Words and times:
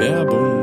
Werbung 0.00 0.59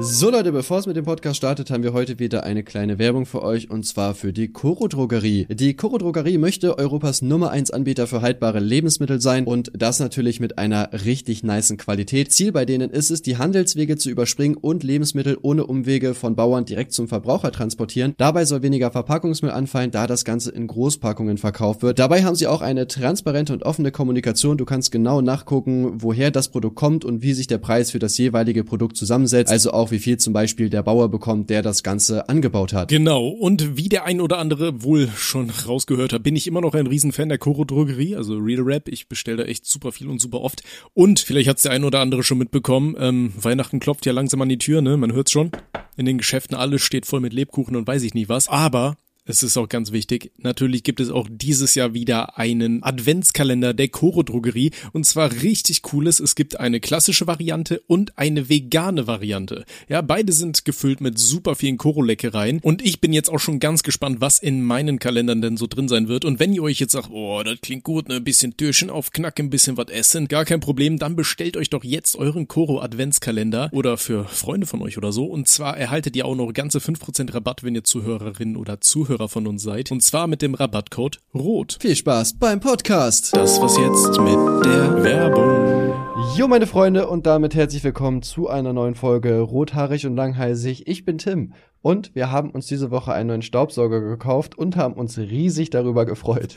so 0.00 0.30
Leute, 0.30 0.52
bevor 0.52 0.78
es 0.78 0.86
mit 0.86 0.94
dem 0.94 1.04
Podcast 1.04 1.38
startet, 1.38 1.72
haben 1.72 1.82
wir 1.82 1.92
heute 1.92 2.20
wieder 2.20 2.44
eine 2.44 2.62
kleine 2.62 3.00
Werbung 3.00 3.26
für 3.26 3.42
euch 3.42 3.68
und 3.68 3.84
zwar 3.84 4.14
für 4.14 4.32
die 4.32 4.46
Coro 4.46 4.86
Drogerie. 4.86 5.48
Die 5.50 5.74
Coro 5.74 5.98
Drogerie 5.98 6.38
möchte 6.38 6.78
Europas 6.78 7.20
Nummer 7.20 7.50
1 7.50 7.72
Anbieter 7.72 8.06
für 8.06 8.22
haltbare 8.22 8.60
Lebensmittel 8.60 9.20
sein 9.20 9.44
und 9.44 9.72
das 9.74 9.98
natürlich 9.98 10.38
mit 10.38 10.56
einer 10.56 10.90
richtig 11.04 11.42
niceen 11.42 11.78
Qualität. 11.78 12.32
Ziel 12.32 12.52
bei 12.52 12.64
denen 12.64 12.90
ist 12.90 13.10
es, 13.10 13.22
die 13.22 13.38
Handelswege 13.38 13.96
zu 13.96 14.08
überspringen 14.08 14.56
und 14.56 14.84
Lebensmittel 14.84 15.36
ohne 15.42 15.66
Umwege 15.66 16.14
von 16.14 16.36
Bauern 16.36 16.64
direkt 16.64 16.92
zum 16.92 17.08
Verbraucher 17.08 17.50
transportieren. 17.50 18.14
Dabei 18.18 18.44
soll 18.44 18.62
weniger 18.62 18.92
Verpackungsmüll 18.92 19.50
anfallen, 19.50 19.90
da 19.90 20.06
das 20.06 20.24
Ganze 20.24 20.52
in 20.52 20.68
Großpackungen 20.68 21.38
verkauft 21.38 21.82
wird. 21.82 21.98
Dabei 21.98 22.22
haben 22.22 22.36
sie 22.36 22.46
auch 22.46 22.60
eine 22.62 22.86
transparente 22.86 23.52
und 23.52 23.64
offene 23.64 23.90
Kommunikation. 23.90 24.58
Du 24.58 24.64
kannst 24.64 24.92
genau 24.92 25.22
nachgucken, 25.22 25.94
woher 25.96 26.30
das 26.30 26.50
Produkt 26.50 26.76
kommt 26.76 27.04
und 27.04 27.22
wie 27.22 27.32
sich 27.32 27.48
der 27.48 27.58
Preis 27.58 27.90
für 27.90 27.98
das 27.98 28.16
jeweilige 28.16 28.62
Produkt 28.62 28.96
zusammensetzt. 28.96 29.50
Also 29.50 29.72
auch 29.72 29.87
auch, 29.88 29.92
wie 29.92 29.98
viel 29.98 30.18
zum 30.18 30.32
Beispiel 30.32 30.68
der 30.70 30.82
Bauer 30.82 31.10
bekommt, 31.10 31.50
der 31.50 31.62
das 31.62 31.82
Ganze 31.82 32.28
angebaut 32.28 32.72
hat. 32.72 32.88
Genau. 32.88 33.28
Und 33.28 33.76
wie 33.76 33.88
der 33.88 34.04
ein 34.04 34.20
oder 34.20 34.38
andere 34.38 34.82
wohl 34.82 35.08
schon 35.16 35.50
rausgehört 35.50 36.12
hat, 36.12 36.22
bin 36.22 36.36
ich 36.36 36.46
immer 36.46 36.60
noch 36.60 36.74
ein 36.74 36.86
Riesenfan 36.86 37.28
der 37.28 37.38
Koro 37.38 37.64
Drogerie, 37.64 38.16
also 38.16 38.36
Real 38.36 38.62
Rap. 38.62 38.88
Ich 38.88 39.08
bestelle 39.08 39.38
da 39.38 39.44
echt 39.44 39.66
super 39.66 39.92
viel 39.92 40.08
und 40.08 40.20
super 40.20 40.40
oft. 40.40 40.62
Und 40.94 41.20
vielleicht 41.20 41.48
hat's 41.48 41.62
der 41.62 41.72
ein 41.72 41.84
oder 41.84 42.00
andere 42.00 42.22
schon 42.22 42.38
mitbekommen, 42.38 42.96
ähm, 42.98 43.32
Weihnachten 43.40 43.80
klopft 43.80 44.06
ja 44.06 44.12
langsam 44.12 44.42
an 44.42 44.48
die 44.48 44.58
Tür, 44.58 44.82
ne? 44.82 44.96
Man 44.96 45.12
hört's 45.12 45.32
schon. 45.32 45.50
In 45.96 46.06
den 46.06 46.18
Geschäften 46.18 46.56
alles 46.56 46.82
steht 46.82 47.06
voll 47.06 47.20
mit 47.20 47.32
Lebkuchen 47.32 47.76
und 47.76 47.86
weiß 47.86 48.02
ich 48.02 48.14
nicht 48.14 48.28
was. 48.28 48.48
Aber 48.48 48.96
es 49.28 49.42
ist 49.42 49.58
auch 49.58 49.68
ganz 49.68 49.92
wichtig. 49.92 50.32
Natürlich 50.38 50.82
gibt 50.82 51.00
es 51.00 51.10
auch 51.10 51.28
dieses 51.30 51.74
Jahr 51.74 51.92
wieder 51.92 52.38
einen 52.38 52.82
Adventskalender 52.82 53.74
der 53.74 53.88
Koro 53.88 54.22
Drogerie 54.22 54.70
und 54.92 55.04
zwar 55.04 55.30
richtig 55.30 55.82
cooles. 55.82 56.18
Es 56.18 56.34
gibt 56.34 56.58
eine 56.58 56.80
klassische 56.80 57.26
Variante 57.26 57.82
und 57.86 58.16
eine 58.16 58.48
vegane 58.48 59.06
Variante. 59.06 59.66
Ja, 59.86 60.00
beide 60.00 60.32
sind 60.32 60.64
gefüllt 60.64 61.02
mit 61.02 61.18
super 61.18 61.56
vielen 61.56 61.76
Koro 61.76 62.00
Leckereien 62.00 62.60
und 62.62 62.80
ich 62.80 63.02
bin 63.02 63.12
jetzt 63.12 63.28
auch 63.28 63.38
schon 63.38 63.60
ganz 63.60 63.82
gespannt, 63.82 64.22
was 64.22 64.38
in 64.38 64.62
meinen 64.62 64.98
Kalendern 64.98 65.42
denn 65.42 65.58
so 65.58 65.66
drin 65.66 65.88
sein 65.88 66.08
wird. 66.08 66.24
Und 66.24 66.40
wenn 66.40 66.54
ihr 66.54 66.62
euch 66.62 66.80
jetzt 66.80 66.92
sagt, 66.92 67.10
oh, 67.10 67.42
das 67.44 67.60
klingt 67.60 67.84
gut, 67.84 68.08
ne, 68.08 68.16
ein 68.16 68.24
bisschen 68.24 68.56
Türchen 68.56 68.88
aufknacken, 68.88 69.46
ein 69.46 69.50
bisschen 69.50 69.76
was 69.76 69.88
essen, 69.90 70.28
gar 70.28 70.46
kein 70.46 70.60
Problem, 70.60 70.98
dann 70.98 71.16
bestellt 71.16 71.58
euch 71.58 71.68
doch 71.68 71.84
jetzt 71.84 72.16
euren 72.16 72.48
Koro 72.48 72.80
Adventskalender 72.80 73.68
oder 73.72 73.98
für 73.98 74.24
Freunde 74.24 74.66
von 74.66 74.80
euch 74.80 74.96
oder 74.96 75.12
so. 75.12 75.26
Und 75.26 75.48
zwar 75.48 75.76
erhaltet 75.76 76.16
ihr 76.16 76.24
auch 76.24 76.34
noch 76.34 76.50
ganze 76.54 76.78
5% 76.78 77.34
Rabatt, 77.34 77.62
wenn 77.62 77.74
ihr 77.74 77.84
Zuhörerin 77.84 78.56
oder 78.56 78.80
Zuhörer 78.80 79.17
Zuhörer 79.18 79.28
von 79.28 79.46
uns 79.46 79.62
seid. 79.62 79.90
Und 79.90 80.02
zwar 80.02 80.26
mit 80.26 80.42
dem 80.42 80.54
Rabattcode 80.54 81.18
ROT. 81.34 81.78
Viel 81.80 81.96
Spaß 81.96 82.34
beim 82.34 82.60
Podcast. 82.60 83.34
Das 83.36 83.60
was 83.60 83.76
jetzt 83.76 84.20
mit 84.20 84.64
der 84.64 85.02
Werbung. 85.02 85.92
Jo, 86.36 86.46
meine 86.46 86.66
Freunde, 86.66 87.08
und 87.08 87.26
damit 87.26 87.54
herzlich 87.54 87.82
willkommen 87.82 88.22
zu 88.22 88.48
einer 88.48 88.72
neuen 88.72 88.94
Folge 88.94 89.40
Rothaarig 89.40 90.06
und 90.06 90.14
Langhalsig. 90.14 90.86
Ich 90.86 91.04
bin 91.04 91.18
Tim 91.18 91.52
und 91.80 92.14
wir 92.14 92.32
haben 92.32 92.50
uns 92.50 92.66
diese 92.66 92.90
Woche 92.90 93.12
einen 93.12 93.28
neuen 93.28 93.42
Staubsauger 93.42 94.00
gekauft 94.00 94.58
und 94.58 94.76
haben 94.76 94.94
uns 94.94 95.16
riesig 95.16 95.70
darüber 95.70 96.06
gefreut. 96.06 96.56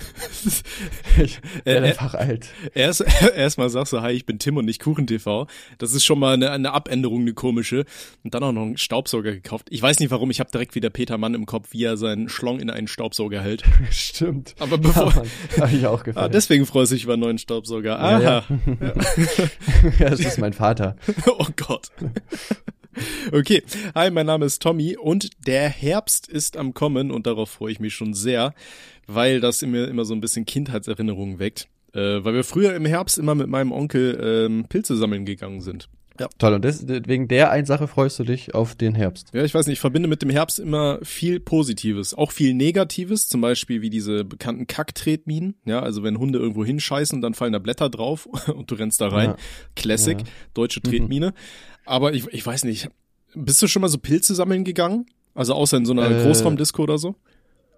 ich 1.22 1.40
bin 1.64 1.84
einfach 1.84 2.16
alt. 2.16 2.48
Erst, 2.74 3.06
erstmal 3.36 3.70
sagst 3.70 3.94
du, 3.94 4.02
hi, 4.02 4.12
ich 4.12 4.26
bin 4.26 4.40
Tim 4.40 4.58
und 4.58 4.66
nicht 4.66 4.82
KuchenTV. 4.82 5.46
Das 5.78 5.94
ist 5.94 6.06
schon 6.06 6.18
mal 6.18 6.34
eine, 6.34 6.50
eine 6.50 6.74
Abänderung, 6.74 7.22
eine 7.22 7.34
komische. 7.34 7.86
Und 8.24 8.34
dann 8.34 8.44
auch 8.44 8.52
noch 8.52 8.64
einen 8.64 8.78
Staubsauger 8.78 9.32
gekauft. 9.32 9.68
Ich 9.70 9.82
weiß 9.82 10.00
nicht 10.00 10.10
warum, 10.10 10.32
ich 10.32 10.40
habe 10.40 10.50
direkt 10.50 10.74
wieder 10.74 10.90
Peter 10.90 11.20
Mann 11.20 11.36
im 11.36 11.46
Kopf, 11.46 11.68
wie 11.72 11.84
er 11.84 11.98
seinen 11.98 12.28
Schlong 12.28 12.60
in 12.60 12.72
einen 12.72 12.88
Staubsauger 12.88 13.42
hält. 13.42 13.64
Stimmt. 13.92 14.56
Aber 14.58 14.80
bevor... 14.80 15.14
Ja, 15.56 15.62
hab 15.62 15.72
ich 15.72 15.86
auch 15.86 16.04
gefallen. 16.04 16.26
Ah, 16.26 16.30
deswegen 16.30 16.66
freust 16.66 16.92
du 16.92 16.96
dich 16.96 17.04
über 17.04 17.14
einen 17.14 17.22
neuen 17.22 17.38
Staubsauger. 17.38 18.00
Aha. 18.00 18.20
Ja, 18.20 18.44
ja. 18.80 18.94
ja, 20.00 20.10
das 20.10 20.20
ist 20.20 20.40
mein 20.40 20.54
Vater. 20.54 20.96
oh 21.28 21.48
Gott. 21.56 21.92
Okay, 23.32 23.64
hi, 23.96 24.12
mein 24.12 24.26
Name 24.26 24.46
ist 24.46 24.62
Tommy 24.62 24.98
und 24.98 25.30
der 25.48 25.70
Herbst 25.70 26.28
ist 26.28 26.58
am 26.58 26.74
Kommen 26.74 27.12
und 27.12 27.28
darauf 27.28 27.50
freue 27.50 27.72
ich 27.72 27.80
mich 27.80 27.94
schon 27.94 28.14
sehr, 28.14 28.54
weil 29.08 29.40
das 29.40 29.62
in 29.62 29.72
mir 29.72 29.88
immer 29.88 30.06
so 30.06 30.14
ein 30.14 30.22
bisschen 30.22 30.46
Kindheitserinnerungen 30.46 31.40
weckt. 31.40 31.68
Äh, 31.94 32.24
weil 32.24 32.34
wir 32.34 32.44
früher 32.44 32.74
im 32.74 32.86
Herbst 32.86 33.18
immer 33.18 33.36
mit 33.36 33.48
meinem 33.48 33.72
Onkel 33.72 34.20
ähm, 34.22 34.66
Pilze 34.70 34.96
sammeln 34.96 35.26
gegangen 35.26 35.62
sind. 35.62 35.90
Ja. 36.20 36.28
Toll, 36.38 36.54
und 36.54 36.64
des, 36.64 36.88
wegen 36.88 37.28
der 37.28 37.52
einen 37.52 37.66
Sache 37.66 37.88
freust 37.88 38.20
du 38.20 38.24
dich 38.24 38.54
auf 38.54 38.76
den 38.76 38.94
Herbst. 38.94 39.30
Ja, 39.34 39.44
ich 39.44 39.54
weiß 39.54 39.66
nicht, 39.66 39.78
ich 39.78 39.80
verbinde 39.80 40.08
mit 40.08 40.22
dem 40.22 40.30
Herbst 40.30 40.60
immer 40.60 41.00
viel 41.02 41.40
Positives, 41.40 42.14
auch 42.14 42.32
viel 42.32 42.54
Negatives, 42.54 43.28
zum 43.28 43.42
Beispiel 43.42 43.82
wie 43.82 43.90
diese 43.90 44.24
bekannten 44.24 44.68
Kacktretminen, 44.68 45.56
ja, 45.66 45.82
also 45.82 46.04
wenn 46.04 46.20
Hunde 46.20 46.38
irgendwo 46.38 46.64
hinscheißen, 46.64 47.22
dann 47.22 47.34
fallen 47.34 47.54
da 47.54 47.60
Blätter 47.60 47.90
drauf 47.90 48.26
und 48.54 48.70
du 48.70 48.76
rennst 48.76 49.02
da 49.02 49.08
rein. 49.08 49.30
Ja. 49.32 49.36
Classic, 49.76 50.20
ja. 50.20 50.26
deutsche 50.54 50.82
Tretmine. 50.82 51.30
Mhm. 51.30 51.34
Aber 51.86 52.14
ich, 52.14 52.28
ich 52.28 52.46
weiß 52.46 52.64
nicht, 52.64 52.90
bist 53.34 53.62
du 53.62 53.68
schon 53.68 53.82
mal 53.82 53.90
so 53.90 53.98
Pilze 53.98 54.36
sammeln 54.36 54.64
gegangen? 54.64 55.06
Also 55.34 55.54
außer 55.54 55.78
in 55.78 55.86
so 55.86 55.94
einer 55.94 56.10
äh, 56.10 56.24
Großraumdisco 56.24 56.84
oder 56.84 56.98
so? 56.98 57.16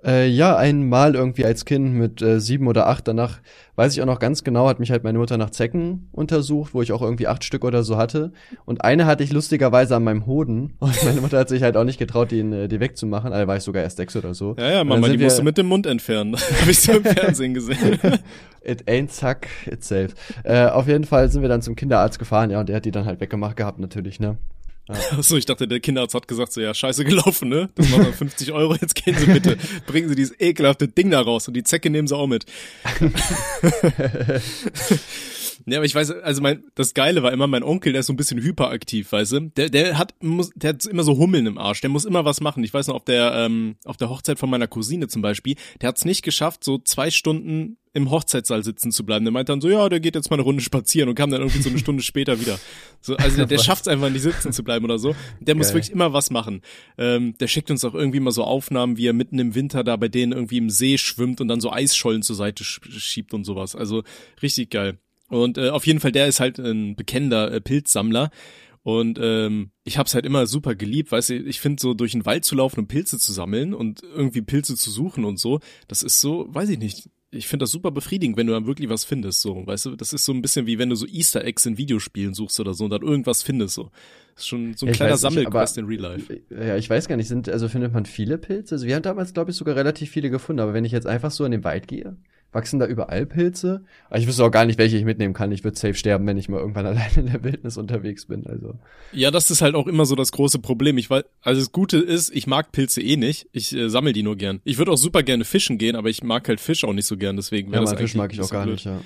Äh, 0.06 0.28
ja, 0.28 0.58
einmal 0.58 1.16
irgendwie 1.16 1.46
als 1.46 1.66
Kind 1.66 1.94
mit 1.94 2.22
äh, 2.22 2.40
sieben 2.40 2.68
oder 2.68 2.88
acht. 2.88 3.08
Danach 3.08 3.40
weiß 3.76 3.94
ich 3.94 4.02
auch 4.02 4.06
noch 4.06 4.20
ganz 4.20 4.44
genau, 4.44 4.68
hat 4.68 4.80
mich 4.80 4.92
halt 4.92 5.04
meine 5.04 5.18
Mutter 5.18 5.38
nach 5.38 5.50
Zecken 5.50 6.10
untersucht, 6.12 6.74
wo 6.74 6.82
ich 6.82 6.92
auch 6.92 7.02
irgendwie 7.02 7.28
acht 7.28 7.44
Stück 7.44 7.64
oder 7.64 7.84
so 7.84 7.98
hatte. 7.98 8.34
Und 8.66 8.84
eine 8.84 9.06
hatte 9.06 9.24
ich 9.24 9.32
lustigerweise 9.32 9.96
an 9.96 10.04
meinem 10.04 10.26
Hoden. 10.26 10.74
Und 10.80 11.06
meine 11.06 11.22
Mutter 11.22 11.40
hat 11.40 11.50
sich 11.50 11.64
halt 11.64 11.78
auch 11.78 11.86
nicht 11.86 12.00
getraut, 12.00 12.32
die, 12.32 12.40
äh, 12.40 12.68
die 12.68 12.80
wegzumachen. 12.80 13.32
Also 13.32 13.48
war 13.48 13.58
ich 13.58 13.64
sogar 13.64 13.84
erst 13.84 13.98
sechs 13.98 14.16
oder 14.16 14.34
so. 14.34 14.56
Ja, 14.58 14.72
ja, 14.72 14.84
Mama, 14.84 15.08
die 15.08 15.18
musst 15.18 15.40
du 15.40 15.44
mit 15.44 15.58
dem 15.58 15.68
Mund 15.68 15.86
entfernen. 15.86 16.36
Hab 16.62 16.68
ich 16.68 16.80
so 16.80 16.92
im 16.94 17.04
Fernsehen 17.04 17.54
gesehen. 17.54 18.00
It 18.66 18.88
ain't 18.88 19.12
suck 19.12 19.48
itself. 19.66 20.14
Äh, 20.44 20.68
auf 20.68 20.88
jeden 20.88 21.04
Fall 21.04 21.30
sind 21.30 21.42
wir 21.42 21.50
dann 21.50 21.62
zum 21.62 21.76
Kinderarzt 21.76 22.18
gefahren, 22.18 22.50
ja, 22.50 22.62
und 22.62 22.70
der 22.70 22.78
hat 22.78 22.86
die 22.86 22.92
dann 22.92 23.06
halt 23.06 23.20
weggemacht 23.20 23.58
gehabt, 23.58 23.80
natürlich, 23.80 24.22
ne. 24.22 24.38
Ja. 24.90 24.96
Achso, 25.18 25.38
ich 25.38 25.46
dachte, 25.46 25.68
der 25.68 25.80
Kinderarzt 25.80 26.14
hat 26.16 26.28
gesagt 26.28 26.52
so, 26.54 26.62
ja, 26.62 26.74
scheiße 26.74 27.06
gelaufen, 27.06 27.50
ne? 27.50 27.70
Das 27.76 27.92
waren 27.92 28.14
50 28.14 28.52
Euro, 28.52 28.76
jetzt 28.76 28.96
gehen 28.96 29.18
Sie 29.18 29.26
bitte. 29.28 29.58
Bringen 29.88 30.10
Sie 30.10 30.16
dieses 30.16 30.40
ekelhafte 30.40 30.88
Ding 30.88 31.12
da 31.12 31.22
raus 31.22 31.48
und 31.48 31.54
die 31.54 31.64
Zecke 31.64 31.90
nehmen 31.90 32.08
Sie 32.08 32.16
auch 32.16 32.28
mit. 32.28 32.46
Ja, 35.66 35.78
aber 35.78 35.86
ich 35.86 35.96
weiß, 35.96 36.12
also 36.12 36.42
mein, 36.42 36.64
das 36.76 36.94
Geile 36.94 37.24
war 37.24 37.32
immer, 37.32 37.48
mein 37.48 37.64
Onkel, 37.64 37.94
der 37.94 38.02
ist 38.02 38.08
so 38.08 38.14
ein 38.14 38.18
bisschen 38.18 38.42
hyperaktiv, 38.42 39.12
weißt 39.12 39.32
du? 39.34 39.40
Der, 39.56 39.70
der 39.70 39.98
hat, 39.98 40.14
muss, 40.22 40.52
der 40.56 40.72
hat 40.72 40.86
immer 40.86 41.04
so 41.04 41.18
Hummeln 41.18 41.46
im 41.46 41.58
Arsch, 41.58 41.82
der 41.82 41.90
muss 41.90 42.06
immer 42.06 42.26
was 42.26 42.42
machen. 42.42 42.64
Ich 42.64 42.74
weiß 42.74 42.88
noch, 42.88 42.96
auf 42.96 43.06
der, 43.06 43.34
ähm, 43.34 43.76
auf 43.86 43.98
der 43.98 44.10
Hochzeit 44.10 44.40
von 44.40 44.50
meiner 44.50 44.68
Cousine 44.68 45.08
zum 45.08 45.22
Beispiel, 45.22 45.56
der 45.82 45.90
hat 45.90 45.98
es 45.98 46.06
nicht 46.06 46.24
geschafft, 46.24 46.64
so 46.64 46.80
zwei 46.80 47.12
Stunden 47.12 47.78
im 47.94 48.10
Hochzeitssaal 48.10 48.64
sitzen 48.64 48.92
zu 48.92 49.06
bleiben. 49.06 49.24
Der 49.24 49.32
meint 49.32 49.50
dann 49.50 49.62
so, 49.62 49.70
ja, 49.70 49.88
der 49.88 50.00
geht 50.00 50.16
jetzt 50.16 50.32
mal 50.32 50.38
eine 50.38 50.44
Runde 50.44 50.64
spazieren 50.64 51.10
und 51.10 51.16
kam 51.16 51.30
dann 51.30 51.42
irgendwie 51.42 51.62
so 51.62 51.70
eine 51.70 51.78
Stunde 51.78 52.02
später 52.02 52.42
wieder. 52.42 52.60
So, 53.02 53.16
also 53.16 53.38
der, 53.38 53.46
der 53.46 53.58
schafft 53.64 53.84
es 53.84 53.88
einfach 53.88 54.10
nicht 54.10 54.24
sitzen 54.24 54.52
zu 54.52 54.64
bleiben 54.64 54.84
oder 54.84 54.98
so. 54.98 55.16
Der 55.40 55.54
muss 55.56 55.68
Geil. 55.68 55.76
wirklich 55.76 55.92
immer 55.92 56.12
was 56.12 56.32
machen. 56.32 56.62
Ähm, 56.98 57.38
der 57.38 57.48
schickt 57.48 57.70
uns 57.70 57.86
auch 57.86 57.94
irgendwie 57.94 58.20
mal 58.20 58.32
so 58.32 58.44
Aufnahmen, 58.44 58.98
wie 58.98 59.06
er 59.06 59.14
mitten 59.14 59.38
im 59.38 59.54
Winter 59.54 59.84
da 59.84 59.96
bei 59.96 60.08
denen 60.08 60.32
irgendwie 60.32 60.58
im 60.58 60.72
See 60.72 60.98
schwimmt 60.98 61.40
und 61.40 61.48
dann 61.48 61.62
so 61.62 61.72
Eisschollen 61.72 62.24
zur 62.24 62.36
Seite 62.36 62.64
schiebt 62.64 63.34
und 63.34 63.44
sowas. 63.44 63.76
Also 63.76 64.04
richtig 64.42 64.72
geil. 64.72 64.98
Und 65.34 65.58
äh, 65.58 65.70
auf 65.70 65.88
jeden 65.88 66.00
Fall, 66.00 66.12
der 66.12 66.28
ist 66.28 66.40
halt 66.40 66.60
ein 66.60 66.96
bekennender 66.96 67.52
äh, 67.52 67.60
Pilzsammler. 67.60 68.30
Und 68.84 69.18
ähm, 69.22 69.72
ich 69.84 69.98
hab's 69.98 70.14
halt 70.14 70.26
immer 70.26 70.46
super 70.46 70.76
geliebt, 70.76 71.12
weißt 71.12 71.30
du, 71.30 71.36
ich 71.36 71.62
finde 71.62 71.82
so 71.82 71.94
durch 71.94 72.12
den 72.12 72.26
Wald 72.26 72.44
zu 72.44 72.56
laufen 72.56 72.82
und 72.82 72.88
Pilze 72.88 73.18
zu 73.18 73.32
sammeln 73.32 73.74
und 73.74 74.04
irgendwie 74.04 74.42
Pilze 74.42 74.76
zu 74.76 74.92
suchen 74.92 75.24
und 75.24 75.40
so, 75.40 75.62
das 75.88 76.04
ist 76.04 76.20
so, 76.20 76.48
weiß 76.50 76.68
ich 76.68 76.80
nicht, 76.80 77.10
ich 77.32 77.48
finde 77.48 77.64
das 77.64 77.72
super 77.72 77.92
befriedigend, 77.92 78.36
wenn 78.36 78.46
du 78.46 78.52
dann 78.52 78.68
wirklich 78.68 78.90
was 78.90 79.06
findest, 79.06 79.40
so, 79.40 79.66
weißt 79.66 79.86
du, 79.86 79.96
das 79.96 80.12
ist 80.12 80.26
so 80.26 80.34
ein 80.34 80.42
bisschen 80.42 80.66
wie 80.66 80.80
wenn 80.80 80.90
du 80.90 80.96
so 80.96 81.08
Easter 81.08 81.46
Eggs 81.46 81.66
in 81.66 81.78
Videospielen 81.78 82.34
suchst 82.34 82.60
oder 82.60 82.74
so 82.74 82.84
und 82.84 82.90
dann 82.90 83.04
irgendwas 83.04 83.42
findest, 83.42 83.76
so. 83.76 83.90
Das 84.36 84.44
ist 84.44 84.48
schon 84.50 84.74
so 84.76 84.86
ein 84.86 84.90
ja, 84.90 84.96
kleiner 84.96 85.16
Sammelquest 85.18 85.78
in 85.78 85.86
Real 85.86 86.02
Life. 86.02 86.42
Ja, 86.50 86.76
ich 86.76 86.90
weiß 86.90 87.08
gar 87.08 87.16
nicht, 87.16 87.30
sind, 87.30 87.48
also 87.48 87.70
findet 87.70 87.94
man 87.94 88.06
viele 88.06 88.38
Pilze? 88.38 88.76
Also 88.76 88.86
wir 88.86 88.96
haben 88.96 89.04
damals, 89.04 89.34
glaube 89.34 89.52
ich, 89.52 89.58
sogar 89.58 89.78
relativ 89.78 90.10
viele 90.10 90.30
gefunden, 90.30 90.60
aber 90.60 90.74
wenn 90.74 90.84
ich 90.84 90.92
jetzt 90.92 91.08
einfach 91.08 91.32
so 91.32 91.46
in 91.46 91.52
den 91.52 91.64
Wald 91.64 91.88
gehe, 91.88 92.18
wachsen 92.54 92.80
da 92.80 92.86
überall 92.86 93.26
Pilze. 93.26 93.84
Aber 94.10 94.20
ich 94.20 94.28
wüsste 94.28 94.44
auch 94.44 94.52
gar 94.52 94.66
nicht, 94.66 94.78
welche 94.78 94.98
ich 94.98 95.06
mitnehmen 95.06 95.34
kann. 95.34 95.52
Ich 95.52 95.64
würde 95.64 95.78
safe 95.78 95.96
sterben, 95.96 96.26
wenn 96.28 96.38
ich 96.38 96.50
mal 96.50 96.60
irgendwann 96.60 96.86
alleine 96.88 97.16
in 97.16 97.26
der 97.28 97.44
Wildnis 97.44 97.78
unterwegs 97.78 98.26
bin. 98.26 98.46
Also. 98.48 98.76
Ja, 99.12 99.32
das 99.32 99.52
ist 99.52 99.62
halt 99.62 99.76
auch 99.76 99.88
immer 99.88 100.06
so 100.06 100.16
das 100.16 100.32
große 100.32 100.60
Problem. 100.60 100.98
Ich 100.98 101.10
weiß, 101.10 101.24
also 101.42 101.60
das 101.60 101.72
Gute 101.72 101.98
ist, 101.98 102.34
ich 102.36 102.48
mag 102.48 102.72
Pilze 102.72 103.02
eh 103.02 103.18
nicht. 103.18 103.48
Ich 103.52 103.76
äh, 103.76 103.90
sammle 103.90 104.14
die 104.14 104.24
nur 104.24 104.38
gern. 104.38 104.62
Ich 104.64 104.78
würde 104.78 104.92
auch 104.92 104.98
super 104.98 105.24
gerne 105.24 105.46
fischen 105.46 105.78
gehen, 105.78 105.96
aber 105.96 106.10
ich 106.10 106.24
mag 106.24 106.48
halt 106.48 106.60
Fisch 106.60 106.84
auch 106.84 106.94
nicht 106.94 107.08
so 107.08 107.18
gern. 107.18 107.36
Deswegen 107.36 107.72
wäre 107.72 107.84
ja, 107.84 107.92
das 107.92 108.00
Fisch 108.00 108.16
mag 108.16 108.34
ich 108.34 108.42
auch 108.42 108.50
gar 108.50 108.64
blöd. 108.64 108.76
nicht. 108.76 108.86
Ja. 108.86 109.02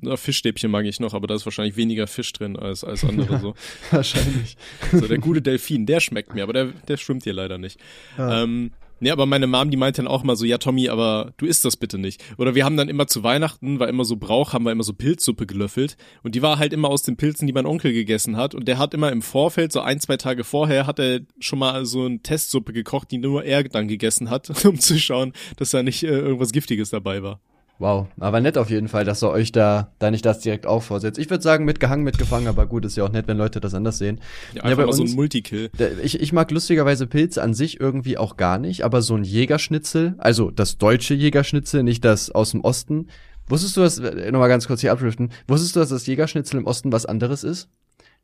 Ja, 0.00 0.16
Fischstäbchen 0.16 0.70
mag 0.70 0.86
ich 0.86 0.98
noch, 0.98 1.12
aber 1.12 1.26
da 1.26 1.34
ist 1.34 1.44
wahrscheinlich 1.44 1.76
weniger 1.76 2.06
Fisch 2.06 2.32
drin 2.32 2.56
als, 2.56 2.84
als 2.84 3.04
andere 3.04 3.38
so. 3.38 3.54
wahrscheinlich. 3.90 4.56
So, 4.92 5.06
der 5.06 5.18
gute 5.18 5.42
Delfin, 5.42 5.84
der 5.84 6.00
schmeckt 6.00 6.34
mir, 6.34 6.42
aber 6.42 6.52
der, 6.52 6.66
der 6.66 6.96
schwimmt 6.96 7.24
hier 7.24 7.34
leider 7.34 7.58
nicht. 7.58 7.78
Ja. 8.16 8.44
Ähm, 8.44 8.72
Nee, 9.00 9.10
aber 9.10 9.26
meine 9.26 9.46
Mom, 9.46 9.70
die 9.70 9.76
meinte 9.76 10.02
dann 10.02 10.08
auch 10.08 10.22
mal 10.22 10.36
so, 10.36 10.44
ja 10.44 10.58
Tommy, 10.58 10.88
aber 10.88 11.32
du 11.36 11.46
isst 11.46 11.64
das 11.64 11.76
bitte 11.76 11.98
nicht. 11.98 12.22
Oder 12.36 12.54
wir 12.54 12.64
haben 12.64 12.76
dann 12.76 12.88
immer 12.88 13.06
zu 13.06 13.22
Weihnachten, 13.22 13.78
war 13.78 13.88
immer 13.88 14.04
so 14.04 14.16
Brauch, 14.16 14.52
haben 14.52 14.64
wir 14.64 14.72
immer 14.72 14.82
so 14.82 14.92
Pilzsuppe 14.92 15.46
gelöffelt. 15.46 15.96
Und 16.22 16.34
die 16.34 16.42
war 16.42 16.58
halt 16.58 16.72
immer 16.72 16.88
aus 16.88 17.02
den 17.02 17.16
Pilzen, 17.16 17.46
die 17.46 17.52
mein 17.52 17.66
Onkel 17.66 17.92
gegessen 17.92 18.36
hat. 18.36 18.54
Und 18.54 18.66
der 18.66 18.78
hat 18.78 18.94
immer 18.94 19.12
im 19.12 19.22
Vorfeld, 19.22 19.72
so 19.72 19.80
ein, 19.80 20.00
zwei 20.00 20.16
Tage 20.16 20.44
vorher, 20.44 20.86
hat 20.86 20.98
er 20.98 21.20
schon 21.38 21.58
mal 21.58 21.84
so 21.86 22.04
eine 22.04 22.20
Testsuppe 22.20 22.72
gekocht, 22.72 23.10
die 23.10 23.18
nur 23.18 23.44
er 23.44 23.64
dann 23.64 23.88
gegessen 23.88 24.30
hat, 24.30 24.64
um 24.64 24.78
zu 24.78 24.98
schauen, 24.98 25.32
dass 25.56 25.70
da 25.70 25.82
nicht 25.82 26.02
äh, 26.02 26.08
irgendwas 26.08 26.52
Giftiges 26.52 26.90
dabei 26.90 27.22
war. 27.22 27.40
Wow, 27.80 28.08
aber 28.18 28.40
nett 28.40 28.58
auf 28.58 28.70
jeden 28.70 28.88
Fall, 28.88 29.04
dass 29.04 29.22
er 29.22 29.30
euch 29.30 29.52
da, 29.52 29.92
da 30.00 30.10
nicht 30.10 30.26
das 30.26 30.40
direkt 30.40 30.66
auch 30.66 30.82
vorsetzt. 30.82 31.16
Ich 31.16 31.30
würde 31.30 31.44
sagen, 31.44 31.64
mitgehangen, 31.64 32.04
mitgefangen, 32.04 32.48
aber 32.48 32.66
gut, 32.66 32.84
ist 32.84 32.96
ja 32.96 33.04
auch 33.04 33.12
nett, 33.12 33.28
wenn 33.28 33.38
Leute 33.38 33.60
das 33.60 33.72
anders 33.72 33.98
sehen. 33.98 34.20
Ja, 34.52 34.64
einfach 34.64 34.70
ja, 34.70 34.86
mal 34.86 34.86
uns, 34.86 34.96
so 34.96 35.04
ein 35.04 35.12
Multikill. 35.12 35.70
Ich, 36.02 36.20
ich 36.20 36.32
mag 36.32 36.50
lustigerweise 36.50 37.06
Pilze 37.06 37.40
an 37.40 37.54
sich 37.54 37.78
irgendwie 37.78 38.18
auch 38.18 38.36
gar 38.36 38.58
nicht, 38.58 38.84
aber 38.84 39.00
so 39.00 39.14
ein 39.14 39.22
Jägerschnitzel, 39.22 40.16
also 40.18 40.50
das 40.50 40.78
deutsche 40.78 41.14
Jägerschnitzel, 41.14 41.84
nicht 41.84 42.04
das 42.04 42.32
aus 42.32 42.50
dem 42.50 42.62
Osten. 42.62 43.08
Wusstest 43.46 43.76
du 43.76 43.82
das, 43.82 43.98
äh, 43.98 44.32
nochmal 44.32 44.48
ganz 44.48 44.66
kurz 44.66 44.80
hier 44.80 44.90
abdriften, 44.90 45.30
wusstest 45.46 45.76
du, 45.76 45.80
dass 45.80 45.90
das 45.90 46.06
Jägerschnitzel 46.06 46.58
im 46.58 46.66
Osten 46.66 46.90
was 46.90 47.06
anderes 47.06 47.44
ist? 47.44 47.68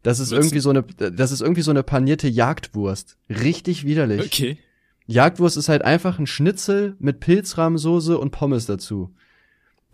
Das 0.03 0.19
ist 0.19 0.33
irgendwie 0.33 0.59
so 0.59 0.71
eine, 0.71 0.83
das 0.83 1.31
ist 1.31 1.41
irgendwie 1.41 1.63
so 1.63 1.71
eine 1.71 1.85
panierte 1.85 2.29
Jagdwurst. 2.29 3.17
Richtig 3.31 3.87
widerlich. 3.87 4.27
Okay. 4.27 4.59
Jagdwurst 5.07 5.57
ist 5.57 5.69
halt 5.69 5.83
einfach 5.83 6.19
ein 6.19 6.27
Schnitzel 6.27 6.97
mit 6.99 7.21
Pilzrahmsoße 7.21 8.19
und 8.19 8.31
Pommes 8.31 8.67
dazu. 8.67 9.15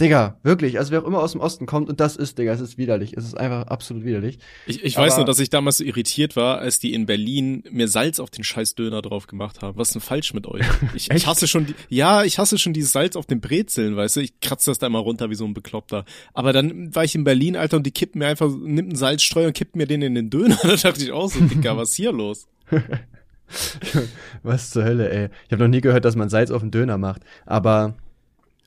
Digga, 0.00 0.38
wirklich, 0.42 0.78
also 0.78 0.92
wer 0.92 1.02
auch 1.02 1.06
immer 1.06 1.20
aus 1.20 1.32
dem 1.32 1.42
Osten 1.42 1.66
kommt 1.66 1.90
und 1.90 2.00
das 2.00 2.16
ist, 2.16 2.38
Digga, 2.38 2.52
es 2.52 2.60
ist 2.60 2.78
widerlich. 2.78 3.12
Es 3.16 3.24
ist 3.24 3.36
einfach 3.36 3.66
absolut 3.66 4.04
widerlich. 4.04 4.38
Ich, 4.66 4.82
ich 4.82 4.96
weiß 4.96 5.16
nur, 5.16 5.26
dass 5.26 5.38
ich 5.38 5.50
damals 5.50 5.76
so 5.76 5.84
irritiert 5.84 6.36
war, 6.36 6.58
als 6.58 6.78
die 6.78 6.94
in 6.94 7.04
Berlin 7.04 7.64
mir 7.70 7.86
Salz 7.86 8.18
auf 8.18 8.30
den 8.30 8.42
scheiß 8.42 8.74
Döner 8.74 9.02
drauf 9.02 9.26
gemacht 9.26 9.60
haben. 9.60 9.76
Was 9.76 9.88
ist 9.88 9.94
denn 9.94 10.00
falsch 10.00 10.32
mit 10.32 10.46
euch? 10.46 10.64
Ich, 10.94 11.10
ich 11.10 11.26
hasse 11.26 11.46
schon 11.46 11.66
die, 11.66 11.74
ja, 11.88 12.24
ich 12.24 12.38
hasse 12.38 12.58
schon 12.58 12.72
dieses 12.72 12.92
Salz 12.92 13.14
auf 13.14 13.26
den 13.26 13.40
Brezeln, 13.40 13.96
weißt 13.96 14.16
du? 14.16 14.20
Ich 14.20 14.40
kratze 14.40 14.70
das 14.70 14.78
da 14.78 14.86
immer 14.86 14.98
runter 14.98 15.30
wie 15.30 15.34
so 15.34 15.44
ein 15.44 15.54
Bekloppter. 15.54 16.04
Aber 16.32 16.52
dann 16.52 16.94
war 16.94 17.04
ich 17.04 17.14
in 17.14 17.24
Berlin, 17.24 17.56
Alter, 17.56 17.76
und 17.76 17.86
die 17.86 17.90
kippen 17.90 18.18
mir 18.18 18.26
einfach, 18.26 18.48
nimmt 18.48 18.88
einen 18.88 18.96
Salzstreuer 18.96 19.48
und 19.48 19.52
kippt 19.52 19.76
mir 19.76 19.86
den 19.86 20.02
in 20.02 20.14
den 20.14 20.30
Döner. 20.30 20.58
da 20.62 20.74
dachte 20.76 21.02
ich 21.02 21.12
auch 21.12 21.30
so, 21.30 21.40
Digga, 21.40 21.76
was 21.76 21.90
ist 21.90 21.96
hier 21.96 22.12
los? 22.12 22.48
was 24.42 24.70
zur 24.70 24.84
Hölle, 24.84 25.10
ey. 25.10 25.28
Ich 25.46 25.52
habe 25.52 25.62
noch 25.62 25.70
nie 25.70 25.80
gehört, 25.80 26.04
dass 26.04 26.16
man 26.16 26.28
Salz 26.28 26.50
auf 26.50 26.62
den 26.62 26.70
Döner 26.70 26.98
macht. 26.98 27.22
Aber 27.46 27.94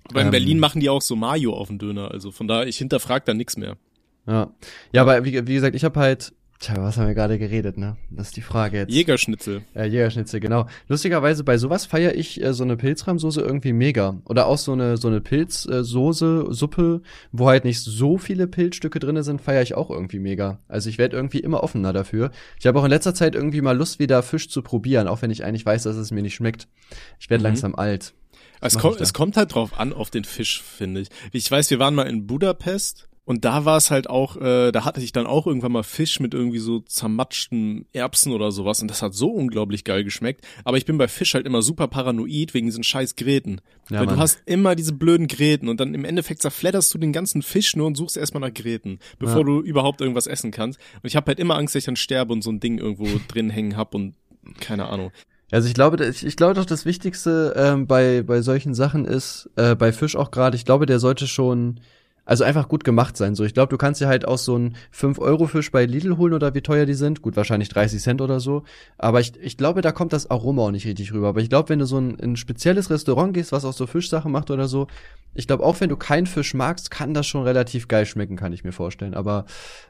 aber 0.09 0.21
in 0.21 0.27
ähm, 0.27 0.31
Berlin 0.31 0.59
machen 0.59 0.81
die 0.81 0.89
auch 0.89 1.01
so 1.01 1.15
Mayo 1.15 1.53
auf 1.53 1.67
dem 1.67 1.79
Döner, 1.79 2.11
also 2.11 2.31
von 2.31 2.47
daher, 2.47 2.67
ich 2.67 2.77
hinterfrag 2.77 3.25
da 3.25 3.33
nichts 3.33 3.57
mehr. 3.57 3.77
Ja, 4.27 4.51
ja, 4.91 5.01
aber 5.01 5.25
wie, 5.25 5.47
wie 5.47 5.53
gesagt, 5.53 5.75
ich 5.75 5.83
habe 5.83 5.99
halt, 5.99 6.33
tja, 6.59 6.75
was 6.77 6.97
haben 6.97 7.07
wir 7.07 7.13
gerade 7.13 7.37
geredet, 7.37 7.77
ne? 7.77 7.97
Das 8.09 8.27
ist 8.27 8.37
die 8.37 8.41
Frage 8.41 8.77
jetzt. 8.77 8.91
Jägerschnitzel. 8.91 9.63
Äh, 9.75 9.87
Jägerschnitzel, 9.87 10.39
genau. 10.39 10.67
Lustigerweise 10.87 11.43
bei 11.43 11.57
sowas 11.57 11.85
feiere 11.85 12.15
ich 12.15 12.41
äh, 12.41 12.53
so 12.53 12.63
eine 12.63 12.77
Pilzrahmsoße 12.77 13.41
irgendwie 13.41 13.73
mega. 13.73 14.21
Oder 14.25 14.47
auch 14.47 14.57
so 14.57 14.71
eine 14.71 14.95
so 14.95 15.09
eine 15.09 15.19
Pilzsoße, 15.19 16.47
Suppe, 16.49 17.01
wo 17.33 17.47
halt 17.47 17.65
nicht 17.65 17.81
so 17.81 18.17
viele 18.17 18.47
Pilzstücke 18.47 18.99
drinne 18.99 19.23
sind, 19.23 19.41
feiere 19.41 19.61
ich 19.61 19.75
auch 19.75 19.89
irgendwie 19.89 20.19
mega. 20.19 20.59
Also 20.69 20.89
ich 20.89 20.97
werde 20.97 21.17
irgendwie 21.17 21.39
immer 21.39 21.63
offener 21.63 21.91
dafür. 21.91 22.31
Ich 22.59 22.65
habe 22.65 22.79
auch 22.79 22.85
in 22.85 22.91
letzter 22.91 23.13
Zeit 23.13 23.35
irgendwie 23.35 23.61
mal 23.61 23.77
Lust, 23.77 23.99
wieder 23.99 24.23
Fisch 24.23 24.49
zu 24.49 24.61
probieren, 24.61 25.07
auch 25.07 25.21
wenn 25.21 25.31
ich 25.31 25.43
eigentlich 25.43 25.65
weiß, 25.65 25.83
dass 25.83 25.97
es 25.97 26.11
mir 26.11 26.21
nicht 26.21 26.35
schmeckt. 26.35 26.69
Ich 27.19 27.29
werde 27.29 27.41
mhm. 27.41 27.47
langsam 27.47 27.75
alt. 27.75 28.13
Es 28.63 28.77
kommt, 28.77 29.01
es 29.01 29.13
kommt 29.13 29.37
halt 29.37 29.53
drauf 29.53 29.79
an, 29.79 29.93
auf 29.93 30.09
den 30.09 30.23
Fisch, 30.23 30.61
finde 30.61 31.01
ich. 31.01 31.09
Ich 31.31 31.49
weiß, 31.49 31.69
wir 31.69 31.79
waren 31.79 31.95
mal 31.95 32.03
in 32.03 32.27
Budapest 32.27 33.07
und 33.25 33.45
da 33.45 33.63
war 33.63 33.77
es 33.77 33.89
halt 33.89 34.09
auch, 34.09 34.35
äh, 34.35 34.71
da 34.71 34.83
hatte 34.83 34.99
ich 35.01 35.13
dann 35.13 35.25
auch 35.25 35.47
irgendwann 35.47 35.71
mal 35.71 35.83
Fisch 35.83 36.19
mit 36.19 36.33
irgendwie 36.33 36.59
so 36.59 36.81
zermatschten 36.81 37.85
Erbsen 37.93 38.33
oder 38.33 38.51
sowas 38.51 38.81
und 38.81 38.89
das 38.89 39.01
hat 39.01 39.13
so 39.13 39.29
unglaublich 39.29 39.85
geil 39.85 40.03
geschmeckt. 40.03 40.45
Aber 40.65 40.77
ich 40.77 40.85
bin 40.85 40.97
bei 40.97 41.07
Fisch 41.07 41.33
halt 41.33 41.45
immer 41.45 41.61
super 41.61 41.87
paranoid 41.87 42.53
wegen 42.53 42.67
diesen 42.67 42.83
scheiß 42.83 43.15
Gräten. 43.15 43.61
Ja, 43.89 43.99
Weil 43.99 44.07
Mann. 44.07 44.15
du 44.15 44.21
hast 44.21 44.41
immer 44.45 44.75
diese 44.75 44.91
blöden 44.91 45.27
Gräten 45.27 45.69
und 45.69 45.79
dann 45.79 45.93
im 45.93 46.03
Endeffekt 46.03 46.41
zerfledderst 46.41 46.93
du 46.93 46.97
den 46.97 47.13
ganzen 47.13 47.41
Fisch 47.43 47.77
nur 47.77 47.87
und 47.87 47.95
suchst 47.95 48.17
erstmal 48.17 48.41
nach 48.41 48.53
Gräten, 48.53 48.99
bevor 49.19 49.39
ja. 49.39 49.43
du 49.43 49.61
überhaupt 49.61 50.01
irgendwas 50.01 50.27
essen 50.27 50.51
kannst. 50.51 50.79
Und 50.95 51.07
ich 51.07 51.15
habe 51.15 51.27
halt 51.27 51.39
immer 51.39 51.55
Angst, 51.55 51.75
dass 51.75 51.81
ich 51.81 51.85
dann 51.85 51.95
sterbe 51.95 52.33
und 52.33 52.41
so 52.41 52.51
ein 52.51 52.59
Ding 52.59 52.77
irgendwo 52.77 53.07
drin 53.29 53.49
hängen 53.49 53.77
hab 53.77 53.95
und 53.95 54.15
keine 54.59 54.87
Ahnung. 54.87 55.11
Also 55.53 55.67
ich 55.67 55.75
glaube, 55.75 56.03
ich, 56.03 56.25
ich 56.25 56.35
glaube 56.35 56.55
doch, 56.55 56.65
das 56.65 56.83
Wichtigste 56.83 57.53
ähm, 57.55 57.85
bei, 57.85 58.23
bei 58.23 58.41
solchen 58.41 58.73
Sachen 58.73 59.05
ist, 59.05 59.51
äh, 59.55 59.75
bei 59.75 59.93
Fisch 59.93 60.15
auch 60.15 60.31
gerade, 60.31 60.57
ich 60.57 60.65
glaube, 60.65 60.87
der 60.87 60.97
sollte 60.97 61.27
schon, 61.27 61.79
also 62.25 62.43
einfach 62.43 62.67
gut 62.67 62.83
gemacht 62.83 63.15
sein. 63.17 63.35
So, 63.35 63.43
ich 63.43 63.53
glaube, 63.53 63.69
du 63.69 63.77
kannst 63.77 64.01
ja 64.01 64.07
halt 64.07 64.27
auch 64.27 64.39
so 64.39 64.55
einen 64.55 64.75
5-Euro-Fisch 64.91 65.71
bei 65.71 65.85
Lidl 65.85 66.17
holen 66.17 66.33
oder 66.33 66.55
wie 66.55 66.61
teuer 66.61 66.87
die 66.87 66.95
sind. 66.95 67.21
Gut, 67.21 67.35
wahrscheinlich 67.35 67.69
30 67.69 68.01
Cent 68.01 68.21
oder 68.21 68.39
so. 68.39 68.63
Aber 68.97 69.19
ich, 69.19 69.33
ich 69.43 69.55
glaube, 69.55 69.81
da 69.81 69.91
kommt 69.91 70.11
das 70.11 70.31
Aroma 70.31 70.63
auch 70.63 70.71
nicht 70.71 70.87
richtig 70.87 71.13
rüber. 71.13 71.27
Aber 71.27 71.41
ich 71.41 71.49
glaube, 71.49 71.69
wenn 71.69 71.79
du 71.79 71.85
so 71.85 71.99
ein, 71.99 72.15
in 72.15 72.31
ein 72.31 72.37
spezielles 72.37 72.89
Restaurant 72.89 73.35
gehst, 73.35 73.51
was 73.51 73.63
auch 73.63 73.73
so 73.73 73.85
Fischsachen 73.85 74.31
macht 74.31 74.49
oder 74.49 74.67
so, 74.67 74.87
ich 75.35 75.45
glaube, 75.45 75.63
auch 75.63 75.79
wenn 75.81 75.89
du 75.89 75.97
keinen 75.97 76.25
Fisch 76.25 76.55
magst, 76.55 76.89
kann 76.89 77.13
das 77.13 77.27
schon 77.27 77.43
relativ 77.43 77.87
geil 77.87 78.07
schmecken, 78.07 78.37
kann 78.37 78.53
ich 78.53 78.63
mir 78.63 78.71
vorstellen. 78.71 79.13
Aber 79.13 79.45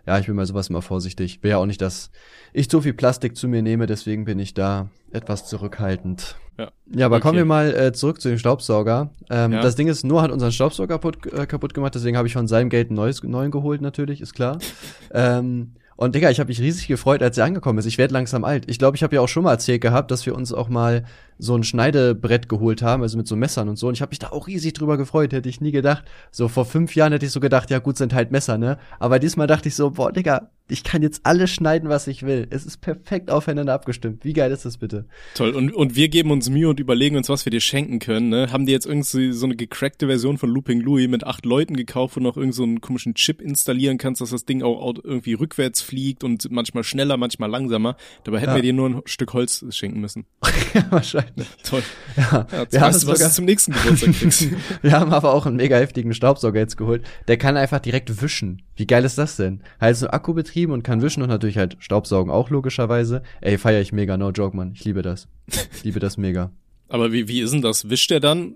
ja, 0.05 0.19
ich 0.19 0.25
bin 0.25 0.35
bei 0.35 0.45
sowas 0.45 0.67
immer 0.67 0.81
vorsichtig. 0.81 1.41
Will 1.41 1.51
ja 1.51 1.57
auch 1.57 1.65
nicht, 1.65 1.81
dass 1.81 2.11
ich 2.51 2.69
so 2.69 2.81
viel 2.81 2.93
Plastik 2.93 3.37
zu 3.37 3.47
mir 3.47 3.61
nehme, 3.61 3.85
deswegen 3.85 4.25
bin 4.25 4.39
ich 4.39 4.53
da 4.53 4.89
etwas 5.13 5.45
zurückhaltend. 5.45 6.35
Ja, 6.57 6.71
ja 6.93 7.05
aber 7.05 7.17
okay. 7.17 7.23
kommen 7.23 7.37
wir 7.37 7.45
mal 7.45 7.73
äh, 7.73 7.93
zurück 7.93 8.21
zu 8.21 8.29
dem 8.29 8.37
Staubsauger. 8.37 9.11
Ähm, 9.29 9.53
ja. 9.53 9.61
Das 9.61 9.75
Ding 9.75 9.87
ist, 9.87 10.03
Noah 10.03 10.23
hat 10.23 10.31
unseren 10.31 10.51
Staubsauger 10.51 10.95
kaputt, 10.95 11.25
äh, 11.33 11.45
kaputt 11.45 11.73
gemacht, 11.73 11.95
deswegen 11.95 12.17
habe 12.17 12.27
ich 12.27 12.33
von 12.33 12.47
seinem 12.47 12.69
Geld 12.69 12.89
einen 12.89 12.95
neues, 12.95 13.23
neuen 13.23 13.51
geholt, 13.51 13.81
natürlich, 13.81 14.21
ist 14.21 14.33
klar. 14.33 14.59
ähm, 15.13 15.73
und 15.95 16.15
Digga, 16.15 16.29
ich 16.29 16.39
habe 16.39 16.47
mich 16.47 16.59
riesig 16.59 16.87
gefreut, 16.87 17.21
als 17.21 17.37
er 17.37 17.45
angekommen 17.45 17.79
ist. 17.79 17.85
Ich 17.85 17.97
werde 17.97 18.13
langsam 18.13 18.43
alt. 18.43 18.65
Ich 18.67 18.79
glaube, 18.79 18.97
ich 18.97 19.03
habe 19.03 19.15
ja 19.15 19.21
auch 19.21 19.27
schon 19.27 19.43
mal 19.43 19.51
erzählt 19.51 19.81
gehabt, 19.81 20.09
dass 20.11 20.25
wir 20.25 20.35
uns 20.35 20.51
auch 20.51 20.67
mal 20.67 21.05
so 21.37 21.55
ein 21.55 21.63
Schneidebrett 21.63 22.49
geholt 22.49 22.81
haben, 22.81 23.03
also 23.03 23.17
mit 23.17 23.27
so 23.27 23.35
Messern 23.35 23.69
und 23.69 23.77
so. 23.77 23.87
Und 23.87 23.95
ich 23.95 24.01
habe 24.01 24.11
mich 24.11 24.19
da 24.19 24.29
auch 24.29 24.47
riesig 24.47 24.73
drüber 24.73 24.97
gefreut, 24.97 25.33
hätte 25.33 25.49
ich 25.49 25.61
nie 25.61 25.71
gedacht. 25.71 26.05
So 26.31 26.47
vor 26.47 26.65
fünf 26.65 26.95
Jahren 26.95 27.11
hätte 27.11 27.25
ich 27.25 27.31
so 27.31 27.39
gedacht, 27.39 27.69
ja 27.69 27.79
gut, 27.79 27.97
sind 27.97 28.13
halt 28.13 28.31
Messer, 28.31 28.57
ne? 28.57 28.77
Aber 28.99 29.19
diesmal 29.19 29.47
dachte 29.47 29.69
ich 29.69 29.75
so, 29.75 29.91
boah, 29.91 30.11
Digga, 30.11 30.49
ich 30.69 30.83
kann 30.83 31.01
jetzt 31.01 31.25
alles 31.25 31.51
schneiden, 31.51 31.89
was 31.89 32.07
ich 32.07 32.23
will. 32.23 32.47
Es 32.49 32.65
ist 32.65 32.77
perfekt 32.77 33.29
aufeinander 33.29 33.73
abgestimmt. 33.73 34.23
Wie 34.23 34.31
geil 34.31 34.51
ist 34.51 34.63
das 34.63 34.77
bitte? 34.77 35.05
Toll. 35.35 35.51
Und, 35.51 35.73
und 35.73 35.95
wir 35.95 36.07
geben 36.07 36.31
uns 36.31 36.49
Mühe 36.49 36.69
und 36.69 36.79
überlegen 36.79 37.17
uns, 37.17 37.27
was 37.27 37.45
wir 37.45 37.51
dir 37.51 37.59
schenken 37.59 37.99
können. 37.99 38.29
Ne? 38.29 38.49
Haben 38.51 38.65
die 38.65 38.71
jetzt 38.71 38.85
irgendwie 38.85 39.33
so 39.33 39.45
eine 39.45 39.57
gecrackte 39.57 40.07
Version 40.07 40.37
von 40.37 40.49
Looping 40.49 40.79
Louis 40.79 41.09
mit 41.09 41.25
acht 41.25 41.45
Leuten 41.45 41.75
gekauft, 41.75 42.15
wo 42.15 42.21
noch 42.21 42.37
irgend 42.37 42.55
so 42.55 42.63
einen 42.63 42.79
komischen 42.79 43.13
Chip 43.13 43.41
installieren 43.41 43.97
kannst, 43.97 44.21
dass 44.21 44.29
das 44.29 44.45
Ding 44.45 44.63
auch 44.63 44.95
irgendwie 45.03 45.33
rückwärts 45.33 45.81
fliegt 45.81 46.23
und 46.23 46.49
manchmal 46.49 46.85
schneller, 46.85 47.17
manchmal 47.17 47.49
langsamer. 47.49 47.97
Dabei 48.23 48.39
hätten 48.39 48.51
ja. 48.51 48.55
wir 48.55 48.63
dir 48.63 48.73
nur 48.73 48.89
ein 48.89 49.01
Stück 49.05 49.33
Holz 49.33 49.65
schenken 49.69 49.99
müssen. 49.99 50.25
ja, 50.73 50.85
wahrscheinlich. 50.89 51.22
Toll. 51.63 51.83
Ja, 52.17 52.47
ja 52.51 52.71
wir 52.71 52.81
weißt 52.81 53.03
du, 53.03 53.07
was 53.07 53.19
du 53.19 53.31
zum 53.31 53.45
nächsten 53.45 53.73
Geburtstag 53.73 54.13
kriegst. 54.19 54.47
wir 54.81 54.91
haben 54.91 55.13
aber 55.13 55.33
auch 55.33 55.45
einen 55.45 55.57
mega 55.57 55.77
heftigen 55.77 56.13
Staubsauger 56.13 56.59
jetzt 56.59 56.77
geholt. 56.77 57.03
Der 57.27 57.37
kann 57.37 57.57
einfach 57.57 57.79
direkt 57.79 58.21
wischen. 58.21 58.61
Wie 58.75 58.87
geil 58.87 59.05
ist 59.05 59.17
das 59.17 59.35
denn? 59.35 59.61
Halt 59.79 59.97
so 59.97 60.07
Akkubetrieben 60.07 60.73
und 60.73 60.83
kann 60.83 61.01
wischen 61.01 61.23
und 61.23 61.29
natürlich 61.29 61.57
halt 61.57 61.77
Staubsaugen 61.79 62.31
auch 62.31 62.49
logischerweise. 62.49 63.23
Ey, 63.41 63.57
feier 63.57 63.81
ich 63.81 63.91
mega, 63.91 64.17
no 64.17 64.31
joke, 64.31 64.55
Mann. 64.55 64.73
Ich 64.75 64.83
liebe 64.85 65.01
das. 65.01 65.27
Ich 65.47 65.83
liebe 65.83 65.99
das 65.99 66.17
mega. 66.17 66.51
Aber 66.89 67.11
wie, 67.11 67.27
wie 67.27 67.41
ist 67.41 67.53
denn 67.53 67.61
das? 67.61 67.89
Wischt 67.89 68.11
der 68.11 68.19
dann, 68.19 68.55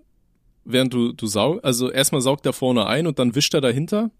während 0.64 0.94
du, 0.94 1.14
du 1.14 1.28
saugst? 1.28 1.64
Also 1.66 1.92
erstmal 1.92 2.22
saugt 2.22 2.46
er 2.46 2.54
vorne 2.54 2.86
ein 2.86 3.08
und 3.08 3.20
dann 3.20 3.36
wischt 3.36 3.54
er 3.54 3.62
dahinter? 3.62 4.12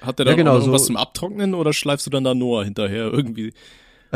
Hat 0.00 0.18
der 0.18 0.26
da 0.26 0.32
ja, 0.32 0.36
genau, 0.36 0.58
noch 0.58 0.64
so 0.64 0.76
zum 0.78 0.96
Abtrocknen 0.96 1.54
oder 1.54 1.72
schleifst 1.72 2.06
du 2.06 2.10
dann 2.10 2.24
da 2.24 2.34
Noah 2.34 2.64
hinterher 2.64 3.12
irgendwie? 3.12 3.52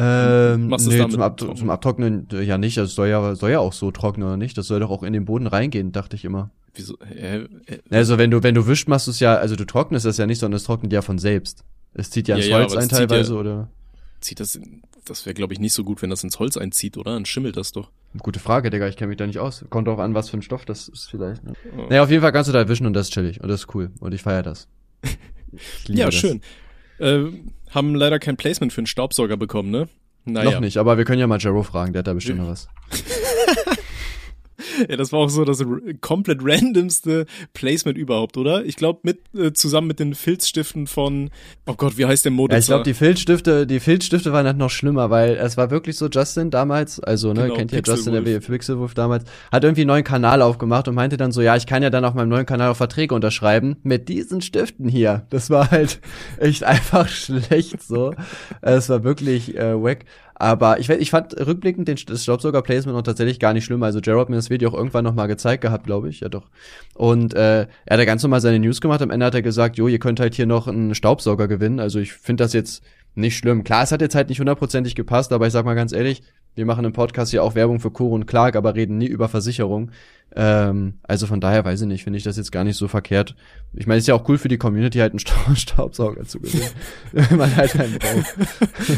Ähm, 0.01 0.69
Machst 0.69 0.87
nee, 0.87 1.09
zum, 1.09 1.21
Ab 1.21 1.41
zum 1.41 1.71
Abtrocknen 1.71 2.29
ja 2.31 2.57
nicht. 2.57 2.79
Also 2.79 2.95
soll 2.95 3.09
ja, 3.09 3.35
soll 3.35 3.51
ja 3.51 3.59
auch 3.59 3.73
so 3.73 3.91
trocknen 3.91 4.29
oder 4.29 4.37
nicht. 4.37 4.57
Das 4.57 4.69
soll 4.69 4.79
doch 4.79 4.91
auch 4.91 5.03
in 5.03 5.13
den 5.13 5.25
Boden 5.25 5.49
reingehen, 5.49 5.91
dachte 5.91 6.15
ich 6.15 6.25
immer. 6.25 6.51
Wieso? 6.75 6.97
Äh, 7.01 7.39
äh, 7.39 7.49
also 7.91 8.17
wenn 8.17 8.31
du, 8.31 8.45
wenn 8.45 8.55
du 8.55 8.69
wischt, 8.69 8.87
machst 8.87 9.09
du 9.09 9.11
es 9.11 9.19
ja, 9.19 9.35
also 9.35 9.57
du 9.57 9.65
trocknest 9.65 10.07
das 10.07 10.17
ja 10.17 10.27
nicht, 10.27 10.39
sondern 10.39 10.57
es 10.57 10.65
trocknet 10.65 10.93
ja 10.93 11.03
von 11.03 11.19
selbst. 11.19 11.65
Es 11.95 12.11
zieht 12.11 12.29
ja 12.29 12.37
ins 12.37 12.47
ja, 12.47 12.59
Holz 12.59 12.75
ja, 12.75 12.81
ein 12.81 12.89
teilweise, 12.89 13.35
ja, 13.35 13.41
oder? 13.41 13.69
Zieht 14.21 14.39
das, 14.39 14.61
das 15.05 15.27
wäre 15.27 15.35
glaube 15.35 15.53
ich 15.53 15.59
nicht 15.59 15.73
so 15.73 15.83
gut, 15.83 16.01
wenn 16.01 16.11
das 16.11 16.23
ins 16.23 16.39
Holz 16.39 16.57
einzieht, 16.57 16.97
oder? 16.97 17.15
Dann 17.15 17.25
schimmelt 17.25 17.57
das 17.57 17.73
doch. 17.73 17.91
Gute 18.19 18.39
Frage, 18.39 18.71
Digga, 18.71 18.87
ich 18.87 18.97
kenne 18.97 19.09
mich 19.09 19.17
da 19.17 19.27
nicht 19.27 19.41
aus. 19.41 19.65
Kommt 19.69 19.89
auch 19.89 19.99
an, 19.99 20.15
was 20.15 20.31
für 20.31 20.37
ein 20.37 20.43
Stoff 20.43 20.65
das 20.65 20.89
ist 20.89 21.11
vielleicht. 21.11 21.43
Ne? 21.43 21.55
Oh. 21.77 21.87
Naja, 21.89 22.05
auf 22.05 22.11
jeden 22.11 22.23
Fall 22.23 22.33
kannst 22.33 22.49
du 22.49 22.53
da 22.53 22.69
wischen 22.69 22.87
und 22.87 22.93
das 22.93 23.09
ist 23.09 23.15
chillig 23.15 23.41
und 23.43 23.49
das 23.49 23.63
ist 23.63 23.75
cool 23.75 23.91
und 23.99 24.15
ich 24.15 24.23
feiere 24.23 24.43
das. 24.43 24.69
Ich 25.85 25.89
ja, 25.89 26.07
das. 26.07 26.15
schön. 26.15 26.43
Äh, 26.99 27.25
haben 27.71 27.95
leider 27.95 28.19
kein 28.19 28.37
Placement 28.37 28.73
für 28.73 28.79
einen 28.81 28.87
Staubsauger 28.87 29.37
bekommen, 29.37 29.71
ne? 29.71 29.89
Naja. 30.25 30.53
Noch 30.53 30.61
nicht, 30.61 30.77
aber 30.77 30.99
wir 30.99 31.05
können 31.05 31.21
ja 31.21 31.27
mal 31.27 31.39
Jero 31.39 31.63
fragen, 31.63 31.93
der 31.93 32.01
hat 32.01 32.07
da 32.07 32.13
bestimmt 32.13 32.39
noch 32.43 32.49
was. 32.49 32.69
Ja, 34.89 34.97
das 34.97 35.13
war 35.13 35.21
auch 35.21 35.29
so 35.29 35.45
das 35.45 35.65
komplett 36.01 36.41
randomste 36.43 37.27
Placement 37.53 37.97
überhaupt, 37.99 38.37
oder? 38.37 38.65
Ich 38.65 38.77
glaube 38.77 39.01
mit 39.03 39.21
äh, 39.35 39.53
zusammen 39.53 39.87
mit 39.87 40.01
den 40.01 40.15
Filzstiften 40.15 40.87
von 40.87 41.31
Oh 41.67 41.75
Gott, 41.75 41.99
wie 41.99 42.07
heißt 42.07 42.25
der 42.25 42.33
Modus? 42.33 42.55
Ja, 42.55 42.59
ich 42.59 42.67
glaube 42.67 42.85
die 42.85 42.95
Filzstifte, 42.95 43.67
die 43.67 43.81
Filzstifte 43.81 44.33
waren 44.33 44.47
halt 44.47 44.57
noch 44.57 44.71
schlimmer, 44.71 45.11
weil 45.11 45.37
es 45.37 45.57
war 45.57 45.71
wirklich 45.71 45.97
so 45.97 46.09
Justin 46.09 46.51
damals, 46.51 47.01
also 47.01 47.33
ne, 47.33 47.43
genau, 47.43 47.55
kennt 47.55 47.73
ihr 47.73 47.83
Justin 47.85 48.25
der 48.25 48.41
Pixelwolf 48.41 48.95
damals, 48.95 49.25
hat 49.53 49.65
irgendwie 49.65 49.83
einen 49.83 49.89
neuen 49.89 50.05
Kanal 50.05 50.43
aufgemacht 50.43 50.89
und 50.89 50.95
meinte 50.95 51.17
dann 51.17 51.33
so, 51.33 51.41
ja, 51.41 51.57
ich 51.57 51.67
kann 51.67 51.83
ja 51.83 51.91
dann 51.91 52.05
auf 52.05 52.15
meinem 52.15 52.29
neuen 52.29 52.47
Kanal 52.47 52.71
auch 52.71 52.77
Verträge 52.77 53.15
unterschreiben 53.15 53.77
mit 53.83 54.09
diesen 54.09 54.41
Stiften 54.41 54.89
hier. 54.89 55.27
Das 55.31 55.51
war 55.51 55.71
halt 55.71 56.01
echt 56.39 56.65
einfach 56.65 57.09
schlecht 57.09 57.83
so. 57.83 58.13
es 58.61 58.89
war 58.89 59.05
wirklich 59.05 59.57
äh, 59.57 59.81
wack. 59.81 60.05
Aber 60.41 60.79
ich, 60.79 60.89
ich 60.89 61.11
fand 61.11 61.35
rückblickend 61.37 61.89
den, 61.89 61.99
das 62.07 62.23
Staubsauger-Placement 62.23 62.97
noch 62.97 63.03
tatsächlich 63.03 63.41
gar 63.41 63.53
nicht 63.53 63.65
schlimm. 63.65 63.83
Also 63.83 63.99
Jared 63.99 64.21
hat 64.21 64.29
mir 64.29 64.37
das 64.37 64.51
Video 64.51 64.71
auch 64.71 64.75
irgendwann 64.75 65.05
noch 65.05 65.15
mal 65.15 65.27
gezeigt 65.27 65.63
gehabt, 65.63 65.87
glaube 65.87 66.09
ich. 66.09 66.21
Ja 66.21 66.29
doch. 66.29 66.47
Und 66.95 67.35
äh, 67.35 67.63
er 67.63 67.67
hat 67.91 67.99
ja 67.99 68.05
ganz 68.05 68.23
normal 68.23 68.41
seine 68.41 68.61
News 68.61 68.81
gemacht. 68.81 69.03
Am 69.03 69.11
Ende 69.11 69.27
hat 69.27 69.35
er 69.35 69.43
gesagt, 69.43 69.77
jo, 69.77 69.89
ihr 69.89 69.99
könnt 69.99 70.21
halt 70.21 70.35
hier 70.35 70.47
noch 70.47 70.69
einen 70.69 70.95
Staubsauger 70.95 71.49
gewinnen. 71.49 71.81
Also 71.81 71.99
ich 71.99 72.13
finde 72.13 72.45
das 72.45 72.53
jetzt 72.53 72.85
nicht 73.15 73.37
schlimm. 73.37 73.65
Klar, 73.65 73.83
es 73.83 73.93
hat 73.93 74.01
jetzt 74.01 74.15
halt 74.15 74.29
nicht 74.29 74.39
hundertprozentig 74.41 74.95
gepasst, 74.95 75.33
aber 75.33 75.47
ich 75.47 75.53
sag 75.53 75.65
mal 75.65 75.75
ganz 75.75 75.93
ehrlich, 75.93 76.23
wir 76.55 76.67
machen 76.67 76.85
im 76.85 76.93
Podcast 76.93 77.31
hier 77.31 77.45
auch 77.45 77.55
Werbung 77.55 77.79
für 77.79 77.91
Koro 77.91 78.15
und 78.15 78.27
Clark, 78.27 78.57
aber 78.57 78.75
reden 78.75 78.99
nie 78.99 79.07
über 79.07 79.29
Versicherung. 79.29 79.93
Ähm, 80.35 80.95
also 81.05 81.27
von 81.27 81.41
daher 81.41 81.65
weiß 81.65 81.81
ich 81.83 81.87
nicht, 81.87 82.05
finde 82.05 82.17
ich 82.17 82.25
das 82.25 82.37
jetzt 82.37 82.51
gar 82.51 82.65
nicht 82.65 82.77
so 82.77 82.89
verkehrt. 82.89 83.35
Ich 83.75 83.87
meine, 83.87 83.99
es 83.99 84.05
ist 84.05 84.09
ja 84.09 84.15
auch 84.15 84.29
cool 84.29 84.39
für 84.39 84.49
die 84.49 84.59
Community, 84.59 84.99
halt 84.99 85.13
einen 85.13 85.57
Staubsauger 85.57 86.25
zu 86.25 86.41
gewinnen. 86.41 86.71
Man 87.39 87.55
halt 87.55 87.73
keinen 87.73 87.99
braucht. 87.99 88.37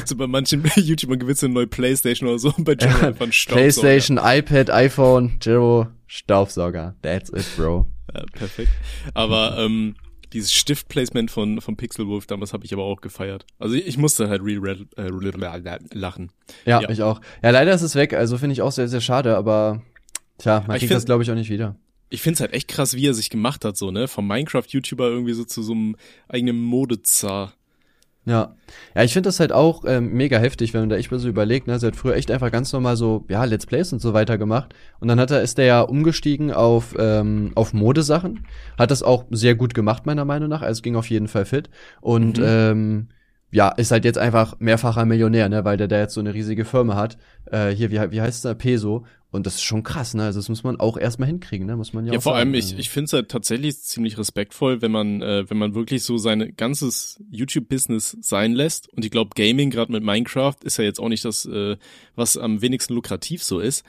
So 0.07 0.17
bei 0.17 0.27
manchen 0.27 0.65
YouTubern 0.75 1.19
gewinnst 1.19 1.43
du 1.43 1.47
eine 1.47 1.55
neue 1.55 1.67
Playstation 1.67 2.29
oder 2.29 2.39
so 2.39 2.53
bei 2.59 2.73
Jero 2.73 2.99
Ja, 2.99 3.09
einfach 3.09 3.27
ein 3.27 3.33
Staubsauger. 3.33 3.61
Playstation, 3.61 4.19
iPad, 4.23 4.71
iPhone, 4.71 5.39
Jero, 5.43 5.89
Staubsauger. 6.07 6.95
That's 7.03 7.31
it, 7.31 7.45
bro. 7.57 7.87
Ja, 8.15 8.25
perfekt. 8.33 8.71
Aber 9.15 9.57
ähm, 9.59 9.95
dieses 10.33 10.53
Stiftplacement 10.53 11.31
von, 11.31 11.61
von 11.61 11.77
Pixelwolf 11.77 12.27
damals 12.27 12.53
habe 12.53 12.65
ich 12.65 12.73
aber 12.73 12.85
auch 12.85 13.01
gefeiert. 13.01 13.47
Also 13.59 13.75
ich, 13.75 13.99
musste 13.99 14.29
halt 14.29 14.43
re 14.43 14.87
äh, 14.97 15.09
lachen. 15.93 16.33
Ja, 16.65 16.81
Ja. 16.81 16.91
ich 16.91 17.03
auch. 17.03 17.21
Ja, 17.43 17.51
leider 17.51 17.73
ist 17.73 17.83
es 17.83 17.95
weg, 17.95 18.15
also 18.15 18.39
finde 18.39 18.53
ich 18.53 18.63
auch 18.63 18.73
sehr, 18.73 18.89
sehr 18.89 19.01
schade, 19.01 19.37
aber 19.37 19.83
tja, 20.39 20.65
man 20.67 20.79
kriegt 20.79 20.93
das 20.93 21.05
glaube 21.05 21.23
ich 21.23 21.31
auch 21.31 21.35
nicht 21.35 21.51
wieder. 21.51 21.77
Ich 22.09 22.23
find's 22.23 22.41
halt 22.41 22.53
echt 22.53 22.69
krass, 22.69 22.95
wie 22.95 23.07
er 23.07 23.15
sich 23.15 23.31
gemacht 23.31 23.65
hat, 23.65 23.77
so, 23.77 23.93
ne? 23.93 24.09
Vom 24.09 24.27
Minecraft-YouTuber 24.27 25.09
irgendwie 25.09 25.33
so 25.33 25.45
zu 25.45 25.63
so 25.63 25.73
einem 25.73 25.97
eigenen 26.29 26.61
Modezar. 26.61 27.55
Ja. 28.27 28.55
Ja, 28.95 29.03
ich 29.03 29.13
finde 29.13 29.29
das 29.29 29.41
halt 29.41 29.51
auch 29.51 29.85
ähm, 29.87 30.13
mega 30.13 30.39
heftig, 30.39 30.75
wenn 30.75 30.83
man 30.83 30.91
da 30.91 30.97
echt 30.97 31.11
mal 31.11 31.19
so 31.19 31.29
überlegt, 31.29 31.67
ne? 31.67 31.79
Sie 31.79 31.87
hat 31.87 31.97
früher 31.97 32.15
echt 32.17 32.31
einfach 32.31 32.51
ganz 32.53 32.73
normal 32.73 32.97
so, 32.97 33.25
ja, 33.29 33.43
Let's 33.45 33.67
Plays 33.67 33.93
und 33.93 34.01
so 34.01 34.13
weiter 34.13 34.37
gemacht. 34.39 34.75
Und 35.01 35.09
dann 35.09 35.19
hat 35.19 35.31
er, 35.31 35.41
ist 35.43 35.59
der 35.59 35.65
ja 35.65 35.81
umgestiegen 35.81 36.53
auf, 36.53 36.95
ähm, 36.99 37.53
auf 37.55 37.73
Modesachen. 37.73 38.47
Hat 38.79 38.91
das 38.91 39.03
auch 39.03 39.25
sehr 39.31 39.55
gut 39.55 39.75
gemacht, 39.75 40.05
meiner 40.07 40.25
Meinung 40.27 40.49
nach. 40.51 40.63
Also 40.63 40.83
ging 40.83 40.97
auf 40.97 41.09
jeden 41.09 41.29
Fall 41.29 41.47
fit. 41.47 41.71
Und 42.01 42.39
Mhm. 42.39 42.45
ähm, 42.47 43.09
ja, 43.53 43.69
ist 43.71 43.91
halt 43.91 44.05
jetzt 44.05 44.19
einfach 44.19 44.59
mehrfacher 44.61 45.05
Millionär, 45.05 45.49
ne, 45.49 45.65
weil 45.65 45.77
der 45.77 45.89
da 45.89 45.99
jetzt 45.99 46.15
so 46.15 46.21
eine 46.21 46.35
riesige 46.35 46.65
Firma 46.65 46.95
hat. 46.95 47.19
Äh, 47.51 47.71
hier, 47.71 47.91
wie, 47.91 48.13
wie 48.13 48.21
heißt 48.21 48.45
der? 48.45 48.55
Peso. 48.55 49.05
Und 49.33 49.47
das 49.47 49.57
ist 49.57 49.63
schon 49.63 49.85
krass, 49.85 50.15
ne? 50.15 50.25
Also 50.25 50.41
das 50.41 50.49
muss 50.49 50.65
man 50.65 50.81
auch 50.81 50.97
erstmal 50.97 51.29
hinkriegen, 51.29 51.65
ne? 51.67 51.77
Muss 51.77 51.93
man 51.93 52.05
ja, 52.05 52.13
Ja, 52.13 52.19
auch 52.19 52.23
vor 52.23 52.33
sagen. 52.33 52.49
allem, 52.51 52.55
ich, 52.55 52.77
ich 52.79 52.91
finde 52.91 53.05
es 53.05 53.13
halt 53.13 53.29
tatsächlich 53.29 53.81
ziemlich 53.81 54.19
respektvoll, 54.19 54.83
wenn 54.83 54.91
man, 54.91 55.23
äh, 55.23 55.49
wenn 55.49 55.57
man 55.57 55.75
wirklich 55.77 56.03
so 56.03 56.19
sein 56.19 56.55
ganzes 56.57 57.23
YouTube-Business 57.31 58.17
sein 58.21 58.53
lässt. 58.53 58.89
Und 58.93 59.05
ich 59.05 59.13
glaube, 59.13 59.31
Gaming, 59.37 59.71
gerade 59.71 59.93
mit 59.93 60.03
Minecraft, 60.03 60.57
ist 60.65 60.79
ja 60.79 60.85
jetzt 60.85 60.99
auch 60.99 61.09
nicht 61.09 61.25
das, 61.25 61.47
äh, 61.47 61.77
was 62.17 62.37
am 62.37 62.61
wenigsten 62.61 62.95
lukrativ 62.95 63.45
so 63.45 63.61
ist. 63.61 63.85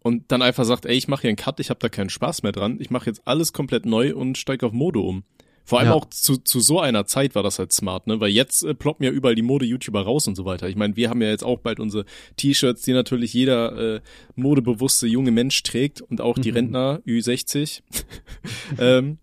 Und 0.00 0.30
dann 0.30 0.42
einfach 0.42 0.64
sagt, 0.64 0.86
ey, 0.86 0.94
ich 0.94 1.08
mache 1.08 1.22
hier 1.22 1.30
einen 1.30 1.36
Cut, 1.36 1.58
ich 1.58 1.70
habe 1.70 1.80
da 1.80 1.88
keinen 1.88 2.08
Spaß 2.08 2.44
mehr 2.44 2.52
dran, 2.52 2.76
ich 2.80 2.90
mache 2.90 3.06
jetzt 3.06 3.22
alles 3.24 3.52
komplett 3.52 3.84
neu 3.84 4.14
und 4.14 4.38
steige 4.38 4.64
auf 4.64 4.72
Mode 4.72 5.00
um. 5.00 5.24
Vor 5.68 5.80
allem 5.80 5.88
Ja. 5.88 5.94
auch 5.96 6.06
zu, 6.08 6.38
zu 6.38 6.60
so 6.60 6.80
einer 6.80 7.04
Zeit 7.04 7.34
war 7.34 7.42
das 7.42 7.58
halt 7.58 7.74
smart, 7.74 8.06
ne? 8.06 8.20
Weil 8.20 8.30
jetzt 8.30 8.62
äh, 8.64 8.72
ploppen 8.72 9.04
ja 9.04 9.10
überall 9.12 9.34
die 9.34 9.42
Mode-YouTuber 9.42 10.00
raus 10.00 10.26
und 10.26 10.34
so 10.34 10.46
weiter. 10.46 10.66
Ich 10.66 10.76
meine, 10.76 10.96
wir 10.96 11.10
haben 11.10 11.20
ja 11.20 11.28
jetzt 11.28 11.44
auch 11.44 11.58
bald 11.58 11.78
unsere 11.78 12.06
T-Shirts, 12.36 12.80
die 12.80 12.94
natürlich 12.94 13.34
jeder 13.34 13.96
äh, 13.96 14.00
modebewusste 14.34 15.06
junge 15.06 15.30
Mensch 15.30 15.62
trägt 15.62 16.00
und 16.00 16.22
auch 16.22 16.38
die 16.38 16.52
Mhm. 16.52 16.56
Rentner 16.56 17.00
Ü60. 17.06 17.82
ähm, 18.78 19.18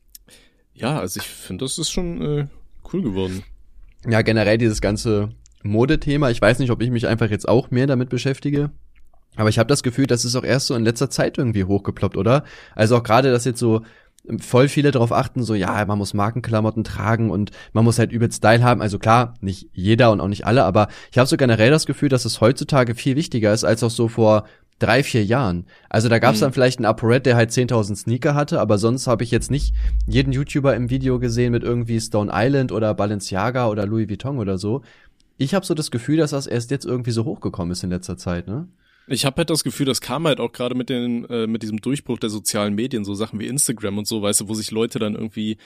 ja, 0.75 0.99
also 0.99 1.19
ich 1.19 1.25
finde, 1.25 1.65
das 1.65 1.79
ist 1.79 1.89
schon 1.89 2.21
äh, 2.21 2.47
cool 2.93 3.01
geworden. 3.01 3.43
Ja, 4.07 4.21
generell 4.21 4.59
dieses 4.59 4.81
ganze 4.81 5.29
Modethema. 5.63 6.29
Ich 6.29 6.41
weiß 6.41 6.59
nicht, 6.59 6.69
ob 6.69 6.79
ich 6.83 6.91
mich 6.91 7.07
einfach 7.07 7.31
jetzt 7.31 7.47
auch 7.47 7.71
mehr 7.71 7.87
damit 7.87 8.09
beschäftige. 8.09 8.69
Aber 9.35 9.49
ich 9.49 9.57
habe 9.57 9.67
das 9.67 9.81
Gefühl, 9.81 10.05
das 10.05 10.23
ist 10.25 10.35
auch 10.35 10.43
erst 10.43 10.67
so 10.67 10.75
in 10.75 10.83
letzter 10.85 11.09
Zeit 11.09 11.39
irgendwie 11.39 11.63
hochgeploppt, 11.63 12.17
oder? 12.17 12.43
Also 12.75 12.97
auch 12.97 13.03
gerade, 13.03 13.31
dass 13.31 13.45
jetzt 13.45 13.59
so 13.59 13.81
voll 14.39 14.67
viele 14.67 14.91
darauf 14.91 15.11
achten, 15.11 15.43
so 15.43 15.53
ja, 15.55 15.83
man 15.85 15.97
muss 15.97 16.13
Markenklamotten 16.13 16.83
tragen 16.83 17.29
und 17.31 17.51
man 17.73 17.83
muss 17.83 17.99
halt 17.99 18.11
übelst 18.11 18.37
Style 18.37 18.63
haben. 18.63 18.81
Also 18.81 18.99
klar, 18.99 19.35
nicht 19.41 19.69
jeder 19.73 20.11
und 20.11 20.21
auch 20.21 20.27
nicht 20.27 20.45
alle, 20.45 20.63
aber 20.63 20.87
ich 21.11 21.17
habe 21.17 21.27
so 21.27 21.37
generell 21.37 21.69
das 21.71 21.85
Gefühl, 21.85 22.09
dass 22.09 22.25
es 22.25 22.41
heutzutage 22.41 22.95
viel 22.95 23.15
wichtiger 23.15 23.53
ist 23.53 23.63
als 23.63 23.83
auch 23.83 23.89
so 23.89 24.07
vor 24.07 24.45
drei, 24.79 25.03
vier 25.03 25.23
Jahren. 25.23 25.65
Also 25.89 26.09
da 26.09 26.19
gab 26.19 26.33
es 26.33 26.41
Mhm. 26.41 26.45
dann 26.45 26.53
vielleicht 26.53 26.79
einen 26.79 26.85
ApoRed, 26.85 27.25
der 27.25 27.37
halt 27.37 27.51
10.000 27.51 27.95
Sneaker 27.95 28.35
hatte, 28.35 28.59
aber 28.59 28.77
sonst 28.77 29.07
habe 29.07 29.23
ich 29.23 29.31
jetzt 29.31 29.49
nicht 29.49 29.73
jeden 30.05 30.33
YouTuber 30.33 30.75
im 30.75 30.89
Video 30.89 31.17
gesehen 31.19 31.53
mit 31.53 31.63
irgendwie 31.63 31.99
Stone 32.01 32.29
Island 32.33 32.71
oder 32.73 32.93
Balenciaga 32.93 33.67
oder 33.69 33.85
Louis 33.85 34.09
Vuitton 34.09 34.37
oder 34.37 34.57
so. 34.57 34.81
Ich 35.37 35.53
habe 35.53 35.65
so 35.65 35.73
das 35.73 35.91
Gefühl, 35.91 36.17
dass 36.17 36.31
das 36.31 36.47
erst 36.47 36.71
jetzt 36.71 36.85
irgendwie 36.85 37.11
so 37.11 37.23
hochgekommen 37.25 37.71
ist 37.71 37.83
in 37.83 37.89
letzter 37.89 38.17
Zeit, 38.17 38.47
ne? 38.47 38.67
Ich 39.07 39.25
habe 39.25 39.37
halt 39.37 39.49
das 39.49 39.63
Gefühl, 39.63 39.85
das 39.85 40.01
kam 40.01 40.25
halt 40.25 40.39
auch 40.39 40.51
gerade 40.51 40.75
mit 40.75 40.89
den 40.89 41.25
äh, 41.25 41.45
mit 41.47 41.61
diesem 41.61 41.79
Durchbruch 41.79 42.17
der 42.17 42.29
sozialen 42.29 42.73
Medien, 42.73 43.05
so 43.05 43.13
Sachen 43.13 43.39
wie 43.39 43.47
Instagram 43.47 43.99
und 43.99 44.07
so, 44.07 44.21
weißt 44.21 44.41
du, 44.41 44.47
wo 44.47 44.55
sich 44.55 44.71
Leute 44.71 44.97
dann 44.97 45.13
irgendwie 45.15 45.57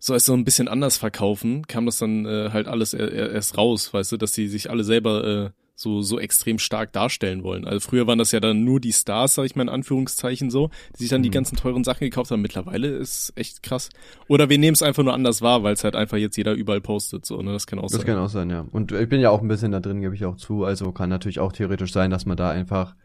so 0.00 0.14
als 0.14 0.24
so 0.24 0.34
ein 0.34 0.44
bisschen 0.44 0.68
anders 0.68 0.96
verkaufen, 0.96 1.66
kam 1.66 1.86
das 1.86 1.98
dann 1.98 2.26
äh, 2.26 2.50
halt 2.52 2.66
alles 2.66 2.94
er, 2.94 3.12
er, 3.12 3.30
erst 3.30 3.56
raus, 3.56 3.92
weißt 3.92 4.12
du, 4.12 4.16
dass 4.16 4.32
sie 4.32 4.48
sich 4.48 4.70
alle 4.70 4.84
selber 4.84 5.24
äh, 5.24 5.50
so 5.80 6.02
so 6.02 6.18
extrem 6.18 6.58
stark 6.58 6.92
darstellen 6.92 7.44
wollen. 7.44 7.64
Also 7.64 7.78
früher 7.88 8.08
waren 8.08 8.18
das 8.18 8.32
ja 8.32 8.40
dann 8.40 8.64
nur 8.64 8.80
die 8.80 8.92
Stars, 8.92 9.36
sag 9.36 9.44
ich 9.44 9.54
mal 9.54 9.62
in 9.62 9.68
Anführungszeichen 9.68 10.50
so, 10.50 10.70
die 10.96 11.02
sich 11.02 11.08
dann 11.08 11.22
die 11.22 11.28
Mhm. 11.28 11.34
ganzen 11.34 11.56
teuren 11.56 11.84
Sachen 11.84 12.00
gekauft 12.00 12.32
haben. 12.32 12.42
Mittlerweile 12.42 12.88
ist 12.88 13.32
echt 13.36 13.62
krass. 13.62 13.88
Oder 14.26 14.48
wir 14.48 14.58
nehmen 14.58 14.74
es 14.74 14.82
einfach 14.82 15.04
nur 15.04 15.14
anders 15.14 15.40
wahr, 15.40 15.62
weil 15.62 15.74
es 15.74 15.84
halt 15.84 15.94
einfach 15.94 16.16
jetzt 16.16 16.36
jeder 16.36 16.54
überall 16.54 16.80
postet, 16.80 17.24
so, 17.24 17.40
ne? 17.42 17.52
Das 17.52 17.68
kann 17.68 17.78
auch 17.78 17.82
Das 17.84 17.92
sein. 17.92 18.06
kann 18.06 18.18
auch 18.18 18.28
sein, 18.28 18.50
ja. 18.50 18.66
Und 18.72 18.90
ich 18.90 19.08
bin 19.08 19.20
ja 19.20 19.30
auch 19.30 19.40
ein 19.40 19.46
bisschen 19.46 19.70
da 19.70 19.78
drin, 19.78 20.00
gebe 20.00 20.16
ich 20.16 20.24
auch 20.24 20.34
zu. 20.36 20.64
Also 20.64 20.90
kann 20.90 21.10
natürlich 21.10 21.38
auch 21.38 21.52
theoretisch 21.52 21.92
sein, 21.92 22.10
dass 22.10 22.26
man 22.26 22.36
da 22.36 22.50
einfach, 22.50 22.96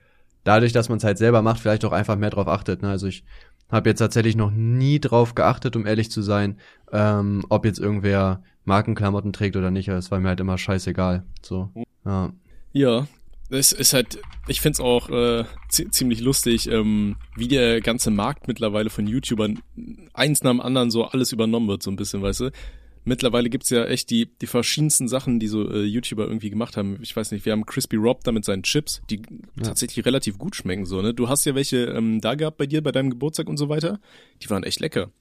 dadurch, 0.44 0.74
dass 0.74 0.90
man 0.90 0.98
es 0.98 1.04
halt 1.04 1.20
selber 1.20 1.44
macht, 1.44 1.60
vielleicht 1.60 1.86
auch 1.86 1.92
einfach 1.92 2.16
mehr 2.18 2.32
drauf 2.32 2.48
achtet. 2.48 2.82
Ne? 2.82 2.90
Also 2.90 3.06
ich 3.06 3.24
habe 3.72 3.90
jetzt 3.90 4.00
tatsächlich 4.00 4.36
noch 4.36 4.50
nie 4.50 5.00
drauf 5.00 5.36
geachtet, 5.36 5.76
um 5.76 5.86
ehrlich 5.86 6.10
zu 6.10 6.24
sein, 6.24 6.58
ähm, 6.92 7.46
ob 7.50 7.66
jetzt 7.66 7.78
irgendwer 7.80 8.42
Markenklamotten 8.66 9.32
trägt 9.32 9.56
oder 9.58 9.70
nicht. 9.70 9.90
Es 9.90 10.10
war 10.10 10.20
mir 10.20 10.30
halt 10.30 10.40
immer 10.40 10.58
scheißegal. 10.58 11.24
So. 11.44 11.70
Ja. 12.04 12.34
Ja, 12.74 13.08
es 13.50 13.72
ist 13.72 13.94
halt, 13.94 14.20
ich 14.48 14.62
find's 14.62 14.80
auch 14.80 15.10
äh, 15.10 15.46
zi- 15.70 15.90
ziemlich 15.92 16.22
lustig, 16.22 16.68
ähm, 16.70 17.18
wie 17.36 17.48
der 17.48 17.82
ganze 17.82 18.10
Markt 18.10 18.48
mittlerweile 18.48 18.90
von 18.90 19.06
YouTubern 19.08 19.60
eins 20.14 20.44
nach 20.44 20.52
dem 20.52 20.60
anderen 20.62 20.90
so 20.92 21.06
alles 21.06 21.32
übernommen 21.32 21.68
wird, 21.68 21.84
so 21.84 21.92
ein 21.92 21.96
bisschen, 21.96 22.22
weißt 22.22 22.40
du. 22.42 22.52
Mittlerweile 23.06 23.50
gibt's 23.50 23.70
ja 23.70 23.84
echt 23.84 24.10
die, 24.12 24.30
die 24.42 24.48
verschiedensten 24.48 25.10
Sachen, 25.10 25.38
die 25.38 25.48
so 25.50 25.70
äh, 25.70 25.84
YouTuber 25.84 26.24
irgendwie 26.26 26.50
gemacht 26.50 26.78
haben. 26.78 26.98
Ich 27.02 27.14
weiß 27.14 27.32
nicht, 27.32 27.46
wir 27.46 27.52
haben 27.52 27.66
Crispy 27.66 27.98
Rob 27.98 28.24
da 28.24 28.32
mit 28.32 28.46
seinen 28.46 28.64
Chips, 28.64 29.02
die 29.10 29.22
Ja. 29.58 29.64
tatsächlich 29.64 30.06
relativ 30.06 30.38
gut 30.38 30.56
schmecken, 30.56 30.86
so, 30.86 31.02
ne? 31.02 31.14
Du 31.14 31.28
hast 31.28 31.44
ja 31.46 31.54
welche 31.54 31.84
ähm, 31.84 32.22
da 32.22 32.36
gehabt 32.36 32.58
bei 32.58 32.66
dir, 32.66 32.82
bei 32.82 32.94
deinem 32.94 33.10
Geburtstag 33.10 33.50
und 33.50 33.58
so 33.58 33.68
weiter. 33.68 34.00
Die 34.42 34.50
waren 34.50 34.64
echt 34.64 34.80
lecker. 34.80 35.12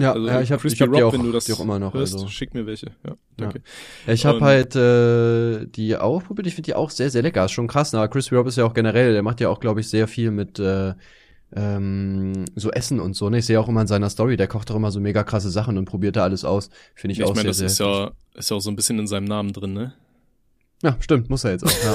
Ja, 0.00 0.12
Also 0.12 0.26
ja 0.26 0.40
ich 0.42 0.52
habe 0.52 0.62
hab 0.62 0.92
die, 0.92 1.02
auch, 1.02 1.12
wenn 1.12 1.22
du 1.24 1.32
das 1.32 1.44
die 1.46 1.52
auch 1.52 1.60
immer 1.60 1.78
noch. 1.78 1.94
hörst, 1.94 2.14
Also. 2.14 2.28
schick 2.28 2.54
mir 2.54 2.66
welche. 2.66 2.92
Ja, 3.06 3.14
danke. 3.36 3.62
Ja, 4.06 4.12
ich 4.12 4.24
habe 4.26 4.38
Und- 4.38 4.44
halt 4.44 4.76
äh, 4.76 5.66
die 5.66 5.96
auch 5.96 6.24
probiert. 6.24 6.46
Ich 6.46 6.54
finde 6.54 6.66
die 6.66 6.74
auch 6.74 6.90
sehr, 6.90 7.10
sehr 7.10 7.22
lecker. 7.22 7.44
Ist 7.44 7.52
schon 7.52 7.66
krass. 7.68 7.92
Ne? 7.92 7.98
Aber 7.98 8.08
Crispy 8.08 8.34
Rob 8.36 8.46
ist 8.46 8.56
ja 8.56 8.64
auch 8.64 8.74
generell, 8.74 9.12
der 9.12 9.22
macht 9.22 9.40
ja 9.40 9.48
auch, 9.48 9.60
glaube 9.60 9.80
ich, 9.80 9.88
sehr 9.88 10.08
viel 10.08 10.30
mit 10.30 10.58
äh, 10.58 10.94
ähm, 11.56 12.44
so 12.56 12.70
Essen 12.70 13.00
und 13.00 13.14
so. 13.14 13.30
Ne? 13.30 13.38
Ich 13.38 13.46
sehe 13.46 13.58
auch 13.58 13.68
immer 13.68 13.80
in 13.80 13.86
seiner 13.86 14.10
Story, 14.10 14.36
der 14.36 14.48
kocht 14.48 14.68
doch 14.70 14.76
immer 14.76 14.90
so 14.90 15.00
mega 15.00 15.24
krasse 15.24 15.50
Sachen 15.50 15.78
und 15.78 15.86
probiert 15.86 16.16
da 16.16 16.22
alles 16.24 16.44
aus. 16.44 16.68
Finde 16.94 17.12
ich, 17.12 17.20
Ich, 17.20 17.24
auch 17.24 17.34
meine, 17.34 17.52
sehr, 17.54 17.66
das 17.66 17.76
sehr 17.76 17.86
ist 17.86 18.12
ja, 18.34 18.38
ist 18.38 18.50
ja 18.50 18.56
auch 18.56 18.60
so 18.60 18.70
ein 18.70 18.76
bisschen 18.76 18.98
in 18.98 19.06
seinem 19.06 19.24
Namen 19.24 19.52
drin, 19.52 19.72
ne? 19.72 19.94
Ja, 20.82 20.96
stimmt, 21.00 21.28
muss 21.30 21.44
er 21.44 21.52
jetzt 21.52 21.64
auch. 21.64 21.70
Ja. 21.84 21.94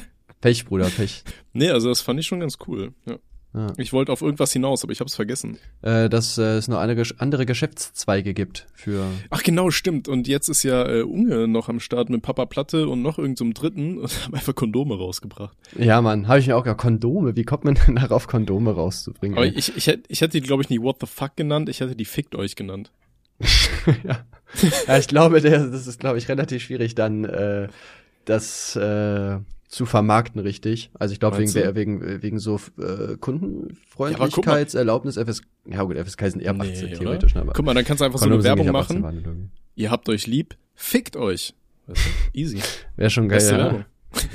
Pech, 0.40 0.66
Bruder, 0.66 0.90
Pech. 0.90 1.24
Nee, 1.54 1.70
also 1.70 1.88
das 1.88 2.00
fand 2.02 2.20
ich 2.20 2.26
schon 2.26 2.40
ganz 2.40 2.58
cool. 2.68 2.92
Ja. 3.06 3.16
Ja. 3.54 3.68
Ich 3.76 3.92
wollte 3.92 4.10
auf 4.10 4.20
irgendwas 4.20 4.52
hinaus, 4.52 4.82
aber 4.82 4.92
ich 4.92 5.00
hab's 5.00 5.14
vergessen. 5.14 5.58
Äh, 5.82 6.08
dass 6.08 6.38
äh, 6.38 6.56
es 6.56 6.66
noch 6.66 6.78
eine, 6.78 6.94
Gesch- 6.94 7.14
andere 7.18 7.46
Geschäftszweige 7.46 8.34
gibt 8.34 8.66
für. 8.74 9.06
Ach 9.30 9.44
genau, 9.44 9.70
stimmt. 9.70 10.08
Und 10.08 10.26
jetzt 10.26 10.48
ist 10.48 10.64
ja 10.64 10.88
äh, 10.88 11.02
Unge 11.02 11.46
noch 11.46 11.68
am 11.68 11.78
Start 11.78 12.10
mit 12.10 12.22
Papa 12.22 12.46
Platte 12.46 12.88
und 12.88 13.02
noch 13.02 13.16
irgendeinem 13.18 13.54
so 13.54 13.60
Dritten 13.60 13.98
und 14.00 14.24
haben 14.24 14.34
einfach 14.34 14.56
Kondome 14.56 14.96
rausgebracht. 14.96 15.56
Ja, 15.78 16.02
Mann, 16.02 16.26
habe 16.26 16.40
ich 16.40 16.48
mir 16.48 16.56
auch 16.56 16.64
gedacht, 16.64 16.80
Kondome. 16.80 17.36
Wie 17.36 17.44
kommt 17.44 17.64
man 17.64 17.74
denn 17.74 17.94
darauf, 17.96 18.26
Kondome 18.26 18.72
rauszubringen? 18.72 19.38
Aber 19.38 19.46
ey? 19.46 19.52
ich, 19.54 19.76
ich, 19.76 19.86
hätte, 19.86 20.02
ich 20.08 20.20
hätte 20.20 20.40
die, 20.40 20.46
glaube 20.46 20.62
ich, 20.62 20.70
nie 20.70 20.80
What 20.80 20.96
the 21.00 21.06
fuck 21.06 21.36
genannt, 21.36 21.68
ich 21.68 21.78
hätte 21.80 21.94
die 21.94 22.04
Fickt 22.04 22.34
euch 22.34 22.56
genannt. 22.56 22.90
ja. 24.04 24.24
ja, 24.86 24.98
ich 24.98 25.06
glaube, 25.08 25.40
der, 25.40 25.66
das 25.66 25.86
ist, 25.86 26.00
glaube 26.00 26.18
ich, 26.18 26.28
relativ 26.28 26.62
schwierig, 26.62 26.94
dann 26.94 27.24
äh, 27.24 27.68
das 28.24 28.74
äh, 28.76 29.38
zu 29.74 29.86
vermarkten, 29.86 30.40
richtig. 30.40 30.90
Also 30.94 31.12
ich 31.12 31.20
glaube, 31.20 31.38
wegen, 31.38 31.52
wegen, 31.74 32.22
wegen 32.22 32.38
so 32.38 32.60
äh, 32.78 33.10
Ja, 33.10 33.16
Kundenfreundlichkeitserlaubnis, 33.16 35.16
FS, 35.16 35.42
ja 35.66 35.82
gut, 35.82 35.96
FSK 35.96 36.30
sind 36.30 36.40
eher 36.42 36.52
ab 36.52 36.60
18 36.60 36.90
Nee, 36.90 36.96
theoretisch, 36.96 37.32
oder? 37.32 37.40
ne, 37.40 37.50
aber 37.50 37.52
Guck 37.54 37.64
mal, 37.66 37.74
dann 37.74 37.84
kannst 37.84 38.00
du 38.00 38.04
einfach 38.04 38.18
so 38.20 38.26
eine 38.26 38.42
Werbung 38.44 38.68
ab 38.68 38.76
18 38.76 39.00
machen. 39.00 39.50
Ihr 39.74 39.90
habt 39.90 40.08
euch 40.08 40.26
lieb, 40.26 40.56
fickt 40.74 41.16
euch. 41.16 41.54
Easy. 42.32 42.60
Wäre 42.96 43.10
schon 43.10 43.28
geil, 43.28 43.42
ja. 43.42 43.58
Werbung. 43.58 43.84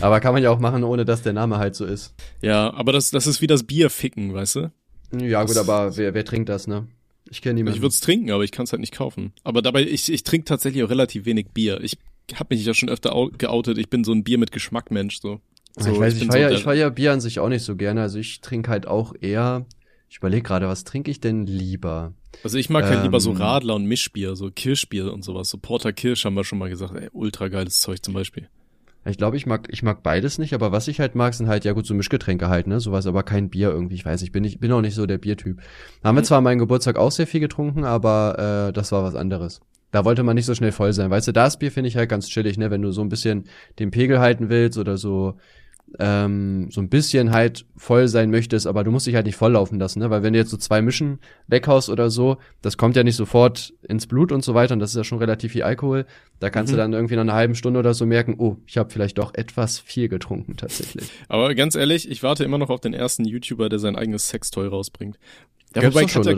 Aber 0.01 0.19
kann 0.19 0.33
man 0.33 0.43
ja 0.43 0.51
auch 0.51 0.59
machen, 0.59 0.83
ohne 0.83 1.05
dass 1.05 1.21
der 1.21 1.33
Name 1.33 1.57
halt 1.57 1.73
so 1.73 1.85
ist. 1.85 2.13
Ja, 2.41 2.73
aber 2.73 2.91
das, 2.91 3.11
das 3.11 3.25
ist 3.25 3.41
wie 3.41 3.47
das 3.47 3.63
Bier 3.63 3.89
ficken, 3.89 4.33
weißt 4.33 4.55
du? 4.57 4.71
Ja 5.17 5.41
gut, 5.43 5.51
Das- 5.51 5.57
aber 5.69 5.95
wer, 5.95 6.13
wer 6.13 6.25
trinkt 6.25 6.49
das, 6.49 6.67
ne? 6.67 6.87
Ich 7.31 7.41
kenne 7.41 7.55
niemanden. 7.55 7.77
Ich 7.77 7.81
würde 7.81 7.93
es 7.93 8.01
trinken, 8.01 8.31
aber 8.31 8.43
ich 8.43 8.51
kann 8.51 8.65
es 8.65 8.71
halt 8.73 8.81
nicht 8.81 8.93
kaufen. 8.93 9.31
Aber 9.43 9.61
dabei, 9.61 9.83
ich, 9.83 10.11
ich 10.11 10.23
trinke 10.23 10.45
tatsächlich 10.45 10.83
auch 10.83 10.89
relativ 10.89 11.25
wenig 11.25 11.47
Bier. 11.53 11.79
Ich 11.81 11.97
habe 12.35 12.55
mich 12.55 12.65
ja 12.65 12.73
schon 12.73 12.89
öfter 12.89 13.13
geoutet. 13.37 13.77
Ich 13.77 13.89
bin 13.89 14.03
so 14.03 14.11
ein 14.11 14.23
Bier 14.23 14.37
mit 14.37 14.51
Geschmack 14.51 14.91
Mensch. 14.91 15.19
So. 15.21 15.39
so 15.77 15.91
ich 15.91 15.99
weiß, 15.99 16.13
ich, 16.13 16.19
bin 16.21 16.31
feier, 16.31 16.49
so 16.49 16.55
ich 16.55 16.63
feier 16.63 16.91
Bier 16.91 17.13
an 17.13 17.21
sich 17.21 17.39
auch 17.39 17.49
nicht 17.49 17.63
so 17.63 17.75
gerne. 17.75 18.01
Also 18.01 18.19
ich 18.19 18.41
trinke 18.41 18.69
halt 18.69 18.87
auch 18.87 19.13
eher. 19.19 19.65
Ich 20.09 20.17
überlege 20.17 20.43
gerade, 20.43 20.67
was 20.67 20.83
trinke 20.83 21.11
ich 21.11 21.19
denn 21.19 21.45
lieber? 21.45 22.13
Also 22.43 22.57
ich 22.57 22.69
mag 22.69 22.85
halt 22.85 23.03
lieber 23.03 23.19
so 23.19 23.31
Ähm. 23.31 23.37
Radler 23.37 23.75
und 23.75 23.85
Mischbier, 23.85 24.35
so 24.35 24.49
Kirschbier 24.49 25.13
und 25.13 25.23
sowas. 25.23 25.49
So 25.49 25.57
Porter 25.57 25.93
Kirsch 25.93 26.25
haben 26.25 26.35
wir 26.35 26.43
schon 26.43 26.57
mal 26.57 26.69
gesagt. 26.69 26.95
Ey, 26.95 27.09
ultra 27.11 27.47
geiles 27.47 27.79
Zeug 27.79 28.03
zum 28.03 28.13
Beispiel. 28.13 28.49
Ich 29.05 29.17
glaube, 29.17 29.37
ich 29.37 29.45
mag, 29.45 29.67
ich 29.71 29.81
mag 29.81 30.03
beides 30.03 30.37
nicht, 30.39 30.53
aber 30.53 30.71
was 30.71 30.87
ich 30.87 30.99
halt 30.99 31.15
mag, 31.15 31.33
sind 31.33 31.47
halt, 31.47 31.63
ja 31.63 31.71
gut, 31.71 31.85
so 31.85 31.93
Mischgetränke 31.93 32.49
halt, 32.49 32.67
ne? 32.67 32.79
Sowas, 32.79 33.07
aber 33.07 33.23
kein 33.23 33.49
Bier 33.49 33.69
irgendwie. 33.69 33.95
Ich 33.95 34.05
weiß, 34.05 34.21
ich 34.23 34.31
bin 34.31 34.43
nicht, 34.43 34.59
bin 34.59 34.71
auch 34.71 34.81
nicht 34.81 34.95
so 34.95 35.05
der 35.05 35.17
Biertyp. 35.17 35.61
Haben 36.03 36.17
wir 36.17 36.23
zwar 36.23 36.39
an 36.39 36.43
meinem 36.43 36.59
Geburtstag 36.59 36.97
auch 36.97 37.11
sehr 37.11 37.27
viel 37.27 37.39
getrunken, 37.39 37.85
aber 37.85 38.67
äh, 38.69 38.73
das 38.73 38.91
war 38.91 39.03
was 39.03 39.15
anderes. 39.15 39.61
Da 39.91 40.05
wollte 40.05 40.23
man 40.23 40.35
nicht 40.35 40.45
so 40.45 40.55
schnell 40.55 40.71
voll 40.71 40.93
sein. 40.93 41.09
Weißt 41.09 41.27
du, 41.27 41.31
das 41.31 41.57
Bier 41.57 41.71
finde 41.71 41.87
ich 41.87 41.97
halt 41.97 42.09
ganz 42.09 42.27
chillig, 42.27 42.57
ne? 42.57 42.71
Wenn 42.71 42.81
du 42.81 42.91
so 42.91 43.01
ein 43.01 43.09
bisschen 43.09 43.45
den 43.79 43.91
Pegel 43.91 44.19
halten 44.19 44.49
willst 44.49 44.77
oder 44.77 44.97
so 44.97 45.35
ähm, 45.97 46.67
so 46.69 46.81
ein 46.81 46.89
bisschen 46.89 47.31
halt 47.31 47.65
voll 47.75 48.07
sein 48.07 48.29
möchtest, 48.29 48.67
aber 48.67 48.83
du 48.83 48.91
musst 48.91 49.07
dich 49.07 49.15
halt 49.15 49.25
nicht 49.25 49.35
volllaufen 49.35 49.79
lassen, 49.79 49.99
ne? 49.99 50.09
Weil 50.09 50.21
wenn 50.21 50.33
du 50.33 50.39
jetzt 50.39 50.51
so 50.51 50.57
zwei 50.57 50.81
Mischen 50.81 51.19
weghaust 51.47 51.89
oder 51.89 52.09
so, 52.09 52.37
das 52.61 52.77
kommt 52.77 52.95
ja 52.95 53.03
nicht 53.03 53.15
sofort 53.15 53.73
ins 53.87 54.05
Blut 54.05 54.31
und 54.31 54.43
so 54.43 54.53
weiter 54.53 54.73
und 54.73 54.79
das 54.79 54.91
ist 54.91 54.97
ja 54.97 55.03
schon 55.03 55.17
relativ 55.17 55.53
viel 55.53 55.63
Alkohol. 55.63 56.05
Da 56.39 56.49
kannst 56.49 56.71
mhm. 56.71 56.75
du 56.75 56.81
dann 56.81 56.93
irgendwie 56.93 57.15
nach 57.15 57.23
einer 57.23 57.33
halben 57.33 57.55
Stunde 57.55 57.79
oder 57.79 57.93
so 57.93 58.05
merken, 58.05 58.35
oh, 58.37 58.57
ich 58.67 58.77
habe 58.77 58.89
vielleicht 58.91 59.17
doch 59.17 59.33
etwas 59.33 59.79
viel 59.79 60.09
getrunken 60.09 60.57
tatsächlich. 60.57 61.09
Aber 61.27 61.53
ganz 61.55 61.75
ehrlich, 61.75 62.09
ich 62.09 62.21
warte 62.21 62.43
immer 62.43 62.57
noch 62.57 62.69
auf 62.69 62.81
den 62.81 62.93
ersten 62.93 63.25
YouTuber, 63.25 63.69
der 63.69 63.79
sein 63.79 63.95
eigenes 63.95 64.27
Sextoy 64.27 64.67
rausbringt. 64.67 65.17
Ja, 65.75 65.81
Gibt's 65.81 65.95
wobei 65.95 66.07
schon, 66.07 66.23
Katja 66.23 66.37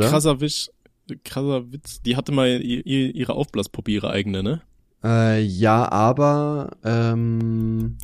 Krasavic, 1.18 1.24
Krasavitz, 1.24 2.02
die 2.02 2.16
hatte 2.16 2.32
mal 2.32 2.62
ihre 2.62 3.34
Aufblaspuppe, 3.34 3.92
ihre 3.92 4.10
eigene, 4.10 4.44
ne? 4.44 4.62
Äh, 5.04 5.42
ja, 5.42 5.92
aber 5.92 6.72
ähm, 6.84 7.98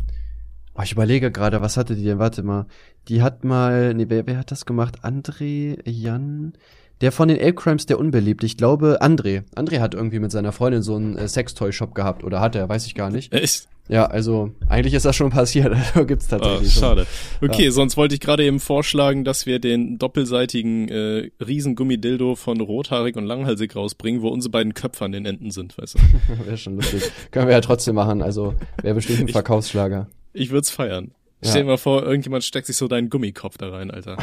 Oh, 0.77 0.83
ich 0.83 0.91
überlege 0.91 1.31
gerade, 1.31 1.59
was 1.61 1.75
hatte 1.75 1.95
die 1.95 2.03
denn? 2.03 2.19
Warte 2.19 2.43
mal. 2.43 2.67
Die 3.07 3.23
hat 3.23 3.43
mal, 3.43 3.95
nee, 3.95 4.05
wer, 4.09 4.27
wer 4.27 4.37
hat 4.37 4.51
das 4.51 4.67
gemacht? 4.67 5.03
André, 5.03 5.79
Jan, 5.89 6.53
der 7.01 7.11
von 7.11 7.29
den 7.29 7.37
Ape 7.39 7.55
Crimes, 7.55 7.87
der 7.87 7.97
unbeliebt. 7.97 8.43
Ich 8.43 8.57
glaube, 8.57 8.99
André. 9.01 9.43
André 9.55 9.79
hat 9.79 9.95
irgendwie 9.95 10.19
mit 10.19 10.31
seiner 10.31 10.51
Freundin 10.51 10.83
so 10.83 10.95
einen 10.95 11.17
äh, 11.17 11.27
Sextoy-Shop 11.27 11.95
gehabt. 11.95 12.23
Oder 12.23 12.41
hat 12.41 12.55
er, 12.55 12.69
weiß 12.69 12.85
ich 12.85 12.93
gar 12.93 13.09
nicht. 13.09 13.33
Echt? 13.33 13.67
Ja, 13.89 14.05
also 14.05 14.51
eigentlich 14.67 14.93
ist 14.93 15.05
das 15.05 15.15
schon 15.15 15.29
passiert. 15.29 15.73
Also 15.93 16.05
gibt's 16.05 16.27
tatsächlich. 16.27 16.75
Oh, 16.77 16.79
schade. 16.79 17.07
Schon. 17.39 17.49
Okay, 17.49 17.65
ja. 17.65 17.71
sonst 17.71 17.97
wollte 17.97 18.15
ich 18.15 18.19
gerade 18.19 18.43
eben 18.43 18.59
vorschlagen, 18.59 19.23
dass 19.23 19.45
wir 19.45 19.59
den 19.59 19.97
doppelseitigen 19.97 20.89
äh, 20.89 21.31
Riesengummi-Dildo 21.39 22.35
von 22.35 22.59
Rothaarig 22.59 23.15
und 23.15 23.25
Langhalsig 23.25 23.75
rausbringen, 23.75 24.21
wo 24.21 24.29
unsere 24.29 24.51
beiden 24.51 24.73
Köpfe 24.73 25.05
an 25.05 25.11
den 25.13 25.25
Enden 25.25 25.51
sind, 25.51 25.77
weißt 25.77 25.95
du. 25.95 25.99
wäre 26.45 26.57
schon 26.57 26.75
lustig. 26.75 27.03
Können 27.31 27.47
wir 27.47 27.53
ja 27.53 27.61
trotzdem 27.61 27.95
machen. 27.95 28.21
Also 28.21 28.53
wäre 28.81 28.95
bestimmt 28.95 29.19
ein 29.19 29.27
Verkaufsschlager. 29.29 30.07
Ich 30.33 30.49
würde 30.49 30.61
es 30.61 30.69
feiern. 30.69 31.11
Ja. 31.41 31.51
Stell 31.51 31.61
dir 31.63 31.67
mal 31.67 31.77
vor, 31.77 32.03
irgendjemand 32.03 32.43
steckt 32.43 32.67
sich 32.67 32.77
so 32.77 32.87
deinen 32.87 33.09
Gummikopf 33.09 33.57
da 33.57 33.69
rein, 33.69 33.91
Alter. 33.91 34.17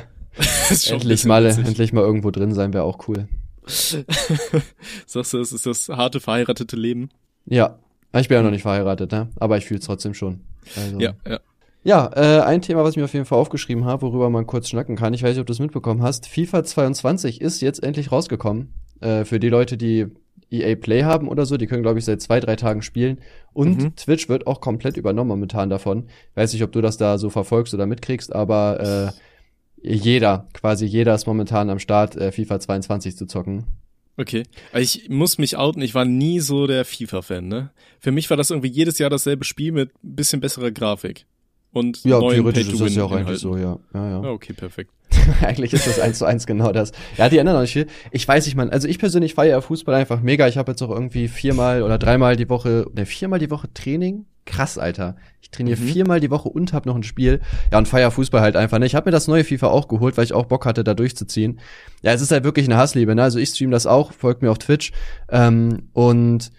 endlich 0.86 1.24
mal, 1.24 1.44
witzig. 1.44 1.66
endlich 1.66 1.92
mal 1.92 2.02
irgendwo 2.02 2.30
drin 2.30 2.54
sein 2.54 2.72
wäre 2.72 2.84
auch 2.84 3.08
cool. 3.08 3.26
Sagst 3.66 5.32
du, 5.32 5.38
es 5.38 5.52
ist 5.52 5.66
das 5.66 5.88
harte 5.88 6.20
verheiratete 6.20 6.76
Leben? 6.76 7.10
Ja. 7.46 7.78
Ich 8.14 8.28
bin 8.28 8.36
ja 8.36 8.42
noch 8.42 8.50
nicht 8.50 8.62
verheiratet, 8.62 9.12
ne? 9.12 9.28
Aber 9.36 9.56
ich 9.56 9.64
fühle 9.64 9.80
es 9.80 9.86
trotzdem 9.86 10.14
schon. 10.14 10.40
Also. 10.76 10.98
Ja, 11.00 11.14
ja. 11.26 11.40
Ja, 11.84 12.10
äh, 12.14 12.42
ein 12.42 12.62
Thema, 12.62 12.84
was 12.84 12.90
ich 12.90 12.96
mir 12.96 13.04
auf 13.04 13.14
jeden 13.14 13.24
Fall 13.24 13.38
aufgeschrieben 13.38 13.84
habe, 13.84 14.02
worüber 14.02 14.30
man 14.30 14.46
kurz 14.46 14.68
schnacken 14.68 14.94
kann. 14.94 15.14
Ich 15.14 15.22
weiß 15.24 15.30
nicht, 15.30 15.40
ob 15.40 15.46
du 15.46 15.52
es 15.52 15.58
mitbekommen 15.58 16.02
hast. 16.02 16.28
FIFA 16.28 16.62
22 16.62 17.40
ist 17.40 17.60
jetzt 17.60 17.82
endlich 17.82 18.12
rausgekommen. 18.12 18.72
Äh, 19.00 19.24
für 19.24 19.40
die 19.40 19.48
Leute, 19.48 19.76
die 19.76 20.06
EA 20.52 20.76
Play 20.76 21.02
haben 21.02 21.28
oder 21.28 21.44
so. 21.44 21.56
Die 21.56 21.66
können, 21.66 21.82
glaube 21.82 21.98
ich, 21.98 22.04
seit 22.04 22.20
zwei, 22.20 22.38
drei 22.38 22.54
Tagen 22.54 22.82
spielen. 22.82 23.18
Und 23.52 23.82
mhm. 23.82 23.96
Twitch 23.96 24.28
wird 24.28 24.46
auch 24.46 24.60
komplett 24.60 24.96
übernommen 24.96 25.28
momentan 25.28 25.70
davon. 25.70 26.04
Weiß 26.36 26.52
nicht, 26.52 26.62
ob 26.62 26.70
du 26.70 26.80
das 26.80 26.98
da 26.98 27.18
so 27.18 27.30
verfolgst 27.30 27.74
oder 27.74 27.86
mitkriegst, 27.86 28.32
aber 28.32 29.12
äh, 29.82 29.88
jeder, 29.96 30.46
quasi 30.52 30.86
jeder 30.86 31.14
ist 31.14 31.26
momentan 31.26 31.68
am 31.68 31.80
Start, 31.80 32.16
äh, 32.16 32.30
FIFA 32.30 32.60
22 32.60 33.16
zu 33.16 33.26
zocken. 33.26 33.64
Okay. 34.16 34.44
Ich 34.74 35.08
muss 35.08 35.38
mich 35.38 35.56
outen, 35.56 35.82
ich 35.82 35.94
war 35.94 36.04
nie 36.04 36.40
so 36.40 36.66
der 36.66 36.84
FIFA-Fan, 36.84 37.48
ne? 37.48 37.70
Für 37.98 38.12
mich 38.12 38.28
war 38.28 38.36
das 38.36 38.50
irgendwie 38.50 38.68
jedes 38.68 38.98
Jahr 38.98 39.10
dasselbe 39.10 39.44
Spiel 39.44 39.72
mit 39.72 39.90
bisschen 40.02 40.40
besserer 40.40 40.70
Grafik 40.70 41.26
und 41.72 42.04
ja, 42.04 42.20
theoretisch 42.20 42.68
ist 42.68 42.80
das 42.80 42.94
ja 42.94 43.04
auch 43.04 43.12
eigentlich 43.12 43.38
so, 43.38 43.56
ja. 43.56 43.78
ja, 43.94 44.08
ja. 44.08 44.22
ja 44.22 44.30
okay, 44.30 44.52
perfekt. 44.52 44.90
eigentlich 45.42 45.72
ist 45.72 45.86
das 45.86 45.98
eins 45.98 46.18
zu 46.18 46.24
eins 46.24 46.46
genau 46.46 46.72
das. 46.72 46.92
Ja, 47.16 47.28
die 47.28 47.38
ändern 47.38 47.56
auch 47.56 47.62
nicht 47.62 47.72
viel. 47.72 47.86
Ich 48.10 48.26
weiß 48.26 48.44
nicht, 48.46 48.56
man, 48.56 48.70
also 48.70 48.88
ich 48.88 48.98
persönlich 48.98 49.34
feiere 49.34 49.62
Fußball 49.62 49.94
einfach 49.94 50.20
mega. 50.20 50.48
Ich 50.48 50.58
habe 50.58 50.72
jetzt 50.72 50.82
auch 50.82 50.90
irgendwie 50.90 51.28
viermal 51.28 51.82
oder 51.82 51.98
dreimal 51.98 52.36
die 52.36 52.48
Woche, 52.48 52.86
ne, 52.94 53.06
viermal 53.06 53.38
die 53.38 53.50
Woche 53.50 53.72
Training. 53.72 54.26
Krass, 54.44 54.76
Alter. 54.76 55.16
Ich 55.40 55.50
trainiere 55.50 55.78
mhm. 55.80 55.86
viermal 55.86 56.20
die 56.20 56.30
Woche 56.30 56.48
und 56.48 56.72
hab 56.72 56.84
noch 56.84 56.96
ein 56.96 57.04
Spiel. 57.04 57.40
Ja, 57.70 57.78
und 57.78 57.86
feier 57.86 58.10
Fußball 58.10 58.40
halt 58.40 58.56
einfach. 58.56 58.78
Ne? 58.78 58.86
Ich 58.86 58.94
habe 58.94 59.06
mir 59.06 59.12
das 59.12 59.28
neue 59.28 59.44
FIFA 59.44 59.68
auch 59.68 59.88
geholt, 59.88 60.16
weil 60.16 60.24
ich 60.24 60.34
auch 60.34 60.46
Bock 60.46 60.66
hatte, 60.66 60.82
da 60.82 60.94
durchzuziehen. 60.94 61.60
Ja, 62.02 62.12
es 62.12 62.20
ist 62.20 62.32
halt 62.32 62.44
wirklich 62.44 62.66
eine 62.66 62.76
Hassliebe. 62.76 63.14
Ne? 63.14 63.22
Also 63.22 63.38
ich 63.38 63.50
stream 63.50 63.70
das 63.70 63.86
auch, 63.86 64.12
folgt 64.12 64.42
mir 64.42 64.50
auf 64.50 64.58
Twitch. 64.58 64.92
Ähm, 65.30 65.88
und 65.92 66.50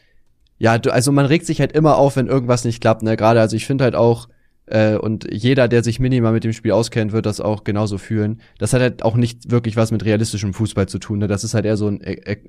ja, 0.57 0.77
du, 0.77 0.93
also 0.93 1.11
man 1.11 1.25
regt 1.25 1.45
sich 1.45 1.59
halt 1.59 1.73
immer 1.73 1.97
auf, 1.97 2.15
wenn 2.15 2.27
irgendwas 2.27 2.63
nicht 2.63 2.79
klappt. 2.79 3.03
Ne? 3.03 3.17
Gerade, 3.17 3.41
also 3.41 3.57
ich 3.57 3.65
finde 3.65 3.83
halt 3.83 3.95
auch, 3.95 4.29
äh, 4.65 4.95
und 4.95 5.27
jeder, 5.31 5.67
der 5.67 5.83
sich 5.83 5.99
minimal 5.99 6.31
mit 6.31 6.43
dem 6.43 6.53
Spiel 6.53 6.71
auskennt, 6.71 7.11
wird 7.11 7.25
das 7.25 7.41
auch 7.41 7.63
genauso 7.63 7.97
fühlen. 7.97 8.39
Das 8.57 8.73
hat 8.73 8.81
halt 8.81 9.03
auch 9.03 9.15
nicht 9.15 9.51
wirklich 9.51 9.75
was 9.75 9.91
mit 9.91 10.05
realistischem 10.05 10.53
Fußball 10.53 10.87
zu 10.87 10.99
tun. 10.99 11.19
Ne? 11.19 11.27
Das 11.27 11.43
ist 11.43 11.53
halt 11.53 11.65
eher 11.65 11.77
so 11.77 11.87
ein 11.87 12.01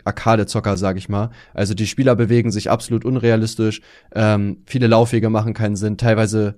Arcade-Zocker, 0.05 0.77
sag 0.77 0.97
ich 0.97 1.09
mal. 1.09 1.31
Also 1.53 1.75
die 1.75 1.87
Spieler 1.87 2.15
bewegen 2.15 2.53
sich 2.53 2.71
absolut 2.71 3.05
unrealistisch. 3.05 3.81
Ähm, 4.15 4.59
viele 4.67 4.87
Laufwege 4.87 5.29
machen 5.29 5.55
keinen 5.55 5.77
Sinn. 5.77 5.99
Teilweise 5.99 6.55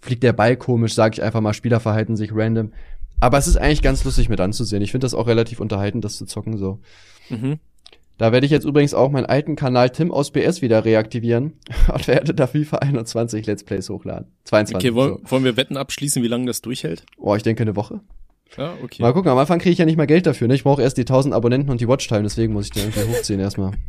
fliegt 0.00 0.22
der 0.22 0.32
Ball 0.32 0.56
komisch, 0.56 0.94
sag 0.94 1.14
ich 1.14 1.22
einfach 1.22 1.40
mal. 1.40 1.54
Spieler 1.54 1.80
verhalten 1.80 2.16
sich 2.16 2.30
random. 2.32 2.72
Aber 3.18 3.36
es 3.36 3.48
ist 3.48 3.56
eigentlich 3.56 3.82
ganz 3.82 4.04
lustig 4.04 4.28
mit 4.28 4.40
anzusehen. 4.40 4.82
Ich 4.82 4.92
finde 4.92 5.04
das 5.04 5.14
auch 5.14 5.26
relativ 5.26 5.60
unterhaltend, 5.60 6.04
das 6.04 6.16
zu 6.16 6.24
zocken 6.24 6.56
so. 6.56 6.80
Mhm. 7.28 7.58
Da 8.20 8.32
werde 8.32 8.44
ich 8.44 8.52
jetzt 8.52 8.66
übrigens 8.66 8.92
auch 8.92 9.10
meinen 9.10 9.24
alten 9.24 9.56
Kanal 9.56 9.88
Tim 9.88 10.12
aus 10.12 10.30
BS 10.30 10.60
wieder 10.60 10.84
reaktivieren 10.84 11.54
und 11.94 12.06
werde 12.06 12.34
da 12.34 12.46
FIFA 12.46 12.76
21 12.76 13.46
Let's 13.46 13.64
Plays 13.64 13.88
hochladen. 13.88 14.26
22. 14.44 14.76
Okay, 14.76 14.94
wollen, 14.94 15.22
so. 15.24 15.30
wollen 15.30 15.44
wir 15.44 15.56
Wetten 15.56 15.78
abschließen, 15.78 16.22
wie 16.22 16.28
lange 16.28 16.44
das 16.44 16.60
durchhält? 16.60 17.06
Oh, 17.16 17.34
ich 17.34 17.42
denke 17.42 17.62
eine 17.62 17.76
Woche. 17.76 18.02
Ja, 18.56 18.74
okay. 18.82 19.02
Mal 19.02 19.12
gucken, 19.12 19.30
am 19.30 19.38
Anfang 19.38 19.58
kriege 19.58 19.72
ich 19.72 19.78
ja 19.78 19.84
nicht 19.84 19.96
mal 19.96 20.06
Geld 20.06 20.26
dafür, 20.26 20.48
ne? 20.48 20.54
Ich 20.54 20.64
brauche 20.64 20.82
erst 20.82 20.96
die 20.96 21.02
1000 21.02 21.34
Abonnenten 21.34 21.70
und 21.70 21.80
die 21.80 21.88
Watchtime, 21.88 22.22
deswegen 22.22 22.52
muss 22.52 22.66
ich 22.66 22.70
die 22.72 22.80
irgendwie 22.80 23.02
hochziehen 23.04 23.40
erstmal. 23.40 23.72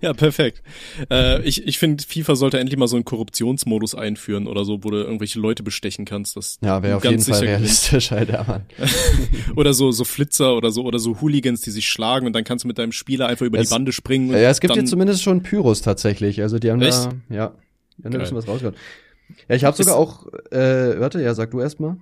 Ja, 0.00 0.12
perfekt. 0.12 0.62
Äh, 1.10 1.42
ich 1.42 1.66
ich 1.66 1.78
finde, 1.78 2.02
FIFA 2.02 2.34
sollte 2.34 2.58
endlich 2.58 2.76
mal 2.76 2.88
so 2.88 2.96
einen 2.96 3.04
Korruptionsmodus 3.04 3.94
einführen 3.94 4.48
oder 4.48 4.64
so, 4.64 4.82
wo 4.82 4.90
du 4.90 4.96
irgendwelche 4.96 5.38
Leute 5.38 5.62
bestechen 5.62 6.04
kannst. 6.04 6.36
Das 6.36 6.58
ja, 6.60 6.82
wäre 6.82 6.96
auf 6.96 7.04
jeden 7.04 7.22
Fall 7.22 7.38
realistisch, 7.38 8.10
ja, 8.10 8.44
Mann. 8.46 8.62
oder 9.56 9.72
so 9.72 9.92
so 9.92 10.04
Flitzer 10.04 10.56
oder 10.56 10.70
so 10.70 10.82
oder 10.82 10.98
so 10.98 11.20
Hooligans, 11.20 11.60
die 11.60 11.70
sich 11.70 11.88
schlagen 11.88 12.26
und 12.26 12.32
dann 12.32 12.44
kannst 12.44 12.64
du 12.64 12.68
mit 12.68 12.78
deinem 12.78 12.92
Spieler 12.92 13.28
einfach 13.28 13.46
über 13.46 13.58
es, 13.58 13.68
die 13.68 13.74
Bande 13.74 13.92
springen. 13.92 14.32
ja, 14.32 14.50
es 14.50 14.60
gibt 14.60 14.74
jetzt 14.74 14.90
zumindest 14.90 15.22
schon 15.22 15.42
Pyros 15.42 15.82
tatsächlich. 15.82 16.42
Also 16.42 16.58
die 16.58 16.70
haben 16.70 16.82
Echt? 16.82 16.92
da, 16.96 17.12
ja, 17.28 17.52
die 17.98 18.04
haben 18.04 18.10
da 18.10 18.18
ein 18.18 18.22
bisschen 18.22 18.36
was 18.36 18.48
rausgehört. 18.48 18.76
Ja, 19.48 19.54
ich 19.54 19.64
habe 19.64 19.76
sogar 19.76 19.96
auch, 19.96 20.26
äh, 20.50 20.98
warte, 20.98 21.22
ja, 21.22 21.34
sag 21.34 21.52
du 21.52 21.60
erst 21.60 21.78
mal. 21.78 21.96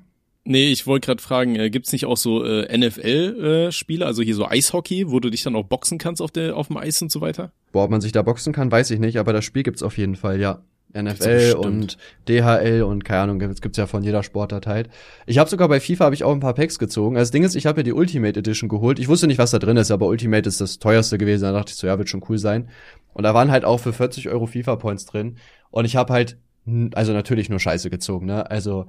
Nee, 0.49 0.73
ich 0.73 0.87
wollte 0.87 1.05
gerade 1.05 1.23
fragen, 1.23 1.57
äh, 1.57 1.69
gibt's 1.69 1.93
nicht 1.93 2.07
auch 2.07 2.17
so 2.17 2.43
äh, 2.43 2.75
NFL-Spiele, 2.75 4.03
äh, 4.03 4.07
also 4.07 4.23
hier 4.23 4.35
so 4.35 4.49
Eishockey, 4.49 5.11
wo 5.11 5.21
du 5.21 5.29
dich 5.29 5.43
dann 5.43 5.55
auch 5.55 5.65
boxen 5.65 5.99
kannst 5.99 6.23
auf, 6.23 6.31
der, 6.31 6.57
auf 6.57 6.69
dem 6.69 6.79
Eis 6.79 7.03
und 7.03 7.13
so 7.13 7.21
weiter? 7.21 7.53
Boah, 7.71 7.85
ob 7.85 7.91
man 7.91 8.01
sich 8.01 8.13
da 8.13 8.23
boxen 8.23 8.55
kann, 8.55 8.73
weiß 8.73 8.91
ich 8.93 8.99
nicht, 8.99 9.19
aber 9.19 9.35
das 9.35 9.45
Spiel 9.45 9.63
gibt's 9.63 9.83
auf 9.83 9.99
jeden 9.99 10.17
Fall, 10.17 10.41
ja. 10.41 10.63
NFL 10.95 11.57
und 11.59 11.99
DHL 12.31 12.83
und 12.83 13.05
keine 13.05 13.21
Ahnung, 13.25 13.41
das 13.41 13.61
gibt's 13.61 13.77
ja 13.77 13.87
von 13.87 14.03
jeder 14.03 14.23
Sportart 14.23 14.67
halt. 14.67 14.89
Ich 15.27 15.37
habe 15.37 15.51
sogar 15.51 15.69
bei 15.69 15.81
FIFA 15.81 16.07
habe 16.07 16.15
ich 16.15 16.25
auch 16.25 16.33
ein 16.33 16.41
paar 16.41 16.55
Packs 16.55 16.79
gezogen. 16.79 17.19
Also 17.19 17.29
das 17.29 17.33
Ding 17.33 17.45
ist, 17.45 17.55
ich 17.55 17.67
habe 17.67 17.81
mir 17.81 17.85
die 17.85 17.93
Ultimate 17.93 18.39
Edition 18.39 18.71
geholt. 18.71 18.99
Ich 18.99 19.09
wusste 19.09 19.27
nicht, 19.27 19.37
was 19.37 19.51
da 19.51 19.59
drin 19.59 19.77
ist, 19.77 19.91
aber 19.91 20.07
Ultimate 20.07 20.49
ist 20.49 20.63
das 20.63 20.79
teuerste 20.79 21.19
gewesen. 21.19 21.43
Da 21.43 21.53
dachte 21.53 21.73
ich 21.73 21.77
so, 21.77 21.87
ja, 21.87 21.99
wird 21.99 22.09
schon 22.09 22.25
cool 22.31 22.39
sein. 22.39 22.71
Und 23.13 23.25
da 23.25 23.35
waren 23.35 23.51
halt 23.51 23.67
auch 23.67 23.81
für 23.81 23.93
40 23.93 24.31
Euro 24.31 24.47
FIFA 24.47 24.77
Points 24.77 25.05
drin. 25.05 25.37
Und 25.71 25.85
ich 25.85 25.95
habe 25.95 26.11
halt, 26.11 26.39
also 26.95 27.13
natürlich 27.13 27.51
nur 27.51 27.61
Scheiße 27.61 27.91
gezogen, 27.91 28.25
ne? 28.25 28.51
Also 28.51 28.87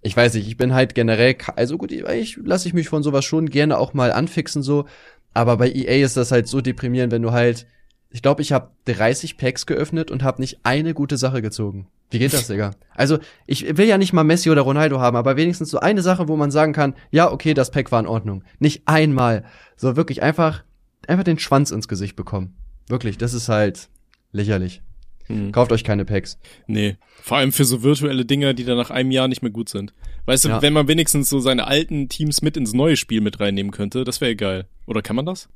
ich 0.00 0.16
weiß 0.16 0.34
nicht, 0.34 0.46
ich 0.46 0.56
bin 0.56 0.74
halt 0.74 0.94
generell, 0.94 1.36
also 1.56 1.76
gut, 1.76 1.92
ich 1.92 2.36
lasse 2.36 2.68
ich 2.68 2.74
mich 2.74 2.88
von 2.88 3.02
sowas 3.02 3.24
schon 3.24 3.50
gerne 3.50 3.78
auch 3.78 3.94
mal 3.94 4.12
anfixen 4.12 4.62
so, 4.62 4.86
aber 5.34 5.56
bei 5.56 5.70
EA 5.70 6.04
ist 6.04 6.16
das 6.16 6.32
halt 6.32 6.48
so 6.48 6.60
deprimierend, 6.60 7.12
wenn 7.12 7.22
du 7.22 7.32
halt, 7.32 7.66
ich 8.10 8.22
glaube, 8.22 8.42
ich 8.42 8.52
habe 8.52 8.70
30 8.86 9.36
Packs 9.36 9.66
geöffnet 9.66 10.10
und 10.10 10.22
habe 10.22 10.40
nicht 10.40 10.60
eine 10.62 10.94
gute 10.94 11.16
Sache 11.16 11.42
gezogen. 11.42 11.88
Wie 12.10 12.18
geht 12.18 12.32
das, 12.32 12.46
Digga? 12.48 12.70
Also, 12.94 13.18
ich 13.46 13.76
will 13.76 13.86
ja 13.86 13.98
nicht 13.98 14.12
mal 14.12 14.24
Messi 14.24 14.50
oder 14.50 14.62
Ronaldo 14.62 15.00
haben, 15.00 15.16
aber 15.16 15.36
wenigstens 15.36 15.70
so 15.70 15.78
eine 15.80 16.02
Sache, 16.02 16.28
wo 16.28 16.36
man 16.36 16.50
sagen 16.50 16.72
kann, 16.72 16.94
ja, 17.10 17.30
okay, 17.30 17.54
das 17.54 17.70
Pack 17.70 17.92
war 17.92 18.00
in 18.00 18.06
Ordnung. 18.06 18.44
Nicht 18.58 18.82
einmal. 18.86 19.44
So 19.76 19.96
wirklich 19.96 20.22
einfach, 20.22 20.64
einfach 21.06 21.24
den 21.24 21.38
Schwanz 21.38 21.70
ins 21.70 21.88
Gesicht 21.88 22.16
bekommen. 22.16 22.56
Wirklich, 22.88 23.18
das 23.18 23.34
ist 23.34 23.48
halt 23.48 23.90
lächerlich. 24.32 24.82
Hm. 25.28 25.52
Kauft 25.52 25.72
euch 25.72 25.84
keine 25.84 26.04
Packs. 26.04 26.38
Nee. 26.66 26.96
Vor 27.22 27.36
allem 27.36 27.52
für 27.52 27.64
so 27.64 27.82
virtuelle 27.82 28.24
Dinger, 28.24 28.54
die 28.54 28.64
dann 28.64 28.76
nach 28.76 28.90
einem 28.90 29.10
Jahr 29.10 29.28
nicht 29.28 29.42
mehr 29.42 29.50
gut 29.50 29.68
sind. 29.68 29.92
Weißt 30.26 30.44
du, 30.44 30.48
ja. 30.48 30.62
wenn 30.62 30.72
man 30.72 30.88
wenigstens 30.88 31.28
so 31.28 31.40
seine 31.40 31.66
alten 31.66 32.08
Teams 32.08 32.42
mit 32.42 32.56
ins 32.56 32.72
neue 32.72 32.96
Spiel 32.96 33.20
mit 33.20 33.40
reinnehmen 33.40 33.72
könnte, 33.72 34.04
das 34.04 34.20
wäre 34.20 34.36
geil. 34.36 34.66
Oder 34.86 35.02
kann 35.02 35.16
man 35.16 35.26
das? 35.26 35.48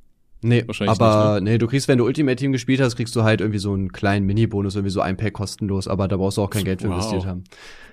Nee, 0.45 0.65
aber 0.87 1.35
nicht, 1.35 1.45
ne? 1.45 1.53
nee, 1.53 1.59
du 1.59 1.69
kriegst, 1.69 1.87
wenn 1.87 1.99
du 1.99 2.05
Ultimate 2.05 2.35
Team 2.37 2.51
gespielt 2.51 2.81
hast, 2.81 2.97
kriegst 2.97 3.15
du 3.15 3.23
halt 3.23 3.41
irgendwie 3.41 3.61
so 3.61 3.73
einen 3.73 3.93
kleinen 3.93 4.27
Mini-Bonus, 4.27 4.75
irgendwie 4.75 4.91
so 4.91 5.01
ein 5.01 5.17
Pack 5.17 5.35
kostenlos, 5.35 5.87
aber 5.87 6.09
da 6.09 6.17
brauchst 6.17 6.37
du 6.37 6.43
auch 6.43 6.51
kein 6.51 6.65
Geld 6.65 6.83
für 6.83 6.89
wow. 6.89 6.97
investiert 6.97 7.27
haben. 7.27 7.45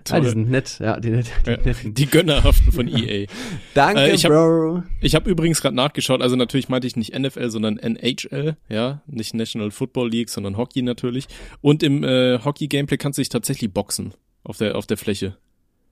Toll. 0.04 0.18
Ja, 0.18 0.24
die 0.24 0.30
sind 0.30 0.50
nett, 0.50 0.80
ja, 0.80 1.00
die, 1.00 1.12
die, 1.12 1.50
ja, 1.52 1.58
die 1.84 2.06
Gönnerhaften 2.08 2.72
von 2.72 2.88
EA. 2.96 3.28
Danke, 3.76 4.02
äh, 4.02 4.16
ich 4.16 4.26
hab, 4.26 4.32
Bro. 4.32 4.84
Ich 5.00 5.14
habe 5.14 5.30
übrigens 5.30 5.62
gerade 5.62 5.76
nachgeschaut, 5.76 6.22
also 6.24 6.36
natürlich 6.36 6.70
meinte 6.70 6.88
ich 6.88 6.96
nicht 6.96 7.18
NFL, 7.18 7.50
sondern 7.52 7.78
NHL, 7.78 8.58
ja, 8.68 9.04
nicht 9.06 9.36
National 9.36 9.70
Football 9.70 10.10
League, 10.10 10.30
sondern 10.30 10.58
Hockey 10.58 10.82
natürlich. 10.82 11.28
Und 11.62 11.84
im 11.84 12.04
äh, 12.04 12.40
Hockey-Gameplay 12.44 12.98
kannst 12.98 13.18
du 13.18 13.22
dich 13.22 13.30
tatsächlich 13.30 13.72
boxen 13.72 14.14
auf 14.44 14.58
der 14.58 14.76
auf 14.76 14.88
der 14.88 14.98
Fläche. 14.98 15.38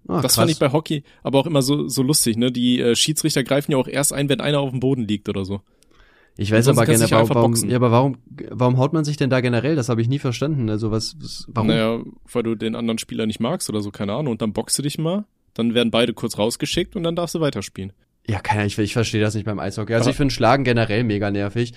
Ah, 0.07 0.21
das 0.21 0.21
krass. 0.21 0.35
fand 0.35 0.51
ich 0.51 0.57
bei 0.57 0.71
Hockey 0.71 1.03
aber 1.21 1.39
auch 1.39 1.45
immer 1.45 1.61
so 1.61 1.87
so 1.87 2.01
lustig, 2.01 2.37
ne? 2.37 2.51
Die 2.51 2.79
äh, 2.79 2.95
Schiedsrichter 2.95 3.43
greifen 3.43 3.73
ja 3.73 3.77
auch 3.77 3.87
erst 3.87 4.13
ein, 4.13 4.29
wenn 4.29 4.41
einer 4.41 4.59
auf 4.59 4.71
dem 4.71 4.79
Boden 4.79 5.07
liegt 5.07 5.29
oder 5.29 5.45
so. 5.45 5.61
Ich 6.37 6.51
weiß 6.51 6.67
aber 6.67 6.85
generell, 6.85 7.09
warum, 7.11 7.29
warum, 7.29 7.69
ja, 7.69 7.75
aber 7.77 7.91
warum, 7.91 8.17
warum 8.51 8.77
haut 8.77 8.93
man 8.93 9.03
sich 9.03 9.17
denn 9.17 9.29
da 9.29 9.41
generell? 9.41 9.75
Das 9.75 9.89
habe 9.89 10.01
ich 10.01 10.07
nie 10.07 10.19
verstanden. 10.19 10.69
Also 10.69 10.91
was, 10.91 11.15
was 11.19 11.47
warum? 11.49 11.67
Naja, 11.67 11.99
weil 12.31 12.43
du 12.43 12.55
den 12.55 12.75
anderen 12.75 12.99
Spieler 12.99 13.25
nicht 13.25 13.39
magst 13.39 13.69
oder 13.69 13.81
so, 13.81 13.89
keine 13.89 14.13
Ahnung. 14.13 14.33
Und 14.33 14.41
dann 14.41 14.53
boxst 14.53 14.77
du 14.77 14.83
dich 14.83 14.99
mal, 14.99 15.25
dann 15.55 15.73
werden 15.73 15.89
beide 15.89 16.13
kurz 16.13 16.37
rausgeschickt 16.37 16.95
und 16.95 17.03
dann 17.03 17.15
darfst 17.15 17.33
du 17.33 17.39
weiterspielen. 17.39 17.91
Ja, 18.27 18.39
keine 18.39 18.65
ich, 18.65 18.77
ich 18.77 18.93
verstehe 18.93 19.21
das 19.21 19.35
nicht 19.35 19.45
beim 19.45 19.59
Eishockey. 19.59 19.93
Also 19.93 20.05
aber 20.05 20.11
ich 20.11 20.17
finde 20.17 20.33
Schlagen 20.33 20.63
generell 20.63 21.03
mega 21.03 21.31
nervig. 21.31 21.73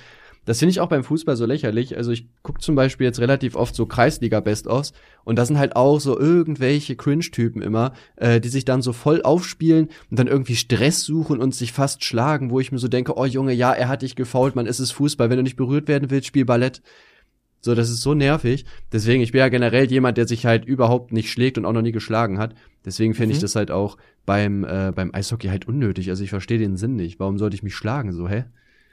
Das 0.47 0.59
finde 0.59 0.71
ich 0.71 0.81
auch 0.81 0.89
beim 0.89 1.05
Fußball 1.05 1.37
so 1.37 1.45
lächerlich. 1.45 1.97
Also 1.97 2.13
ich 2.13 2.29
gucke 2.43 2.61
zum 2.61 2.75
Beispiel 2.75 3.07
jetzt 3.07 3.21
relativ 3.21 3.57
oft 3.57 3.75
so 3.75 3.87
Kreisliga-Best-ofs 3.87 4.93
und 5.25 5.39
da 5.39 5.45
sind 5.45 5.59
halt 5.59 5.77
auch 5.77 6.01
so 6.01 6.19
irgendwelche 6.19 6.97
Cringe-Typen 6.97 7.61
immer, 7.63 7.93
äh, 8.17 8.41
die 8.41 8.49
sich 8.49 8.65
dann 8.65 8.83
so 8.83 8.93
voll 8.93 9.23
aufspielen 9.23 9.89
und 10.11 10.19
dann 10.19 10.27
irgendwie 10.27 10.57
Stress 10.57 11.05
suchen 11.05 11.41
und 11.41 11.55
sich 11.55 11.73
fast 11.73 12.05
schlagen, 12.05 12.51
wo 12.51 12.59
ich 12.59 12.73
mir 12.73 12.79
so 12.79 12.89
denke, 12.89 13.17
oh 13.17 13.27
Junge, 13.27 13.53
ja, 13.53 13.73
er 13.73 13.89
hat 13.89 14.03
dich 14.03 14.17
gefault, 14.17 14.57
man, 14.57 14.67
ist 14.67 14.81
es 14.81 14.91
Fußball. 14.93 15.29
Wenn 15.29 15.37
du 15.37 15.43
nicht 15.43 15.57
berührt 15.57 15.89
werden 15.89 16.11
willst, 16.11 16.29
spiel 16.29 16.47
Ballett. 16.47 16.83
So, 17.63 17.75
das 17.75 17.91
ist 17.91 18.01
so 18.01 18.15
nervig. 18.15 18.65
Deswegen, 18.91 19.23
ich 19.23 19.33
bin 19.33 19.41
ja 19.41 19.49
generell 19.49 19.91
jemand, 19.91 20.17
der 20.17 20.27
sich 20.27 20.47
halt 20.47 20.65
überhaupt 20.65 21.13
nicht 21.13 21.31
schlägt 21.31 21.59
und 21.59 21.67
auch 21.67 21.75
noch 21.75 21.83
nie 21.83 21.93
geschlagen 21.93 22.39
hat. 22.39 22.55
Deswegen 22.87 23.13
finde 23.13 23.29
mhm. 23.29 23.33
ich 23.35 23.41
das 23.41 23.55
halt 23.55 23.71
auch 23.71 23.99
beim, 24.25 24.65
äh, 24.65 24.93
beim 24.95 25.15
Eishockey 25.15 25.49
halt 25.49 25.69
unnötig. 25.69 26.09
Also 26.09 26.25
ich 26.25 26.31
verstehe 26.31 26.59
den 26.59 26.79
Sinn 26.79 26.97
nicht. 26.97 27.21
Warum 27.21 27.39
sollte 27.39 27.55
ich 27.55 27.63
mich 27.63 27.75
schlagen 27.75 28.13
so, 28.13 28.29
hä? 28.29 28.45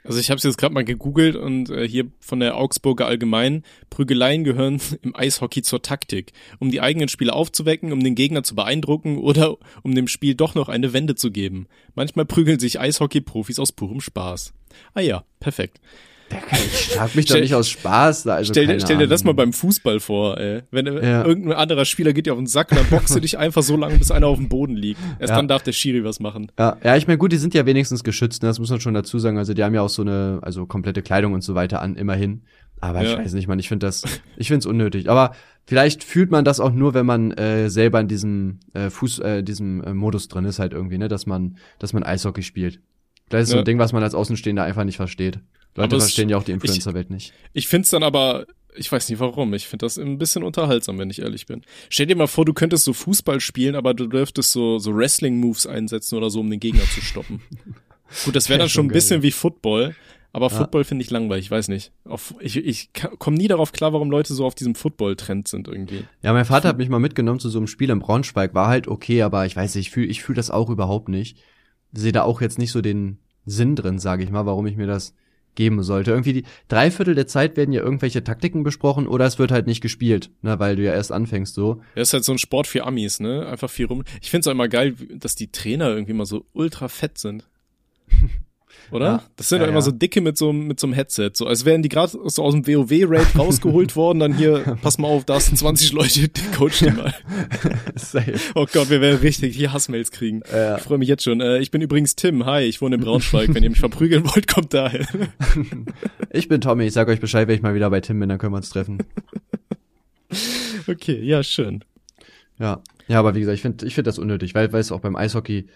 Also 0.08 0.20
ich 0.20 0.30
habe 0.30 0.38
es 0.38 0.42
jetzt 0.44 0.56
gerade 0.56 0.72
mal 0.72 0.86
gegoogelt 0.86 1.36
und 1.36 1.68
äh, 1.68 1.86
hier 1.86 2.06
von 2.18 2.40
der 2.40 2.56
Augsburger 2.56 3.06
Allgemein, 3.06 3.62
Prügeleien 3.90 4.42
gehören 4.42 4.80
im 5.02 5.14
Eishockey 5.14 5.60
zur 5.60 5.82
Taktik, 5.82 6.32
um 6.58 6.70
die 6.70 6.80
eigenen 6.80 7.10
Spieler 7.10 7.36
aufzuwecken, 7.36 7.92
um 7.92 8.02
den 8.02 8.14
Gegner 8.14 8.42
zu 8.42 8.54
beeindrucken 8.54 9.18
oder 9.18 9.58
um 9.82 9.94
dem 9.94 10.08
Spiel 10.08 10.34
doch 10.34 10.54
noch 10.54 10.70
eine 10.70 10.94
Wende 10.94 11.14
zu 11.14 11.30
geben. 11.30 11.66
Manchmal 11.94 12.24
prügeln 12.24 12.58
sich 12.58 12.80
Eishockey-Profis 12.80 13.58
aus 13.58 13.72
purem 13.72 14.00
Spaß. 14.00 14.54
Ah 14.94 15.00
ja, 15.00 15.24
perfekt. 15.40 15.78
Ich 16.30 16.92
schlag 16.92 17.14
mich 17.14 17.26
doch 17.26 17.40
nicht 17.40 17.54
aus 17.54 17.68
Spaß. 17.68 18.26
Also 18.26 18.52
stell, 18.52 18.80
stell 18.80 18.98
dir 18.98 19.06
das 19.06 19.24
mal 19.24 19.34
beim 19.34 19.52
Fußball 19.52 20.00
vor, 20.00 20.38
ey. 20.38 20.62
Wenn 20.70 20.86
ja. 20.86 21.24
irgendein 21.24 21.54
anderer 21.54 21.84
Spieler 21.84 22.12
geht 22.12 22.26
dir 22.26 22.32
auf 22.32 22.38
den 22.38 22.46
Sack, 22.46 22.68
dann 22.68 22.86
boxt 22.90 23.14
du 23.14 23.20
dich 23.20 23.38
einfach 23.38 23.62
so 23.62 23.76
lange, 23.76 23.96
bis 23.96 24.10
einer 24.10 24.26
auf 24.26 24.38
dem 24.38 24.48
Boden 24.48 24.76
liegt. 24.76 25.00
Erst 25.18 25.30
ja. 25.30 25.36
dann 25.36 25.48
darf 25.48 25.62
der 25.62 25.72
Schiri 25.72 26.04
was 26.04 26.20
machen. 26.20 26.52
Ja, 26.58 26.76
ja 26.82 26.96
ich 26.96 27.06
meine, 27.06 27.18
gut, 27.18 27.32
die 27.32 27.36
sind 27.36 27.54
ja 27.54 27.66
wenigstens 27.66 28.04
geschützt, 28.04 28.42
ne? 28.42 28.48
das 28.48 28.58
muss 28.58 28.70
man 28.70 28.80
schon 28.80 28.94
dazu 28.94 29.18
sagen. 29.18 29.38
Also 29.38 29.54
die 29.54 29.64
haben 29.64 29.74
ja 29.74 29.82
auch 29.82 29.88
so 29.88 30.02
eine, 30.02 30.40
also 30.42 30.66
komplette 30.66 31.02
Kleidung 31.02 31.32
und 31.32 31.42
so 31.42 31.54
weiter 31.54 31.80
an, 31.80 31.96
immerhin. 31.96 32.42
Aber 32.80 33.02
ja. 33.02 33.12
ich 33.12 33.18
weiß 33.18 33.32
nicht, 33.34 33.48
man, 33.48 33.58
ich 33.58 33.68
finde 33.68 33.86
das, 33.86 34.04
ich 34.36 34.48
finde 34.48 34.60
es 34.60 34.66
unnötig. 34.66 35.08
Aber 35.10 35.32
vielleicht 35.66 36.04
fühlt 36.04 36.30
man 36.30 36.44
das 36.44 36.60
auch 36.60 36.72
nur, 36.72 36.94
wenn 36.94 37.06
man 37.06 37.32
äh, 37.32 37.70
selber 37.70 38.00
in 38.00 38.08
diesem 38.08 38.60
äh, 38.74 38.90
Fuß, 38.90 39.18
äh, 39.20 39.42
diesem 39.42 39.82
äh, 39.82 39.94
Modus 39.94 40.28
drin 40.28 40.44
ist 40.44 40.58
halt 40.58 40.72
irgendwie, 40.72 40.98
ne, 40.98 41.08
dass 41.08 41.26
man, 41.26 41.56
dass 41.78 41.92
man 41.92 42.02
Eishockey 42.02 42.42
spielt. 42.42 42.80
Vielleicht 43.28 43.44
ist 43.44 43.50
ja. 43.50 43.56
so 43.56 43.58
ein 43.58 43.64
Ding, 43.64 43.78
was 43.78 43.92
man 43.92 44.02
als 44.02 44.14
Außenstehender 44.14 44.62
einfach 44.62 44.84
nicht 44.84 44.96
versteht. 44.96 45.40
Leute 45.78 45.96
aber 45.96 46.00
verstehen 46.00 46.28
ja 46.28 46.36
auch 46.36 46.42
die 46.42 46.52
Influencer-Welt 46.52 47.10
nicht. 47.10 47.32
Ich 47.52 47.68
find's 47.68 47.90
dann 47.90 48.02
aber, 48.02 48.46
ich 48.76 48.90
weiß 48.90 49.08
nicht 49.08 49.20
warum, 49.20 49.54
ich 49.54 49.66
find 49.66 49.82
das 49.82 49.98
ein 49.98 50.18
bisschen 50.18 50.42
unterhaltsam, 50.42 50.98
wenn 50.98 51.10
ich 51.10 51.20
ehrlich 51.20 51.46
bin. 51.46 51.62
Stell 51.88 52.06
dir 52.06 52.16
mal 52.16 52.26
vor, 52.26 52.44
du 52.44 52.52
könntest 52.52 52.84
so 52.84 52.92
Fußball 52.92 53.40
spielen, 53.40 53.74
aber 53.74 53.94
du 53.94 54.06
dürftest 54.06 54.52
so, 54.52 54.78
so 54.78 54.94
Wrestling-Moves 54.94 55.66
einsetzen 55.66 56.16
oder 56.16 56.30
so, 56.30 56.40
um 56.40 56.50
den 56.50 56.60
Gegner 56.60 56.84
zu 56.94 57.00
stoppen. 57.00 57.40
Gut, 58.24 58.36
das 58.36 58.48
wäre 58.48 58.58
dann 58.58 58.68
schon 58.68 58.86
ein 58.86 58.92
bisschen 58.92 59.22
wie 59.22 59.30
Football, 59.30 59.94
aber 60.32 60.48
ja. 60.50 60.56
Football 60.56 60.84
finde 60.84 61.04
ich 61.04 61.10
langweilig, 61.10 61.46
ich 61.46 61.50
weiß 61.50 61.68
nicht. 61.68 61.92
Auf, 62.04 62.34
ich 62.40 62.56
ich 62.56 62.90
komme 63.18 63.36
nie 63.36 63.48
darauf 63.48 63.72
klar, 63.72 63.92
warum 63.92 64.10
Leute 64.10 64.34
so 64.34 64.46
auf 64.46 64.54
diesem 64.54 64.74
Football-Trend 64.74 65.48
sind 65.48 65.68
irgendwie. 65.68 66.04
Ja, 66.22 66.32
mein 66.32 66.44
Vater 66.44 66.68
hat 66.68 66.78
mich 66.78 66.88
mal 66.88 66.98
mitgenommen 66.98 67.40
zu 67.40 67.48
so 67.48 67.58
einem 67.58 67.66
Spiel 67.66 67.90
im 67.90 67.98
Braunschweig, 67.98 68.54
war 68.54 68.68
halt 68.68 68.88
okay, 68.88 69.22
aber 69.22 69.46
ich 69.46 69.56
weiß 69.56 69.74
nicht, 69.74 69.88
ich 69.88 69.90
fühle 69.90 70.06
ich 70.06 70.22
fühl 70.22 70.36
das 70.36 70.50
auch 70.50 70.70
überhaupt 70.70 71.08
nicht. 71.08 71.38
Sehe 71.92 72.12
da 72.12 72.22
auch 72.22 72.40
jetzt 72.40 72.58
nicht 72.58 72.72
so 72.72 72.82
den 72.82 73.18
Sinn 73.46 73.76
drin, 73.76 73.98
sage 73.98 74.22
ich 74.22 74.30
mal, 74.30 74.46
warum 74.46 74.66
ich 74.66 74.76
mir 74.76 74.86
das 74.86 75.14
geben 75.58 75.82
sollte. 75.82 76.12
Irgendwie 76.12 76.32
die 76.32 76.44
drei 76.68 76.90
Viertel 76.90 77.14
der 77.14 77.26
Zeit 77.26 77.56
werden 77.56 77.72
ja 77.72 77.82
irgendwelche 77.82 78.24
Taktiken 78.24 78.62
besprochen 78.62 79.06
oder 79.06 79.26
es 79.26 79.38
wird 79.38 79.50
halt 79.50 79.66
nicht 79.66 79.82
gespielt, 79.82 80.30
ne, 80.40 80.58
weil 80.58 80.76
du 80.76 80.84
ja 80.84 80.94
erst 80.94 81.12
anfängst 81.12 81.54
so. 81.54 81.82
Ja, 81.96 82.02
ist 82.02 82.14
halt 82.14 82.24
so 82.24 82.32
ein 82.32 82.38
Sport 82.38 82.66
für 82.66 82.86
Amis, 82.86 83.20
ne? 83.20 83.46
Einfach 83.46 83.68
viel 83.68 83.86
rum. 83.86 84.04
Ich 84.22 84.30
find's 84.30 84.46
auch 84.46 84.52
immer 84.52 84.68
geil, 84.68 84.94
dass 85.10 85.34
die 85.34 85.50
Trainer 85.50 85.90
irgendwie 85.90 86.14
mal 86.14 86.26
so 86.26 86.46
ultra 86.54 86.88
fett 86.88 87.18
sind. 87.18 87.46
Oder? 88.90 89.06
Ja, 89.06 89.22
das 89.36 89.48
sind 89.48 89.58
ja, 89.58 89.64
doch 89.64 89.70
immer 89.70 89.78
ja. 89.78 89.84
so 89.84 89.90
dicke 89.90 90.20
mit 90.20 90.38
so, 90.38 90.52
mit 90.52 90.80
so 90.80 90.86
einem 90.86 90.94
Headset. 90.94 91.30
So, 91.34 91.46
als 91.46 91.64
wären 91.64 91.82
die 91.82 91.88
gerade 91.88 92.18
so 92.24 92.42
aus 92.42 92.54
dem 92.54 92.66
WoW-Raid 92.66 93.34
rausgeholt 93.38 93.96
worden, 93.96 94.20
dann 94.20 94.36
hier, 94.36 94.78
pass 94.82 94.98
mal 94.98 95.08
auf, 95.08 95.24
da 95.24 95.38
sind 95.40 95.56
20 95.56 95.92
Leute, 95.92 96.28
die 96.28 96.40
coachen 96.56 96.70
die 96.80 96.90
mal. 96.90 97.14
oh 98.54 98.66
Gott, 98.72 98.90
wir 98.90 99.00
werden 99.00 99.20
richtig 99.20 99.56
hier 99.56 99.72
Hassmails 99.72 100.10
kriegen. 100.10 100.42
Ja. 100.50 100.76
Ich 100.76 100.82
freue 100.82 100.98
mich 100.98 101.08
jetzt 101.08 101.24
schon. 101.24 101.40
Äh, 101.40 101.58
ich 101.58 101.70
bin 101.70 101.82
übrigens 101.82 102.16
Tim. 102.16 102.46
Hi, 102.46 102.62
ich 102.62 102.80
wohne 102.80 102.96
in 102.96 103.02
Braunschweig. 103.02 103.54
Wenn 103.54 103.62
ihr 103.62 103.70
mich 103.70 103.80
verprügeln 103.80 104.24
wollt, 104.24 104.48
kommt 104.48 104.72
daher. 104.72 105.06
ich 106.30 106.48
bin 106.48 106.60
Tommy. 106.60 106.86
Ich 106.86 106.92
sag 106.92 107.08
euch 107.08 107.20
Bescheid, 107.20 107.48
wenn 107.48 107.56
ich 107.56 107.62
mal 107.62 107.74
wieder 107.74 107.90
bei 107.90 108.00
Tim 108.00 108.18
bin, 108.20 108.28
dann 108.28 108.38
können 108.38 108.52
wir 108.52 108.58
uns 108.58 108.70
treffen. 108.70 108.98
okay, 110.88 111.20
ja, 111.22 111.42
schön. 111.42 111.84
Ja. 112.58 112.82
Ja, 113.08 113.18
aber 113.18 113.34
wie 113.34 113.40
gesagt, 113.40 113.56
ich 113.56 113.62
finde 113.62 113.86
ich 113.86 113.94
finde 113.94 114.08
das 114.08 114.18
unnötig, 114.18 114.54
weil, 114.54 114.72
weil 114.72 114.80
es 114.80 114.92
auch 114.92 115.00
beim 115.00 115.16
Eishockey, 115.16 115.66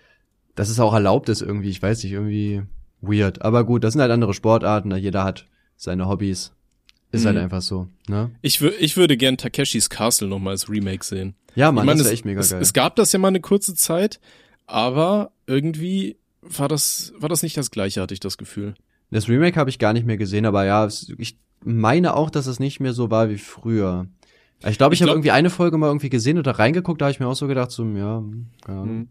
das 0.55 0.69
ist 0.69 0.81
auch 0.81 0.93
erlaubt 0.93 1.31
ist 1.31 1.41
irgendwie, 1.41 1.71
ich 1.71 1.81
weiß 1.81 2.03
nicht, 2.05 2.13
irgendwie, 2.13 2.63
weird. 3.03 3.43
Aber 3.43 3.65
gut, 3.65 3.85
das 3.85 3.93
sind 3.93 4.01
halt 4.01 4.11
andere 4.11 4.33
Sportarten, 4.33 4.89
ne? 4.89 4.97
jeder 4.97 5.25
hat 5.25 5.47
seine 5.77 6.09
Hobbys. 6.09 6.53
Ist 7.11 7.27
halt 7.27 7.35
mhm. 7.35 7.41
halt 7.41 7.45
einfach 7.45 7.61
so, 7.61 7.89
ne? 8.09 8.31
Ich, 8.41 8.63
wür 8.63 8.73
ich 8.81 8.97
würde 8.97 9.19
gern 9.19 9.37
Takeshis 9.37 9.91
Castle 9.91 10.29
nochmal 10.29 10.53
als 10.53 10.71
Remake 10.71 11.05
sehen. 11.05 11.35
Ja, 11.55 11.71
man, 11.71 11.85
ich 11.85 11.87
mein, 11.87 11.99
das 11.99 12.07
wäre 12.07 12.15
echt 12.15 12.25
mega 12.25 12.41
es, 12.41 12.51
geil. 12.51 12.63
Es 12.63 12.73
gab 12.73 12.97
das 12.97 13.13
ja 13.13 13.19
mal 13.19 13.29
eine 13.29 13.41
kurze 13.41 13.75
Zeit, 13.75 14.19
aber 14.67 15.31
irgendwie 15.47 16.17
war 16.41 16.69
das, 16.69 17.13
war 17.19 17.29
das 17.29 17.43
nicht 17.43 17.57
das 17.59 17.71
gleiche, 17.71 18.01
hatte 18.01 18.15
ich 18.15 18.21
das 18.21 18.39
Gefühl. 18.39 18.75
Das 19.11 19.29
Remake 19.29 19.61
habe 19.61 19.69
ich 19.69 19.79
gar 19.79 19.93
nicht 19.93 20.07
mehr 20.07 20.17
gesehen, 20.17 20.47
aber 20.47 20.65
ja, 20.65 20.89
ich 21.19 21.37
meine 21.63 22.17
auch, 22.17 22.31
dass 22.31 22.47
es 22.47 22.59
nicht 22.59 22.81
mehr 22.81 22.95
so 22.95 23.11
war 23.11 23.29
wie 23.29 23.37
früher. 23.37 24.07
Ich 24.67 24.79
glaube, 24.79 24.95
ich, 24.95 25.01
ich 25.01 25.03
habe 25.03 25.13
irgendwie 25.13 25.33
eine 25.33 25.51
Folge 25.51 25.77
mal 25.77 25.89
irgendwie 25.89 26.09
gesehen 26.09 26.39
oder 26.39 26.53
reingeguckt, 26.53 27.01
da 27.01 27.07
habe 27.07 27.13
ich 27.13 27.21
mir 27.21 27.27
auch 27.27 27.37
so 27.37 27.47
gedacht, 27.47 27.71
so, 27.71 27.85
ja, 27.85 28.23
ja. 28.69 28.85
Mhm. 28.85 29.09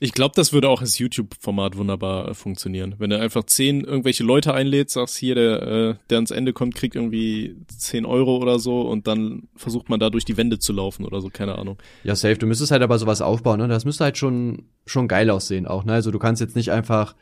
Ich 0.00 0.12
glaube, 0.12 0.34
das 0.36 0.52
würde 0.52 0.68
auch 0.68 0.80
als 0.80 0.98
YouTube-Format 0.98 1.76
wunderbar 1.76 2.28
äh, 2.28 2.34
funktionieren. 2.34 2.94
Wenn 2.98 3.10
du 3.10 3.18
einfach 3.18 3.44
zehn 3.44 3.82
irgendwelche 3.82 4.24
Leute 4.24 4.54
einlädst, 4.54 4.94
sagst 4.94 5.16
hier, 5.16 5.34
der, 5.34 5.62
äh, 5.62 5.94
der 6.10 6.18
ans 6.18 6.30
Ende 6.30 6.52
kommt, 6.52 6.74
kriegt 6.74 6.96
irgendwie 6.96 7.56
zehn 7.68 8.06
Euro 8.06 8.36
oder 8.38 8.58
so 8.58 8.82
und 8.82 9.06
dann 9.06 9.48
versucht 9.56 9.88
man 9.88 10.00
da 10.00 10.10
durch 10.10 10.24
die 10.24 10.36
Wände 10.36 10.58
zu 10.58 10.72
laufen 10.72 11.04
oder 11.04 11.20
so, 11.20 11.30
keine 11.30 11.58
Ahnung. 11.58 11.78
Ja, 12.02 12.16
safe. 12.16 12.36
Du 12.36 12.46
müsstest 12.46 12.72
halt 12.72 12.82
aber 12.82 12.98
sowas 12.98 13.20
aufbauen, 13.20 13.60
ne? 13.60 13.68
Das 13.68 13.84
müsste 13.84 14.04
halt 14.04 14.18
schon, 14.18 14.64
schon 14.86 15.08
geil 15.08 15.30
aussehen 15.30 15.66
auch, 15.66 15.84
ne? 15.84 15.92
Also 15.92 16.10
du 16.10 16.18
kannst 16.18 16.40
jetzt 16.40 16.56
nicht 16.56 16.70
einfach, 16.70 17.14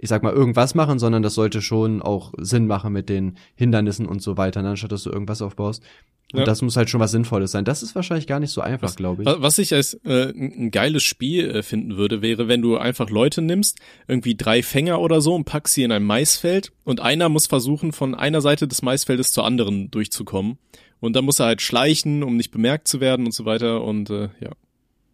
ich 0.00 0.08
sag 0.08 0.22
mal, 0.22 0.32
irgendwas 0.32 0.74
machen, 0.74 0.98
sondern 0.98 1.22
das 1.22 1.34
sollte 1.34 1.62
schon 1.62 2.02
auch 2.02 2.32
Sinn 2.38 2.66
machen 2.66 2.92
mit 2.92 3.08
den 3.08 3.36
Hindernissen 3.54 4.06
und 4.06 4.22
so 4.22 4.36
weiter, 4.36 4.62
ne? 4.62 4.70
anstatt 4.70 4.92
dass 4.92 5.02
du 5.02 5.10
irgendwas 5.10 5.42
aufbaust. 5.42 5.82
Und 6.32 6.40
ja. 6.40 6.44
das 6.44 6.62
muss 6.62 6.76
halt 6.76 6.88
schon 6.88 7.00
was 7.00 7.10
Sinnvolles 7.10 7.50
sein. 7.50 7.64
Das 7.64 7.82
ist 7.82 7.96
wahrscheinlich 7.96 8.28
gar 8.28 8.38
nicht 8.38 8.52
so 8.52 8.60
einfach, 8.60 8.94
glaube 8.94 9.22
ich. 9.22 9.28
Was 9.28 9.58
ich 9.58 9.74
als 9.74 9.94
äh, 10.04 10.30
ein 10.30 10.70
geiles 10.70 11.02
Spiel 11.02 11.50
äh, 11.50 11.62
finden 11.64 11.96
würde, 11.96 12.22
wäre, 12.22 12.46
wenn 12.46 12.62
du 12.62 12.76
einfach 12.76 13.10
Leute 13.10 13.42
nimmst, 13.42 13.80
irgendwie 14.06 14.36
drei 14.36 14.62
Fänger 14.62 15.00
oder 15.00 15.20
so 15.20 15.34
und 15.34 15.44
packst 15.44 15.74
sie 15.74 15.82
in 15.82 15.90
ein 15.90 16.04
Maisfeld 16.04 16.70
und 16.84 17.00
einer 17.00 17.28
muss 17.28 17.48
versuchen, 17.48 17.92
von 17.92 18.14
einer 18.14 18.40
Seite 18.40 18.68
des 18.68 18.80
Maisfeldes 18.82 19.32
zur 19.32 19.44
anderen 19.44 19.90
durchzukommen. 19.90 20.58
Und 21.00 21.16
dann 21.16 21.24
muss 21.24 21.40
er 21.40 21.46
halt 21.46 21.62
schleichen, 21.62 22.22
um 22.22 22.36
nicht 22.36 22.52
bemerkt 22.52 22.86
zu 22.86 23.00
werden 23.00 23.26
und 23.26 23.32
so 23.32 23.44
weiter 23.44 23.82
und 23.82 24.10
äh, 24.10 24.28
ja. 24.40 24.52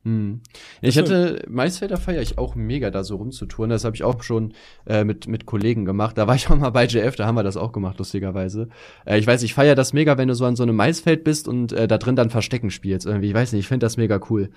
Hm. 0.07 0.41
Ja, 0.83 0.89
ich 0.89 0.99
hatte 0.99 1.43
Maisfelder 1.49 1.97
feier 1.97 2.23
ich 2.23 2.39
auch 2.39 2.55
mega 2.55 2.93
da 2.93 3.03
so 3.03 3.17
rumzutouren. 3.17 3.71
Das 3.71 3.85
habe 3.85 3.97
ich 3.97 4.05
auch 4.05 4.23
schon 4.23 4.55
äh, 4.87 5.03
mit 5.03 5.27
mit 5.27 5.47
Kollegen 5.47 5.85
gemacht. 5.85 6.17
Da 6.17 6.29
war 6.29 6.37
ich 6.37 6.49
auch 6.51 6.57
mal 6.57 6.71
bei 6.71 6.87
JF, 6.87 7.17
da 7.17 7.27
haben 7.27 7.35
wir 7.35 7.43
das 7.43 7.57
auch 7.57 7.73
gemacht 7.73 7.99
lustigerweise. 7.99 8.69
Äh, 9.05 9.19
ich 9.19 9.27
weiß, 9.27 9.43
ich 9.43 9.53
feier 9.53 9.75
das 9.75 9.93
mega, 9.93 10.17
wenn 10.17 10.29
du 10.29 10.35
so 10.35 10.45
an 10.45 10.55
so 10.55 10.63
einem 10.63 10.77
Maisfeld 10.77 11.25
bist 11.25 11.49
und 11.49 11.73
äh, 11.73 11.89
da 11.89 11.99
drin 11.99 12.15
dann 12.15 12.31
Verstecken 12.31 12.71
spielst. 12.71 13.05
Irgendwie, 13.05 13.27
ich 13.27 13.35
weiß 13.35 13.53
nicht, 13.53 13.61
ich 13.61 13.69
finde 13.69 13.85
das 13.85 13.97
mega 13.97 14.21
cool, 14.31 14.51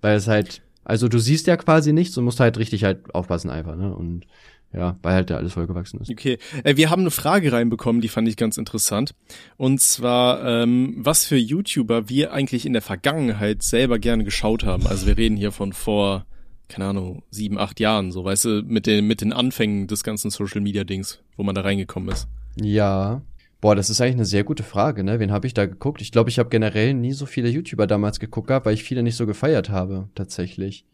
weil 0.00 0.16
es 0.16 0.26
halt, 0.26 0.62
also 0.84 1.08
du 1.08 1.18
siehst 1.18 1.46
ja 1.48 1.58
quasi 1.58 1.92
nichts 1.92 2.16
und 2.16 2.24
musst 2.24 2.40
halt 2.40 2.56
richtig 2.56 2.84
halt 2.84 3.14
aufpassen 3.14 3.50
einfach, 3.50 3.76
ne? 3.76 3.94
Und 3.94 4.24
ja, 4.72 4.98
weil 5.02 5.14
halt 5.14 5.30
ja 5.30 5.36
alles 5.36 5.54
vollgewachsen 5.54 6.00
ist. 6.00 6.10
Okay, 6.10 6.38
äh, 6.64 6.76
wir 6.76 6.90
haben 6.90 7.00
eine 7.00 7.10
Frage 7.10 7.52
reinbekommen, 7.52 8.00
die 8.00 8.08
fand 8.08 8.28
ich 8.28 8.36
ganz 8.36 8.58
interessant. 8.58 9.14
Und 9.56 9.80
zwar, 9.80 10.44
ähm, 10.44 10.94
was 10.98 11.24
für 11.24 11.36
YouTuber 11.36 12.08
wir 12.08 12.32
eigentlich 12.32 12.66
in 12.66 12.74
der 12.74 12.82
Vergangenheit 12.82 13.62
selber 13.62 13.98
gerne 13.98 14.24
geschaut 14.24 14.64
haben. 14.64 14.86
Also 14.86 15.06
wir 15.06 15.16
reden 15.16 15.36
hier 15.36 15.52
von 15.52 15.72
vor 15.72 16.26
keine 16.68 16.86
Ahnung, 16.86 17.22
sieben, 17.30 17.58
acht 17.58 17.80
Jahren, 17.80 18.12
so, 18.12 18.24
weißt 18.24 18.44
du, 18.44 18.62
mit 18.62 18.86
den, 18.86 19.06
mit 19.06 19.22
den 19.22 19.32
Anfängen 19.32 19.86
des 19.86 20.04
ganzen 20.04 20.30
Social 20.30 20.60
Media 20.60 20.84
Dings, 20.84 21.20
wo 21.36 21.42
man 21.42 21.54
da 21.54 21.62
reingekommen 21.62 22.10
ist. 22.10 22.28
Ja. 22.60 23.22
Boah, 23.60 23.74
das 23.74 23.90
ist 23.90 24.00
eigentlich 24.00 24.14
eine 24.14 24.24
sehr 24.24 24.44
gute 24.44 24.62
Frage, 24.62 25.02
ne? 25.02 25.18
Wen 25.18 25.32
habe 25.32 25.46
ich 25.46 25.54
da 25.54 25.66
geguckt? 25.66 26.00
Ich 26.00 26.12
glaube, 26.12 26.30
ich 26.30 26.38
habe 26.38 26.48
generell 26.48 26.94
nie 26.94 27.12
so 27.12 27.26
viele 27.26 27.48
YouTuber 27.48 27.88
damals 27.88 28.20
geguckt 28.20 28.48
gehabt, 28.48 28.66
weil 28.66 28.74
ich 28.74 28.84
viele 28.84 29.02
nicht 29.02 29.16
so 29.16 29.26
gefeiert 29.26 29.70
habe, 29.70 30.08
tatsächlich. 30.14 30.84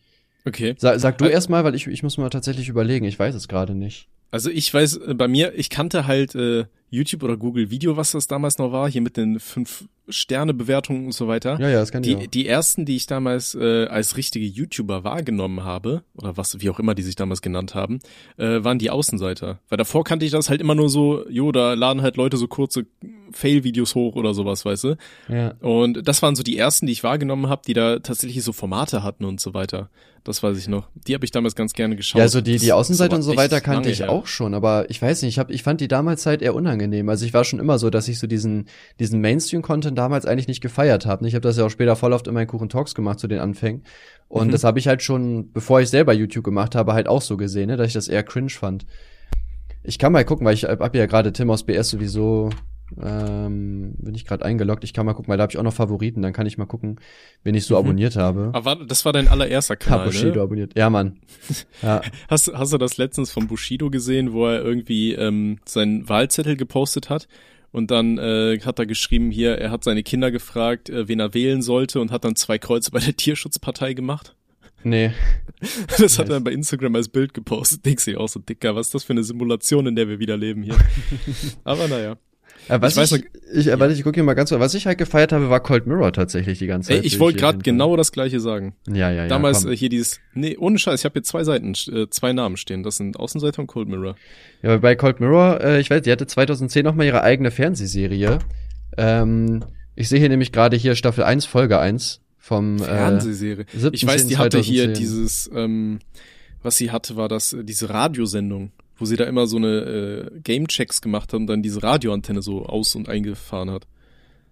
Okay. 0.46 0.74
Sag, 0.78 1.00
sag 1.00 1.18
du 1.18 1.26
erst 1.26 1.48
mal, 1.48 1.64
weil 1.64 1.74
ich, 1.74 1.86
ich 1.86 2.02
muss 2.02 2.18
mal 2.18 2.30
tatsächlich 2.30 2.68
überlegen, 2.68 3.04
ich 3.04 3.18
weiß 3.18 3.34
es 3.34 3.48
gerade 3.48 3.74
nicht. 3.74 4.08
Also 4.30 4.50
ich 4.50 4.72
weiß, 4.72 4.96
äh, 4.96 5.14
bei 5.14 5.28
mir, 5.28 5.54
ich 5.54 5.70
kannte 5.70 6.06
halt 6.06 6.34
äh, 6.34 6.64
YouTube 6.94 7.22
oder 7.22 7.36
Google 7.36 7.70
Video, 7.70 7.96
was 7.96 8.12
das 8.12 8.26
damals 8.26 8.58
noch 8.58 8.72
war, 8.72 8.90
hier 8.90 9.02
mit 9.02 9.16
den 9.16 9.40
fünf 9.40 9.84
Sterne-Bewertungen 10.08 11.06
und 11.06 11.12
so 11.12 11.28
weiter. 11.28 11.58
Ja, 11.58 11.68
ja, 11.68 11.80
das 11.80 11.90
kann 11.90 12.02
die, 12.02 12.12
ich 12.12 12.16
auch. 12.16 12.26
die 12.26 12.46
ersten, 12.46 12.84
die 12.84 12.96
ich 12.96 13.06
damals 13.06 13.54
äh, 13.54 13.86
als 13.86 14.16
richtige 14.16 14.46
YouTuber 14.46 15.02
wahrgenommen 15.02 15.64
habe, 15.64 16.02
oder 16.14 16.36
was, 16.36 16.60
wie 16.60 16.68
auch 16.68 16.78
immer 16.78 16.94
die 16.94 17.02
sich 17.02 17.16
damals 17.16 17.40
genannt 17.40 17.74
haben, 17.74 18.00
äh, 18.36 18.62
waren 18.62 18.78
die 18.78 18.90
Außenseiter. 18.90 19.60
Weil 19.68 19.78
davor 19.78 20.04
kannte 20.04 20.26
ich 20.26 20.32
das 20.32 20.50
halt 20.50 20.60
immer 20.60 20.74
nur 20.74 20.90
so, 20.90 21.28
jo, 21.28 21.52
da 21.52 21.74
laden 21.74 22.02
halt 22.02 22.16
Leute 22.16 22.36
so 22.36 22.48
kurze 22.48 22.86
Fail-Videos 23.32 23.94
hoch 23.94 24.14
oder 24.14 24.34
sowas, 24.34 24.64
weißt 24.64 24.84
du? 24.84 24.96
Ja. 25.28 25.54
Und 25.60 26.06
das 26.06 26.22
waren 26.22 26.36
so 26.36 26.42
die 26.42 26.58
ersten, 26.58 26.86
die 26.86 26.92
ich 26.92 27.02
wahrgenommen 27.02 27.48
habe, 27.48 27.62
die 27.66 27.72
da 27.72 27.98
tatsächlich 27.98 28.44
so 28.44 28.52
Formate 28.52 29.02
hatten 29.02 29.24
und 29.24 29.40
so 29.40 29.54
weiter. 29.54 29.88
Das 30.24 30.42
weiß 30.42 30.56
ich 30.56 30.68
noch. 30.68 30.88
Die 30.94 31.12
habe 31.12 31.26
ich 31.26 31.32
damals 31.32 31.54
ganz 31.54 31.74
gerne 31.74 31.96
geschaut. 31.96 32.18
Ja, 32.18 32.24
also 32.24 32.40
die, 32.40 32.56
die 32.56 32.72
Außenseiter 32.72 33.14
und 33.14 33.22
so 33.22 33.36
weiter 33.36 33.60
kannte 33.60 33.90
ich 33.90 34.00
her. 34.00 34.10
auch 34.10 34.26
schon, 34.26 34.54
aber 34.54 34.88
ich 34.88 35.00
weiß 35.00 35.20
nicht, 35.20 35.34
ich, 35.34 35.38
hab, 35.38 35.50
ich 35.50 35.62
fand 35.62 35.82
die 35.82 35.88
damals 35.88 36.24
halt 36.24 36.40
eher 36.40 36.54
unangenehm. 36.54 36.83
Also 37.08 37.24
ich 37.26 37.34
war 37.34 37.44
schon 37.44 37.58
immer 37.58 37.78
so, 37.78 37.90
dass 37.90 38.08
ich 38.08 38.18
so 38.18 38.26
diesen, 38.26 38.66
diesen 38.98 39.20
Mainstream-Content 39.20 39.96
damals 39.96 40.26
eigentlich 40.26 40.48
nicht 40.48 40.60
gefeiert 40.60 41.06
habe. 41.06 41.26
Ich 41.28 41.34
habe 41.34 41.42
das 41.42 41.56
ja 41.56 41.64
auch 41.66 41.70
später 41.70 41.96
voll 41.96 42.12
oft 42.12 42.26
in 42.26 42.34
meinen 42.34 42.46
Kuchen 42.46 42.68
Talks 42.68 42.94
gemacht 42.94 43.18
zu 43.18 43.26
den 43.28 43.38
Anfängen. 43.40 43.82
Und 44.28 44.48
Mhm. 44.48 44.52
das 44.52 44.64
habe 44.64 44.78
ich 44.78 44.88
halt 44.88 45.02
schon, 45.02 45.52
bevor 45.52 45.80
ich 45.80 45.88
selber 45.90 46.12
YouTube 46.12 46.44
gemacht 46.44 46.74
habe, 46.74 46.92
halt 46.92 47.08
auch 47.08 47.22
so 47.22 47.36
gesehen, 47.36 47.68
ne, 47.68 47.76
dass 47.76 47.88
ich 47.88 47.92
das 47.94 48.08
eher 48.08 48.22
cringe 48.22 48.50
fand. 48.50 48.86
Ich 49.82 49.98
kann 49.98 50.12
mal 50.12 50.24
gucken, 50.24 50.46
weil 50.46 50.54
ich 50.54 50.64
hab 50.64 50.94
ja 50.94 51.06
gerade 51.06 51.32
Tim 51.32 51.50
aus 51.50 51.64
BS 51.64 51.90
sowieso, 51.90 52.50
ähm, 53.02 53.94
bin 53.98 54.14
ich 54.14 54.24
gerade 54.24 54.44
eingeloggt. 54.44 54.84
Ich 54.84 54.92
kann 54.92 55.06
mal 55.06 55.14
gucken, 55.14 55.30
weil 55.30 55.36
da 55.38 55.42
habe 55.42 55.52
ich 55.52 55.58
auch 55.58 55.62
noch 55.62 55.72
Favoriten. 55.74 56.22
Dann 56.22 56.32
kann 56.32 56.46
ich 56.46 56.58
mal 56.58 56.66
gucken, 56.66 57.00
wen 57.42 57.54
ich 57.54 57.64
so 57.64 57.74
Mhm. 57.74 57.78
abonniert 57.86 58.16
habe. 58.16 58.50
Aber 58.52 58.64
warte, 58.64 58.86
das 58.86 59.04
war 59.04 59.12
dein 59.12 59.28
allererster 59.28 59.76
Kanal, 59.76 60.06
Bushido 60.06 60.34
ne? 60.36 60.42
abonniert. 60.42 60.76
Ja, 60.76 60.90
Mann. 60.90 61.18
Ja. 61.82 62.02
Hast, 62.28 62.52
hast 62.52 62.72
du 62.72 62.78
das 62.78 62.96
letztens 62.96 63.30
von 63.32 63.46
Bushido 63.46 63.90
gesehen, 63.90 64.32
wo 64.32 64.46
er 64.46 64.62
irgendwie 64.62 65.12
ähm, 65.14 65.58
seinen 65.64 66.08
Wahlzettel 66.08 66.56
gepostet 66.56 67.10
hat? 67.10 67.26
Und 67.72 67.90
dann 67.90 68.18
äh, 68.18 68.60
hat 68.64 68.78
er 68.78 68.86
geschrieben 68.86 69.32
hier, 69.32 69.58
er 69.58 69.72
hat 69.72 69.82
seine 69.82 70.04
Kinder 70.04 70.30
gefragt, 70.30 70.88
äh, 70.90 71.08
wen 71.08 71.18
er 71.18 71.34
wählen 71.34 71.60
sollte 71.60 72.00
und 72.00 72.12
hat 72.12 72.24
dann 72.24 72.36
zwei 72.36 72.56
Kreuze 72.58 72.92
bei 72.92 73.00
der 73.00 73.16
Tierschutzpartei 73.16 73.94
gemacht. 73.94 74.36
Nee. 74.84 75.10
Das 75.98 76.18
hat 76.18 76.28
er 76.28 76.34
dann 76.34 76.44
bei 76.44 76.52
Instagram 76.52 76.94
als 76.94 77.08
Bild 77.08 77.32
gepostet. 77.32 77.86
Denkst 77.86 78.04
du 78.04 78.20
auch 78.20 78.28
so, 78.28 78.38
Dicker, 78.38 78.76
was 78.76 78.88
ist 78.88 78.94
das 78.94 79.04
für 79.04 79.14
eine 79.14 79.24
Simulation, 79.24 79.86
in 79.86 79.96
der 79.96 80.08
wir 80.08 80.18
wieder 80.18 80.36
leben 80.36 80.62
hier? 80.62 80.76
Aber 81.64 81.88
naja. 81.88 82.16
Äh, 82.68 82.80
was 82.80 82.92
Ich 82.92 82.98
weiß 82.98 83.12
ich, 83.12 83.24
ich, 83.52 83.66
äh, 83.68 83.78
warte, 83.78 83.94
ich 83.94 84.02
gucke 84.02 84.14
hier 84.14 84.24
mal 84.24 84.34
ganz. 84.34 84.50
Was 84.50 84.74
ich 84.74 84.86
halt 84.86 84.98
gefeiert 84.98 85.32
habe, 85.32 85.50
war 85.50 85.60
Cold 85.60 85.86
Mirror 85.86 86.12
tatsächlich 86.12 86.58
die 86.58 86.66
ganze 86.66 86.92
Zeit. 86.92 87.04
ich 87.04 87.18
wollte 87.18 87.38
gerade 87.38 87.58
genau 87.58 87.96
das 87.96 88.12
gleiche 88.12 88.40
sagen. 88.40 88.74
Ja, 88.88 89.10
ja, 89.10 89.22
ja. 89.22 89.28
Damals 89.28 89.62
komm. 89.62 89.72
äh, 89.72 89.76
hier 89.76 89.88
dieses, 89.88 90.20
nee, 90.32 90.56
ohne 90.56 90.78
Scheiß, 90.78 91.00
ich 91.00 91.04
habe 91.04 91.14
hier 91.14 91.22
zwei 91.22 91.44
Seiten, 91.44 91.74
äh, 91.92 92.08
zwei 92.10 92.32
Namen 92.32 92.56
stehen. 92.56 92.82
Das 92.82 92.96
sind 92.96 93.18
Außenseiter 93.18 93.60
und 93.60 93.66
Cold 93.66 93.88
Mirror. 93.88 94.16
Ja, 94.62 94.70
aber 94.70 94.78
bei 94.78 94.94
Cold 94.94 95.20
Mirror, 95.20 95.60
äh, 95.60 95.80
ich 95.80 95.90
weiß, 95.90 96.02
die 96.02 96.12
hatte 96.12 96.26
2010 96.26 96.84
noch 96.84 96.94
mal 96.94 97.04
ihre 97.04 97.22
eigene 97.22 97.50
Fernsehserie. 97.50 98.38
Ähm, 98.96 99.64
ich 99.96 100.08
sehe 100.08 100.18
hier 100.18 100.28
nämlich 100.28 100.52
gerade 100.52 100.76
hier 100.76 100.94
Staffel 100.94 101.24
1, 101.24 101.44
Folge 101.46 101.78
1 101.78 102.20
vom 102.38 102.76
äh, 102.76 102.84
Fernsehserie. 102.84 103.64
7.10.2010. 103.76 103.90
Ich 103.92 104.06
weiß, 104.06 104.26
die 104.26 104.38
hatte 104.38 104.58
hier 104.58 104.88
dieses, 104.88 105.50
ähm, 105.54 106.00
was 106.62 106.76
sie 106.76 106.90
hatte, 106.90 107.16
war 107.16 107.28
das, 107.28 107.52
äh, 107.52 107.64
diese 107.64 107.90
Radiosendung, 107.90 108.72
wo 108.98 109.04
sie 109.04 109.16
da 109.16 109.24
immer 109.24 109.46
so 109.46 109.56
eine 109.56 109.68
äh, 109.68 110.40
Game-Checks 110.42 111.00
gemacht 111.00 111.32
hat 111.32 111.40
und 111.40 111.46
dann 111.46 111.62
diese 111.62 111.82
Radioantenne 111.82 112.42
so 112.42 112.64
aus- 112.66 112.94
und 112.94 113.08
eingefahren 113.08 113.70
hat. 113.70 113.86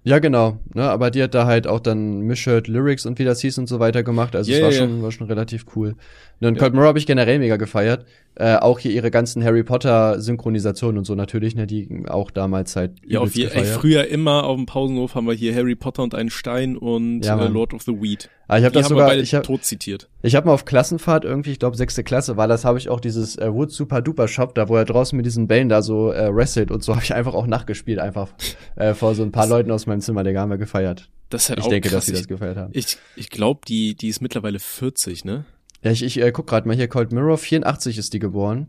Ja, 0.05 0.18
genau. 0.18 0.59
Ne, 0.74 0.83
aber 0.83 1.12
die 1.12 1.22
hat 1.22 1.33
da 1.33 1.46
halt 1.46 1.68
auch 1.68 1.78
dann 1.78 2.22
Mischirt 2.22 2.66
Lyrics 2.66 3.07
und 3.07 3.20
wie 3.20 3.24
das 3.24 3.40
hieß 3.40 3.59
und 3.59 3.68
so 3.68 3.78
weiter 3.78 4.02
gemacht. 4.02 4.35
Also 4.35 4.50
Ja, 4.50 4.57
es 4.59 4.64
war 4.64 4.72
ja. 4.72 4.78
schon, 4.78 5.00
war 5.00 5.12
schon 5.12 5.28
relativ 5.28 5.64
cool. 5.76 5.94
Ne, 6.40 6.48
und 6.48 6.55
Ja. 6.57 6.61
Cold 6.61 6.74
Mirror 6.74 6.88
habe 6.88 6.98
ich 6.98 7.07
generell 7.07 7.38
mega 7.38 7.57
gefeiert. 7.57 8.05
Äh, 8.35 8.57
auch 8.57 8.81
hier 8.81 8.90
ihre 8.90 9.12
ganzen 9.12 9.44
Harry 9.44 9.62
Potter 9.62 10.20
Synchronisationen 10.20 10.98
und 10.98 11.05
so 11.05 11.14
natürlich, 11.14 11.55
ne, 11.55 11.68
die 11.68 12.02
auch 12.09 12.33
damals 12.33 12.74
halt 12.74 12.94
Ja, 13.07 13.20
auf 13.20 13.33
je, 13.37 13.44
ey, 13.44 13.64
früher 13.64 14.09
immer 14.09 14.42
auf 14.42 14.57
dem 14.57 14.66
Pausenhof 14.66 15.14
haben 15.14 15.28
wir 15.28 15.35
hier 15.35 15.55
Harry 15.55 15.76
Potter 15.76 16.02
und 16.02 16.16
einen 16.16 16.31
Stein 16.31 16.76
und 16.76 17.24
Ja, 17.24 17.40
äh. 17.40 17.46
Lord 17.46 17.72
of 17.72 17.83
the 17.83 17.92
Weed. 18.02 18.28
Ah, 18.48 18.59
ich 18.59 18.64
habe 18.64 18.74
das 18.74 18.88
sogar, 18.88 19.09
beide 19.09 19.22
ich 19.22 19.35
hab, 19.35 19.44
tot 19.44 19.64
zitiert. 19.64 20.09
Ich 20.22 20.35
habe 20.35 20.46
mal 20.46 20.52
auf 20.52 20.64
Klassenfahrt 20.64 21.24
irgendwie, 21.24 21.52
ich 21.52 21.59
glaube 21.59 21.76
sechste 21.76 22.05
Klasse 22.05 22.37
war 22.37 22.48
das, 22.48 22.64
habe 22.64 22.78
ich 22.78 22.88
auch 22.88 23.00
dieses 23.00 23.37
äh, 23.38 23.52
Wood 23.52 23.70
Super 23.70 24.02
Duper 24.02 24.28
Shop, 24.28 24.55
da 24.55 24.68
wo 24.68 24.76
er 24.76 24.85
draußen 24.85 25.16
mit 25.16 25.24
diesen 25.24 25.46
Bällen 25.48 25.68
da 25.68 25.83
so 25.83 26.12
äh, 26.12 26.35
wrestelt 26.35 26.70
und 26.70 26.83
so 26.83 26.94
habe 26.94 27.05
ich 27.05 27.14
einfach 27.14 27.35
auch 27.35 27.46
nachgespielt, 27.46 27.98
einfach 27.98 28.28
äh, 28.76 28.94
vor 28.94 29.14
so 29.14 29.22
ein 29.22 29.33
paar 29.33 29.46
Leuten 29.46 29.70
aus 29.70 29.87
meinem 29.87 30.00
Zimmer, 30.00 30.22
der 30.24 30.38
haben 30.38 30.50
wir 30.50 30.59
gefeiert. 30.59 31.09
Das 31.31 31.44
ist 31.44 31.48
halt 31.48 31.61
Ich 31.61 31.64
auch 31.64 31.70
denke, 31.70 31.88
krass. 31.88 31.98
dass 31.98 32.07
sie 32.07 32.12
das 32.12 32.28
gefeiert 32.28 32.57
haben. 32.59 32.70
Ich, 32.74 32.98
ich 33.16 33.31
glaube, 33.31 33.61
die, 33.66 33.94
die 33.94 34.09
ist 34.09 34.20
mittlerweile 34.20 34.59
40, 34.59 35.24
ne? 35.24 35.46
Ja, 35.83 35.90
ich, 35.90 36.02
ich 36.02 36.20
äh, 36.20 36.31
guck 36.31 36.46
gerade 36.46 36.68
mal 36.68 36.76
hier, 36.76 36.88
Cold 36.88 37.12
Mirror, 37.12 37.38
84 37.38 37.96
ist 37.96 38.12
die 38.12 38.18
geboren. 38.18 38.68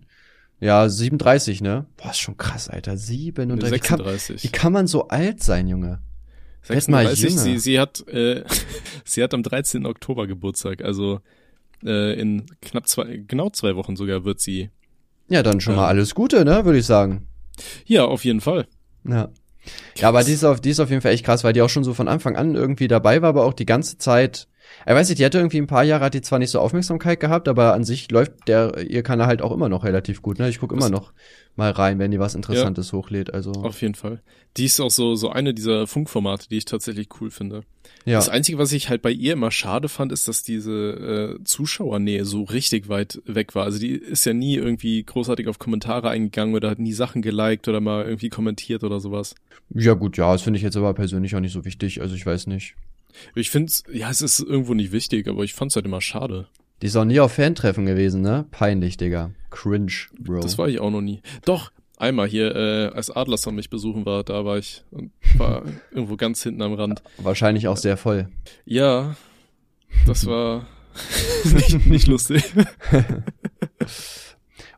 Ja, 0.60 0.88
37, 0.88 1.62
ne? 1.62 1.88
Boah, 1.98 2.12
ist 2.12 2.20
schon 2.20 2.38
krass, 2.38 2.70
Alter. 2.70 2.96
37. 2.96 3.72
Wie 3.74 3.80
kann, 3.80 3.98
36. 3.98 4.44
wie 4.44 4.48
kann 4.48 4.72
man 4.72 4.88
so 4.88 5.10
alt 5.10 5.44
sein, 5.44 5.68
Junge? 5.68 6.00
Werd 6.68 6.88
mal 6.88 7.06
36, 7.08 7.30
jünger. 7.30 7.42
sie, 7.42 7.58
sie 7.60 7.80
hat, 7.80 8.08
äh, 8.08 8.44
sie 9.06 9.24
hat 9.24 9.34
am 9.34 9.44
13. 9.44 9.86
Oktober 9.86 10.28
Geburtstag, 10.28 10.84
also 10.84 11.20
äh, 11.84 12.20
in 12.20 12.46
knapp 12.62 12.88
zwei, 12.88 13.24
genau 13.28 13.50
zwei 13.50 13.76
Wochen 13.76 13.96
sogar 13.96 14.24
wird 14.26 14.40
sie. 14.40 14.70
Ja, 15.30 15.44
dann 15.44 15.60
schon 15.62 15.74
Ja. 15.76 15.82
mal 15.82 15.88
alles 15.88 16.16
Gute, 16.16 16.46
ne, 16.46 16.66
würde 16.66 16.80
ich 16.80 16.86
sagen. 16.86 17.28
Ja, 17.86 18.06
auf 18.06 18.24
jeden 18.26 18.42
Fall. 18.42 18.68
Ja. 19.08 19.30
Ja, 19.96 20.10
aber 20.10 20.24
die 20.24 20.34
ist, 20.34 20.44
auf, 20.44 20.60
die 20.60 20.72
ist 20.72 20.80
auf 20.82 20.90
jeden 20.90 21.02
Fall 21.02 21.14
echt 21.14 21.24
krass, 21.26 21.44
weil 21.46 21.54
die 21.54 21.62
auch 21.62 21.70
schon 21.70 21.84
so 21.86 21.94
von 21.94 22.08
Anfang 22.10 22.36
an 22.36 22.56
irgendwie 22.56 22.88
dabei 22.90 23.22
war, 23.22 23.30
aber 23.30 23.46
auch 23.46 23.54
die 23.54 23.66
ganze 23.66 23.98
Zeit. 23.98 24.48
Ich 24.86 24.94
weiß 24.94 25.10
nicht, 25.10 25.20
die 25.20 25.26
hatte 25.26 25.38
irgendwie 25.38 25.58
ein 25.60 25.68
paar 25.68 25.84
Jahre, 25.84 26.06
hat 26.06 26.14
die 26.14 26.22
zwar 26.22 26.40
nicht 26.40 26.52
so 26.52 26.60
Aufmerksamkeit 26.60 27.20
gehabt, 27.20 27.48
aber 27.48 27.74
an 27.74 27.84
sich 27.84 28.12
läuft 28.12 28.48
der 28.48 28.90
ihr 28.90 29.04
Kanal 29.04 29.28
halt 29.28 29.42
auch 29.42 29.52
immer 29.52 29.70
noch 29.70 29.84
relativ 29.84 30.22
gut. 30.22 30.40
Ne? 30.40 30.50
Ich 30.50 30.60
gucke 30.60 30.76
immer 30.76 30.90
noch 30.90 31.14
mal 31.56 31.72
rein, 31.72 32.00
wenn 32.00 32.12
die 32.12 32.20
was 32.20 32.36
Interessantes 32.36 32.94
hochlädt. 32.94 33.34
Also 33.34 33.52
Auf 33.52 33.82
jeden 33.82 33.96
Fall. 33.96 34.22
Die 34.58 34.66
ist 34.66 34.80
auch 34.80 34.90
so, 34.92 35.16
so 35.16 35.30
eine 35.30 35.54
dieser 35.54 35.88
Funkformate, 35.88 36.50
die 36.50 36.58
ich 36.58 36.66
tatsächlich 36.66 37.08
cool 37.22 37.32
finde. 37.32 37.64
ja, 38.06 38.18
Das 38.18 38.30
Einzige, 38.30 38.58
was 38.58 38.72
ich 38.72 38.90
halt 38.90 39.02
bei 39.02 39.12
ihr 39.12 39.34
immer 39.34 39.52
schade 39.52 39.90
fand, 39.90 40.12
ist, 40.12 40.28
dass 40.28 40.44
diese 40.44 41.38
äh, 41.40 41.44
Zuschauernähe 41.44 42.26
so 42.26 42.44
richtig 42.44 42.90
weit 42.90 43.22
weg 43.26 43.56
war. 43.56 43.64
Also 43.66 43.80
die 43.80 43.92
ist 43.92 44.26
ja 44.26 44.34
nie 44.34 44.56
irgendwie 44.56 45.04
großartig 45.04 45.48
auf 45.48 45.60
Kommentare 45.60 46.10
eingegangen 46.10 46.56
oder 46.56 46.70
hat 46.70 46.80
nie 46.80 46.94
Sachen 46.94 47.22
geliked 47.22 47.68
oder 47.68 47.82
mal 47.82 48.06
irgendwie 48.06 48.30
kommentiert 48.30 48.84
oder 48.84 49.00
sowas. 49.00 49.36
ja 49.70 49.94
gut, 49.94 50.18
ja, 50.18 50.32
das 50.32 50.42
finde 50.42 50.58
ich 50.58 50.64
jetzt 50.64 50.78
aber 50.78 50.94
persönlich 50.94 51.36
auch 51.36 51.40
nicht 51.40 51.54
so 51.54 51.66
wichtig. 51.66 52.02
Also 52.02 52.16
ich 52.16 52.26
weiß 52.26 52.48
nicht. 52.48 52.76
Ich 53.36 53.50
finde 53.50 53.72
ja, 53.92 54.10
es 54.10 54.22
ist 54.22 54.40
irgendwo 54.40 54.74
nicht 54.74 54.92
wichtig, 54.92 55.28
aber 55.28 55.44
ich 55.44 55.54
fand's 55.54 55.76
halt 55.76 55.86
immer 55.86 56.02
schade. 56.02 56.48
Die 56.82 56.88
ist 56.88 56.96
auch 56.96 57.06
nie 57.06 57.20
auf 57.20 57.34
Fantreffen 57.34 57.86
gewesen, 57.86 58.22
ne? 58.22 58.46
Peinlich, 58.52 58.98
Digga. 58.98 59.32
Cringe, 59.52 59.94
Bro. 60.20 60.42
Das 60.42 60.58
war 60.58 60.68
ich 60.68 60.80
auch 60.80 60.90
noch 60.92 61.02
nie. 61.02 61.22
Doch, 61.46 61.72
einmal 61.98 62.28
hier, 62.28 62.56
äh, 62.56 62.88
als 62.88 63.10
Adlerson 63.10 63.56
mich 63.56 63.70
besuchen 63.70 64.06
war, 64.06 64.24
da 64.24 64.44
war 64.44 64.58
ich 64.58 64.84
und 64.92 65.12
war 65.38 65.64
irgendwo 65.92 66.18
ganz 66.18 66.44
hinten 66.44 66.62
am 66.62 66.74
Rand. 66.74 67.02
wahrscheinlich 67.18 67.68
auch 67.68 67.78
sehr 67.78 67.96
voll. 67.98 68.28
Ja, 68.66 69.16
das 70.06 70.26
war 70.26 70.68
nicht, 71.46 71.86
nicht 71.86 72.08
lustig. 72.08 72.44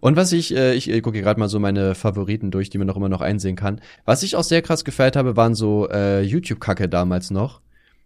Und 0.02 0.16
was 0.18 0.32
ich, 0.34 0.56
äh, 0.56 0.76
ich, 0.76 0.88
ich 0.88 1.02
gucke 1.02 1.20
gerade 1.22 1.40
mal 1.40 1.50
so 1.50 1.60
meine 1.60 1.96
Favoriten 1.96 2.52
durch, 2.52 2.70
die 2.70 2.78
man 2.78 2.86
noch 2.86 2.96
immer 2.96 3.10
noch 3.10 3.22
einsehen 3.22 3.56
kann. 3.56 3.82
Was 4.06 4.22
ich 4.22 4.36
auch 4.36 4.44
sehr 4.44 4.62
krass 4.62 4.86
gefeiert 4.86 5.16
habe, 5.16 5.36
waren 5.36 5.56
so 5.56 5.90
äh, 5.90 6.22
YouTube-Kacke 6.22 6.88
damals 6.88 7.32
noch. 7.32 7.62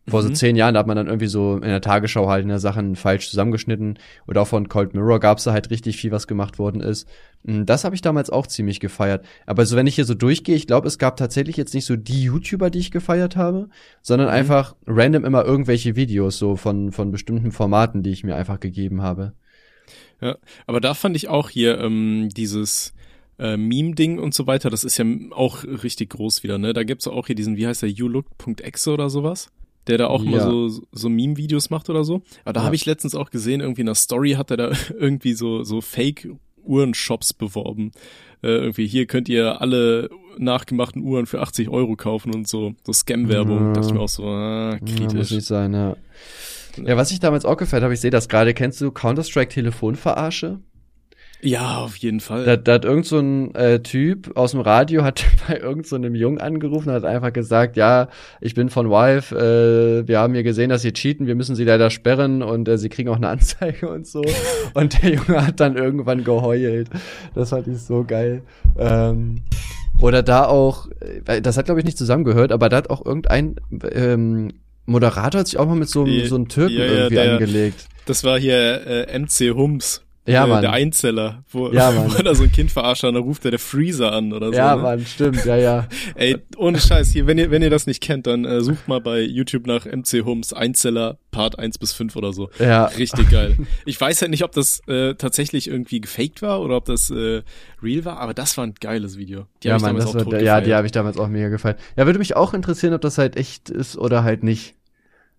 Vor 0.10 0.22
so 0.24 0.30
Mhm. 0.30 0.36
zehn 0.36 0.56
Jahren 0.56 0.74
da 0.74 0.80
hat 0.82 0.88
man 0.88 0.96
dann 0.98 1.08
irgendwie 1.08 1.28
so 1.28 1.56
in 1.56 1.62
der 1.62 1.82
Tagesschau 1.82 2.28
halt 2.28 2.46
ne, 2.46 2.60
Sachen 2.60 2.96
falsch 2.96 3.30
zusammengeschnitten. 3.30 4.00
Oder 4.28 4.42
auch 4.42 4.48
von 4.48 4.68
Cold 4.70 4.94
Mirror 4.94 5.20
gab's 5.20 5.44
da 5.44 5.52
halt 5.54 5.70
richtig 5.70 5.98
viel, 5.98 6.12
was 6.12 6.28
gemacht 6.28 6.60
worden 6.60 6.82
ist. 6.82 7.08
Mm, 7.44 7.66
Das 7.66 7.84
habe 7.84 7.96
ich 7.96 8.02
damals 8.02 8.30
auch 8.30 8.48
ziemlich 8.48 8.80
gefeiert. 8.80 9.26
Aber 9.46 9.66
so 9.66 9.76
wenn 9.76 9.88
ich 9.88 9.96
hier 9.96 10.06
so 10.06 10.14
durchgehe, 10.14 10.56
ich 10.56 10.68
glaube, 10.68 10.88
es 10.88 10.98
gab 10.98 11.18
tatsächlich 11.18 11.58
jetzt 11.58 11.74
nicht 11.74 11.86
so 11.86 11.96
die 11.96 12.24
YouTuber, 12.24 12.70
die 12.70 12.80
ich 12.80 12.92
gefeiert 12.92 13.36
habe, 13.36 13.70
sondern 14.02 14.28
Mhm. 14.28 14.34
einfach 14.34 14.76
random 14.88 15.26
immer 15.26 15.46
irgendwelche 15.46 15.96
Videos 15.96 16.38
so 16.38 16.56
von, 16.56 16.92
von 16.92 17.12
bestimmten 17.12 17.52
Formaten, 17.52 18.04
die 18.04 18.12
ich 18.12 18.24
mir 18.24 18.36
einfach 18.36 18.60
gegeben 18.60 19.02
habe. 19.02 19.34
Ja, 20.22 20.38
aber 20.68 20.82
da 20.82 20.94
fand 20.94 21.16
ich 21.16 21.30
auch 21.30 21.50
hier 21.50 21.80
ähm, 21.80 22.30
dieses 22.36 22.94
äh, 23.40 23.56
Meme-Ding 23.56 24.20
und 24.20 24.34
so 24.34 24.48
weiter, 24.48 24.70
das 24.70 24.84
ist 24.84 24.98
ja 24.98 25.06
auch 25.32 25.64
richtig 25.64 26.10
groß 26.10 26.44
wieder, 26.44 26.58
ne? 26.58 26.74
Da 26.74 26.84
gibt's 26.84 27.08
auch 27.08 27.28
hier 27.28 27.36
diesen, 27.36 27.56
wie 27.56 27.66
heißt 27.68 27.82
der, 27.84 27.90
youlook.exe 27.90 28.92
oder 28.92 29.10
sowas, 29.10 29.50
der 29.88 29.98
da 29.98 30.08
auch 30.08 30.24
immer 30.24 30.38
Ja. 30.38 30.44
so, 30.44 30.70
so 30.92 31.10
Meme-Videos 31.10 31.70
macht 31.70 31.90
oder 31.90 32.04
so. 32.04 32.22
Aber 32.44 32.54
da 32.54 32.62
Ja. 32.62 32.66
habe 32.66 32.76
ich 32.76 32.86
letztens 32.86 33.16
auch 33.16 33.30
gesehen, 33.32 33.62
irgendwie 33.62 33.82
in 33.82 33.88
der 33.88 33.96
Story 33.96 34.32
hat 34.32 34.52
er 34.52 34.58
da 34.58 34.72
irgendwie 35.00 35.34
so, 35.34 35.64
so 35.64 35.82
Fake-Uhrenshops 35.82 37.34
beworben. 37.34 37.92
Äh, 38.42 38.48
irgendwie, 38.50 38.88
hier 38.88 39.06
könnt 39.06 39.28
ihr 39.30 39.62
alle 39.62 40.10
nachgemachten 40.38 41.02
Uhren 41.04 41.26
für 41.26 41.42
80 41.42 41.70
Euro 41.70 41.96
kaufen 41.96 42.34
und 42.34 42.48
so, 42.48 42.74
so 42.86 42.94
Scam-Werbung. 42.94 43.68
Ja. 43.68 43.74
Dachte 43.74 43.88
ich 43.90 43.94
mir 43.94 44.00
auch 44.00 44.08
so, 44.10 44.24
ah, 44.26 44.74
Ja, 44.74 44.80
muss 44.82 44.96
kritisch. 44.96 45.32
nicht 45.32 45.46
sein, 45.48 45.74
ja. 45.74 45.96
Ja, 46.86 46.96
was 46.96 47.12
ich 47.12 47.20
damals 47.20 47.44
auch 47.44 47.58
gefällt 47.58 47.84
habe, 47.84 47.94
ich 47.94 48.00
sehe 48.00 48.12
das 48.12 48.30
gerade, 48.30 48.54
kennst 48.54 48.80
du 48.80 48.92
Counter-Strike 48.92 49.50
Telefonverarsche? 49.52 50.60
Ja, 51.42 51.78
auf 51.78 51.96
jeden 51.96 52.20
Fall. 52.20 52.44
Da, 52.44 52.58
da 52.58 52.74
hat 52.74 52.84
irgend 52.86 53.06
so 53.06 53.18
ein 53.20 53.56
äh, 53.56 53.80
Typ 53.82 54.36
aus 54.36 54.52
dem 54.52 54.60
Radio 54.60 55.04
hat 55.04 55.24
bei 55.48 55.58
irgend 55.58 55.88
so 55.88 55.96
einem 55.96 56.14
Jungen 56.16 56.38
angerufen 56.40 56.90
und 56.90 56.96
hat 56.96 57.06
einfach 57.06 57.32
gesagt, 57.32 57.78
ja, 57.78 58.10
ich 58.42 58.56
bin 58.56 58.70
von 58.70 58.90
Wife, 58.90 59.34
äh, 59.36 60.06
wir 60.08 60.20
haben 60.20 60.34
hier 60.34 60.44
gesehen, 60.44 60.70
dass 60.70 60.82
sie 60.82 60.92
cheaten, 60.92 61.28
wir 61.28 61.36
müssen 61.36 61.56
sie 61.56 61.64
leider 61.64 61.90
sperren 61.92 62.44
und 62.44 62.68
äh, 62.68 62.78
sie 62.78 62.90
kriegen 62.90 63.08
auch 63.10 63.16
eine 63.16 63.28
Anzeige 63.30 63.90
und 63.90 64.06
so. 64.06 64.22
und 64.74 65.02
der 65.02 65.14
Junge 65.16 65.48
hat 65.48 65.60
dann 65.62 65.78
irgendwann 65.78 66.24
geheult. 66.26 66.90
Das 67.36 67.52
fand 67.52 67.68
ich 67.68 67.80
so 67.80 68.04
geil. 68.04 68.42
Ähm, 68.78 69.44
oder 70.02 70.24
da 70.24 70.46
auch, 70.46 70.88
äh, 71.26 71.42
das 71.42 71.58
hat 71.58 71.66
glaube 71.66 71.80
ich 71.80 71.86
nicht 71.86 71.98
zusammengehört, 71.98 72.52
aber 72.52 72.68
da 72.68 72.78
hat 72.78 72.90
auch 72.90 73.06
irgendein 73.06 73.56
ähm, 73.94 74.52
Moderator 74.86 75.40
hat 75.42 75.48
sich 75.48 75.58
auch 75.60 75.68
mal 75.68 75.76
mit 75.76 75.88
so, 75.88 76.06
Ja, 76.06 76.26
so 76.28 76.36
einem 76.36 76.48
Türken 76.50 76.74
ja, 76.76 76.86
ja, 76.86 76.92
irgendwie 76.92 77.16
der- 77.16 77.34
angelegt. 77.34 77.88
Das 78.06 78.24
war 78.24 78.40
hier 78.40 78.86
äh, 79.08 79.20
MC 79.20 79.54
Hums. 79.56 80.04
Ja, 80.30 80.46
äh, 80.46 80.48
Mann. 80.48 80.62
Der 80.62 80.72
Einzeller, 80.72 81.44
wo, 81.50 81.72
Ja, 81.72 81.92
Mann. 81.92 82.14
wo 82.18 82.22
da 82.22 82.36
so 82.36 82.44
ein 82.44 82.52
Kind 82.52 82.72
verarscht 82.72 83.04
hat, 83.04 83.14
dann 83.14 83.22
ruft 83.22 83.44
der 83.44 83.52
der 83.52 83.60
Freezer 83.60 84.12
an 84.12 84.34
oder 84.34 84.48
so. 84.48 84.54
Ja, 84.58 84.76
ne? 84.76 84.82
Mann, 84.82 85.06
stimmt, 85.06 85.44
ja, 85.46 85.56
ja. 85.56 85.88
Ey, 86.16 86.38
ohne 86.58 86.80
Scheiß, 86.80 87.12
hier, 87.12 87.28
wenn 87.28 87.38
ihr, 87.38 87.52
wenn 87.52 87.62
ihr 87.62 87.70
das 87.70 87.88
nicht 87.88 88.02
kennt, 88.02 88.28
dann 88.28 88.46
äh, 88.46 88.62
sucht 88.62 88.88
mal 88.88 89.02
bei 89.02 89.22
YouTube 89.22 89.68
nach 89.68 89.86
MC 89.86 90.26
Hums 90.26 90.54
Einzeller 90.54 91.18
Part 91.32 91.60
1 91.60 91.78
bis 91.78 91.94
5 91.94 92.16
oder 92.16 92.34
so. 92.34 92.50
Ja, 92.60 92.86
Richtig 92.86 93.30
geil. 93.30 93.58
Ich 93.86 94.00
weiß 94.00 94.22
halt 94.22 94.32
nicht, 94.32 94.44
ob 94.44 94.52
das 94.52 94.82
äh, 94.88 95.16
tatsächlich 95.16 95.68
irgendwie 95.68 96.02
gefaked 96.02 96.42
war 96.42 96.62
oder 96.62 96.78
ob 96.78 96.86
das 96.86 97.10
äh, 97.10 97.44
real 97.82 98.06
war, 98.06 98.18
aber 98.20 98.34
das 98.34 98.58
war 98.58 98.66
ein 98.66 98.74
geiles 98.80 99.18
Video. 99.18 99.46
Die 99.64 99.68
ja, 99.68 99.76
Mann, 99.76 99.96
damals 99.96 100.12
das 100.12 100.26
auch 100.26 100.32
war, 100.32 100.42
ja, 100.42 100.62
die 100.62 100.74
habe 100.74 100.86
ich 100.86 100.92
damals 100.92 101.18
auch 101.18 101.28
mega 101.28 101.50
gefallen. 101.50 101.76
Ja, 101.98 102.06
würde 102.06 102.20
mich 102.20 102.36
auch 102.36 102.54
interessieren, 102.54 102.94
ob 102.94 103.02
das 103.02 103.18
halt 103.18 103.36
echt 103.38 103.70
ist 103.70 103.98
oder 103.98 104.24
halt 104.24 104.44
nicht. 104.44 104.76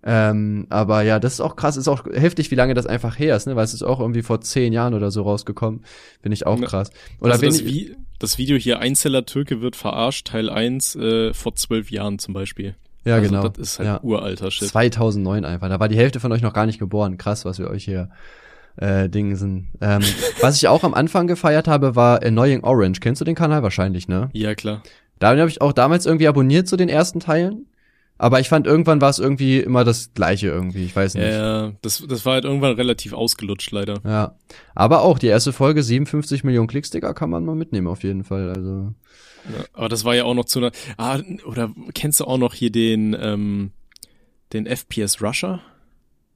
Ähm, 0.02 0.66
aber 0.70 1.02
ja, 1.02 1.18
das 1.18 1.34
ist 1.34 1.40
auch 1.40 1.56
krass, 1.56 1.76
ist 1.76 1.88
auch 1.88 2.06
heftig, 2.06 2.50
wie 2.50 2.54
lange 2.54 2.74
das 2.74 2.86
einfach 2.86 3.18
her 3.18 3.36
ist, 3.36 3.46
ne? 3.46 3.56
Weil 3.56 3.64
es 3.64 3.74
ist 3.74 3.82
auch 3.82 4.00
irgendwie 4.00 4.22
vor 4.22 4.40
zehn 4.40 4.72
Jahren 4.72 4.94
oder 4.94 5.10
so 5.10 5.22
rausgekommen. 5.22 5.84
Finde 6.22 6.34
ich 6.34 6.46
auch 6.46 6.60
krass. 6.60 6.90
Oder 7.20 7.32
also 7.32 7.42
wenn 7.42 7.50
das, 7.50 7.60
ich, 7.60 7.66
Vi 7.66 7.96
das 8.18 8.38
Video 8.38 8.56
hier 8.56 8.80
Einzeller 8.80 9.26
Türke 9.26 9.60
wird 9.60 9.76
verarscht, 9.76 10.28
Teil 10.28 10.48
1, 10.50 10.96
äh, 10.96 11.34
vor 11.34 11.54
zwölf 11.54 11.90
Jahren 11.90 12.18
zum 12.18 12.34
Beispiel. 12.34 12.76
ja, 13.04 13.16
also 13.16 13.28
genau. 13.28 13.48
Das 13.48 13.58
ist 13.58 13.78
halt 13.78 13.86
ja. 13.88 14.00
uralter 14.02 14.50
Shit. 14.50 14.68
2009 14.68 15.44
einfach. 15.44 15.68
Da 15.68 15.80
war 15.80 15.88
die 15.88 15.96
Hälfte 15.96 16.20
von 16.20 16.32
euch 16.32 16.42
noch 16.42 16.54
gar 16.54 16.66
nicht 16.66 16.78
geboren. 16.78 17.18
Krass, 17.18 17.44
was 17.44 17.58
wir 17.58 17.68
euch 17.68 17.84
hier 17.84 18.10
äh, 18.76 19.08
Dingen 19.08 19.36
sind. 19.36 19.68
Ähm, 19.80 20.02
was 20.40 20.56
ich 20.56 20.68
auch 20.68 20.84
am 20.84 20.94
Anfang 20.94 21.26
gefeiert 21.26 21.68
habe, 21.68 21.94
war 21.94 22.22
Annoying 22.22 22.62
Orange. 22.62 23.00
Kennst 23.00 23.20
du 23.20 23.24
den 23.26 23.34
Kanal 23.34 23.62
wahrscheinlich, 23.62 24.08
ne? 24.08 24.30
Ja, 24.32 24.54
klar. 24.54 24.82
Da 25.18 25.36
habe 25.36 25.48
ich 25.48 25.60
auch 25.60 25.74
damals 25.74 26.06
irgendwie 26.06 26.28
abonniert 26.28 26.66
zu 26.66 26.76
den 26.76 26.88
ersten 26.88 27.20
Teilen. 27.20 27.66
Aber 28.22 28.38
ich 28.38 28.50
fand, 28.50 28.66
irgendwann 28.66 29.00
war 29.00 29.09
es 29.09 29.18
irgendwie 29.18 29.61
immer 29.61 29.83
das 29.83 30.12
Gleiche 30.12 30.48
irgendwie. 30.48 30.85
Ich 30.85 30.94
weiß 30.94 31.14
nicht. 31.14 31.24
Ja, 31.24 31.68
ja, 31.68 31.72
das, 31.80 32.04
das 32.06 32.26
war 32.26 32.35
halt 32.35 32.44
irgendwann 32.44 32.74
relativ 32.74 33.14
ausgelutscht, 33.14 33.70
leider. 33.70 33.98
Ja. 34.04 34.37
Aber 34.74 35.00
auch 35.00 35.18
die 35.18 35.28
erste 35.28 35.54
Folge, 35.54 35.83
57 35.83 36.44
Millionen 36.44 36.68
Klicks, 36.68 36.90
Digga, 36.90 37.14
kann 37.14 37.30
man 37.30 37.46
mal 37.46 37.54
mitnehmen 37.54 37.87
auf 37.87 38.02
jeden 38.02 38.24
Fall. 38.24 38.50
Also. 38.50 38.92
Ja, 39.56 39.64
aber 39.72 39.88
das 39.88 40.04
war 40.04 40.14
ja 40.14 40.24
auch 40.24 40.35
noch 40.35 40.44
zu 40.44 40.59
einer. 40.59 40.70
Ah, 40.98 41.18
oder 41.46 41.72
kennst 41.94 42.20
du 42.20 42.26
auch 42.26 42.37
noch 42.37 42.52
hier 42.52 42.70
den, 42.70 43.16
ähm, 43.18 43.70
den 44.52 44.66
FPS 44.66 45.22
Rusher? 45.22 45.61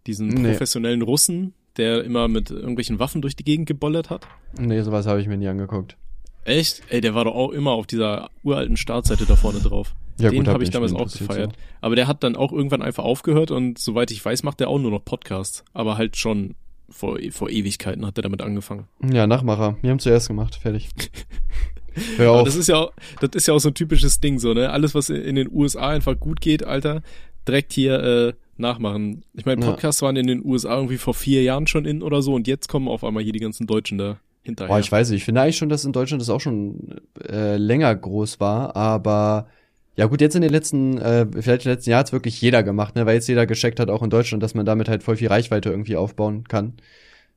Diesen 0.07 0.29
Nee. 0.29 0.53
professionellen 0.53 1.03
Russen, 1.03 1.53
der 1.77 2.03
immer 2.03 2.29
mit 2.29 2.51
irgendwelchen 2.51 2.99
Waffen 2.99 3.20
durch 3.20 3.37
die 3.37 3.44
Gegend 3.44 3.66
gebollert 3.66 4.09
hat? 4.09 4.27
Nee, 4.59 4.81
sowas 4.81 5.07
habe 5.07 5.20
ich 5.20 5.29
mir 5.29 5.37
nie 5.37 5.49
angeguckt. 5.49 5.99
Echt? 6.44 6.83
Ey, 6.88 7.00
der 7.00 7.14
war 7.14 7.24
doch 7.24 7.35
auch 7.35 7.50
immer 7.50 7.72
auf 7.72 7.87
dieser 7.87 8.30
uralten 8.42 8.76
Startseite 8.76 9.24
da 9.26 9.37
vorne 9.37 9.61
drauf. 9.61 9.94
Ja, 10.20 10.30
Den 10.30 10.38
gut, 10.40 10.46
hab 10.48 10.54
habe 10.54 10.64
ich 10.64 10.70
damals 10.70 10.92
auch 10.92 11.11
gefeiert. 11.11 11.54
Aber 11.80 11.96
der 11.96 12.07
hat 12.07 12.22
dann 12.22 12.37
auch 12.37 12.52
irgendwann 12.52 12.83
einfach 12.83 13.04
aufgehört 13.04 13.50
und 13.50 13.78
soweit 13.78 14.11
ich 14.11 14.24
weiß, 14.24 14.42
macht 14.44 14.61
er 14.61 14.68
auch 14.68 14.78
nur 14.78 14.90
noch 14.90 15.04
Podcasts. 15.04 15.64
Aber 15.72 15.96
halt 15.98 16.16
schon 16.16 16.54
vor, 16.88 17.18
vor 17.30 17.50
Ewigkeiten 17.50 18.07
hat 18.07 18.18
er 18.18 18.22
damit 18.22 18.40
angefangen. 18.42 18.87
Ja, 19.12 19.26
Nachmacher. 19.26 19.76
Wir 19.83 19.90
haben 19.90 19.98
zuerst 19.98 20.28
gemacht. 20.28 20.54
Fertig. 20.57 20.88
Hör 22.16 22.30
Aber 22.30 22.40
auf. 22.40 22.44
das 22.46 22.57
ist 22.57 22.68
ja 22.68 22.76
auch, 22.76 22.92
das 23.20 23.30
ist 23.35 23.46
ja 23.46 23.54
auch 23.54 23.59
so 23.61 23.68
ein 23.70 23.74
typisches 23.74 24.20
Ding 24.20 24.38
so, 24.38 24.52
ne? 24.52 24.70
Alles, 24.70 24.94
was 24.94 25.11
in 25.11 25.37
den 25.37 25.48
USA 25.50 25.88
einfach 25.90 26.18
gut 26.18 26.40
geht, 26.40 26.64
Alter, 26.64 27.02
direkt 27.46 27.72
hier 27.72 28.00
äh, 28.02 28.33
nachmachen. 28.57 29.24
Ich 29.35 29.46
meine, 29.46 29.62
Ja. 29.64 29.70
Podcasts 29.70 30.02
waren 30.02 30.16
in 30.16 30.26
den 30.26 30.44
USA 30.44 30.74
irgendwie 30.76 30.96
vor 30.98 31.14
vier 31.14 31.42
Jahren 31.42 31.66
schon 31.66 31.85
in 31.85 32.02
oder 32.02 32.20
so 32.22 32.35
und 32.35 32.46
jetzt 32.48 32.68
kommen 32.68 32.88
auf 32.88 33.04
einmal 33.04 33.22
hier 33.22 33.33
die 33.33 33.38
ganzen 33.40 33.66
Deutschen 33.66 33.98
da 33.98 34.18
hinterher. 34.44 34.68
Boah, 34.68 34.78
ich 34.78 34.90
weiß 34.90 35.11
nicht. 35.11 35.18
Ich 35.18 35.24
finde 35.24 35.42
eigentlich 35.42 35.57
schon, 35.57 35.68
dass 35.68 35.85
in 35.85 35.92
Deutschland 35.92 36.20
das 36.20 36.30
auch 36.30 36.40
schon 36.40 37.00
äh, 37.28 37.57
länger 37.57 37.94
groß 37.94 38.38
war, 38.40 38.76
aber 38.76 39.48
ja 39.96 40.07
gut, 40.07 40.20
jetzt 40.20 40.35
in 40.35 40.42
den 40.42 40.50
letzten, 40.50 40.98
äh, 40.98 41.26
vielleicht 41.40 41.66
im 41.66 41.72
letzten 41.72 41.90
Jahr 41.90 42.00
hat's 42.00 42.12
wirklich 42.12 42.40
jeder 42.40 42.62
gemacht, 42.62 42.94
ne, 42.96 43.07
weil 43.07 43.14
jetzt 43.14 43.28
jeder 43.28 43.46
gescheckt 43.46 43.78
hat, 43.80 43.90
auch 43.90 44.02
in 44.02 44.11
Deutschland, 44.11 44.42
dass 44.42 44.54
man 44.54 44.66
damit 44.66 44.88
halt 44.88 45.02
voll 45.02 45.16
viel 45.16 45.28
Reichweite 45.28 45.70
irgendwie 45.70 45.96
aufbauen 45.96 46.44
kann. 46.48 46.74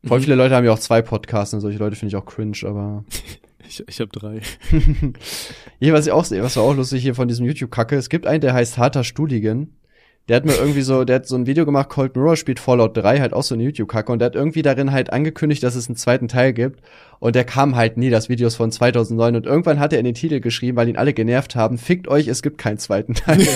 Voll 0.06 0.20
Mhm. 0.20 0.24
viele 0.24 0.36
Leute 0.36 0.56
haben 0.56 0.66
ja 0.66 0.72
auch 0.72 0.80
zwei 0.80 1.02
Podcasts 1.02 1.54
und 1.54 1.62
solche 1.62 1.80
Leute 1.80 1.96
finde 1.96 2.10
ich 2.10 2.16
auch 2.16 2.26
cringe, 2.26 2.58
aber 2.64 3.04
ich, 3.68 3.84
ich 3.88 4.00
habe 4.00 4.10
drei. 4.12 4.42
Hier, 5.80 5.94
was 5.94 6.06
ich 6.08 6.12
auch 6.12 6.26
sehe, 6.26 6.44
was 6.44 6.56
war 6.56 6.64
auch 6.64 6.76
lustig 6.76 7.02
hier 7.04 7.16
von 7.16 7.28
diesem 7.28 7.46
YouTube-Kacke, 7.46 7.96
es 7.96 8.10
gibt 8.10 8.26
einen, 8.26 8.42
der 8.42 8.54
heißt 8.54 8.78
Harter 8.78 9.04
Studigen. 9.04 9.76
Der 10.28 10.36
hat 10.36 10.46
mir 10.46 10.56
irgendwie 10.56 10.82
so, 10.82 11.06
der 11.06 11.18
hat 11.18 11.28
so 11.28 11.36
ein 11.36 11.48
Video 11.48 11.66
gemacht, 11.66 11.88
Cold 11.90 12.16
Mirror 12.16 12.36
spielt 12.36 12.60
Fallout 12.60 12.98
3, 12.98 13.20
halt 13.20 13.34
auch 13.34 13.44
so 13.44 13.56
eine 13.56 13.64
YouTube-Kacke 13.64 14.12
und 14.12 14.20
der 14.20 14.26
hat 14.28 14.36
irgendwie 14.36 14.62
darin 14.62 14.92
halt 14.92 15.14
angekündigt, 15.14 15.64
dass 15.64 15.76
es 15.76 15.88
einen 15.88 15.96
zweiten 15.96 16.28
Teil 16.28 16.52
gibt 16.52 16.82
und 17.20 17.36
der 17.36 17.46
kam 17.46 17.78
halt 17.78 17.96
nie, 17.96 18.10
das 18.10 18.28
Video 18.28 18.48
ist 18.48 18.56
von 18.56 18.72
2009 18.72 19.38
und 19.38 19.46
irgendwann 19.46 19.80
hat 19.80 19.94
er 19.94 20.00
in 20.00 20.06
den 20.06 20.16
Titel 20.16 20.42
geschrieben, 20.42 20.76
weil 20.76 20.90
ihn 20.90 20.98
alle 20.98 21.14
genervt 21.14 21.56
haben, 21.56 21.78
fickt 21.78 22.10
euch, 22.10 22.28
es 22.28 22.42
gibt 22.42 22.58
keinen 22.58 22.78
zweiten 22.78 23.14
Teil. 23.14 23.40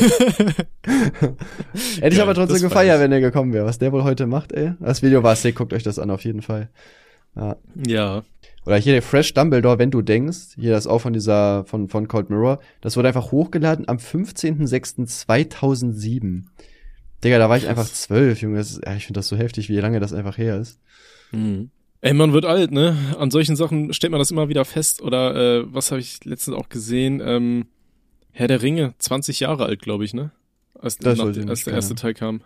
Hätte 2.00 2.16
ich 2.16 2.22
aber 2.22 2.34
trotzdem 2.34 2.62
gefeiert, 2.62 3.02
wenn 3.02 3.12
er 3.12 3.20
gekommen 3.20 3.52
wäre, 3.52 3.66
was 3.66 3.78
der 3.78 3.92
wohl 3.92 4.04
heute 4.04 4.26
macht, 4.26 4.54
ey. 4.54 4.74
Das 4.80 5.02
Video 5.02 5.24
war 5.24 5.36
sick, 5.36 5.56
guckt 5.56 5.74
euch 5.74 5.84
das 5.84 6.00
an 6.00 6.10
auf 6.10 6.24
jeden 6.24 6.42
Fall. 6.42 6.70
Ja. 7.36 7.58
Ja. 7.86 8.24
Oder 8.66 8.78
hier 8.78 8.94
der 8.94 9.02
Fresh 9.02 9.34
Dumbledore, 9.34 9.80
wenn 9.80 9.92
du 9.92 10.02
denkst, 10.02 10.56
hier 10.56 10.72
das 10.72 10.86
auch 10.86 11.00
von 11.00 11.14
dieser, 11.14 11.66
von, 11.66 11.90
von 11.90 12.08
Cold 12.08 12.30
Mirror, 12.30 12.60
das 12.82 12.96
wurde 12.96 13.08
einfach 13.08 13.32
hochgeladen 13.32 13.88
am 13.88 13.98
15.06.2007. 13.98 16.44
Digga, 17.24 17.38
da 17.38 17.50
war 17.50 17.58
ich 17.58 17.68
einfach 17.68 17.88
zwölf, 17.88 18.42
Junge. 18.42 18.58
Das 18.58 18.72
ist, 18.72 18.82
ja, 18.86 18.96
ich 18.96 19.06
finde 19.06 19.20
das 19.20 19.28
so 19.28 19.38
heftig, 19.38 19.70
wie 19.70 19.80
lange 19.80 20.00
das 20.00 20.14
einfach 20.14 20.38
her 20.38 20.60
ist. 20.60 20.80
Mhm. 21.32 21.70
Ey, 22.02 22.14
man 22.14 22.34
wird 22.34 22.46
alt, 22.46 22.72
ne? 22.72 22.98
An 23.20 23.30
solchen 23.30 23.56
Sachen 23.56 23.94
stellt 23.94 24.10
man 24.10 24.20
das 24.20 24.32
immer 24.32 24.50
wieder 24.50 24.66
fest. 24.66 25.04
Oder 25.04 25.36
äh, 25.36 25.64
was 25.72 25.92
habe 25.92 26.02
ich 26.02 26.26
letztens 26.26 26.58
auch 26.58 26.70
gesehen? 26.70 27.22
Ähm, 27.24 27.68
Herr 28.32 28.48
der 28.48 28.64
Ringe, 28.64 28.96
20 28.98 29.42
Jahre 29.42 29.66
alt, 29.66 29.82
glaube 29.82 30.04
ich, 30.04 30.16
ne? 30.16 30.32
Als, 30.74 30.98
Das 30.98 31.20
nach, 31.20 31.26
als 31.26 31.38
nicht, 31.38 31.68
der 31.68 31.74
erste 31.76 31.94
Teil 31.94 32.16
kam. 32.16 32.42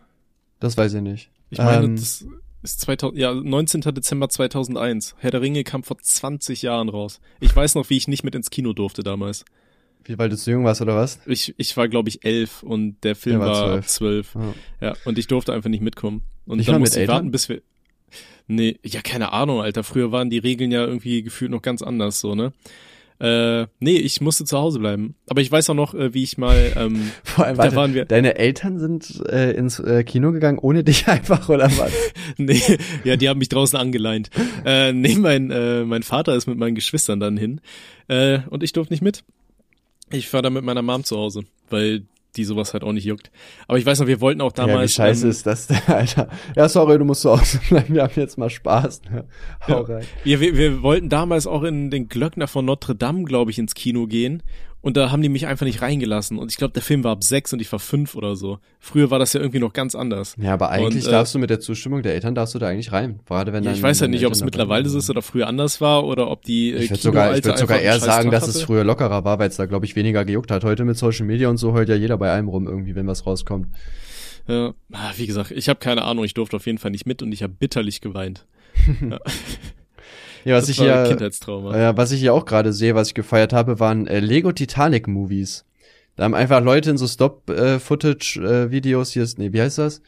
Das 0.59 0.75
weiß 0.75 0.93
ich 0.95 1.01
nicht. 1.01 1.29
Ich 1.51 1.59
meine, 1.59 1.85
Ähm, 1.85 1.95
das 1.95 2.25
ist 2.65 2.81
2000, 2.81 3.17
ja, 3.19 3.33
19. 3.33 3.81
Dezember 3.81 4.29
2001. 4.29 5.15
Herr 5.19 5.31
der 5.31 5.41
Ringe 5.41 5.63
kam 5.63 5.83
vor 5.83 5.97
20 5.97 6.61
Jahren 6.61 6.89
raus. 6.89 7.21
Ich 7.39 7.55
weiß 7.55 7.75
noch, 7.75 7.89
wie 7.89 7.97
ich 7.97 8.07
nicht 8.07 8.23
mit 8.23 8.35
ins 8.35 8.49
Kino 8.49 8.73
durfte 8.73 9.03
damals. 9.03 9.45
Wie, 10.03 10.17
weil 10.17 10.29
du 10.29 10.37
zu 10.37 10.51
jung 10.51 10.63
warst, 10.65 10.81
oder 10.81 10.95
was? 10.95 11.19
Ich, 11.25 11.55
ich 11.57 11.75
war, 11.77 11.87
glaube 11.87 12.09
ich, 12.09 12.23
elf 12.25 12.61
und 12.63 12.97
der 13.03 13.15
Film 13.15 13.39
Der 13.39 13.47
war 13.47 13.69
war 13.71 13.81
zwölf. 13.81 14.31
zwölf. 14.33 14.35
Ja. 14.81 14.87
Ja, 14.89 14.93
und 15.05 15.17
ich 15.17 15.27
durfte 15.27 15.53
einfach 15.53 15.69
nicht 15.69 15.81
mitkommen. 15.81 16.21
Und 16.45 16.57
Nicht 16.57 16.69
dann 16.69 16.79
musste 16.79 17.01
ich 17.01 17.07
warten, 17.07 17.31
bis 17.31 17.49
wir. 17.49 17.61
Nee, 18.47 18.77
ja, 18.83 19.01
keine 19.01 19.31
Ahnung, 19.31 19.61
Alter. 19.61 19.83
Früher 19.83 20.11
waren 20.11 20.29
die 20.29 20.37
Regeln 20.37 20.71
ja 20.71 20.85
irgendwie 20.85 21.23
gefühlt 21.23 21.49
noch 21.49 21.63
ganz 21.63 21.81
anders, 21.81 22.19
so, 22.19 22.35
ne? 22.35 22.53
Äh, 23.19 23.67
nee, 23.79 23.95
ich 23.97 24.19
musste 24.19 24.43
zu 24.45 24.57
Hause 24.57 24.79
bleiben. 24.79 25.15
Aber 25.29 25.41
ich 25.41 25.49
weiß 25.51 25.69
auch 25.69 25.73
noch, 25.75 25.93
äh, 25.93 26.13
wie 26.13 26.23
ich 26.23 26.37
mal, 26.37 26.73
ähm, 26.75 27.11
Vor 27.23 27.45
allem, 27.45 27.55
Da 27.57 27.63
warte, 27.63 27.75
waren 27.77 27.93
wir- 27.93 28.05
deine 28.05 28.35
Eltern 28.37 28.77
sind 28.79 29.23
äh, 29.29 29.51
ins 29.51 29.79
äh, 29.79 30.03
Kino 30.03 30.31
gegangen, 30.31 30.59
ohne 30.59 30.83
dich 30.83 31.07
einfach, 31.07 31.47
oder 31.49 31.65
was? 31.77 31.91
nee, 32.37 32.61
ja, 33.03 33.15
die 33.15 33.29
haben 33.29 33.37
mich 33.39 33.49
draußen 33.49 33.79
angeleint. 33.79 34.29
Äh, 34.65 34.91
nee, 34.93 35.15
mein, 35.15 35.49
äh, 35.51 35.85
mein 35.85 36.03
Vater 36.03 36.35
ist 36.35 36.47
mit 36.47 36.57
meinen 36.57 36.75
Geschwistern 36.75 37.19
dann 37.19 37.37
hin. 37.37 37.61
Äh, 38.07 38.39
und 38.49 38.63
ich 38.63 38.73
durfte 38.73 38.93
nicht 38.93 39.01
mit. 39.01 39.23
Ich 40.11 40.31
war 40.33 40.41
da 40.41 40.49
mit 40.49 40.63
meiner 40.63 40.81
Mom 40.81 41.03
zu 41.03 41.17
Hause, 41.17 41.43
weil 41.69 42.03
die 42.37 42.43
sowas 42.43 42.73
halt 42.73 42.83
auch 42.83 42.91
nicht 42.91 43.05
juckt. 43.05 43.31
Aber 43.67 43.77
ich 43.77 43.85
weiß 43.85 43.99
noch, 43.99 44.07
wir 44.07 44.21
wollten 44.21 44.41
auch 44.41 44.51
damals. 44.51 44.75
ja, 44.75 44.83
wie 45.05 45.07
scheiße 45.07 45.25
ähm, 45.25 45.31
ist 45.31 45.45
das 45.45 45.67
denn, 45.67 45.79
Alter? 45.87 46.29
Ja, 46.55 46.69
sorry, 46.69 46.97
du 46.97 47.05
musst 47.05 47.25
Hause 47.25 47.59
bleiben, 47.69 47.93
wir 47.93 48.03
haben 48.03 48.13
jetzt 48.15 48.37
mal 48.37 48.49
Spaß. 48.49 49.01
Ne? 49.11 49.25
Hau 49.67 49.85
Ja. 49.87 49.95
rein. 49.95 50.05
Ja, 50.23 50.39
wir, 50.39 50.57
wir 50.57 50.81
wollten 50.81 51.09
damals 51.09 51.47
auch 51.47 51.63
in 51.63 51.89
den 51.89 52.07
Glöckner 52.09 52.47
von 52.47 52.65
Notre 52.65 52.95
Dame, 52.95 53.23
glaube 53.23 53.51
ich, 53.51 53.59
ins 53.59 53.73
Kino 53.73 54.07
gehen. 54.07 54.43
Und 54.85 54.97
da 54.97 55.09
haben 55.09 55.23
die 55.23 55.29
mich 55.29 55.47
einfach 55.47 55.65
nicht 55.65 55.81
reingelassen. 55.81 56.37
Und 56.37 56.51
ich 56.51 56.57
glaube, 56.57 56.73
der 56.73 56.83
Film 56.83 57.03
war 57.03 57.13
ab 57.13 57.23
sechs 57.23 57.51
und 57.51 57.59
ich 57.59 57.71
war 57.71 57.79
fünf 57.79 58.13
oder 58.13 58.35
so. 58.35 58.59
Früher 58.79 59.09
war 59.09 59.17
das 59.17 59.33
ja 59.33 59.39
irgendwie 59.39 59.57
noch 59.57 59.73
ganz 59.73 59.95
anders. 59.95 60.35
Ja, 60.39 60.53
aber 60.53 60.69
eigentlich 60.69 61.05
Und, 61.05 61.09
äh, 61.09 61.11
darfst 61.11 61.33
du 61.33 61.39
mit 61.39 61.49
der 61.49 61.59
Zustimmung 61.59 62.03
der 62.03 62.13
Eltern 62.13 62.35
darfst 62.35 62.53
du 62.53 62.59
da 62.59 62.67
eigentlich 62.67 62.91
rein. 62.91 63.19
Gerade 63.25 63.51
wenn 63.51 63.63
Ja, 63.63 63.71
ich 63.71 63.81
weiß 63.81 64.01
ja 64.01 64.05
deine 64.05 64.15
nicht, 64.15 64.27
ob 64.27 64.33
es 64.33 64.43
mittlerweile 64.43 64.87
ist 64.87 65.09
oder 65.09 65.23
früher 65.23 65.47
anders 65.47 65.81
war 65.81 66.05
oder 66.05 66.29
ob 66.29 66.43
die 66.43 66.71
äh, 66.71 66.83
Ich 66.83 66.91
würde 66.91 67.01
sogar, 67.01 67.35
ich 67.35 67.43
würd 67.43 67.57
sogar 67.57 67.79
eher 67.79 67.99
sagen, 67.99 68.29
dass 68.29 68.47
es 68.47 68.61
früher 68.61 68.83
lockerer 68.83 69.25
war, 69.25 69.39
weil 69.39 69.49
es 69.49 69.55
da, 69.55 69.65
glaube 69.65 69.87
ich, 69.87 69.95
weniger 69.95 70.23
gejuckt 70.23 70.51
hat. 70.51 70.63
Heute 70.63 70.85
mit 70.85 70.97
Social 70.97 71.25
Media 71.25 71.49
und 71.49 71.57
so 71.57 71.73
heult 71.73 71.89
ja 71.89 71.95
jeder 71.95 72.19
bei 72.19 72.29
allem 72.29 72.47
rum 72.47 72.67
irgendwie, 72.67 72.93
wenn 72.93 73.07
was 73.07 73.25
rauskommt. 73.25 73.69
Ja, 74.47 74.75
ah, 74.91 75.13
wie 75.17 75.25
gesagt, 75.25 75.49
ich 75.49 75.67
habe 75.67 75.79
keine 75.79 76.03
Ahnung, 76.03 76.25
ich 76.25 76.35
durfte 76.35 76.57
auf 76.57 76.67
jeden 76.67 76.77
Fall 76.77 76.91
nicht 76.91 77.07
mit 77.07 77.23
und 77.23 77.31
ich 77.31 77.41
habe 77.41 77.53
bitterlich 77.57 78.01
geweint. 78.01 78.45
Ja, 79.01 79.17
was 80.53 80.63
das 80.63 80.69
ich 80.69 80.79
war 80.79 80.85
hier, 80.85 81.09
Kindheitstrauma. 81.09 81.75
äh, 81.75 81.97
was 81.97 82.11
ich 82.11 82.19
hier 82.19 82.33
auch 82.33 82.45
gerade 82.45 82.71
sehe, 82.73 82.93
was 82.93 83.07
ich 83.09 83.13
gefeiert 83.15 83.51
habe, 83.53 83.79
waren 83.79 84.05
äh, 84.07 84.19
Lego 84.19 84.51
Titanic 84.51 85.07
Movies. 85.07 85.65
Da 86.15 86.23
haben 86.23 86.35
einfach 86.35 86.61
Leute 86.63 86.91
in 86.91 86.97
so 86.97 87.07
Stop-Footage-Videos, 87.89 89.11
hier 89.11 89.23
ist, 89.23 89.37
nee, 89.39 89.51
wie 89.53 89.61
heißt 89.61 89.77
das? 89.77 90.01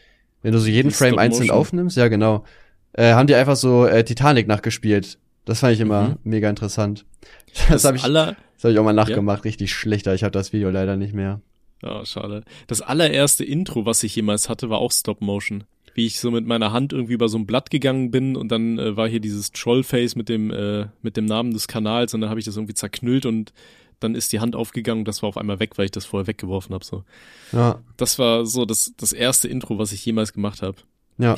wenn 0.43 0.53
du 0.53 0.59
so 0.59 0.67
jeden 0.67 0.89
Die 0.89 0.93
Frame 0.95 1.17
einzeln 1.17 1.49
aufnimmst, 1.49 1.97
ja 1.97 2.07
genau, 2.09 2.45
äh, 2.93 3.13
haben 3.13 3.25
die 3.27 3.33
einfach 3.35 3.55
so 3.55 3.85
äh, 3.85 4.03
Titanic 4.05 4.47
nachgespielt. 4.47 5.17
Das 5.45 5.59
fand 5.61 5.73
ich 5.73 5.79
immer 5.79 6.09
Mhm. 6.09 6.15
mega 6.23 6.49
interessant. 6.49 7.05
Das, 7.69 7.83
habe 7.85 7.97
ich, 7.97 8.03
aller, 8.03 8.35
das 8.55 8.63
hab 8.65 8.71
ich 8.71 8.77
auch 8.79 8.83
mal 8.83 8.93
nachgemacht, 8.93 9.43
richtig 9.43 9.73
schlechter. 9.73 10.13
Ich 10.13 10.23
habe 10.23 10.31
das 10.31 10.53
Video 10.53 10.69
leider 10.69 10.95
nicht 10.95 11.13
mehr. 11.13 11.41
Ja, 11.81 12.05
schade. 12.05 12.43
Das 12.67 12.81
allererste 12.81 13.43
Intro, 13.43 13.85
was 13.88 14.03
ich 14.03 14.15
jemals 14.15 14.47
hatte, 14.47 14.69
war 14.69 14.77
auch 14.77 14.91
Stop 14.91 15.21
Motion. 15.21 15.63
Wie 15.97 16.05
ich 16.05 16.19
so 16.19 16.29
mit 16.29 16.45
meiner 16.45 16.71
Hand 16.71 16.93
irgendwie 16.93 17.13
über 17.13 17.27
so 17.27 17.39
ein 17.39 17.47
Blatt 17.47 17.71
gegangen 17.71 18.11
bin 18.11 18.35
und 18.35 18.49
dann 18.51 18.77
äh, 18.77 18.95
war 18.95 19.07
hier 19.09 19.19
dieses 19.19 19.51
Trollface 19.51 20.15
mit 20.15 20.29
dem 20.29 20.51
äh, 20.51 20.85
mit 21.01 21.17
dem 21.17 21.25
Namen 21.25 21.51
des 21.53 21.67
Kanals 21.67 22.13
und 22.13 22.21
dann 22.21 22.29
habe 22.29 22.39
ich 22.39 22.45
das 22.45 22.55
irgendwie 22.55 22.75
zerknüllt 22.75 23.25
und 23.25 23.51
dann 23.99 24.13
ist 24.13 24.31
die 24.31 24.39
Hand 24.39 24.55
aufgegangen 24.55 24.99
und 25.01 25.07
das 25.07 25.23
war 25.23 25.29
auf 25.29 25.37
einmal 25.37 25.59
weg, 25.59 25.71
weil 25.79 25.85
ich 25.85 25.91
das 25.91 26.05
vorher 26.05 26.27
weggeworfen 26.27 26.75
habe. 26.75 26.85
So, 26.85 27.03
Ja, 27.51 27.79
das 27.97 28.19
war 28.19 28.45
so 28.45 28.65
das 28.65 28.93
das 28.95 29.11
erste 29.11 29.47
Intro, 29.47 29.79
was 29.79 29.91
ich 29.91 30.05
jemals 30.05 30.33
gemacht 30.33 30.61
habe. 30.61 30.77
ja. 31.17 31.35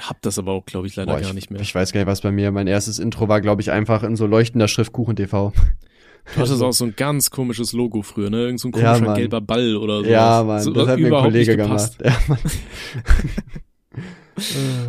Hab 0.00 0.22
das 0.22 0.38
aber 0.38 0.52
auch, 0.52 0.64
glaube 0.64 0.86
ich, 0.86 0.94
leider 0.94 1.12
Boah, 1.12 1.20
gar 1.20 1.28
ich, 1.30 1.34
nicht 1.34 1.50
mehr. 1.50 1.60
ich 1.60 1.74
weiß 1.74 1.92
gar 1.92 1.98
nicht, 2.00 2.06
was 2.06 2.20
bei 2.20 2.30
mir. 2.30 2.52
Mein 2.52 2.68
erstes 2.68 3.00
Intro 3.00 3.26
war, 3.28 3.40
glaube 3.40 3.62
ich, 3.62 3.72
einfach 3.72 4.04
in 4.04 4.14
so 4.14 4.26
leuchtender 4.26 4.68
Schrift 4.68 4.92
Kuchen 4.92 5.16
TV. 5.16 5.52
Du 6.34 6.40
hattest 6.40 6.62
auch 6.62 6.72
so 6.72 6.84
ein 6.84 6.94
ganz 6.94 7.30
komisches 7.30 7.72
Logo 7.72 8.02
früher, 8.02 8.30
ne? 8.30 8.42
Irgend 8.42 8.60
so 8.60 8.68
ein 8.68 8.72
Ja, 8.78 8.92
komischer 8.92 9.04
Mann. 9.06 9.16
gelber 9.18 9.40
Ball 9.40 9.76
oder 9.76 10.04
so. 10.04 10.08
Ja, 10.08 10.44
Mann, 10.44 10.62
so, 10.62 10.70
das 10.72 10.86
hat 10.86 11.00
mir 11.00 11.06
ein 11.16 11.20
Kollege 11.24 11.56
gemacht. 11.56 11.98
Ja, 12.04 12.16
Mann. 12.28 12.38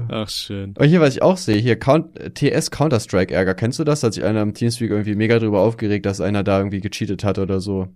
Ach, 0.10 0.30
schön. 0.30 0.74
Und 0.78 0.88
hier, 0.88 1.02
was 1.02 1.16
ich 1.16 1.22
auch 1.22 1.38
sehe, 1.38 1.58
hier 1.58 1.78
Count, 1.78 2.36
TS 2.36 2.72
Counter-Strike 2.72 3.34
Ärger. 3.34 3.56
Kennst 3.56 3.80
du 3.80 3.84
das? 3.84 4.02
Da 4.02 4.08
hat 4.08 4.14
sich 4.14 4.24
einer 4.24 4.42
im 4.42 4.54
Teamspeak 4.54 4.90
irgendwie 4.90 5.16
mega 5.16 5.40
drüber 5.40 5.62
aufgeregt, 5.62 6.06
dass 6.06 6.22
einer 6.22 6.44
da 6.44 6.58
irgendwie 6.58 6.82
gecheatet 6.82 7.24
hat 7.24 7.40
oder 7.40 7.60
so. 7.60 7.88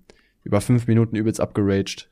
Über 0.43 0.61
fünf 0.61 0.87
Minuten 0.87 1.15
übelst 1.15 1.39
abgeraged. 1.39 2.09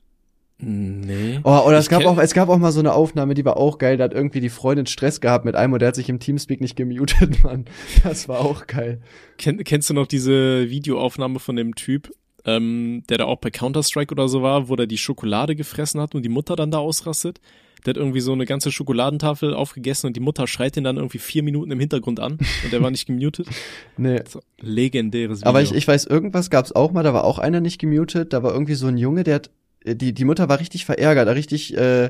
Nee. 0.64 1.40
Oh, 1.44 1.60
oder 1.66 1.80
es 1.80 1.90
gab 1.90 2.06
auch, 2.06 2.20
es 2.20 2.34
gab 2.34 2.48
auch 2.50 2.58
mal 2.58 2.72
so 2.72 2.80
eine 2.80 2.94
Aufnahme, 2.94 3.34
die 3.34 3.44
war 3.44 3.58
auch 3.58 3.80
geil. 3.80 3.98
Da 3.98 4.04
hat 4.04 4.14
irgendwie 4.14 4.42
die 4.42 4.50
Freundin 4.50 4.86
Stress 4.86 5.20
gehabt 5.20 5.44
mit 5.44 5.56
einem 5.56 5.74
und 5.74 5.80
der 5.80 5.88
hat 5.88 5.96
sich 5.96 6.08
im 6.08 6.20
Teamspeak 6.20 6.62
nicht 6.62 6.76
gemutet, 6.76 7.44
Mann. 7.44 7.66
Das 8.04 8.30
war 8.30 8.42
auch 8.42 8.68
geil. 8.68 9.02
Kenn, 9.38 9.64
kennst 9.64 9.90
du 9.90 9.96
noch 9.96 10.06
diese 10.06 10.70
Videoaufnahme 10.70 11.40
von 11.40 11.56
dem 11.56 11.74
Typ, 11.74 12.12
ähm, 12.46 13.04
der 13.10 13.18
da 13.18 13.26
auch 13.26 13.40
bei 13.40 13.50
Counter-Strike 13.50 14.14
oder 14.14 14.28
so 14.28 14.44
war, 14.44 14.70
wo 14.70 14.76
der 14.76 14.86
die 14.86 15.00
Schokolade 15.00 15.56
gefressen 15.56 16.00
hat 16.00 16.14
und 16.14 16.24
die 16.24 16.30
Mutter 16.30 16.56
dann 16.56 16.70
da 16.70 16.78
ausrastet? 16.78 17.42
Der 17.86 17.92
hat 17.92 17.98
irgendwie 17.98 18.20
so 18.20 18.32
eine 18.32 18.46
ganze 18.46 18.72
Schokoladentafel 18.72 19.54
aufgegessen 19.54 20.08
und 20.08 20.16
die 20.16 20.20
Mutter 20.20 20.48
schreit 20.48 20.78
ihn 20.78 20.84
dann 20.84 20.98
irgendwie 20.98 21.18
vier 21.18 21.44
Minuten 21.44 21.72
im 21.72 21.80
Hintergrund 21.80 22.20
an 22.20 22.34
und 22.34 22.72
der 22.72 22.82
war 22.82 22.92
nicht 22.92 23.06
gemutet. 23.08 23.48
Nee. 23.98 24.22
So, 24.28 24.42
legendäres 24.60 25.40
Video. 25.40 25.50
Aber 25.50 25.62
ich, 25.62 25.74
ich 25.74 25.88
weiß, 25.88 26.06
irgendwas 26.06 26.50
gab's 26.50 26.72
auch 26.72 26.92
mal, 26.92 27.04
da 27.04 27.14
war 27.14 27.24
auch 27.24 27.40
einer 27.40 27.60
nicht 27.60 27.80
gemutet, 27.80 28.34
da 28.34 28.42
war 28.42 28.52
irgendwie 28.54 28.74
so 28.74 28.88
ein 28.88 28.98
Junge, 28.98 29.24
der 29.24 29.36
hat, 29.36 29.52
äh, 29.84 29.96
die, 29.96 30.14
die 30.14 30.26
Mutter 30.26 30.50
war 30.50 30.60
richtig 30.60 30.86
verärgert, 30.86 31.28
richtig, 31.28 31.78
äh, 31.78 32.10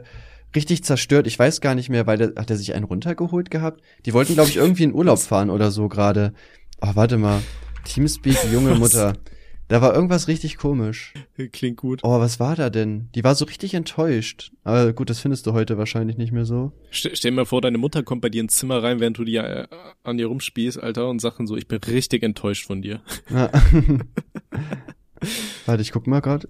richtig 0.56 0.84
zerstört. 0.84 1.28
Ich 1.28 1.38
weiß 1.38 1.62
gar 1.62 1.76
nicht 1.76 1.90
mehr, 1.90 2.08
weil 2.08 2.18
der, 2.18 2.34
hat 2.36 2.50
er 2.50 2.58
sich 2.58 2.74
einen 2.74 2.86
runtergeholt 2.86 3.52
gehabt? 3.52 3.82
Die 4.06 4.14
wollten, 4.14 4.36
glaube 4.36 4.50
ich, 4.50 4.58
irgendwie 4.58 4.84
in 4.84 4.94
Urlaub 4.94 5.20
fahren 5.20 5.50
oder 5.50 5.72
so 5.72 5.88
gerade. 5.88 6.34
Oh, 6.82 6.92
warte 6.94 7.18
mal. 7.18 7.42
Teamspeak, 7.86 8.38
junge 8.52 8.72
Was? 8.72 8.80
Mutter. 8.80 9.14
Da 9.72 9.82
war 9.82 9.96
irgendwas 9.96 10.28
richtig 10.28 10.58
komisch. 10.58 11.14
Klingt 11.54 11.78
gut. 11.78 12.02
Oh, 12.04 12.20
was 12.20 12.42
war 12.42 12.58
da 12.58 12.70
denn? 12.70 13.08
Die 13.16 13.24
war 13.24 13.36
so 13.36 13.46
richtig 13.46 13.74
enttäuscht. 13.74 14.52
Aber 14.66 14.92
gut, 14.92 15.10
das 15.10 15.22
findest 15.22 15.48
du 15.48 15.54
heute 15.54 15.78
wahrscheinlich 15.78 16.18
nicht 16.18 16.34
mehr 16.34 16.44
so. 16.44 16.74
Stell, 16.90 17.16
stell 17.16 17.32
dir 17.32 17.38
mal 17.38 17.46
vor, 17.46 17.62
deine 17.62 17.78
Mutter 17.78 18.04
kommt 18.04 18.20
bei 18.22 18.28
dir 18.28 18.42
ins 18.42 18.56
Zimmer 18.56 18.84
rein, 18.84 19.00
während 19.00 19.18
du 19.18 19.24
die 19.24 19.38
äh, 19.38 19.68
an 20.04 20.18
dir 20.18 20.28
rumspielst, 20.28 20.78
Alter, 20.78 21.08
und 21.08 21.24
dann 21.24 21.48
so, 21.48 21.56
ich 21.56 21.70
bin 21.70 21.80
richtig 21.88 22.22
enttäuscht 22.22 22.68
von 22.68 22.82
dir. 22.82 23.00
Ja. 23.30 23.50
Warte, 25.66 25.82
ich 25.82 25.94
guck 25.94 26.06
mal 26.06 26.20
grad. 26.20 26.50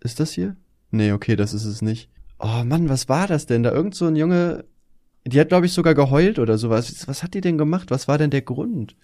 Ist 0.00 0.18
das 0.18 0.32
hier? 0.32 0.56
Nee, 0.90 1.12
okay, 1.12 1.36
das 1.36 1.54
ist 1.54 1.64
es 1.64 1.80
nicht. 1.80 2.08
Oh 2.40 2.64
Mann, 2.64 2.88
was 2.88 3.08
war 3.08 3.28
das 3.28 3.46
denn? 3.46 3.62
Da 3.62 3.70
irgend 3.70 3.94
so 3.94 4.06
ein 4.06 4.16
Junge, 4.16 4.64
die 5.24 5.38
hat 5.38 5.50
glaube 5.50 5.66
ich 5.66 5.72
sogar 5.72 5.94
geheult 5.94 6.40
oder 6.40 6.58
sowas. 6.58 7.06
Was 7.06 7.22
hat 7.22 7.34
die 7.34 7.40
denn 7.40 7.56
gemacht? 7.56 7.92
Was 7.92 8.08
war 8.08 8.18
denn 8.18 8.30
der 8.30 8.42
Grund? 8.42 8.96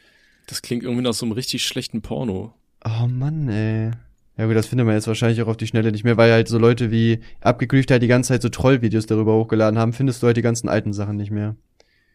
Das 0.49 0.61
klingt 0.61 0.83
irgendwie 0.83 1.05
nach 1.05 1.15
so 1.15 1.25
einem 1.25 1.33
richtig 1.35 1.63
schlechten 1.65 2.03
Porno. 2.03 2.53
Oh 2.85 3.07
Mann, 3.07 3.49
ey. 3.49 3.91
Ja 4.37 4.47
gut, 4.47 4.57
das 4.57 4.66
findet 4.66 4.85
man 4.87 4.97
jetzt 4.97 5.07
wahrscheinlich 5.07 5.41
auch 5.43 5.47
auf 5.49 5.57
die 5.57 5.66
Schnelle 5.66 5.93
nicht 5.93 6.03
mehr, 6.05 6.16
weil 6.16 6.32
halt 6.32 6.49
so 6.49 6.59
Leute 6.59 6.91
wie 6.91 7.20
abgegrüft 7.41 7.91
halt 7.91 8.03
die 8.03 8.09
ganze 8.09 8.28
Zeit 8.28 8.43
so 8.43 8.49
Trollvideos 8.49 9.07
darüber 9.07 9.35
hochgeladen 9.35 9.78
haben, 9.78 9.93
findest 9.93 10.22
du 10.22 10.26
halt 10.26 10.37
die 10.37 10.43
ganzen 10.43 10.68
alten 10.68 10.93
Sachen 10.93 11.16
nicht 11.16 11.30
mehr. 11.30 11.55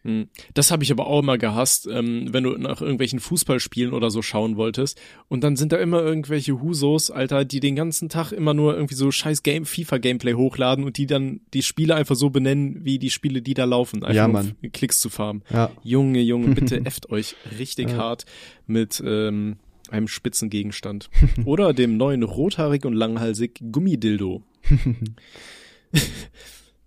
Hm. 0.04 0.28
Das 0.54 0.72
habe 0.72 0.84
ich 0.84 0.92
aber 0.92 1.08
auch 1.08 1.20
immer 1.20 1.38
gehasst, 1.38 1.88
ähm, 1.92 2.28
wenn 2.32 2.44
du 2.46 2.52
nach 2.58 2.82
irgendwelchen 2.82 3.20
Fußballspielen 3.20 3.94
oder 3.94 4.10
so 4.12 4.22
schauen 4.22 4.56
wolltest. 4.56 5.00
Und 5.28 5.44
dann 5.44 5.56
sind 5.58 5.72
da 5.74 5.78
immer 5.78 6.02
irgendwelche 6.02 6.62
Husos, 6.62 7.10
Alter, 7.12 7.44
die 7.46 7.60
den 7.60 7.76
ganzen 7.76 8.08
Tag 8.08 8.32
immer 8.32 8.54
nur 8.54 8.76
irgendwie 8.76 8.96
so 8.96 9.12
scheiß 9.12 9.44
Game, 9.44 9.66
FIFA-Gameplay 9.66 10.34
hochladen 10.36 10.86
und 10.86 10.98
die 10.98 11.06
dann 11.06 11.42
die 11.54 11.64
Spiele 11.64 11.96
einfach 11.96 12.16
so 12.16 12.30
benennen, 12.30 12.86
wie 12.86 12.98
die 13.00 13.10
Spiele, 13.10 13.42
die 13.42 13.54
da 13.54 13.66
laufen. 13.66 14.04
Einfach 14.04 14.16
Ja, 14.16 14.26
um 14.26 14.32
Mann. 14.34 14.56
Klicks 14.72 15.02
zu 15.02 15.10
farmen. 15.10 15.42
Ja. 15.52 15.70
Junge, 15.84 16.22
Junge, 16.22 16.54
bitte 16.56 16.78
efft 16.86 17.10
euch 17.10 17.36
richtig 17.58 17.90
Ja. 17.92 17.98
hart 17.98 18.26
mit 18.68 19.04
ähm, 19.06 19.58
einem 19.92 20.08
spitzen 20.08 20.50
Gegenstand. 20.50 21.10
Oder 21.46 21.74
dem 21.74 21.98
neuen 21.98 22.24
rothaarig 22.24 22.86
und 22.86 22.94
langhalsig 22.94 23.60
Gummidildo. 23.72 24.44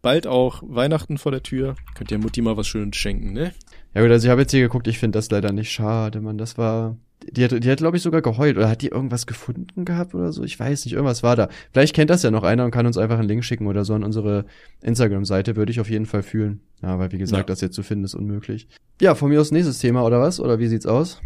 Bald 0.03 0.27
auch 0.27 0.63
Weihnachten 0.67 1.17
vor 1.19 1.31
der 1.31 1.43
Tür. 1.45 1.77
Könnt 1.95 2.11
ihr 2.11 2.19
Mutti 2.19 2.43
mal 2.43 2.57
was 2.57 2.67
Schönes 2.67 2.97
schenken, 2.97 3.33
ne? 3.33 3.53
Ja 3.95 4.03
gut, 4.03 4.11
also 4.11 4.27
ich 4.27 4.31
habe 4.31 4.41
jetzt 4.41 4.51
hier 4.51 4.63
geguckt, 4.63 4.89
ich 4.89 4.99
finde 4.99 5.17
das 5.19 5.31
leider 5.31 5.53
nicht 5.53 5.71
schade, 5.71 6.21
Mann. 6.21 6.39
Das 6.39 6.59
war. 6.59 6.97
Die 7.31 7.45
hat, 7.45 7.53
die 7.63 7.71
hat 7.71 7.79
glaube 7.79 7.97
ich, 7.97 8.03
sogar 8.03 8.21
geheult. 8.21 8.57
Oder 8.57 8.69
hat 8.69 8.83
die 8.83 8.89
irgendwas 8.89 9.27
gefunden 9.27 9.85
gehabt 9.85 10.13
oder 10.17 10.33
so? 10.33 10.43
Ich 10.43 10.59
weiß 10.59 10.85
nicht, 10.85 10.95
irgendwas 10.95 11.23
war 11.23 11.37
da. 11.37 11.49
Vielleicht 11.73 11.95
kennt 11.95 12.11
das 12.11 12.25
ja 12.25 12.33
noch 12.33 12.43
einer 12.43 12.65
und 12.65 12.73
kann 12.73 12.85
uns 12.87 12.99
einfach 12.99 13.17
einen 13.21 13.29
Link 13.29 13.45
schicken 13.45 13.69
oder 13.69 13.85
so 13.85 13.95
an 13.95 14.03
unsere 14.03 14.45
Instagram-Seite. 14.83 15.55
Würde 15.55 15.71
ich 15.71 15.79
auf 15.79 15.89
jeden 15.89 16.07
Fall 16.07 16.25
fühlen. 16.25 16.63
Ja, 16.83 16.99
weil 16.99 17.13
wie 17.13 17.19
gesagt, 17.19 17.49
Ja. 17.49 17.53
das 17.53 17.61
jetzt 17.61 17.77
zu 17.77 17.85
finden 17.85 18.05
ist 18.05 18.15
unmöglich. 18.17 18.67
Ja, 19.01 19.15
von 19.15 19.29
mir 19.29 19.41
aus 19.41 19.53
nächstes 19.53 19.79
Thema 19.79 20.03
oder 20.05 20.21
was? 20.21 20.41
Oder 20.41 20.59
wie 20.59 20.67
sieht's 20.67 20.87
aus? 20.87 21.21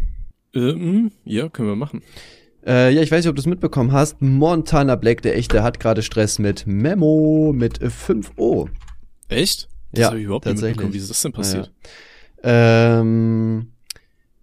Ähm, 0.57 1.11
ja, 1.23 1.49
können 1.49 1.69
wir 1.69 1.75
machen. 1.75 2.01
Äh, 2.65 2.93
ja, 2.93 3.01
ich 3.01 3.11
weiß 3.11 3.23
nicht, 3.23 3.29
ob 3.29 3.35
du 3.35 3.39
es 3.41 3.45
mitbekommen 3.45 3.91
hast. 3.91 4.21
Montana 4.21 4.95
Black, 4.95 5.21
der 5.21 5.37
echte, 5.37 5.63
hat 5.63 5.79
gerade 5.79 6.01
Stress 6.01 6.39
mit 6.39 6.65
Memo 6.65 7.53
mit 7.55 7.79
5O. 7.79 8.67
Echt? 9.29 9.69
Das 9.91 10.01
Ja, 10.01 10.07
hab 10.09 10.17
ich 10.17 10.23
überhaupt 10.23 10.45
nicht 10.45 10.61
mitbekommen. 10.61 10.93
Wie 10.93 10.97
ist 10.97 11.09
das 11.09 11.21
denn 11.21 11.31
passiert? 11.31 11.71
Ähm, 12.43 13.71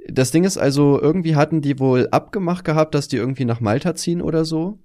das 0.08 0.30
Ding 0.30 0.44
ist 0.44 0.56
also, 0.56 1.00
irgendwie 1.00 1.36
hatten 1.36 1.60
die 1.60 1.78
wohl 1.78 2.08
abgemacht 2.10 2.64
gehabt, 2.64 2.94
dass 2.94 3.08
die 3.08 3.16
irgendwie 3.16 3.44
nach 3.44 3.60
Malta 3.60 3.94
ziehen 3.94 4.22
oder 4.22 4.44
so. 4.44 4.78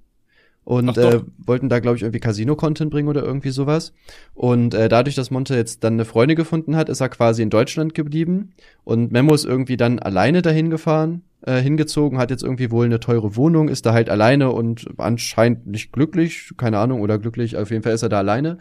Und 0.64 0.97
äh, 0.97 1.22
wollten 1.38 1.68
da, 1.68 1.80
glaube 1.80 1.97
ich, 1.97 2.03
irgendwie 2.03 2.20
Casino-Content 2.20 2.91
bringen 2.91 3.07
oder 3.07 3.24
irgendwie 3.24 3.49
sowas. 3.49 3.91
Und 4.36 4.76
äh, 4.76 4.88
dadurch, 4.88 5.16
dass 5.16 5.32
Monte 5.32 5.55
jetzt 5.55 5.84
dann 5.84 5.93
eine 5.93 6.05
Freundin 6.05 6.36
gefunden 6.36 6.76
hat, 6.76 6.89
ist 6.89 7.01
er 7.01 7.10
quasi 7.10 7.41
in 7.41 7.49
Deutschland 7.49 7.95
geblieben. 7.95 8.51
Und 8.84 9.12
Memo 9.12 9.34
ist 9.34 9.45
irgendwie 9.45 9.78
dann 9.78 9.97
alleine 9.97 10.43
dahin 10.43 10.70
gefahren, 10.70 11.24
äh, 11.41 11.60
hingezogen, 11.60 12.20
hat 12.20 12.30
jetzt 12.30 12.43
irgendwie 12.43 12.70
wohl 12.70 12.86
eine 12.86 12.99
teure 12.99 13.36
Wohnung, 13.36 13.70
ist 13.70 13.86
da 13.86 13.93
halt 13.93 14.10
alleine 14.10 14.51
und 14.51 14.86
anscheinend 14.97 15.66
nicht 15.68 15.91
glücklich, 15.91 16.53
keine 16.57 16.78
Ahnung, 16.78 17.01
oder 17.01 17.18
glücklich, 17.18 17.57
auf 17.57 17.72
jeden 17.72 17.82
Fall 17.82 17.93
ist 17.93 18.03
er 18.03 18.10
da 18.10 18.20
alleine. 18.20 18.57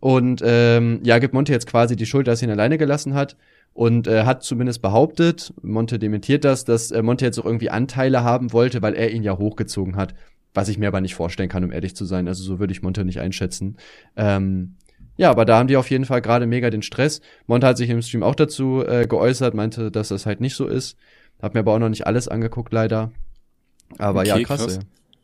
Und 0.00 0.42
ähm, 0.44 1.00
ja, 1.04 1.18
gibt 1.18 1.34
Monte 1.34 1.52
jetzt 1.52 1.66
quasi 1.66 1.96
die 1.96 2.06
Schuld, 2.06 2.26
dass 2.26 2.42
er 2.42 2.48
ihn 2.48 2.52
alleine 2.52 2.78
gelassen 2.78 3.14
hat 3.14 3.36
und 3.72 4.06
äh, 4.08 4.24
hat 4.24 4.42
zumindest 4.42 4.82
behauptet, 4.82 5.52
Monte 5.62 5.98
dementiert 5.98 6.44
das, 6.44 6.64
dass 6.64 6.90
äh, 6.90 7.02
Monte 7.02 7.24
jetzt 7.24 7.38
auch 7.38 7.44
irgendwie 7.44 7.70
Anteile 7.70 8.24
haben 8.24 8.52
wollte, 8.52 8.82
weil 8.82 8.94
er 8.94 9.10
ihn 9.10 9.22
ja 9.22 9.36
hochgezogen 9.36 9.96
hat. 9.96 10.14
Was 10.56 10.68
ich 10.68 10.78
mir 10.78 10.88
aber 10.88 11.00
nicht 11.02 11.14
vorstellen 11.14 11.48
kann, 11.48 11.64
um 11.64 11.70
ehrlich 11.70 11.94
zu 11.94 12.06
sein. 12.06 12.26
Also 12.28 12.42
so 12.42 12.58
würde 12.58 12.72
ich 12.72 12.82
Monte 12.82 13.04
nicht 13.04 13.20
einschätzen. 13.20 13.76
Ähm, 14.16 14.76
ja, 15.18 15.30
aber 15.30 15.44
da 15.44 15.58
haben 15.58 15.68
die 15.68 15.76
auf 15.76 15.90
jeden 15.90 16.04
Fall 16.04 16.22
gerade 16.22 16.46
mega 16.46 16.70
den 16.70 16.82
Stress. 16.82 17.20
Monte 17.46 17.66
hat 17.66 17.76
sich 17.76 17.90
im 17.90 18.00
Stream 18.02 18.22
auch 18.22 18.34
dazu 18.34 18.82
äh, 18.86 19.06
geäußert, 19.06 19.54
meinte, 19.54 19.90
dass 19.90 20.08
das 20.08 20.26
halt 20.26 20.40
nicht 20.40 20.54
so 20.56 20.66
ist. 20.66 20.96
Hab 21.40 21.54
mir 21.54 21.60
aber 21.60 21.74
auch 21.74 21.78
noch 21.78 21.88
nicht 21.90 22.06
alles 22.06 22.28
angeguckt, 22.28 22.72
leider. 22.72 23.12
Aber 23.98 24.24
ja, 24.24 24.34
Okay, 24.34 24.44
krass. 24.44 24.64
krass. 24.64 24.78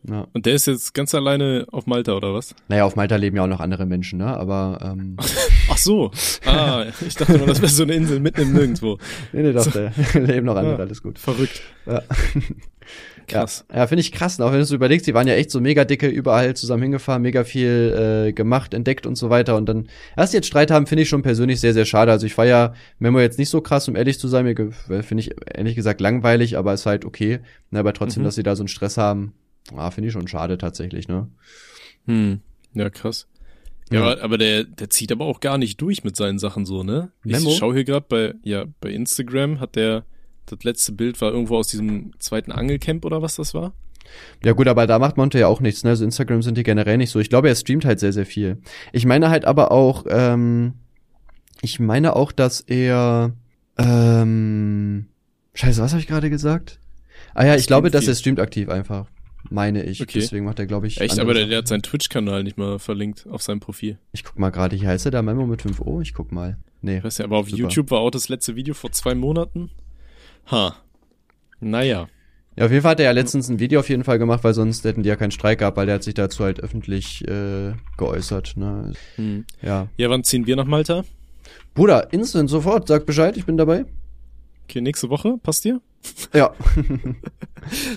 Ja. 0.09 0.27
Und 0.33 0.47
der 0.47 0.55
ist 0.55 0.67
jetzt 0.67 0.95
ganz 0.95 1.15
alleine 1.15 1.67
auf 1.71 1.87
Malta, 1.87 2.13
oder 2.17 2.35
was? 2.35 2.55
Naja, 2.69 2.85
auf 2.85 2.97
Malta 2.97 3.17
leben 3.17 3.37
ja 3.37 3.45
auch 3.45 3.49
noch 3.49 3.61
andere 3.61 3.87
Menschen, 3.87 4.19
ne? 4.19 4.27
Aber 4.37 4.79
ähm, 4.83 5.17
Ach 5.71 5.77
so. 5.79 6.11
Ah, 6.45 6.87
ich 7.07 7.15
dachte 7.15 7.35
immer, 7.35 7.47
das 7.47 7.61
wäre 7.63 7.71
so 7.71 7.85
eine 7.85 7.95
Insel 7.95 8.19
mitten 8.21 8.41
im 8.43 8.53
Nirgendwo. 8.53 8.99
nee, 9.33 9.43
nee, 9.43 9.53
doch, 9.53 9.67
da 9.71 9.93
leben 10.19 10.47
noch 10.47 10.57
andere, 10.57 10.75
Ja. 10.75 10.81
alles 10.81 11.03
gut. 11.03 11.19
Verrückt. 11.19 11.63
Ja. 11.87 12.03
Krass. 13.29 13.65
Ja, 13.71 13.79
ja 13.79 13.87
finde 13.87 14.01
ich 14.01 14.11
krass. 14.11 14.41
Auch 14.41 14.51
wenn 14.51 14.59
du 14.59 14.63
es 14.65 14.73
überlegst, 14.73 15.07
die 15.07 15.15
waren 15.15 15.29
ja 15.29 15.35
echt 15.35 15.51
so 15.53 15.61
mega 15.61 15.85
dicke, 15.85 16.09
überall 16.09 16.55
zusammen 16.55 16.83
hingefahren, 16.83 17.23
mega 17.23 17.45
viel 17.45 18.27
äh, 18.29 18.33
gemacht, 18.33 18.75
entdeckt 18.75 19.07
und 19.07 19.15
so 19.15 19.31
weiter. 19.31 19.57
Und 19.57 19.67
dann 19.69 19.89
erst 20.17 20.35
jetzt 20.35 20.49
Streit 20.49 20.71
haben, 20.73 20.87
finde 20.87 21.03
ich 21.03 21.09
schon 21.09 21.23
persönlich 21.23 21.61
sehr, 21.61 21.73
sehr 21.73 21.85
schade. 21.85 22.11
Also 22.11 22.27
ich 22.27 22.35
feier 22.35 22.75
Memo 22.99 23.21
jetzt 23.21 23.39
nicht 23.39 23.51
so 23.51 23.61
krass, 23.61 23.89
um 23.89 23.95
ehrlich 23.95 24.19
zu 24.19 24.27
sein. 24.27 24.45
Mir 24.45 24.55
finde 25.05 25.21
ich 25.21 25.31
ehrlich 25.55 25.77
gesagt 25.77 26.01
langweilig, 26.01 26.59
aber 26.59 26.75
ist 26.75 26.87
halt 26.87 27.05
okay. 27.05 27.39
Ne, 27.71 27.79
aber 27.79 27.93
trotzdem, 27.93 28.23
Mhm. 28.23 28.25
dass 28.25 28.35
sie 28.35 28.43
da 28.43 28.57
so 28.57 28.63
einen 28.63 28.69
Stress 28.69 28.97
haben, 28.99 29.33
ah, 29.75 29.91
finde 29.91 30.09
ich 30.09 30.13
schon 30.13 30.29
schade 30.29 30.59
tatsächlich, 30.59 31.09
ne? 31.09 31.29
Hm. 32.07 32.41
Ja, 32.75 32.91
krass. 32.91 33.27
Ja, 33.91 34.15
Ja. 34.15 34.23
Aber, 34.23 34.39
der, 34.39 34.65
der 34.65 34.91
zieht 34.91 35.13
aber 35.13 35.27
auch 35.27 35.41
gar 35.41 35.59
nicht 35.59 35.81
durch 35.81 36.05
mit 36.05 36.17
seinen 36.17 36.39
Sachen 36.39 36.67
so, 36.67 36.83
ne? 36.83 37.13
Memo? 37.23 37.51
Ich 37.51 37.57
schau 37.59 37.73
hier 37.73 37.85
gerade 37.85 38.07
bei, 38.09 38.35
ja, 38.43 38.65
bei 38.81 38.91
Instagram 38.91 39.61
hat 39.61 39.77
der, 39.77 40.05
das 40.47 40.65
letzte 40.65 40.93
Bild 40.93 41.21
war 41.21 41.31
irgendwo 41.31 41.57
aus 41.57 41.69
diesem 41.69 42.13
zweiten 42.19 42.53
Angelcamp 42.53 43.05
oder 43.05 43.23
was 43.23 43.37
das 43.37 43.55
war. 43.55 43.73
Ja 44.45 44.53
gut, 44.53 44.67
aber 44.69 44.87
da 44.87 44.99
macht 44.99 45.17
Monte 45.17 45.39
ja 45.39 45.47
auch 45.47 45.61
nichts, 45.61 45.85
ne? 45.85 45.91
Also 45.91 46.05
Instagram 46.05 46.43
sind 46.43 46.59
die 46.59 46.65
generell 46.65 46.99
nicht 46.99 47.11
so. 47.11 47.19
Ich 47.21 47.31
glaube, 47.31 47.49
er 47.49 47.55
streamt 47.55 47.85
halt 47.85 48.01
sehr, 48.01 48.13
sehr 48.13 48.27
viel. 48.27 48.59
Ich 48.93 49.07
meine 49.07 49.31
halt 49.31 49.45
aber 49.45 49.71
auch, 49.73 50.05
ähm, 50.09 50.75
Ich 51.63 51.79
meine 51.79 52.17
auch, 52.17 52.33
dass 52.33 52.61
er 52.61 53.33
ähm, 53.79 55.07
Scheiße, 55.55 55.81
was 55.81 55.93
habe 55.93 56.01
ich 56.01 56.09
gerade 56.09 56.29
gesagt? 56.31 56.81
Ah 57.35 57.47
ja, 57.47 57.55
ich 57.55 57.67
glaube, 57.67 57.91
dass 57.91 58.09
er 58.09 58.15
streamt 58.15 58.41
aktiv 58.41 58.69
einfach. 58.69 59.07
Meine 59.51 59.85
ich. 59.85 60.01
Okay. 60.01 60.21
Deswegen 60.21 60.45
macht 60.45 60.59
er, 60.59 60.67
glaube 60.67 60.87
ich. 60.87 61.01
Echt, 61.01 61.19
aber 61.19 61.35
der, 61.35 61.47
der, 61.47 61.59
hat 61.59 61.69
seinen 61.69 61.83
Twitch-Kanal 61.83 62.45
nicht 62.45 62.59
mal 62.59 62.79
verlinkt 62.79 63.27
auf 63.29 63.43
seinem 63.43 63.61
Profil. 63.61 63.99
Ich 64.13 64.25
guck 64.25 64.39
mal 64.39 64.51
gerade, 64.51 64.77
hier 64.77 64.89
heißt 64.89 65.07
er 65.07 65.11
da 65.11 65.23
Memo 65.23 65.47
mit 65.47 65.63
5 65.63 65.81
O? 65.81 66.01
Ich 66.01 66.15
guck 66.15 66.33
mal. 66.33 66.57
Nee. 66.81 66.99
Ich 66.99 67.05
weiß 67.05 67.19
ja, 67.19 67.25
aber 67.25 67.39
auf 67.39 67.49
super. 67.49 67.63
YouTube 67.63 67.91
war 67.91 68.01
auch 68.01 68.11
das 68.11 68.29
letzte 68.29 68.57
Video 68.57 68.75
vor 68.75 68.93
zwei 68.93 69.15
Monaten. 69.15 69.71
Ha. 70.51 70.77
Naja. 71.61 72.09
Ja, 72.57 72.67
auf 72.67 72.71
jeden 72.71 72.83
Fall 72.83 72.93
hat 72.93 73.01
er 73.01 73.07
ja 73.07 73.13
letztens 73.13 73.49
ein 73.49 73.61
Video 73.61 73.81
auf 73.81 73.89
jeden 73.89 74.05
Fall 74.05 74.19
gemacht, 74.19 74.45
weil 74.45 74.53
sonst 74.53 74.85
hätten 74.85 75.03
die 75.03 75.09
ja 75.09 75.17
keinen 75.17 75.31
Streik 75.31 75.61
gehabt, 75.61 75.77
weil 75.77 75.87
der 75.87 75.95
hat 75.95 76.03
sich 76.03 76.15
dazu 76.15 76.45
halt 76.45 76.61
öffentlich 76.61 77.27
äh, 77.27 77.73
geäußert. 77.97 78.57
Ne? 78.57 78.93
Hm. 79.17 79.47
Ja. 79.63 79.89
Ja, 79.97 80.11
wann 80.11 80.23
ziehen 80.25 80.47
wir 80.47 80.57
nach 80.57 80.67
Malta? 80.67 81.05
Bruder, 81.75 82.13
instant 82.13 82.51
sofort, 82.51 82.89
sag 82.89 83.07
Bescheid, 83.07 83.37
ich 83.39 83.47
bin 83.47 83.57
dabei. 83.57 83.87
Okay, 84.65 84.83
nächste 84.83 85.09
Woche, 85.09 85.39
passt 85.43 85.65
dir? 85.65 85.81
Ja. 86.35 86.55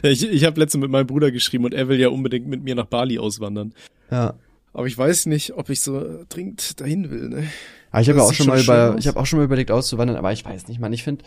ich 0.01 0.29
ich 0.29 0.43
habe 0.45 0.59
letztens 0.59 0.81
mit 0.81 0.91
meinem 0.91 1.07
Bruder 1.07 1.31
geschrieben 1.31 1.65
und 1.65 1.73
er 1.73 1.87
will 1.87 1.99
ja 1.99 2.09
unbedingt 2.09 2.47
mit 2.47 2.63
mir 2.63 2.75
nach 2.75 2.85
Bali 2.85 3.17
auswandern. 3.17 3.73
Ja. 4.11 4.35
Aber 4.73 4.87
ich 4.87 4.97
weiß 4.97 5.27
nicht, 5.27 5.53
ob 5.53 5.69
ich 5.69 5.81
so 5.81 6.25
dringend 6.27 6.81
dahin 6.81 7.09
will, 7.09 7.29
ne? 7.29 7.47
Aber 7.91 8.01
ich 8.01 8.09
habe 8.09 8.19
ja 8.19 8.25
auch 8.25 8.33
schon 8.33 8.47
mal 8.47 8.59
über, 8.59 8.95
ich 8.99 9.07
habe 9.07 9.17
auch 9.17 9.25
schon 9.25 9.39
mal 9.39 9.45
überlegt 9.45 9.71
auszuwandern, 9.71 10.17
aber 10.17 10.33
ich 10.33 10.43
weiß 10.43 10.67
nicht, 10.67 10.81
man, 10.81 10.91
ich 10.91 11.03
finde 11.03 11.23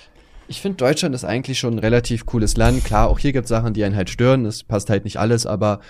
ich 0.49 0.61
finde 0.61 0.77
Deutschland 0.77 1.15
ist 1.15 1.25
eigentlich 1.25 1.59
schon 1.59 1.75
ein 1.75 1.79
relativ 1.79 2.27
cooles 2.27 2.57
Land. 2.57 2.85
Klar, 2.85 3.09
auch 3.09 3.19
hier 3.19 3.33
gibt 3.33 3.49
Sachen, 3.49 3.75
die 3.75 3.85
einen 3.85 3.97
halt 3.97 4.11
stören, 4.11 4.47
es 4.47 4.65
passt 4.65 4.91
halt 4.91 5.05
nicht 5.05 5.19
alles, 5.19 5.47
aber 5.47 5.81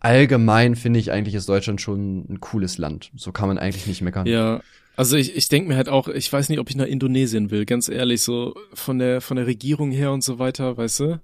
allgemein 0.00 0.76
finde 0.76 1.00
ich 1.00 1.10
eigentlich 1.10 1.34
ist 1.34 1.48
Deutschland 1.48 1.80
schon 1.80 2.26
ein 2.30 2.40
cooles 2.40 2.78
Land. 2.78 3.10
So 3.16 3.32
kann 3.32 3.48
man 3.48 3.58
eigentlich 3.58 3.86
nicht 3.86 4.02
meckern. 4.02 4.26
Ja, 4.26 4.60
also 4.98 5.16
ich, 5.16 5.36
ich 5.36 5.48
denke 5.48 5.68
mir 5.68 5.76
halt 5.76 5.88
auch, 5.88 6.08
ich 6.08 6.32
weiß 6.32 6.48
nicht, 6.48 6.58
ob 6.58 6.68
ich 6.68 6.74
nach 6.74 6.84
Indonesien 6.84 7.52
will, 7.52 7.64
ganz 7.66 7.88
ehrlich, 7.88 8.22
so 8.22 8.56
von 8.74 8.98
der 8.98 9.20
von 9.20 9.36
der 9.36 9.46
Regierung 9.46 9.92
her 9.92 10.10
und 10.10 10.24
so 10.24 10.40
weiter, 10.40 10.76
weißt 10.76 11.00
du? 11.00 11.20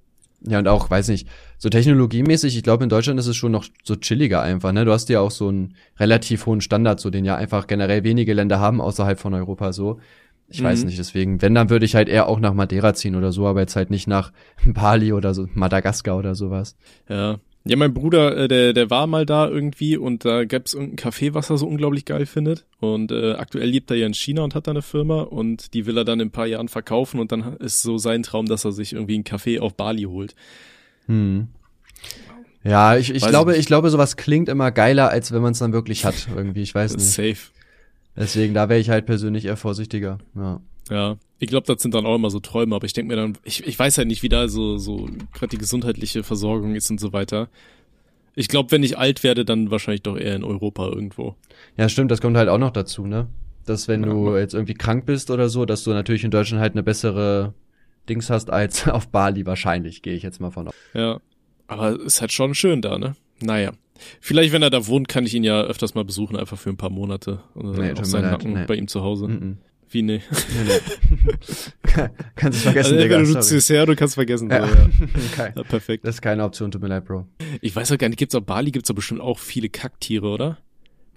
Ja, 0.46 0.60
und 0.60 0.68
auch, 0.68 0.88
weiß 0.90 1.08
nicht, 1.08 1.26
so 1.58 1.70
technologiemäßig, 1.70 2.56
ich 2.56 2.62
glaube, 2.62 2.84
in 2.84 2.88
Deutschland 2.88 3.18
ist 3.18 3.26
es 3.26 3.34
schon 3.34 3.50
noch 3.50 3.64
so 3.82 3.96
chilliger 3.96 4.42
einfach, 4.42 4.70
ne? 4.70 4.84
Du 4.84 4.92
hast 4.92 5.08
ja 5.08 5.18
auch 5.18 5.32
so 5.32 5.48
einen 5.48 5.74
relativ 5.98 6.46
hohen 6.46 6.60
Standard, 6.60 7.00
so 7.00 7.10
den 7.10 7.24
ja 7.24 7.34
einfach 7.34 7.66
generell 7.66 8.04
wenige 8.04 8.32
Länder 8.32 8.60
haben 8.60 8.80
außerhalb 8.80 9.18
von 9.18 9.34
Europa 9.34 9.72
so. 9.72 9.98
Ich 10.46 10.60
mhm. 10.60 10.66
weiß 10.66 10.84
nicht, 10.84 11.00
deswegen, 11.00 11.42
wenn, 11.42 11.56
dann 11.56 11.68
würde 11.68 11.84
ich 11.84 11.96
halt 11.96 12.08
eher 12.08 12.28
auch 12.28 12.38
nach 12.38 12.54
Madeira 12.54 12.94
ziehen 12.94 13.16
oder 13.16 13.32
so, 13.32 13.44
aber 13.48 13.58
jetzt 13.58 13.74
halt 13.74 13.90
nicht 13.90 14.06
nach 14.06 14.32
Bali 14.64 15.12
oder 15.12 15.34
so, 15.34 15.48
Madagaskar 15.52 16.16
oder 16.16 16.36
sowas. 16.36 16.76
Ja, 17.08 17.40
ja, 17.66 17.76
mein 17.76 17.94
Bruder, 17.94 18.36
äh, 18.36 18.48
der, 18.48 18.74
der 18.74 18.90
war 18.90 19.06
mal 19.06 19.24
da 19.24 19.48
irgendwie 19.48 19.96
und 19.96 20.24
da 20.26 20.44
gab's 20.44 20.74
irgendein 20.74 20.96
Café, 20.96 21.32
was 21.32 21.48
er 21.48 21.56
so 21.56 21.66
unglaublich 21.66 22.04
geil 22.04 22.26
findet. 22.26 22.66
Und 22.78 23.10
äh, 23.10 23.32
aktuell 23.32 23.68
lebt 23.68 23.90
er 23.90 23.96
ja 23.96 24.06
in 24.06 24.12
China 24.12 24.42
und 24.42 24.54
hat 24.54 24.66
da 24.66 24.72
eine 24.72 24.82
Firma 24.82 25.22
und 25.22 25.72
die 25.72 25.86
will 25.86 25.96
er 25.96 26.04
dann 26.04 26.20
in 26.20 26.28
ein 26.28 26.32
paar 26.32 26.46
Jahren 26.46 26.68
verkaufen 26.68 27.20
und 27.20 27.32
dann 27.32 27.56
ist 27.56 27.80
so 27.80 27.96
sein 27.96 28.22
Traum, 28.22 28.46
dass 28.46 28.66
er 28.66 28.72
sich 28.72 28.92
irgendwie 28.92 29.18
ein 29.18 29.24
Café 29.24 29.60
auf 29.60 29.74
Bali 29.74 30.02
holt. 30.02 30.34
Hm. 31.06 31.48
Ja, 32.64 32.96
ich, 32.96 33.14
ich 33.14 33.26
glaube, 33.26 33.52
ich, 33.52 33.60
ich 33.60 33.66
glaube, 33.66 33.88
sowas 33.88 34.16
klingt 34.16 34.50
immer 34.50 34.70
geiler, 34.70 35.08
als 35.08 35.32
wenn 35.32 35.42
man 35.42 35.52
es 35.52 35.58
dann 35.58 35.72
wirklich 35.72 36.04
hat. 36.04 36.28
Irgendwie, 36.34 36.62
ich 36.62 36.74
weiß 36.74 36.92
nicht. 36.96 37.06
Safe. 37.06 37.36
Deswegen, 38.16 38.52
da 38.52 38.68
wäre 38.68 38.80
ich 38.80 38.90
halt 38.90 39.06
persönlich 39.06 39.46
eher 39.46 39.56
vorsichtiger. 39.56 40.18
Ja. 40.34 40.60
Ja, 40.90 41.16
ich 41.38 41.48
glaube, 41.48 41.66
das 41.66 41.82
sind 41.82 41.94
dann 41.94 42.06
auch 42.06 42.14
immer 42.14 42.30
so 42.30 42.40
Träume, 42.40 42.74
aber 42.74 42.86
ich 42.86 42.92
denke 42.92 43.14
mir 43.14 43.20
dann, 43.20 43.38
ich, 43.44 43.66
ich 43.66 43.78
weiß 43.78 43.98
halt 43.98 44.08
nicht, 44.08 44.22
wie 44.22 44.28
da 44.28 44.48
so, 44.48 44.78
so 44.78 45.08
gerade 45.32 45.48
die 45.48 45.58
gesundheitliche 45.58 46.22
Versorgung 46.22 46.74
ist 46.74 46.90
und 46.90 47.00
so 47.00 47.12
weiter. 47.12 47.48
Ich 48.34 48.48
glaube, 48.48 48.72
wenn 48.72 48.82
ich 48.82 48.98
alt 48.98 49.22
werde, 49.22 49.44
dann 49.44 49.70
wahrscheinlich 49.70 50.02
doch 50.02 50.16
eher 50.16 50.34
in 50.34 50.44
Europa 50.44 50.88
irgendwo. 50.88 51.36
Ja, 51.76 51.88
stimmt, 51.88 52.10
das 52.10 52.20
kommt 52.20 52.36
halt 52.36 52.48
auch 52.48 52.58
noch 52.58 52.72
dazu, 52.72 53.06
ne? 53.06 53.28
Dass 53.64 53.88
wenn 53.88 54.02
ja, 54.02 54.10
du 54.10 54.36
jetzt 54.36 54.54
irgendwie 54.54 54.74
krank 54.74 55.06
bist 55.06 55.30
oder 55.30 55.48
so, 55.48 55.64
dass 55.64 55.84
du 55.84 55.90
natürlich 55.90 56.24
in 56.24 56.30
Deutschland 56.30 56.60
halt 56.60 56.72
eine 56.72 56.82
bessere 56.82 57.54
Dings 58.08 58.30
hast 58.30 58.50
als 58.50 58.88
auf 58.88 59.08
Bali 59.08 59.46
wahrscheinlich, 59.46 60.02
gehe 60.02 60.14
ich 60.14 60.22
jetzt 60.22 60.40
mal 60.40 60.50
von 60.50 60.68
aus. 60.68 60.74
Ja, 60.92 61.20
aber 61.66 61.98
ist 62.00 62.20
halt 62.20 62.32
schon 62.32 62.54
schön 62.54 62.82
da, 62.82 62.98
ne? 62.98 63.16
Naja. 63.40 63.72
Vielleicht, 64.20 64.52
wenn 64.52 64.62
er 64.62 64.70
da 64.70 64.86
wohnt, 64.86 65.08
kann 65.08 65.24
ich 65.24 65.34
ihn 65.34 65.44
ja 65.44 65.62
öfters 65.62 65.94
mal 65.94 66.04
besuchen, 66.04 66.36
einfach 66.36 66.58
für 66.58 66.70
ein 66.70 66.76
paar 66.76 66.90
Monate. 66.90 67.40
Oder 67.54 67.70
nee, 67.70 67.92
auf 67.92 68.04
seinen 68.04 68.30
Nacken 68.30 68.54
nee. 68.54 68.64
bei 68.66 68.74
ihm 68.74 68.88
zu 68.88 69.02
Hause. 69.02 69.28
Mm 69.28 69.32
-mm. 69.32 69.56
Wie 69.94 70.02
nee? 70.02 70.20
nee, 70.28 70.72
nee. 71.94 72.08
kannst 72.34 72.58
du 72.58 72.62
vergessen, 72.64 72.94
also, 72.94 73.02
Digga. 73.02 73.18
Du 73.22 73.40
ziehst 73.40 73.70
her, 73.70 73.86
du 73.86 73.94
kannst 73.94 74.14
vergessen. 74.14 74.50
Ja. 74.50 74.66
So, 74.66 74.74
ja. 74.74 74.82
okay. 75.32 75.52
ja, 75.54 75.62
perfekt. 75.62 76.04
Das 76.04 76.16
ist 76.16 76.20
keine 76.20 76.42
Option, 76.42 76.72
tut 76.72 76.82
mir 76.82 76.88
leid, 76.88 77.04
Bro. 77.04 77.28
Ich 77.60 77.76
weiß 77.76 77.92
auch 77.92 77.98
gar 77.98 78.08
nicht, 78.08 78.18
gibt's 78.18 78.34
auf 78.34 78.44
Bali 78.44 78.72
gibt's 78.72 78.88
doch 78.88 78.94
bestimmt 78.96 79.20
auch 79.20 79.38
viele 79.38 79.68
Kacktiere, 79.68 80.26
oder? 80.26 80.58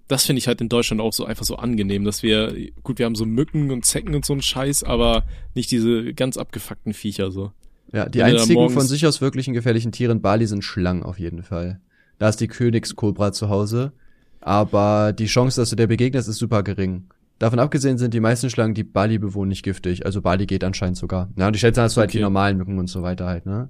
Das 0.08 0.26
finde 0.26 0.38
ich 0.38 0.48
halt 0.48 0.62
in 0.62 0.70
Deutschland 0.70 1.02
auch 1.02 1.12
so 1.12 1.26
einfach 1.26 1.44
so 1.44 1.56
angenehm, 1.56 2.06
dass 2.06 2.22
wir, 2.22 2.56
gut, 2.84 3.00
wir 3.00 3.08
haben 3.08 3.16
so 3.16 3.26
Mücken 3.26 3.72
und 3.72 3.84
Zecken 3.84 4.14
und 4.14 4.26
so 4.26 4.34
einen 4.34 4.44
Scheiß, 4.44 4.84
aber 4.84 5.26
nicht 5.56 5.72
diese 5.72 6.14
ganz 6.14 6.38
abgefuckten 6.38 6.94
Viecher 6.94 7.32
so. 7.32 7.52
Ja, 7.92 8.08
die 8.08 8.20
Wenn 8.20 8.36
einzigen 8.38 8.70
von 8.70 8.86
sich 8.86 9.08
aus 9.08 9.22
wirklichen 9.22 9.56
gefährlichen 9.56 9.92
Tiere 9.92 10.12
in 10.12 10.22
Bali 10.22 10.46
sind 10.46 10.64
Schlangen 10.64 11.02
auf 11.02 11.18
jeden 11.20 11.42
Fall. 11.42 11.82
Da 12.20 12.30
ist 12.30 12.40
die 12.40 12.48
Königskobra 12.48 13.32
zu 13.32 13.50
Hause. 13.50 13.92
Aber 14.40 15.14
die 15.14 15.26
Chance, 15.26 15.60
dass 15.60 15.72
du 15.72 15.76
der 15.76 15.88
begegnest, 15.88 16.30
ist 16.30 16.38
super 16.38 16.62
gering. 16.62 17.08
Davon 17.40 17.60
abgesehen 17.60 17.98
sind 17.98 18.14
die 18.14 18.20
meisten 18.20 18.50
Schlangen, 18.50 18.74
die 18.74 18.84
Bali 18.84 19.20
bewohnen, 19.20 19.50
nicht 19.50 19.64
giftig. 19.64 20.06
Also 20.06 20.22
Bali 20.22 20.46
geht 20.46 20.64
anscheinend 20.64 20.98
sogar. 20.98 21.30
Ja, 21.38 21.48
und 21.48 21.56
ich 21.56 21.62
schätze, 21.62 21.82
hast 21.82 21.96
du 21.96 22.02
halt 22.02 22.14
die 22.14 22.20
normalen 22.20 22.58
Mücken 22.58 22.80
und 22.80 22.88
so 22.88 23.04
weiter 23.04 23.28
halt, 23.28 23.46
ne? 23.46 23.70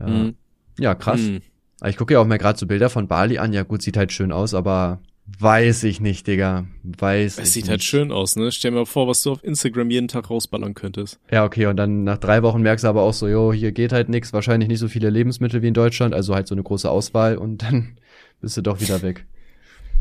Ja, 0.00 0.06
mhm. 0.06 0.34
ja 0.78 0.94
krass. 0.94 1.20
Mhm. 1.20 1.42
Ich 1.86 1.96
gucke 1.96 2.14
ja 2.14 2.20
auch 2.20 2.26
mal 2.26 2.38
gerade 2.38 2.58
so 2.58 2.66
Bilder 2.66 2.88
von 2.88 3.08
Bali 3.08 3.38
an. 3.38 3.52
Ja 3.52 3.62
gut, 3.62 3.82
sieht 3.82 3.96
halt 3.96 4.12
schön 4.12 4.32
aus, 4.32 4.54
aber 4.54 5.00
weiß 5.38 5.84
ich 5.84 6.00
nicht, 6.00 6.26
Digga. 6.26 6.66
Weiß 6.82 7.38
es 7.38 7.52
sieht 7.52 7.64
halt 7.64 7.64
nicht. 7.64 7.70
halt 7.70 7.84
schön 7.84 8.12
aus, 8.12 8.36
ne? 8.36 8.50
Stell 8.52 8.70
dir 8.70 8.78
mal 8.78 8.86
vor, 8.86 9.08
was 9.08 9.22
du 9.22 9.32
auf 9.32 9.44
Instagram 9.44 9.90
jeden 9.90 10.08
Tag 10.08 10.30
rausballern 10.30 10.74
könntest. 10.74 11.18
Ja, 11.30 11.44
okay, 11.44 11.66
und 11.66 11.76
dann 11.76 12.04
nach 12.04 12.18
drei 12.18 12.42
Wochen 12.42 12.62
merkst 12.62 12.84
du 12.84 12.88
aber 12.88 13.02
auch 13.02 13.12
so, 13.12 13.28
jo, 13.28 13.52
hier 13.52 13.72
geht 13.72 13.92
halt 13.92 14.08
nix, 14.08 14.32
wahrscheinlich 14.32 14.68
nicht 14.68 14.78
so 14.78 14.88
viele 14.88 15.10
Lebensmittel 15.10 15.62
wie 15.62 15.68
in 15.68 15.74
Deutschland, 15.74 16.14
also 16.14 16.34
halt 16.34 16.46
so 16.46 16.54
eine 16.54 16.62
große 16.62 16.90
Auswahl 16.90 17.36
und 17.36 17.58
dann 17.62 17.98
bist 18.40 18.56
du 18.56 18.62
doch 18.62 18.80
wieder 18.80 19.02
weg. 19.02 19.26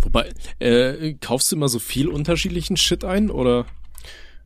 Wobei, 0.04 0.32
äh, 0.60 1.14
kaufst 1.14 1.52
du 1.52 1.56
immer 1.56 1.70
so 1.70 1.80
viel 1.80 2.08
unterschiedlichen 2.08 2.78
Shit 2.78 3.04
ein, 3.04 3.32
oder? 3.32 3.66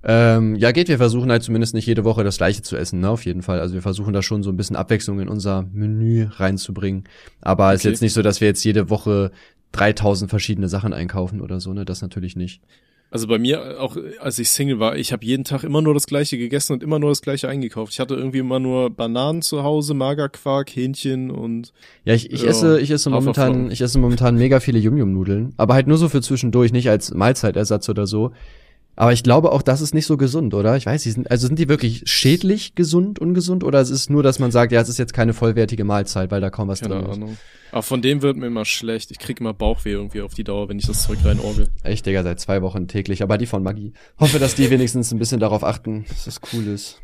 Ähm, 0.03 0.55
ja, 0.55 0.71
geht. 0.71 0.87
Wir 0.87 0.97
versuchen 0.97 1.31
halt 1.31 1.43
zumindest 1.43 1.73
nicht 1.73 1.87
jede 1.87 2.05
Woche 2.05 2.23
das 2.23 2.37
gleiche 2.37 2.61
zu 2.61 2.77
essen, 2.77 2.99
ne? 2.99 3.09
Auf 3.09 3.25
jeden 3.25 3.41
Fall. 3.41 3.59
Also 3.59 3.73
wir 3.73 3.81
versuchen 3.81 4.13
da 4.13 4.21
schon 4.21 4.43
so 4.43 4.51
ein 4.51 4.57
bisschen 4.57 4.75
Abwechslung 4.75 5.19
in 5.19 5.27
unser 5.27 5.63
Menü 5.73 6.27
reinzubringen. 6.29 7.05
Aber 7.41 7.67
okay. 7.67 7.75
ist 7.75 7.83
jetzt 7.83 8.01
nicht 8.01 8.13
so, 8.13 8.21
dass 8.21 8.39
wir 8.39 8.47
jetzt 8.47 8.63
jede 8.63 8.89
Woche 8.89 9.31
3000 9.71 10.29
verschiedene 10.29 10.69
Sachen 10.69 10.93
einkaufen 10.93 11.41
oder 11.41 11.59
so, 11.59 11.73
ne? 11.73 11.83
Das 11.83 12.01
natürlich 12.01 12.35
nicht. 12.35 12.61
Also 13.09 13.27
bei 13.27 13.37
mir, 13.37 13.79
auch 13.79 13.95
als 14.19 14.37
ich 14.37 14.49
Single 14.49 14.79
war, 14.79 14.97
ich 14.97 15.13
habe 15.13 15.25
jeden 15.25 15.45
Tag 15.45 15.63
immer 15.63 15.81
nur 15.81 15.93
das 15.93 16.07
gleiche 16.07 16.37
gegessen 16.37 16.73
und 16.73 16.83
immer 16.83 16.99
nur 16.99 17.09
das 17.09 17.21
gleiche 17.21 17.47
eingekauft. 17.47 17.93
Ich 17.93 17.99
hatte 18.01 18.15
irgendwie 18.15 18.39
immer 18.39 18.59
nur 18.59 18.89
Bananen 18.89 19.41
zu 19.41 19.63
Hause, 19.63 19.93
Magerquark, 19.93 20.75
Hähnchen 20.75 21.31
und 21.31 21.71
Ja, 22.03 22.13
ich, 22.13 22.31
ich 22.31 22.41
ja, 22.41 22.49
esse 22.49 22.81
ich 22.81 22.91
esse 22.91 23.09
momentan 23.09 23.71
ich 23.71 23.79
esse 23.79 23.97
momentan 23.97 24.35
mega 24.35 24.59
viele 24.59 24.79
Yum 24.79 24.97
Yum 24.97 25.13
Nudeln, 25.13 25.53
aber 25.55 25.73
halt 25.73 25.87
nur 25.87 25.97
so 25.97 26.09
für 26.09 26.21
zwischendurch, 26.21 26.73
nicht 26.73 26.89
als 26.89 27.13
Mahlzeitersatz 27.13 27.87
oder 27.87 28.07
so. 28.07 28.33
Aber 28.97 29.13
ich 29.13 29.21
glaube 29.21 29.51
auch, 29.51 29.61
das 29.61 29.79
ist 29.79 29.93
nicht 29.93 30.07
so 30.07 30.17
gesund, 30.17 30.55
oder? 30.55 30.75
Ich 30.75 30.87
weiß, 30.87 31.05
nicht, 31.05 31.29
also 31.29 31.45
sind 31.45 31.59
die 31.59 31.69
wirklich 31.69 32.01
schädlich 32.05 32.73
gesund, 32.73 33.19
ungesund 33.19 33.63
oder 33.63 33.79
es 33.79 33.91
ist 33.91 34.09
nur, 34.09 34.23
dass 34.23 34.39
man 34.39 34.49
sagt, 34.49 34.71
ja, 34.71 34.81
es 34.81 34.89
ist 34.89 34.97
jetzt 34.97 35.13
keine 35.13 35.33
vollwertige 35.33 35.83
Mahlzeit, 35.83 36.31
weil 36.31 36.41
da 36.41 36.49
kaum 36.49 36.67
was 36.67 36.81
Keine 36.81 36.95
drin 36.95 37.05
Ahnung. 37.05 37.29
ist. 37.33 37.39
Aber 37.71 37.83
von 37.83 38.01
dem 38.01 38.23
wird 38.23 38.37
mir 38.37 38.47
immer 38.47 38.65
schlecht. 38.65 39.11
Ich 39.11 39.19
krieg 39.19 39.39
immer 39.39 39.53
Bauchweh 39.53 39.91
irgendwie 39.91 40.21
auf 40.21 40.33
die 40.33 40.43
Dauer, 40.43 40.67
wenn 40.67 40.79
ich 40.79 40.87
das 40.87 41.03
Zeug 41.03 41.19
rein 41.23 41.39
orgel. 41.39 41.69
Echt, 41.83 42.07
Digga, 42.07 42.23
seit 42.23 42.39
zwei 42.39 42.63
Wochen 42.63 42.87
täglich, 42.87 43.21
aber 43.21 43.37
die 43.37 43.45
von 43.45 43.61
Maggie. 43.61 43.93
Hoffe, 44.19 44.39
dass 44.39 44.55
die 44.55 44.69
wenigstens 44.71 45.11
ein 45.11 45.19
bisschen 45.19 45.39
darauf 45.39 45.63
achten, 45.63 46.05
dass 46.09 46.25
das 46.25 46.41
cool 46.51 46.65
ist. 46.65 46.99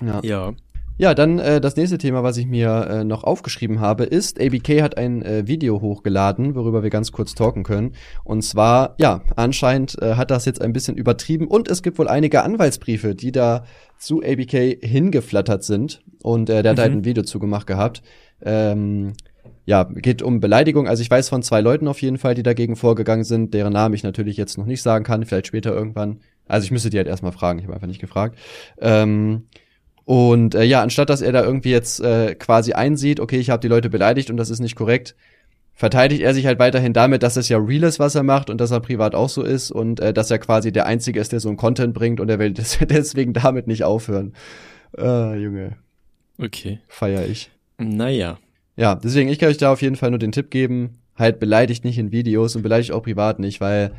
Ja. 0.00 0.20
Ja. 0.22 0.52
Ja, 0.98 1.14
dann 1.14 1.38
äh, 1.38 1.60
das 1.60 1.76
nächste 1.76 1.96
Thema, 1.98 2.22
was 2.22 2.36
ich 2.36 2.46
mir 2.46 2.86
äh, 2.88 3.04
noch 3.04 3.24
aufgeschrieben 3.24 3.80
habe, 3.80 4.04
ist, 4.04 4.40
ABK 4.40 4.82
hat 4.82 4.98
ein 4.98 5.22
äh, 5.22 5.46
Video 5.46 5.80
hochgeladen, 5.80 6.54
worüber 6.54 6.82
wir 6.82 6.90
ganz 6.90 7.12
kurz 7.12 7.34
talken 7.34 7.62
können. 7.62 7.92
Und 8.24 8.42
zwar, 8.42 8.94
ja, 8.98 9.22
anscheinend 9.34 10.00
äh, 10.02 10.14
hat 10.14 10.30
das 10.30 10.44
jetzt 10.44 10.60
ein 10.60 10.72
bisschen 10.72 10.96
übertrieben 10.96 11.48
und 11.48 11.68
es 11.68 11.82
gibt 11.82 11.98
wohl 11.98 12.08
einige 12.08 12.42
Anwaltsbriefe, 12.42 13.14
die 13.14 13.32
da 13.32 13.64
zu 13.98 14.22
ABK 14.22 14.78
hingeflattert 14.82 15.64
sind. 15.64 16.02
Und 16.22 16.50
äh, 16.50 16.62
der 16.62 16.72
mhm. 16.72 16.76
hat 16.76 16.82
halt 16.82 16.92
ein 16.92 17.04
Video 17.04 17.22
zugemacht 17.22 17.66
gehabt. 17.66 18.02
Ähm, 18.42 19.14
ja, 19.64 19.84
geht 19.84 20.22
um 20.22 20.40
Beleidigung. 20.40 20.88
Also 20.88 21.02
ich 21.02 21.10
weiß 21.10 21.30
von 21.30 21.42
zwei 21.42 21.62
Leuten 21.62 21.88
auf 21.88 22.02
jeden 22.02 22.18
Fall, 22.18 22.34
die 22.34 22.42
dagegen 22.42 22.76
vorgegangen 22.76 23.24
sind, 23.24 23.54
deren 23.54 23.72
Namen 23.72 23.94
ich 23.94 24.02
natürlich 24.02 24.36
jetzt 24.36 24.58
noch 24.58 24.66
nicht 24.66 24.82
sagen 24.82 25.04
kann, 25.04 25.24
vielleicht 25.24 25.46
später 25.46 25.72
irgendwann. 25.72 26.20
Also 26.48 26.64
ich 26.64 26.70
müsste 26.70 26.90
die 26.90 26.98
halt 26.98 27.06
erstmal 27.06 27.32
fragen, 27.32 27.60
ich 27.60 27.64
habe 27.64 27.74
einfach 27.74 27.86
nicht 27.86 28.00
gefragt. 28.00 28.38
Ähm, 28.80 29.44
und 30.04 30.54
äh, 30.54 30.64
ja, 30.64 30.82
anstatt 30.82 31.10
dass 31.10 31.22
er 31.22 31.32
da 31.32 31.42
irgendwie 31.42 31.70
jetzt 31.70 32.00
äh, 32.00 32.34
quasi 32.34 32.72
einsieht, 32.72 33.20
okay, 33.20 33.38
ich 33.38 33.50
habe 33.50 33.60
die 33.60 33.68
Leute 33.68 33.88
beleidigt 33.90 34.30
und 34.30 34.36
das 34.36 34.50
ist 34.50 34.60
nicht 34.60 34.76
korrekt, 34.76 35.14
verteidigt 35.74 36.22
er 36.22 36.34
sich 36.34 36.46
halt 36.46 36.58
weiterhin 36.58 36.92
damit, 36.92 37.22
dass 37.22 37.36
es 37.36 37.48
ja 37.48 37.58
real 37.58 37.84
ist, 37.84 37.98
was 37.98 38.14
er 38.14 38.22
macht 38.22 38.50
und 38.50 38.60
dass 38.60 38.70
er 38.70 38.80
privat 38.80 39.14
auch 39.14 39.28
so 39.28 39.42
ist 39.42 39.70
und 39.70 40.00
äh, 40.00 40.12
dass 40.12 40.30
er 40.30 40.38
quasi 40.38 40.72
der 40.72 40.86
Einzige 40.86 41.20
ist, 41.20 41.32
der 41.32 41.40
so 41.40 41.48
einen 41.48 41.56
Content 41.56 41.94
bringt 41.94 42.20
und 42.20 42.28
er 42.28 42.38
will 42.38 42.52
deswegen 42.54 43.32
damit 43.32 43.66
nicht 43.66 43.84
aufhören. 43.84 44.34
Äh, 44.96 45.38
Junge. 45.38 45.76
Okay. 46.38 46.80
Feier 46.88 47.26
ich. 47.26 47.50
Naja. 47.78 48.38
Ja, 48.76 48.94
deswegen, 48.96 49.28
ich 49.28 49.38
kann 49.38 49.50
euch 49.50 49.58
da 49.58 49.72
auf 49.72 49.82
jeden 49.82 49.96
Fall 49.96 50.10
nur 50.10 50.18
den 50.18 50.32
Tipp 50.32 50.50
geben, 50.50 50.98
halt 51.16 51.40
beleidigt 51.40 51.84
nicht 51.84 51.98
in 51.98 52.10
Videos 52.12 52.56
und 52.56 52.62
beleidigt 52.62 52.92
auch 52.92 53.02
privat 53.02 53.38
nicht, 53.38 53.60
weil 53.60 53.92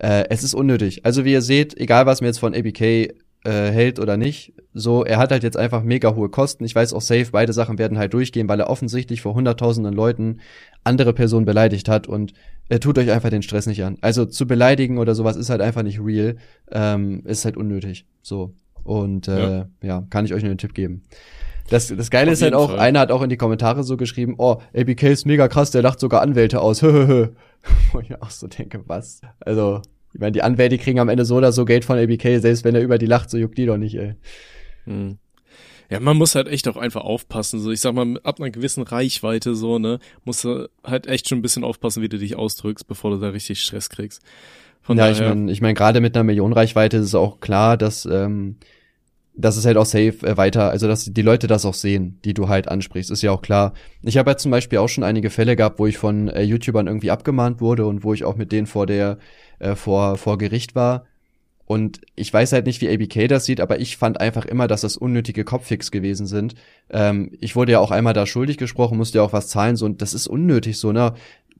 Äh, 0.00 0.26
es 0.30 0.44
ist 0.44 0.54
unnötig. 0.54 1.04
Also 1.04 1.24
wie 1.24 1.32
ihr 1.32 1.42
seht, 1.42 1.76
egal 1.76 2.06
was 2.06 2.20
mir 2.20 2.28
jetzt 2.28 2.38
von 2.38 2.54
ABK 2.54 3.14
äh, 3.44 3.70
hält 3.70 3.98
oder 3.98 4.16
nicht, 4.16 4.52
so, 4.74 5.04
er 5.04 5.18
hat 5.18 5.30
halt 5.30 5.42
jetzt 5.42 5.56
einfach 5.56 5.82
mega 5.82 6.14
hohe 6.14 6.28
Kosten. 6.28 6.64
Ich 6.64 6.74
weiß 6.74 6.92
auch 6.92 7.00
safe, 7.00 7.28
beide 7.32 7.52
Sachen 7.52 7.78
werden 7.78 7.98
halt 7.98 8.14
durchgehen, 8.14 8.48
weil 8.48 8.60
er 8.60 8.70
offensichtlich 8.70 9.22
vor 9.22 9.34
hunderttausenden 9.34 9.92
Leuten 9.92 10.40
andere 10.84 11.12
Personen 11.12 11.46
beleidigt 11.46 11.88
hat 11.88 12.06
und 12.06 12.32
er 12.68 12.80
tut 12.80 12.98
euch 12.98 13.10
einfach 13.10 13.30
den 13.30 13.42
Stress 13.42 13.66
nicht 13.66 13.82
an. 13.82 13.98
Also 14.00 14.24
zu 14.24 14.46
beleidigen 14.46 14.98
oder 14.98 15.14
sowas 15.14 15.36
ist 15.36 15.50
halt 15.50 15.60
einfach 15.60 15.82
nicht 15.82 16.00
real, 16.00 16.36
ähm, 16.70 17.22
ist 17.24 17.44
halt 17.44 17.56
unnötig. 17.56 18.06
So. 18.22 18.54
Und 18.84 19.28
äh, 19.28 19.58
ja. 19.58 19.68
ja, 19.82 20.06
kann 20.10 20.24
ich 20.24 20.34
euch 20.34 20.42
nur 20.42 20.50
einen 20.50 20.58
Tipp 20.58 20.74
geben. 20.74 21.02
Das, 21.68 21.88
das 21.88 22.10
Geile 22.10 22.28
Auf 22.28 22.32
ist 22.34 22.42
halt 22.42 22.54
auch, 22.54 22.70
Fall. 22.70 22.78
einer 22.78 23.00
hat 23.00 23.10
auch 23.10 23.22
in 23.22 23.28
die 23.28 23.36
Kommentare 23.36 23.84
so 23.84 23.96
geschrieben, 23.96 24.34
oh, 24.38 24.60
ABK 24.74 25.02
ist 25.04 25.26
mega 25.26 25.48
krass, 25.48 25.70
der 25.70 25.82
lacht 25.82 26.00
sogar 26.00 26.22
Anwälte 26.22 26.60
aus. 26.60 26.82
Wo 27.92 28.00
ich 28.00 28.22
auch 28.22 28.30
so 28.30 28.46
denke, 28.46 28.82
was? 28.86 29.20
Also, 29.40 29.82
ich 30.18 30.20
meine, 30.20 30.32
die 30.32 30.42
Anwälte 30.42 30.78
kriegen 30.78 30.98
am 30.98 31.08
Ende 31.08 31.24
so 31.24 31.36
oder 31.36 31.52
so 31.52 31.64
Geld 31.64 31.84
von 31.84 31.96
ABK, 31.96 32.40
selbst 32.40 32.64
wenn 32.64 32.74
er 32.74 32.82
über 32.82 32.98
die 32.98 33.06
lacht, 33.06 33.30
so 33.30 33.38
juckt 33.38 33.56
die 33.56 33.66
doch 33.66 33.76
nicht, 33.76 33.94
ey. 33.94 34.16
Hm. 34.82 35.18
Ja, 35.90 36.00
man 36.00 36.16
muss 36.16 36.34
halt 36.34 36.48
echt 36.48 36.66
auch 36.66 36.76
einfach 36.76 37.02
aufpassen. 37.02 37.60
So, 37.60 37.70
ich 37.70 37.80
sag 37.80 37.94
mal, 37.94 38.18
ab 38.24 38.40
einer 38.40 38.50
gewissen 38.50 38.82
Reichweite 38.82 39.54
so, 39.54 39.78
ne, 39.78 40.00
musst 40.24 40.42
du 40.42 40.68
halt 40.82 41.06
echt 41.06 41.28
schon 41.28 41.38
ein 41.38 41.42
bisschen 41.42 41.62
aufpassen, 41.62 42.02
wie 42.02 42.08
du 42.08 42.18
dich 42.18 42.34
ausdrückst, 42.34 42.88
bevor 42.88 43.12
du 43.12 43.18
da 43.18 43.28
richtig 43.28 43.60
Stress 43.60 43.90
kriegst. 43.90 44.20
Von 44.82 44.98
ja, 44.98 45.04
daher, 45.04 45.14
ich 45.14 45.28
meine, 45.28 45.52
ich 45.52 45.60
mein, 45.60 45.76
gerade 45.76 46.00
mit 46.00 46.16
einer 46.16 46.24
Million 46.24 46.52
Reichweite 46.52 46.96
ist 46.96 47.04
es 47.04 47.14
auch 47.14 47.38
klar, 47.38 47.76
dass 47.76 48.04
ähm, 48.04 48.56
das 49.38 49.56
ist 49.56 49.66
halt 49.66 49.76
auch 49.76 49.86
safe 49.86 50.26
äh, 50.26 50.36
weiter, 50.36 50.70
also 50.70 50.88
dass 50.88 51.04
die 51.04 51.22
Leute 51.22 51.46
das 51.46 51.64
auch 51.64 51.74
sehen, 51.74 52.18
die 52.24 52.34
du 52.34 52.48
halt 52.48 52.66
ansprichst, 52.66 53.10
ist 53.12 53.22
ja 53.22 53.30
auch 53.30 53.40
klar. 53.40 53.72
Ich 54.02 54.18
habe 54.18 54.30
ja 54.30 54.36
zum 54.36 54.50
Beispiel 54.50 54.78
auch 54.78 54.88
schon 54.88 55.04
einige 55.04 55.30
Fälle 55.30 55.54
gehabt, 55.54 55.78
wo 55.78 55.86
ich 55.86 55.96
von 55.96 56.28
äh, 56.28 56.42
YouTubern 56.42 56.88
irgendwie 56.88 57.12
abgemahnt 57.12 57.60
wurde 57.60 57.86
und 57.86 58.02
wo 58.02 58.12
ich 58.12 58.24
auch 58.24 58.36
mit 58.36 58.50
denen 58.50 58.66
vor 58.66 58.86
der 58.86 59.18
äh, 59.58 59.74
vor 59.74 60.16
vor 60.16 60.38
Gericht 60.38 60.74
war. 60.74 61.04
Und 61.66 62.00
ich 62.16 62.32
weiß 62.32 62.52
halt 62.52 62.64
nicht, 62.64 62.80
wie 62.80 62.88
ABK 62.88 63.28
das 63.28 63.44
sieht, 63.44 63.60
aber 63.60 63.78
ich 63.78 63.98
fand 63.98 64.22
einfach 64.22 64.46
immer, 64.46 64.68
dass 64.68 64.80
das 64.80 64.96
unnötige 64.96 65.44
Kopffix 65.44 65.90
gewesen 65.90 66.26
sind. 66.26 66.54
Ähm, 66.88 67.30
ich 67.42 67.56
wurde 67.56 67.72
ja 67.72 67.78
auch 67.78 67.90
einmal 67.90 68.14
da 68.14 68.24
schuldig 68.24 68.56
gesprochen, 68.56 68.96
musste 68.96 69.18
ja 69.18 69.24
auch 69.24 69.34
was 69.34 69.48
zahlen, 69.48 69.76
so 69.76 69.84
und 69.84 70.00
das 70.00 70.14
ist 70.14 70.28
unnötig, 70.28 70.78
so 70.78 70.92
ne 70.92 71.12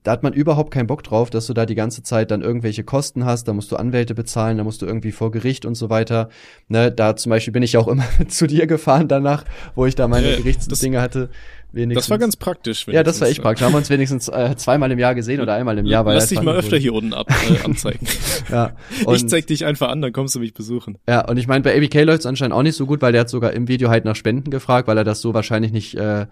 da 0.02 0.12
hat 0.12 0.22
man 0.22 0.32
überhaupt 0.32 0.72
keinen 0.72 0.86
Bock 0.86 1.02
drauf, 1.02 1.30
dass 1.30 1.46
du 1.46 1.54
da 1.54 1.66
die 1.66 1.74
ganze 1.74 2.02
Zeit 2.02 2.30
dann 2.30 2.42
irgendwelche 2.42 2.84
Kosten 2.84 3.24
hast, 3.24 3.48
da 3.48 3.52
musst 3.52 3.70
du 3.72 3.76
Anwälte 3.76 4.14
bezahlen, 4.14 4.56
da 4.56 4.64
musst 4.64 4.80
du 4.80 4.86
irgendwie 4.86 5.12
vor 5.12 5.30
Gericht 5.30 5.66
und 5.66 5.74
so 5.74 5.90
weiter. 5.90 6.28
Ne, 6.68 6.90
da 6.92 7.16
zum 7.16 7.30
Beispiel 7.30 7.52
bin 7.52 7.62
ich 7.62 7.76
auch 7.76 7.88
immer 7.88 8.04
zu 8.28 8.46
dir 8.46 8.66
gefahren 8.66 9.08
danach, 9.08 9.44
wo 9.74 9.86
ich 9.86 9.96
da 9.96 10.08
meine 10.08 10.28
äh, 10.28 10.36
Gerichtsdinge 10.36 11.00
hatte. 11.00 11.30
Wenigstens. 11.70 12.06
Das 12.06 12.10
war 12.10 12.18
ganz 12.18 12.36
praktisch. 12.36 12.86
Ja, 12.86 13.02
das 13.02 13.20
war 13.20 13.28
echt 13.28 13.42
praktisch. 13.42 13.60
Da 13.60 13.66
haben 13.66 13.74
wir 13.74 13.78
uns 13.78 13.90
wenigstens 13.90 14.28
äh, 14.28 14.56
zweimal 14.56 14.90
im 14.90 14.98
Jahr 14.98 15.14
gesehen 15.14 15.40
oder 15.40 15.54
einmal 15.54 15.76
im 15.76 15.84
Jahr. 15.84 16.06
Weil 16.06 16.14
Lass 16.14 16.28
dich 16.28 16.40
mal 16.40 16.56
öfter 16.56 16.78
hier 16.78 16.94
unten 16.94 17.12
ab, 17.12 17.30
äh, 17.30 17.62
anzeigen. 17.64 18.06
ja. 18.50 18.72
Ich 19.12 19.28
zeig 19.28 19.46
dich 19.46 19.66
einfach 19.66 19.88
an, 19.90 20.00
dann 20.00 20.12
kommst 20.12 20.34
du 20.34 20.40
mich 20.40 20.54
besuchen. 20.54 20.96
Ja, 21.06 21.28
und 21.28 21.36
ich 21.36 21.46
meine, 21.46 21.62
bei 21.62 21.76
ABK 21.76 22.04
läuft 22.04 22.20
es 22.20 22.26
anscheinend 22.26 22.54
auch 22.54 22.62
nicht 22.62 22.76
so 22.76 22.86
gut, 22.86 23.02
weil 23.02 23.12
der 23.12 23.22
hat 23.22 23.28
sogar 23.28 23.52
im 23.52 23.68
Video 23.68 23.90
halt 23.90 24.06
nach 24.06 24.16
Spenden 24.16 24.50
gefragt, 24.50 24.88
weil 24.88 24.96
er 24.96 25.04
das 25.04 25.20
so 25.20 25.34
wahrscheinlich 25.34 25.72
nicht 25.72 25.94
äh, 25.94 26.26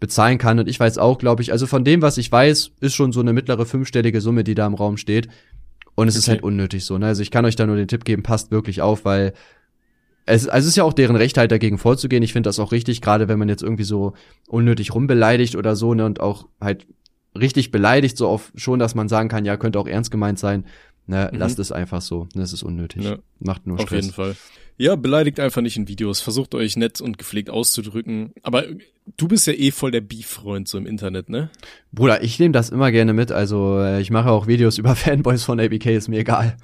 bezahlen 0.00 0.38
kann. 0.38 0.58
Und 0.58 0.68
ich 0.68 0.80
weiß 0.80 0.96
auch, 0.96 1.18
glaube 1.18 1.42
ich, 1.42 1.52
also 1.52 1.66
von 1.66 1.84
dem, 1.84 2.00
was 2.00 2.16
ich 2.16 2.32
weiß, 2.32 2.70
ist 2.80 2.94
schon 2.94 3.12
so 3.12 3.20
eine 3.20 3.34
mittlere 3.34 3.66
fünfstellige 3.66 4.22
Summe, 4.22 4.42
die 4.42 4.54
da 4.54 4.66
im 4.66 4.74
Raum 4.74 4.96
steht. 4.96 5.28
Und 5.94 6.08
es 6.08 6.14
okay. 6.14 6.20
ist 6.20 6.28
halt 6.28 6.42
unnötig 6.42 6.84
so. 6.84 6.96
Ne? 6.96 7.06
Also 7.06 7.22
ich 7.22 7.30
kann 7.30 7.44
euch 7.44 7.56
da 7.56 7.66
nur 7.66 7.76
den 7.76 7.88
Tipp 7.88 8.04
geben, 8.04 8.22
passt 8.22 8.50
wirklich 8.50 8.80
auf, 8.80 9.04
weil 9.04 9.32
es, 10.26 10.48
also 10.48 10.64
es 10.64 10.70
ist 10.70 10.76
ja 10.76 10.84
auch 10.84 10.92
deren 10.92 11.16
Recht, 11.16 11.38
halt 11.38 11.52
dagegen 11.52 11.78
vorzugehen. 11.78 12.22
Ich 12.22 12.32
finde 12.32 12.48
das 12.48 12.58
auch 12.58 12.72
richtig, 12.72 13.00
gerade 13.00 13.28
wenn 13.28 13.38
man 13.38 13.48
jetzt 13.48 13.62
irgendwie 13.62 13.84
so 13.84 14.14
unnötig 14.48 14.94
rumbeleidigt 14.94 15.56
oder 15.56 15.76
so, 15.76 15.94
ne, 15.94 16.04
und 16.04 16.20
auch 16.20 16.48
halt 16.60 16.86
richtig 17.38 17.70
beleidigt, 17.70 18.16
so 18.16 18.28
auf 18.28 18.52
schon, 18.56 18.78
dass 18.78 18.94
man 18.94 19.08
sagen 19.08 19.28
kann, 19.28 19.44
ja, 19.44 19.56
könnte 19.56 19.78
auch 19.78 19.86
ernst 19.86 20.10
gemeint 20.10 20.38
sein. 20.38 20.66
Ne, 21.06 21.30
mhm. 21.32 21.38
lasst 21.38 21.60
es 21.60 21.70
einfach 21.70 22.02
so. 22.02 22.28
Das 22.34 22.52
ist 22.52 22.64
unnötig. 22.64 23.04
Ja. 23.04 23.18
Macht 23.38 23.66
nur 23.66 23.78
Stress. 23.78 23.86
Auf 23.86 23.92
jeden 23.92 24.12
Fall. 24.12 24.36
Ja, 24.78 24.96
beleidigt 24.96 25.40
einfach 25.40 25.62
nicht 25.62 25.76
in 25.76 25.88
Videos. 25.88 26.20
Versucht 26.20 26.54
euch 26.54 26.76
nett 26.76 27.00
und 27.00 27.16
gepflegt 27.16 27.48
auszudrücken. 27.48 28.32
Aber 28.42 28.64
du 29.16 29.28
bist 29.28 29.46
ja 29.46 29.52
eh 29.52 29.70
voll 29.70 29.92
der 29.92 30.02
Beef-Freund 30.02 30.68
so 30.68 30.76
im 30.76 30.86
Internet, 30.86 31.30
ne? 31.30 31.50
Bruder, 31.92 32.22
ich 32.22 32.38
nehme 32.38 32.52
das 32.52 32.68
immer 32.70 32.90
gerne 32.90 33.12
mit. 33.12 33.32
Also 33.32 33.78
äh, 33.78 34.00
ich 34.00 34.10
mache 34.10 34.30
auch 34.30 34.48
Videos 34.48 34.76
über 34.78 34.96
Fanboys 34.96 35.44
von 35.44 35.60
ABK, 35.60 35.86
ist 35.86 36.08
mir 36.08 36.18
egal. 36.18 36.56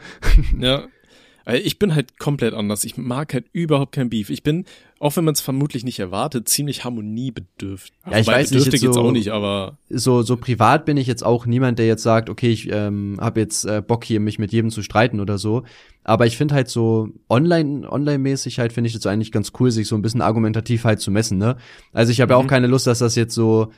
Ja, 0.59 0.89
ich 1.47 1.79
bin 1.79 1.95
halt 1.95 2.19
komplett 2.19 2.55
anders. 2.55 2.85
Ich 2.85 2.97
mag 2.97 3.35
halt 3.35 3.47
überhaupt 3.53 3.93
kein 3.93 4.11
Beef. 4.11 4.31
Ich 4.31 4.43
bin, 4.43 4.65
auch 5.01 5.17
wenn 5.17 5.25
man 5.25 5.35
es 5.35 5.41
vermutlich 5.41 5.85
nicht 5.85 5.99
erwartet, 5.99 6.49
ziemlich 6.49 6.85
harmoniebedürftig. 6.85 7.93
Ja, 8.11 8.19
ich 8.19 8.27
weiß 8.27 8.51
nicht, 8.53 8.67
jetzt 8.73 8.81
so, 8.81 9.01
auch 9.01 9.13
nicht, 9.13 9.31
aber 9.31 9.79
so 9.89 10.23
so 10.23 10.37
privat 10.37 10.85
bin 10.85 10.97
ich 10.97 11.07
jetzt 11.07 11.25
auch 11.25 11.47
niemand, 11.47 11.79
der 11.79 11.87
jetzt 11.87 12.03
sagt, 12.03 12.31
okay, 12.31 12.51
ich 12.51 12.71
ähm, 12.71 13.19
habe 13.21 13.41
jetzt 13.41 13.65
äh, 13.65 13.83
Bock 13.85 14.05
hier 14.05 14.21
mich 14.21 14.39
mit 14.39 14.53
jedem 14.53 14.71
zu 14.71 14.83
streiten 14.83 15.21
oder 15.21 15.39
so. 15.39 15.65
Aber 16.05 16.27
ich 16.27 16.37
finde 16.37 16.55
halt 16.55 16.69
so 16.69 17.09
online 17.29 17.91
online 17.91 18.19
mäßig 18.19 18.59
halt 18.59 18.73
finde 18.73 18.89
ich 18.89 18.95
jetzt 18.95 19.07
eigentlich 19.07 19.33
ganz 19.33 19.53
cool, 19.59 19.71
sich 19.71 19.89
so 19.89 19.97
ein 19.97 20.03
bisschen 20.03 20.21
argumentativ 20.21 20.85
halt 20.85 21.01
zu 21.01 21.11
messen. 21.11 21.39
Ne? 21.39 21.57
Also 21.93 22.13
ich 22.13 22.21
habe 22.21 22.35
mhm. 22.35 22.41
ja 22.41 22.45
auch 22.45 22.49
keine 22.49 22.67
Lust, 22.67 22.87
dass 22.87 23.01
das 23.01 23.15
jetzt 23.15 23.35
so 23.35 23.73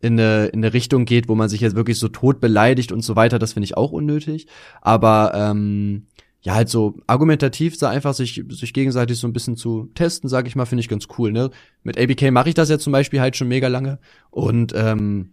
in 0.00 0.18
eine, 0.18 0.46
in 0.46 0.64
eine 0.64 0.72
Richtung 0.72 1.04
geht, 1.04 1.28
wo 1.28 1.34
man 1.34 1.48
sich 1.48 1.60
jetzt 1.60 1.74
wirklich 1.74 1.98
so 1.98 2.08
tot 2.08 2.40
beleidigt 2.40 2.92
und 2.92 3.02
so 3.02 3.16
weiter, 3.16 3.38
das 3.38 3.54
finde 3.54 3.64
ich 3.64 3.76
auch 3.76 3.90
unnötig. 3.90 4.46
Aber 4.80 5.32
ähm, 5.34 6.06
ja, 6.42 6.54
halt 6.54 6.68
so 6.68 6.96
argumentativ 7.06 7.76
da 7.78 7.90
einfach 7.90 8.14
sich, 8.14 8.44
sich 8.48 8.72
gegenseitig 8.72 9.18
so 9.18 9.26
ein 9.26 9.32
bisschen 9.32 9.56
zu 9.56 9.90
testen, 9.94 10.28
sag 10.28 10.46
ich 10.46 10.54
mal, 10.54 10.66
finde 10.66 10.80
ich 10.80 10.88
ganz 10.88 11.08
cool, 11.18 11.32
ne? 11.32 11.50
Mit 11.82 11.98
ABK 11.98 12.30
mache 12.30 12.50
ich 12.50 12.54
das 12.54 12.68
ja 12.68 12.78
zum 12.78 12.92
Beispiel 12.92 13.20
halt 13.20 13.36
schon 13.36 13.48
mega 13.48 13.68
lange 13.68 13.98
und 14.30 14.72
ähm, 14.76 15.30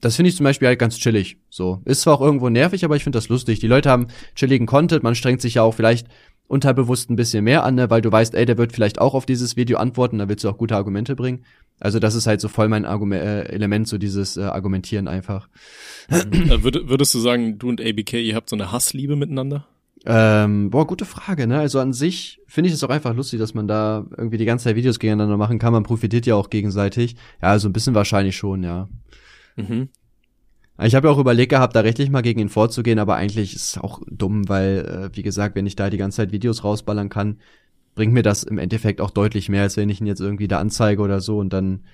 das 0.00 0.16
finde 0.16 0.28
ich 0.28 0.36
zum 0.36 0.44
Beispiel 0.44 0.68
halt 0.68 0.78
ganz 0.78 0.98
chillig. 0.98 1.38
So. 1.48 1.80
Ist 1.86 2.02
zwar 2.02 2.14
auch 2.14 2.20
irgendwo 2.20 2.50
nervig, 2.50 2.84
aber 2.84 2.94
ich 2.94 3.02
finde 3.02 3.16
das 3.16 3.30
lustig. 3.30 3.60
Die 3.60 3.66
Leute 3.66 3.88
haben 3.88 4.08
chilligen 4.34 4.66
Content, 4.66 5.02
man 5.02 5.14
strengt 5.14 5.40
sich 5.40 5.54
ja 5.54 5.62
auch 5.62 5.72
vielleicht 5.72 6.08
unterbewusst 6.46 7.10
ein 7.10 7.16
bisschen 7.16 7.42
mehr 7.42 7.64
an, 7.64 7.76
ne? 7.76 7.88
weil 7.88 8.02
du 8.02 8.12
weißt, 8.12 8.34
ey, 8.34 8.44
der 8.44 8.58
wird 8.58 8.72
vielleicht 8.72 9.00
auch 9.00 9.14
auf 9.14 9.24
dieses 9.24 9.56
Video 9.56 9.78
antworten, 9.78 10.18
da 10.18 10.28
willst 10.28 10.44
du 10.44 10.50
auch 10.50 10.58
gute 10.58 10.76
Argumente 10.76 11.16
bringen. 11.16 11.44
Also 11.80 11.98
das 11.98 12.14
ist 12.14 12.26
halt 12.26 12.40
so 12.42 12.48
voll 12.48 12.68
mein 12.68 12.84
Argument, 12.84 13.22
äh, 13.22 13.44
Element, 13.44 13.88
so 13.88 13.96
dieses 13.96 14.36
äh, 14.36 14.42
Argumentieren 14.42 15.08
einfach. 15.08 15.48
Äh, 16.10 16.62
würdest 16.62 17.14
du 17.14 17.18
sagen, 17.18 17.58
du 17.58 17.70
und 17.70 17.80
ABK, 17.80 18.14
ihr 18.14 18.34
habt 18.34 18.50
so 18.50 18.56
eine 18.56 18.70
Hassliebe 18.70 19.16
miteinander? 19.16 19.66
Ähm, 20.06 20.68
boah, 20.70 20.86
gute 20.86 21.06
Frage, 21.06 21.46
ne? 21.46 21.58
Also 21.58 21.80
an 21.80 21.94
sich 21.94 22.40
finde 22.46 22.68
ich 22.68 22.74
es 22.74 22.84
auch 22.84 22.90
einfach 22.90 23.14
lustig, 23.14 23.38
dass 23.38 23.54
man 23.54 23.66
da 23.66 24.04
irgendwie 24.16 24.36
die 24.36 24.44
ganze 24.44 24.64
Zeit 24.64 24.76
Videos 24.76 24.98
gegeneinander 24.98 25.38
machen 25.38 25.58
kann. 25.58 25.72
Man 25.72 25.82
profitiert 25.82 26.26
ja 26.26 26.34
auch 26.34 26.50
gegenseitig. 26.50 27.16
Ja, 27.40 27.48
also 27.48 27.68
ein 27.68 27.72
bisschen 27.72 27.94
wahrscheinlich 27.94 28.36
schon, 28.36 28.62
ja. 28.62 28.88
Mhm. 29.56 29.88
Ich 30.82 30.94
habe 30.94 31.06
ja 31.06 31.14
auch 31.14 31.18
überlegt 31.18 31.50
gehabt, 31.50 31.76
da 31.76 31.80
rechtlich 31.80 32.10
mal 32.10 32.20
gegen 32.20 32.40
ihn 32.40 32.48
vorzugehen, 32.48 32.98
aber 32.98 33.14
eigentlich 33.14 33.54
ist 33.54 33.76
es 33.76 33.78
auch 33.78 34.02
dumm, 34.08 34.48
weil, 34.48 35.10
äh, 35.12 35.16
wie 35.16 35.22
gesagt, 35.22 35.54
wenn 35.54 35.66
ich 35.66 35.76
da 35.76 35.88
die 35.88 35.98
ganze 35.98 36.16
Zeit 36.16 36.32
Videos 36.32 36.64
rausballern 36.64 37.08
kann, 37.08 37.38
bringt 37.94 38.12
mir 38.12 38.22
das 38.22 38.42
im 38.42 38.58
Endeffekt 38.58 39.00
auch 39.00 39.10
deutlich 39.10 39.48
mehr, 39.48 39.62
als 39.62 39.76
wenn 39.76 39.88
ich 39.88 40.00
ihn 40.00 40.06
jetzt 40.06 40.20
irgendwie 40.20 40.48
da 40.48 40.58
anzeige 40.58 41.00
oder 41.00 41.20
so 41.20 41.38
und 41.38 41.52
dann 41.52 41.84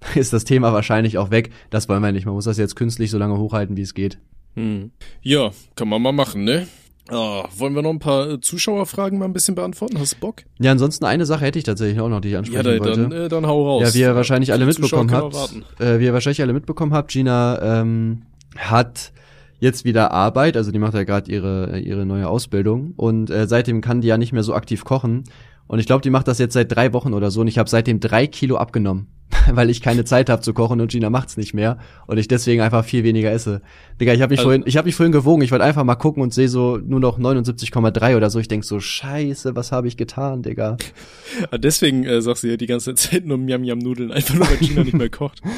ist 0.14 0.32
das 0.32 0.44
Thema 0.44 0.72
wahrscheinlich 0.72 1.18
auch 1.18 1.30
weg. 1.30 1.50
Das 1.68 1.88
wollen 1.88 2.02
wir 2.02 2.12
nicht. 2.12 2.24
Man 2.24 2.34
muss 2.34 2.46
das 2.46 2.56
jetzt 2.56 2.76
künstlich 2.76 3.10
so 3.10 3.18
lange 3.18 3.36
hochhalten, 3.36 3.76
wie 3.76 3.82
es 3.82 3.94
geht. 3.94 4.18
Hm. 4.54 4.90
Ja, 5.20 5.50
kann 5.76 5.88
man 5.88 6.00
mal 6.00 6.12
machen, 6.12 6.44
ne? 6.44 6.66
Oh, 7.10 7.44
wollen 7.56 7.74
wir 7.74 7.82
noch 7.82 7.90
ein 7.90 7.98
paar 7.98 8.30
äh, 8.30 8.40
Zuschauerfragen 8.40 9.18
mal 9.18 9.24
ein 9.24 9.32
bisschen 9.32 9.54
beantworten? 9.54 9.98
Hast 9.98 10.14
du 10.14 10.20
Bock? 10.20 10.42
Ja, 10.58 10.70
ansonsten 10.70 11.04
eine 11.04 11.26
Sache 11.26 11.44
hätte 11.44 11.58
ich 11.58 11.64
tatsächlich 11.64 12.00
auch 12.00 12.08
noch, 12.08 12.20
die 12.20 12.28
ich 12.28 12.36
ansprechen 12.36 12.66
ja, 12.66 12.72
dann, 12.72 12.84
wollte. 12.84 13.00
Dann, 13.02 13.12
äh, 13.12 13.28
dann 13.28 13.46
hau 13.46 13.66
raus. 13.66 13.82
Ja, 13.82 13.94
wie 13.94 14.00
ihr 14.00 14.14
wahrscheinlich 14.14 14.52
alle 14.52 14.66
mitbekommen 14.66 15.10
habt, 15.10 15.34
äh, 15.80 15.98
wie 15.98 16.04
ihr 16.04 16.12
wahrscheinlich 16.12 16.42
alle 16.42 16.52
mitbekommen 16.52 16.92
habt, 16.92 17.10
Gina 17.10 17.80
ähm, 17.80 18.22
hat 18.56 19.12
jetzt 19.58 19.84
wieder 19.84 20.10
Arbeit, 20.10 20.56
also 20.56 20.72
die 20.72 20.78
macht 20.78 20.94
ja 20.94 21.04
gerade 21.04 21.30
ihre 21.30 21.78
ihre 21.80 22.06
neue 22.06 22.28
Ausbildung 22.28 22.94
und 22.96 23.30
äh, 23.30 23.46
seitdem 23.46 23.82
kann 23.82 24.00
die 24.00 24.08
ja 24.08 24.16
nicht 24.16 24.32
mehr 24.32 24.42
so 24.42 24.54
aktiv 24.54 24.84
kochen 24.84 25.24
und 25.70 25.78
ich 25.78 25.86
glaube, 25.86 26.02
die 26.02 26.10
macht 26.10 26.26
das 26.26 26.38
jetzt 26.38 26.54
seit 26.54 26.74
drei 26.74 26.92
Wochen 26.92 27.14
oder 27.14 27.30
so 27.30 27.42
und 27.42 27.46
ich 27.46 27.56
habe 27.56 27.70
seitdem 27.70 28.00
drei 28.00 28.26
Kilo 28.26 28.56
abgenommen. 28.56 29.06
weil 29.52 29.70
ich 29.70 29.80
keine 29.80 30.04
Zeit 30.04 30.28
habe 30.28 30.42
zu 30.42 30.52
kochen 30.52 30.80
und 30.80 30.90
Gina 30.90 31.08
macht's 31.08 31.36
nicht 31.36 31.54
mehr 31.54 31.78
und 32.08 32.18
ich 32.18 32.26
deswegen 32.26 32.60
einfach 32.60 32.84
viel 32.84 33.04
weniger 33.04 33.30
esse. 33.30 33.62
Digga, 34.00 34.12
ich 34.12 34.22
habe 34.22 34.32
mich 34.32 34.40
also, 34.40 34.48
vorhin, 34.48 34.64
ich 34.66 34.76
habe 34.76 34.86
mich 34.86 34.96
vorhin 34.96 35.12
gewogen, 35.12 35.42
ich 35.42 35.52
wollte 35.52 35.64
einfach 35.64 35.84
mal 35.84 35.94
gucken 35.94 36.20
und 36.24 36.34
sehe 36.34 36.48
so 36.48 36.78
nur 36.78 36.98
noch 36.98 37.20
79,3 37.20 38.16
oder 38.16 38.28
so. 38.28 38.40
Ich 38.40 38.48
denk 38.48 38.64
so, 38.64 38.80
scheiße, 38.80 39.54
was 39.54 39.70
habe 39.70 39.86
ich 39.86 39.96
getan, 39.96 40.42
Digga? 40.42 40.76
Deswegen 41.56 42.02
äh, 42.04 42.20
sagst 42.20 42.42
du 42.42 42.48
ja 42.48 42.56
die 42.56 42.66
ganze 42.66 42.94
Zeit 42.96 43.24
nur 43.24 43.38
Miam 43.38 43.60
Miam 43.60 43.78
Nudeln, 43.78 44.10
einfach 44.10 44.34
nur 44.34 44.50
weil 44.50 44.56
Gina 44.56 44.82
nicht 44.82 44.94
mehr 44.94 45.08
kocht. 45.08 45.40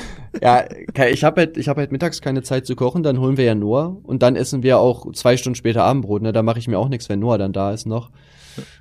Ja, 0.43 0.65
ich 1.11 1.25
habe 1.25 1.41
halt, 1.41 1.57
ich 1.57 1.69
habe 1.69 1.81
halt 1.81 1.93
mittags 1.93 2.21
keine 2.21 2.43
Zeit 2.43 2.67
zu 2.67 2.75
kochen, 2.75 3.03
dann 3.03 3.19
holen 3.21 3.39
wir 3.39 3.45
ja 3.45 3.55
Noah 3.55 3.97
und 4.03 4.23
dann 4.23 4.37
essen 4.37 4.63
wir 4.63 4.79
auch 4.79 5.11
zwei 5.13 5.39
Stunden 5.39 5.55
später 5.55 5.85
Abendbrot. 5.85 6.21
Ne, 6.23 6.33
da 6.33 6.43
mache 6.43 6.59
ich 6.59 6.69
mir 6.69 6.79
auch 6.79 6.89
nichts, 6.89 7.09
wenn 7.09 7.21
Noah 7.21 7.39
dann 7.39 7.55
da 7.55 7.73
ist 7.73 7.87
noch. 7.87 8.11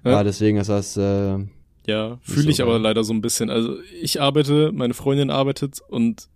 Ja, 0.04 0.12
ja 0.12 0.24
deswegen 0.24 0.58
ist 0.58 0.70
das. 0.70 0.98
Äh, 0.98 1.40
ja, 1.88 2.20
fühle 2.22 2.52
ich 2.52 2.58
so 2.58 2.64
aber 2.64 2.78
leider 2.80 3.04
so 3.04 3.14
ein 3.14 3.22
bisschen. 3.22 3.50
Also 3.50 3.78
ich 4.02 4.22
arbeite, 4.22 4.72
meine 4.72 4.94
Freundin 4.94 5.30
arbeitet 5.30 5.82
und 5.88 6.28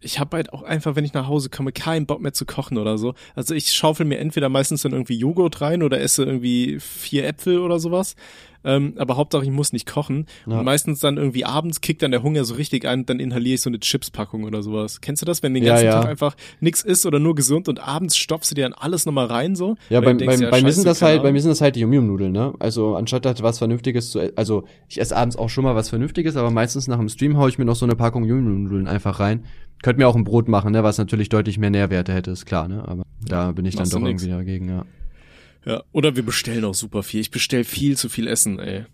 ich 0.00 0.18
habe 0.18 0.36
halt 0.36 0.52
auch 0.52 0.62
einfach, 0.62 0.96
wenn 0.96 1.04
ich 1.04 1.12
nach 1.12 1.28
Hause 1.28 1.48
komme, 1.48 1.72
keinen 1.72 2.06
Bock 2.06 2.20
mehr 2.20 2.32
zu 2.32 2.44
kochen 2.44 2.76
oder 2.76 2.98
so. 2.98 3.14
Also 3.34 3.54
ich 3.54 3.72
schaufel 3.72 4.04
mir 4.04 4.18
entweder 4.18 4.48
meistens 4.48 4.82
dann 4.82 4.92
irgendwie 4.92 5.16
Joghurt 5.16 5.60
rein 5.60 5.82
oder 5.82 6.00
esse 6.00 6.24
irgendwie 6.24 6.78
vier 6.80 7.26
Äpfel 7.26 7.58
oder 7.60 7.78
sowas. 7.78 8.16
Ähm, 8.64 8.94
aber 8.96 9.16
Hauptsache 9.16 9.44
ich 9.44 9.50
muss 9.50 9.72
nicht 9.72 9.86
kochen. 9.90 10.26
Ja. 10.46 10.58
Und 10.58 10.64
meistens 10.64 11.00
dann 11.00 11.16
irgendwie 11.16 11.44
abends 11.44 11.80
kickt 11.80 12.02
dann 12.02 12.10
der 12.10 12.22
Hunger 12.22 12.44
so 12.44 12.54
richtig 12.54 12.86
ein, 12.86 13.06
dann 13.06 13.20
inhaliere 13.20 13.54
ich 13.54 13.62
so 13.62 13.70
eine 13.70 13.80
Chipspackung 13.80 14.44
oder 14.44 14.62
sowas. 14.62 15.00
Kennst 15.00 15.22
du 15.22 15.26
das, 15.26 15.42
wenn 15.42 15.54
den 15.54 15.64
Ja, 15.64 15.74
ganzen 15.74 15.86
ja. 15.86 16.00
Tag 16.00 16.10
einfach 16.10 16.36
nix 16.60 16.82
isst 16.82 17.06
oder 17.06 17.18
nur 17.18 17.34
gesund 17.34 17.68
und 17.68 17.80
abends 17.80 18.16
stopfst 18.16 18.50
du 18.50 18.54
dir 18.54 18.62
dann 18.64 18.72
alles 18.74 19.06
nochmal 19.06 19.26
rein 19.26 19.56
so? 19.56 19.76
Ja, 19.88 19.98
Weil 20.04 20.14
bei, 20.14 20.14
denkst, 20.14 20.36
bei, 20.38 20.44
ja, 20.44 20.50
bei 20.50 20.62
mir 20.62 20.72
sind 20.72 20.86
das 20.86 21.02
halt, 21.02 21.22
bei 21.22 21.32
mir 21.32 21.40
sind 21.40 21.50
das 21.50 21.60
halt 21.60 21.76
die 21.76 21.80
Yum-Yum-Nudeln, 21.80 22.32
ne? 22.32 22.54
Also 22.58 22.96
anstatt 22.96 23.26
halt 23.26 23.42
was 23.42 23.58
Vernünftiges 23.58 24.10
zu, 24.10 24.20
e- 24.20 24.32
also 24.36 24.64
ich 24.88 25.00
esse 25.00 25.16
abends 25.16 25.36
auch 25.36 25.48
schon 25.48 25.64
mal 25.64 25.74
was 25.74 25.88
Vernünftiges, 25.88 26.36
aber 26.36 26.50
meistens 26.50 26.88
nach 26.88 26.98
dem 26.98 27.08
Stream 27.08 27.36
hau 27.36 27.48
ich 27.48 27.58
mir 27.58 27.64
noch 27.64 27.76
so 27.76 27.86
eine 27.86 27.96
Packung 27.96 28.24
Yum-Yum-Nudeln 28.24 28.86
einfach 28.88 29.20
rein. 29.20 29.44
Könnt 29.82 29.98
mir 29.98 30.06
auch 30.06 30.16
ein 30.16 30.24
Brot 30.24 30.46
machen, 30.48 30.72
ne? 30.72 30.82
Was 30.84 30.98
natürlich 30.98 31.30
deutlich 31.30 31.56
mehr 31.58 31.70
Nährwerte 31.70 32.12
hätte, 32.12 32.30
ist 32.32 32.44
klar, 32.44 32.68
ne? 32.68 32.86
Aber 32.86 33.04
da 33.26 33.52
bin 33.52 33.64
ich 33.64 33.74
dann 33.74 33.84
Machst 33.84 33.94
doch 33.94 34.02
irgendwie 34.02 34.28
dagegen, 34.28 34.68
ja. 34.68 34.84
Ja, 35.64 35.82
oder 35.92 36.16
wir 36.16 36.24
bestellen 36.24 36.64
auch 36.64 36.74
super 36.74 37.02
viel. 37.02 37.20
Ich 37.20 37.30
bestell 37.30 37.64
viel 37.64 37.96
zu 37.96 38.08
viel 38.08 38.26
Essen, 38.26 38.58
ey. 38.58 38.84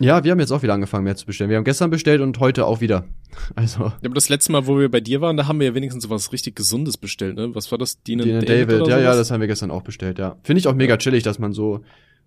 Ja, 0.00 0.24
wir 0.24 0.30
haben 0.32 0.40
jetzt 0.40 0.50
auch 0.50 0.62
wieder 0.62 0.74
angefangen, 0.74 1.04
mehr 1.04 1.16
zu 1.16 1.26
bestellen. 1.26 1.50
Wir 1.50 1.56
haben 1.56 1.64
gestern 1.64 1.90
bestellt 1.90 2.20
und 2.20 2.40
heute 2.40 2.66
auch 2.66 2.80
wieder. 2.80 3.04
Also, 3.54 3.84
Ja, 3.84 3.98
aber 4.04 4.14
das 4.14 4.28
letzte 4.28 4.52
Mal, 4.52 4.66
wo 4.66 4.78
wir 4.78 4.90
bei 4.90 5.00
dir 5.00 5.22
waren, 5.22 5.38
da 5.38 5.46
haben 5.46 5.58
wir 5.58 5.66
ja 5.66 5.74
wenigstens 5.74 6.04
sowas 6.04 6.32
richtig 6.32 6.54
Gesundes 6.54 6.98
bestellt, 6.98 7.36
ne? 7.36 7.54
Was 7.54 7.70
war 7.70 7.78
das? 7.78 7.96
And 8.06 8.20
David, 8.20 8.48
David, 8.48 8.86
ja, 8.88 8.98
ja, 8.98 9.04
sowas? 9.04 9.16
das 9.16 9.30
haben 9.30 9.40
wir 9.40 9.48
gestern 9.48 9.70
auch 9.70 9.80
bestellt, 9.80 10.18
ja. 10.18 10.36
Finde 10.42 10.60
ich 10.60 10.68
auch 10.68 10.74
mega 10.74 10.98
chillig, 10.98 11.22
dass 11.22 11.38
man 11.38 11.54
so, 11.54 11.82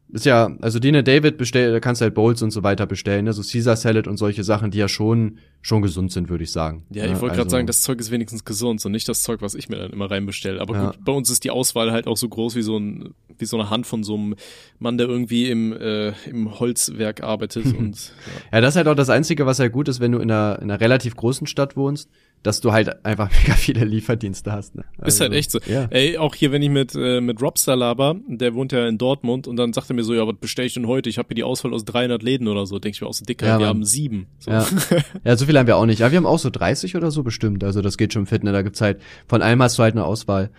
ist 0.09 0.25
ja, 0.25 0.55
also 0.61 0.79
and 0.79 1.07
David 1.07 1.37
bestellt, 1.37 1.73
da 1.73 1.79
kannst 1.79 1.99
du 1.99 2.03
halt 2.03 2.13
Bowls 2.13 2.41
und 2.41 2.51
so 2.51 2.63
weiter 2.63 2.85
bestellen, 2.85 3.25
ne? 3.25 3.33
So 3.33 3.41
Caesar 3.41 3.75
Salad 3.75 4.07
und 4.07 4.17
solche 4.17 4.43
Sachen, 4.43 4.69
die 4.71 4.77
ja 4.77 4.87
schon, 4.87 5.39
schon 5.61 5.81
gesund 5.81 6.11
sind, 6.11 6.29
würde 6.29 6.43
ich 6.43 6.51
sagen. 6.51 6.85
Ja, 6.91 7.05
ich 7.05 7.13
wollte 7.13 7.31
also, 7.31 7.35
gerade 7.35 7.49
sagen, 7.49 7.67
das 7.67 7.81
Zeug 7.81 7.99
ist 7.99 8.11
wenigstens 8.11 8.45
gesund 8.45 8.85
und 8.85 8.91
nicht 8.91 9.09
das 9.09 9.23
Zeug, 9.23 9.41
was 9.41 9.55
ich 9.55 9.67
mir 9.67 9.77
dann 9.77 9.91
immer 9.91 10.09
reinbestelle. 10.09 10.61
Aber 10.61 10.75
Ja. 10.75 10.85
gut, 10.87 11.03
bei 11.03 11.11
uns 11.11 11.29
ist 11.31 11.43
die 11.43 11.49
Auswahl 11.49 11.91
halt 11.91 12.05
auch 12.05 12.17
so 12.17 12.29
groß 12.29 12.55
wie 12.55 12.61
so 12.61 12.77
ein, 12.77 13.15
wie 13.37 13.45
so 13.45 13.59
eine 13.59 13.69
Hand 13.69 13.87
von 13.87 14.03
so 14.03 14.15
einem 14.15 14.35
Mann, 14.77 14.97
der 14.97 15.07
irgendwie 15.07 15.49
im, 15.49 15.73
äh, 15.73 16.13
im 16.29 16.59
Holzwerk 16.59 17.23
arbeitet 17.23 17.65
und 17.77 18.13
ja. 18.51 18.57
Ja, 18.57 18.61
das 18.61 18.73
ist 18.73 18.77
halt 18.77 18.87
auch 18.87 18.95
das 18.95 19.09
Einzige, 19.09 19.45
was 19.47 19.59
halt 19.59 19.73
gut 19.73 19.87
ist, 19.87 19.99
wenn 19.99 20.11
du 20.11 20.19
in 20.19 20.29
einer, 20.29 20.59
in 20.61 20.69
einer 20.69 20.79
relativ 20.79 21.15
großen 21.15 21.47
Stadt 21.47 21.75
wohnst, 21.75 22.09
dass 22.45 22.61
du 22.61 22.71
halt 22.71 23.03
einfach 23.03 23.29
mega 23.41 23.55
viele 23.55 23.83
Lieferdienste 23.85 24.51
hast. 24.51 24.75
Ne? 24.75 24.83
Ist 25.03 25.19
halt 25.19 25.33
echt 25.33 25.49
so. 25.49 25.59
Ja. 25.65 25.87
Ey, 25.89 26.17
auch 26.17 26.35
hier, 26.35 26.51
wenn 26.51 26.61
ich 26.61 26.69
mit, 26.69 26.93
äh, 26.93 27.19
mit 27.19 27.41
Robster 27.41 27.75
laber, 27.75 28.15
der 28.27 28.53
wohnt 28.53 28.71
ja 28.71 28.87
in 28.87 28.99
Dortmund 28.99 29.47
und 29.47 29.55
dann 29.55 29.73
sagt 29.73 29.89
er 29.89 29.95
mir 29.95 30.03
so, 30.03 30.13
ja, 30.13 30.27
was 30.27 30.35
bestell 30.39 30.65
ich 30.65 30.75
denn 30.75 30.85
heute? 30.85 31.09
Ich 31.09 31.17
habe 31.17 31.27
hier 31.29 31.35
die 31.35 31.43
Auswahl 31.43 31.73
aus 31.73 31.85
300 31.85 32.21
Läden 32.21 32.47
oder 32.47 32.67
so. 32.67 32.77
Denk 32.77 32.93
ich 32.93 33.01
mir 33.01 33.07
auch 33.07 33.13
so, 33.13 33.25
dicker, 33.25 33.47
Ja, 33.47 33.59
wir 33.59 33.67
haben 33.67 33.83
sieben. 33.83 34.27
So. 34.37 34.51
Ja. 34.51 34.67
ja, 35.23 35.37
so 35.37 35.47
viel 35.47 35.57
haben 35.57 35.65
wir 35.65 35.75
auch 35.77 35.87
nicht. 35.87 35.99
Ja, 35.99 36.11
wir 36.11 36.17
haben 36.17 36.27
auch 36.27 36.37
so 36.37 36.51
30 36.51 36.95
oder 36.95 37.09
so 37.09 37.23
bestimmt. 37.23 37.63
Also 37.63 37.81
das 37.81 37.97
geht 37.97 38.13
schon 38.13 38.27
fit, 38.27 38.43
ne? 38.43 38.51
Da 38.51 38.61
gibt's 38.61 38.81
halt, 38.81 39.01
von 39.27 39.41
allem 39.41 39.61
hast 39.63 39.79
du 39.79 39.83
halt 39.83 39.95
eine 39.95 40.05
Auswahl. 40.05 40.51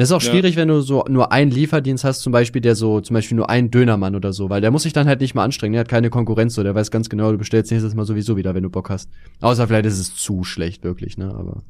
Das 0.00 0.08
ist 0.08 0.12
auch 0.14 0.22
Ja. 0.22 0.30
schwierig, 0.30 0.56
wenn 0.56 0.68
du 0.68 0.80
so 0.80 1.04
nur 1.10 1.30
einen 1.30 1.50
Lieferdienst 1.50 2.04
hast, 2.04 2.20
zum 2.22 2.32
Beispiel, 2.32 2.62
der 2.62 2.74
so, 2.74 3.02
zum 3.02 3.12
Beispiel 3.12 3.36
nur 3.36 3.50
einen 3.50 3.70
Dönermann 3.70 4.16
oder 4.16 4.32
so, 4.32 4.48
weil 4.48 4.62
der 4.62 4.70
muss 4.70 4.84
sich 4.84 4.94
dann 4.94 5.06
halt 5.06 5.20
nicht 5.20 5.34
mal 5.34 5.44
anstrengen, 5.44 5.74
der 5.74 5.80
hat 5.80 5.88
keine 5.90 6.08
Konkurrenz, 6.08 6.54
so, 6.54 6.62
der 6.62 6.74
weiß 6.74 6.90
ganz 6.90 7.10
genau, 7.10 7.30
du 7.32 7.36
bestellst 7.36 7.70
nächstes 7.70 7.94
Mal 7.94 8.06
sowieso 8.06 8.38
wieder, 8.38 8.54
wenn 8.54 8.62
du 8.62 8.70
Bock 8.70 8.88
hast. 8.88 9.10
Außer 9.42 9.66
vielleicht 9.68 9.84
ist 9.84 9.98
es 9.98 10.14
zu 10.16 10.42
schlecht, 10.42 10.84
wirklich, 10.84 11.18
ne, 11.18 11.26
aber. 11.34 11.62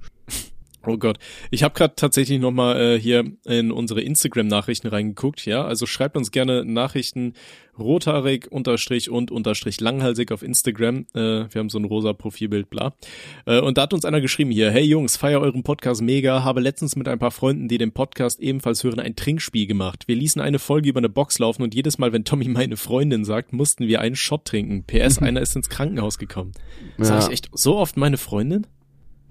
Oh 0.87 0.97
Gott. 0.97 1.19
Ich 1.51 1.63
habe 1.63 1.75
gerade 1.75 1.95
tatsächlich 1.95 2.41
noch 2.41 2.53
mal 2.53 2.81
äh, 2.81 2.99
hier 2.99 3.25
in 3.45 3.71
unsere 3.71 4.01
Instagram-Nachrichten 4.01 4.89
reingeguckt, 4.89 5.45
ja. 5.45 5.65
Also 5.65 5.87
schreibt 5.87 6.17
uns 6.17 6.31
gerne 6.31 6.65
Nachrichten 6.65 7.35
rothaarig 7.79 8.51
unterstrich 8.51 9.11
und 9.11 9.31
unterstrich 9.31 9.81
langhalsig 9.81 10.33
auf 10.33 10.43
Instagram. 10.43 11.07
Äh, 11.15 11.21
wir 11.51 11.59
haben 11.59 11.69
so 11.71 11.79
ein 11.79 11.85
rosa 11.85 12.13
Profilbild, 12.13 12.71
bla. 12.71 12.95
Äh, 13.47 13.61
und 13.61 13.79
da 13.79 13.83
hat 13.83 13.95
uns 13.95 14.05
einer 14.05 14.21
geschrieben 14.21 14.51
hier, 14.51 14.71
hey 14.71 14.85
Jungs, 14.85 15.17
feier 15.17 15.41
euren 15.41 15.63
Podcast 15.63 16.03
mega, 16.03 16.45
habe 16.45 16.61
letztens 16.61 16.97
mit 16.97 17.09
ein 17.09 17.19
paar 17.19 17.31
Freunden, 17.31 17.69
die 17.69 17.79
den 17.79 17.93
Podcast 17.93 18.41
ebenfalls 18.41 18.85
hören, 18.85 19.01
ein 19.01 19.17
Trinkspiel 19.17 19.67
gemacht. 19.67 20.05
Wir 20.07 20.17
ließen 20.17 20.41
eine 20.41 20.59
Folge 20.59 20.89
über 20.89 20.99
eine 20.99 21.09
Box 21.09 21.39
laufen 21.39 21.63
und 21.63 21.75
jedes 21.75 21.99
Mal, 21.99 22.13
wenn 22.13 22.25
Tommy 22.25 22.49
meine 22.49 22.77
Freundin 22.77 23.25
sagt, 23.25 23.53
mussten 23.53 23.87
wir 23.87 24.01
einen 24.01 24.17
Shot 24.17 24.45
trinken. 24.45 24.85
PS, 24.85 25.19
einer 25.23 25.41
ist 25.41 25.57
ins 25.57 25.69
Krankenhaus 25.69 26.19
gekommen. 26.19 26.53
Sag 26.99 27.21
Ja. 27.21 27.27
ich 27.27 27.33
echt 27.33 27.51
so 27.53 27.77
oft 27.77 27.97
meine 27.97 28.19
Freundin? 28.19 28.67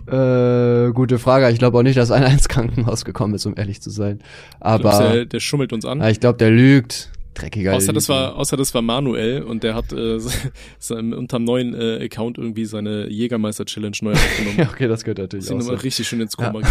Äh, 0.07 0.91
gute 0.93 1.19
Frage. 1.19 1.49
Ich 1.51 1.59
glaube 1.59 1.77
auch 1.77 1.83
nicht, 1.83 1.97
dass 1.97 2.11
einer 2.11 2.27
ins 2.31 2.47
Krankenhaus 2.47 3.05
gekommen 3.05 3.33
ist, 3.35 3.45
um 3.45 3.53
ehrlich 3.57 3.81
zu 3.81 3.89
sein. 3.89 4.19
Aber 4.59 5.13
der, 5.13 5.25
der 5.25 5.39
schummelt 5.39 5.73
uns 5.73 5.85
an. 5.85 5.99
ja, 5.99 6.09
ich 6.09 6.19
glaube, 6.19 6.37
der 6.37 6.51
lügt. 6.51 7.11
Dreckiger 7.35 7.75
Außer 7.75 7.93
das 7.93 8.09
war, 8.09 8.35
außer 8.35 8.57
das 8.57 8.73
war 8.73 8.81
Manuel 8.81 9.43
und 9.43 9.63
der 9.63 9.73
hat 9.75 9.93
äh, 9.93 10.17
unterm 10.89 11.43
neuen 11.45 11.73
äh, 11.73 12.03
Account 12.03 12.37
irgendwie 12.37 12.65
seine 12.65 13.07
Jägermeister 13.07 13.65
Challenge 13.65 13.95
neu 14.01 14.11
aufgenommen. 14.13 14.55
Ja, 14.59 14.67
okay, 14.69 14.87
das 14.89 15.03
gehört 15.03 15.19
natürlich 15.19 15.45
ihn 15.47 15.53
auch. 15.53 15.59
nochmal 15.59 15.77
So. 15.77 15.83
richtig 15.83 16.07
schön 16.07 16.19
ins 16.19 16.35
Ja. 16.37 16.51
Koma. 16.51 16.67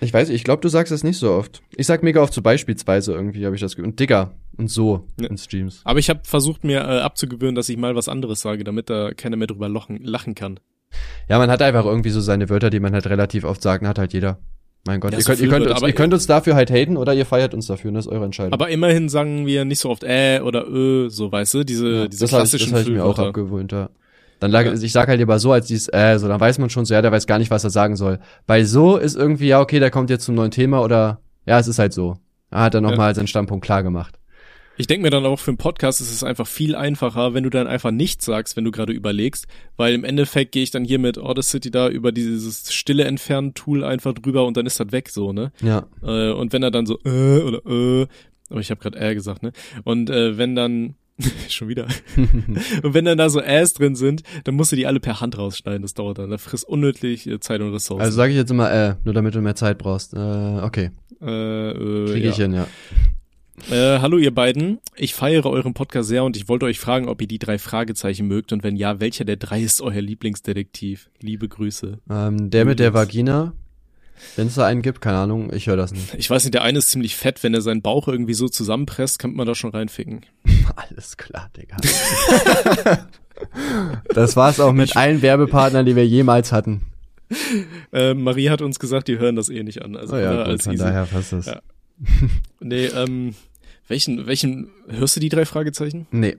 Ich 0.00 0.12
weiß, 0.12 0.30
ich 0.30 0.42
glaube, 0.42 0.62
du 0.62 0.68
sagst 0.68 0.90
das 0.92 1.04
nicht 1.04 1.18
so 1.18 1.30
oft. 1.32 1.62
Ich 1.76 1.86
sag 1.86 2.02
mega 2.02 2.22
oft 2.22 2.32
so 2.32 2.40
beispielsweise 2.42 3.12
irgendwie, 3.12 3.44
habe 3.44 3.54
ich 3.54 3.60
das. 3.60 3.74
Und 3.74 4.00
Digger 4.00 4.32
und 4.56 4.68
so 4.68 5.06
Ja. 5.20 5.28
in 5.28 5.36
Streams. 5.38 5.82
Aber 5.84 5.98
ich 5.98 6.08
habe 6.08 6.20
versucht 6.24 6.64
mir 6.64 6.80
äh, 6.80 7.00
abzugewöhnen, 7.00 7.54
dass 7.54 7.68
ich 7.68 7.76
mal 7.76 7.94
was 7.94 8.08
anderes 8.08 8.40
sage, 8.40 8.64
damit 8.64 8.88
da 8.90 9.12
keiner 9.12 9.36
mehr 9.36 9.46
drüber 9.48 9.68
lachen, 9.68 9.98
lachen 10.02 10.34
kann. 10.34 10.58
Ja, 11.28 11.38
man 11.38 11.50
hat 11.50 11.62
einfach 11.62 11.84
irgendwie 11.84 12.10
so 12.10 12.20
seine 12.20 12.48
Wörter, 12.48 12.70
die 12.70 12.80
man 12.80 12.92
halt 12.92 13.06
relativ 13.08 13.44
oft 13.44 13.62
sagt, 13.62 13.86
hat 13.86 13.98
halt 13.98 14.12
jeder. 14.12 14.38
Mein 14.86 14.98
Gott, 15.00 15.12
Ja, 15.12 15.18
ihr, 15.18 15.24
so 15.24 15.30
könnt, 15.32 15.40
ihr, 15.42 15.48
könnt 15.48 15.66
uns, 15.66 15.82
ihr 15.82 15.92
könnt 15.92 16.14
uns 16.14 16.26
dafür 16.26 16.54
halt 16.54 16.70
haten 16.70 16.96
oder 16.96 17.12
ihr 17.12 17.26
feiert 17.26 17.52
uns 17.52 17.66
dafür, 17.66 17.92
das 17.92 18.06
ist 18.06 18.12
eure 18.12 18.24
Entscheidung. 18.24 18.52
Aber 18.54 18.70
immerhin 18.70 19.08
sagen 19.10 19.46
wir 19.46 19.64
nicht 19.66 19.78
so 19.80 19.90
oft 19.90 20.02
äh 20.04 20.40
oder 20.40 20.66
ö, 20.66 21.08
so 21.10 21.30
weißt 21.30 21.54
du, 21.54 21.64
diese, 21.64 21.88
ja, 21.88 22.08
diese 22.08 22.24
das 22.24 22.32
habe 22.32 22.44
ich, 22.44 22.50
klassischen 22.50 22.72
das 22.72 22.80
hab 22.82 22.88
ich 22.88 22.94
mir 22.94 23.04
auch 23.04 23.18
abgewöhnt, 23.18 23.72
ja. 23.72 23.90
Dann 24.40 24.50
lag, 24.50 24.64
Ja. 24.64 24.72
ich 24.72 24.90
sag 24.92 25.06
halt 25.08 25.18
lieber 25.18 25.38
so 25.38 25.52
als 25.52 25.66
dies, 25.66 25.88
äh, 25.92 26.18
so, 26.18 26.26
dann 26.28 26.40
weiß 26.40 26.58
man 26.58 26.70
schon 26.70 26.86
so, 26.86 26.94
ja, 26.94 27.02
der 27.02 27.12
weiß 27.12 27.26
gar 27.26 27.38
nicht, 27.38 27.50
was 27.50 27.62
er 27.62 27.68
sagen 27.70 27.94
soll. 27.96 28.20
Bei 28.46 28.64
so 28.64 28.96
ist 28.96 29.16
irgendwie, 29.16 29.48
ja, 29.48 29.60
okay, 29.60 29.80
der 29.80 29.90
kommt 29.90 30.08
jetzt 30.08 30.24
zum 30.24 30.34
neuen 30.34 30.50
Thema 30.50 30.82
oder, 30.82 31.20
ja, 31.44 31.58
es 31.58 31.68
ist 31.68 31.78
halt 31.78 31.92
so. 31.92 32.16
Er 32.50 32.62
hat 32.62 32.74
dann 32.74 32.82
Ja. 32.84 32.90
nochmal 32.90 33.14
seinen 33.14 33.26
Standpunkt 33.26 33.62
klar 33.64 33.82
gemacht. 33.82 34.18
Ich 34.80 34.86
denke 34.86 35.02
mir 35.02 35.10
dann 35.10 35.26
auch 35.26 35.38
für 35.38 35.50
einen 35.50 35.58
Podcast 35.58 36.00
ist 36.00 36.10
es 36.10 36.24
einfach 36.24 36.46
viel 36.46 36.74
einfacher, 36.74 37.34
wenn 37.34 37.44
du 37.44 37.50
dann 37.50 37.66
einfach 37.66 37.90
nichts 37.90 38.24
sagst, 38.24 38.56
wenn 38.56 38.64
du 38.64 38.70
gerade 38.70 38.94
überlegst, 38.94 39.46
weil 39.76 39.92
im 39.92 40.04
Endeffekt 40.04 40.52
gehe 40.52 40.62
ich 40.62 40.70
dann 40.70 40.84
hier 40.84 40.98
mit 40.98 41.18
Audacity 41.18 41.70
da 41.70 41.90
über 41.90 42.12
dieses 42.12 42.72
stille 42.72 43.04
entfernen 43.04 43.52
Tool 43.52 43.84
einfach 43.84 44.14
drüber 44.14 44.46
und 44.46 44.56
dann 44.56 44.64
ist 44.64 44.80
das 44.80 44.90
weg 44.90 45.10
so, 45.10 45.34
ne? 45.34 45.52
Ja. 45.60 45.86
Äh, 46.02 46.32
und 46.32 46.54
wenn 46.54 46.62
er 46.62 46.70
dann 46.70 46.86
so 46.86 46.98
äh 47.04 47.42
oder 47.42 47.60
äh, 47.66 48.06
aber 48.48 48.60
ich 48.60 48.70
habe 48.70 48.80
gerade 48.80 48.98
äh 48.98 49.14
gesagt, 49.14 49.42
ne? 49.42 49.52
Und 49.84 50.08
äh, 50.08 50.38
wenn 50.38 50.56
dann 50.56 50.94
schon 51.50 51.68
wieder 51.68 51.86
und 52.16 52.94
wenn 52.94 53.04
dann 53.04 53.18
da 53.18 53.28
so 53.28 53.42
Äs 53.42 53.74
drin 53.74 53.96
sind, 53.96 54.22
dann 54.44 54.54
musst 54.54 54.72
du 54.72 54.76
die 54.76 54.86
alle 54.86 55.00
per 55.00 55.20
Hand 55.20 55.36
rausschneiden. 55.36 55.82
Das 55.82 55.92
dauert 55.92 56.16
dann. 56.16 56.30
Da 56.30 56.38
frisst 56.38 56.66
unnötig 56.66 57.26
äh, 57.26 57.38
Zeit 57.38 57.60
und 57.60 57.74
Ressourcen. 57.74 58.00
Also 58.00 58.16
sage 58.16 58.32
ich 58.32 58.38
jetzt 58.38 58.50
immer, 58.50 58.72
äh, 58.72 58.94
nur 59.04 59.12
damit 59.12 59.34
du 59.34 59.42
mehr 59.42 59.56
Zeit 59.56 59.76
brauchst. 59.76 60.14
Äh, 60.14 60.18
okay, 60.62 60.90
äh, 61.20 61.70
äh, 61.70 62.06
kriege 62.06 62.24
ja. 62.24 62.30
ich 62.30 62.36
hin, 62.36 62.54
ja. 62.54 62.66
Äh, 63.68 63.98
hallo 64.00 64.16
ihr 64.18 64.34
beiden, 64.34 64.78
ich 64.96 65.14
feiere 65.14 65.46
euren 65.46 65.74
Podcast 65.74 66.08
sehr 66.08 66.24
und 66.24 66.36
ich 66.36 66.48
wollte 66.48 66.66
euch 66.66 66.80
fragen, 66.80 67.08
ob 67.08 67.20
ihr 67.20 67.28
die 67.28 67.38
drei 67.38 67.58
Fragezeichen 67.58 68.26
mögt 68.26 68.52
und 68.52 68.62
wenn 68.64 68.76
ja, 68.76 69.00
welcher 69.00 69.24
der 69.24 69.36
drei 69.36 69.60
ist 69.60 69.80
euer 69.80 70.00
Lieblingsdetektiv? 70.00 71.10
Liebe 71.20 71.48
Grüße. 71.48 71.98
Ähm, 72.10 72.50
der 72.50 72.64
mit 72.64 72.78
der. 72.78 72.94
Vagina, 72.94 73.52
wenn 74.36 74.48
es 74.48 74.54
da 74.56 74.66
einen 74.66 74.82
gibt, 74.82 75.00
keine 75.00 75.18
Ahnung, 75.18 75.52
ich 75.52 75.66
höre 75.68 75.76
das 75.76 75.92
nicht. 75.92 76.14
Ich 76.14 76.28
weiß 76.28 76.44
nicht, 76.44 76.54
der 76.54 76.62
eine 76.62 76.78
ist 76.78 76.90
ziemlich 76.90 77.16
fett, 77.16 77.42
wenn 77.42 77.54
er 77.54 77.60
seinen 77.60 77.82
Bauch 77.82 78.08
irgendwie 78.08 78.34
so 78.34 78.48
zusammenpresst, 78.48 79.18
kann 79.18 79.34
man 79.34 79.46
da 79.46 79.54
schon 79.54 79.70
reinficken. 79.70 80.22
Alles 80.76 81.16
klar, 81.16 81.50
Digga. 81.56 81.76
das 84.14 84.36
war's 84.36 84.58
auch 84.58 84.72
mit 84.72 84.96
allen 84.96 85.22
Werbepartnern, 85.22 85.86
die 85.86 85.96
wir 85.96 86.06
jemals 86.06 86.50
hatten. 86.52 86.82
Äh, 87.92 88.14
Marie 88.14 88.50
hat 88.50 88.62
uns 88.62 88.80
gesagt, 88.80 89.06
die 89.06 89.18
hören 89.18 89.36
das 89.36 89.48
eh 89.48 89.62
nicht 89.62 89.82
an. 89.82 89.96
Also 89.96 90.16
Oh 90.16 90.18
ja, 90.18 90.30
gut, 90.36 90.46
als 90.46 90.64
von 90.64 90.72
easy. 90.74 90.82
daher 90.82 91.06
passt 91.06 91.32
es. 91.32 91.46
Ja. 91.46 91.60
Nee, 92.60 92.86
ähm, 92.86 93.34
welchen, 93.90 94.26
welchen, 94.26 94.70
hörst 94.88 95.16
du 95.16 95.20
die 95.20 95.28
drei 95.28 95.44
Fragezeichen? 95.44 96.06
Nee. 96.10 96.36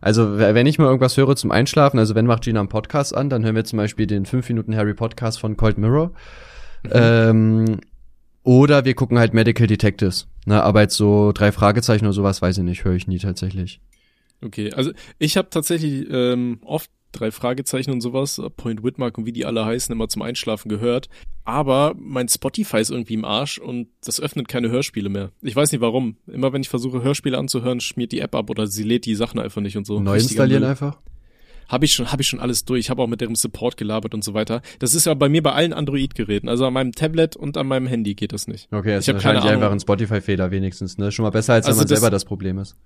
Also, 0.00 0.38
wenn 0.38 0.66
ich 0.66 0.78
mal 0.78 0.86
irgendwas 0.86 1.16
höre 1.16 1.34
zum 1.36 1.50
Einschlafen, 1.50 1.98
also 1.98 2.14
wenn 2.14 2.26
macht 2.26 2.42
Gina 2.42 2.60
einen 2.60 2.68
Podcast 2.68 3.16
an, 3.16 3.30
dann 3.30 3.44
hören 3.44 3.54
wir 3.54 3.64
zum 3.64 3.78
Beispiel 3.78 4.06
den 4.06 4.26
5 4.26 4.48
Minuten 4.48 4.76
Harry 4.76 4.94
Podcast 4.94 5.40
von 5.40 5.56
Cold 5.56 5.78
Mirror. 5.78 6.12
Mhm. 6.84 6.90
Ähm, 6.92 7.80
oder 8.42 8.84
wir 8.84 8.94
gucken 8.94 9.18
halt 9.18 9.34
Medical 9.34 9.66
Detectives. 9.66 10.28
Na, 10.44 10.62
aber 10.62 10.82
jetzt 10.82 10.96
so 10.96 11.32
drei 11.32 11.52
Fragezeichen 11.52 12.04
oder 12.04 12.12
sowas, 12.12 12.42
weiß 12.42 12.58
ich 12.58 12.64
nicht, 12.64 12.84
höre 12.84 12.94
ich 12.94 13.06
nie 13.06 13.18
tatsächlich. 13.18 13.80
Okay, 14.40 14.72
also 14.72 14.92
ich 15.18 15.36
habe 15.36 15.50
tatsächlich 15.50 16.06
ähm, 16.10 16.60
oft 16.64 16.90
drei 17.12 17.30
Fragezeichen 17.30 17.90
und 17.90 18.00
sowas, 18.00 18.40
Point 18.56 18.82
Whitmark 18.84 19.18
und 19.18 19.26
wie 19.26 19.32
die 19.32 19.46
alle 19.46 19.64
heißen, 19.64 19.92
immer 19.92 20.08
zum 20.08 20.22
Einschlafen 20.22 20.68
gehört. 20.68 21.08
Aber 21.44 21.94
mein 21.98 22.28
Spotify 22.28 22.78
ist 22.78 22.90
irgendwie 22.90 23.14
im 23.14 23.24
Arsch 23.24 23.58
und 23.58 23.88
das 24.04 24.20
öffnet 24.20 24.48
keine 24.48 24.68
Hörspiele 24.68 25.08
mehr. 25.08 25.30
Ich 25.40 25.56
weiß 25.56 25.72
nicht 25.72 25.80
warum. 25.80 26.16
Immer 26.26 26.52
wenn 26.52 26.60
ich 26.60 26.68
versuche, 26.68 27.02
Hörspiele 27.02 27.38
anzuhören, 27.38 27.80
schmiert 27.80 28.12
die 28.12 28.20
App 28.20 28.34
ab 28.34 28.50
oder 28.50 28.66
sie 28.66 28.82
lädt 28.82 29.06
die 29.06 29.14
Sachen 29.14 29.40
einfach 29.40 29.62
nicht 29.62 29.76
und 29.76 29.86
so. 29.86 29.98
Neu 30.00 30.16
installieren 30.16 30.64
einfach? 30.64 30.98
Habe 31.68 31.84
ich 31.84 31.92
schon, 31.94 32.10
habe 32.12 32.22
ich 32.22 32.28
schon 32.28 32.40
alles 32.40 32.64
durch. 32.64 32.80
Ich 32.80 32.90
habe 32.90 33.02
auch 33.02 33.06
mit 33.06 33.20
deren 33.20 33.34
Support 33.34 33.76
gelabert 33.76 34.14
und 34.14 34.24
so 34.24 34.32
weiter. 34.32 34.62
Das 34.78 34.94
ist 34.94 35.04
ja 35.04 35.12
bei 35.12 35.28
mir 35.28 35.42
bei 35.42 35.52
allen 35.52 35.74
Android-Geräten. 35.74 36.48
Also 36.48 36.64
an 36.66 36.72
meinem 36.72 36.92
Tablet 36.92 37.36
und 37.36 37.58
an 37.58 37.66
meinem 37.66 37.86
Handy 37.86 38.14
geht 38.14 38.32
das 38.32 38.46
nicht. 38.48 38.72
Okay, 38.72 38.94
das 38.94 39.06
Ich 39.06 39.14
ist 39.14 39.22
keine 39.22 39.36
wahrscheinlich 39.36 39.52
einfach 39.52 39.70
ein 39.72 39.80
Spotify-Fehler 39.80 40.50
wenigstens, 40.50 40.96
ne? 40.96 41.12
Schon 41.12 41.24
mal 41.24 41.30
besser, 41.30 41.54
als 41.54 41.66
Also 41.66 41.76
wenn 41.76 41.84
man 41.84 41.88
das- 41.88 42.00
selber 42.00 42.10
das 42.10 42.24
Problem 42.24 42.58
ist. 42.58 42.76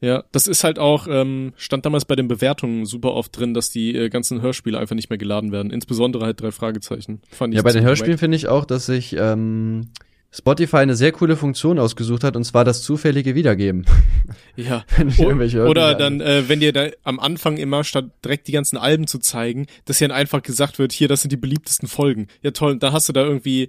Ja, 0.00 0.24
das 0.32 0.46
ist 0.46 0.64
halt 0.64 0.78
auch, 0.78 1.06
ähm, 1.08 1.52
stand 1.56 1.86
damals 1.86 2.04
bei 2.04 2.16
den 2.16 2.28
Bewertungen 2.28 2.84
super 2.84 3.14
oft 3.14 3.38
drin, 3.38 3.54
dass 3.54 3.70
die 3.70 3.96
äh, 3.96 4.08
ganzen 4.08 4.42
Hörspiele 4.42 4.78
einfach 4.78 4.94
nicht 4.94 5.10
mehr 5.10 5.18
geladen 5.18 5.52
werden. 5.52 5.70
Insbesondere 5.70 6.24
halt 6.24 6.40
drei 6.40 6.52
Fragezeichen. 6.52 7.20
Fand 7.30 7.54
ich 7.54 7.56
Ja, 7.56 7.62
bei 7.62 7.72
den 7.72 7.84
Hörspielen 7.84 8.18
finde 8.18 8.36
ich 8.36 8.48
auch, 8.48 8.64
dass 8.64 8.88
ich, 8.88 9.16
ähm, 9.16 9.88
Spotify 10.36 10.78
eine 10.78 10.96
sehr 10.96 11.12
coole 11.12 11.34
Funktion 11.34 11.78
ausgesucht 11.78 12.22
hat, 12.22 12.36
und 12.36 12.44
zwar 12.44 12.64
das 12.64 12.82
zufällige 12.82 13.34
Wiedergeben. 13.34 13.86
Ja. 14.56 14.84
Irgendwelche 14.98 15.66
Oder 15.66 15.94
dann, 15.94 16.22
äh, 16.22 16.48
wenn 16.48 16.60
dir 16.60 16.72
da 16.72 16.88
am 17.04 17.20
Anfang 17.20 17.58
immer, 17.58 17.84
statt 17.84 18.06
direkt 18.24 18.48
die 18.48 18.52
ganzen 18.52 18.78
Alben 18.78 19.06
zu 19.06 19.18
zeigen, 19.18 19.66
dass 19.84 19.98
hier 19.98 20.08
dann 20.08 20.16
einfach 20.16 20.42
gesagt 20.42 20.78
wird, 20.78 20.92
hier, 20.92 21.08
das 21.08 21.20
sind 21.20 21.30
die 21.30 21.36
beliebtesten 21.36 21.88
Folgen. 21.88 22.28
Ja 22.42 22.52
toll, 22.52 22.78
dann 22.78 22.92
hast 22.92 23.06
du 23.06 23.12
da 23.12 23.22
irgendwie, 23.22 23.68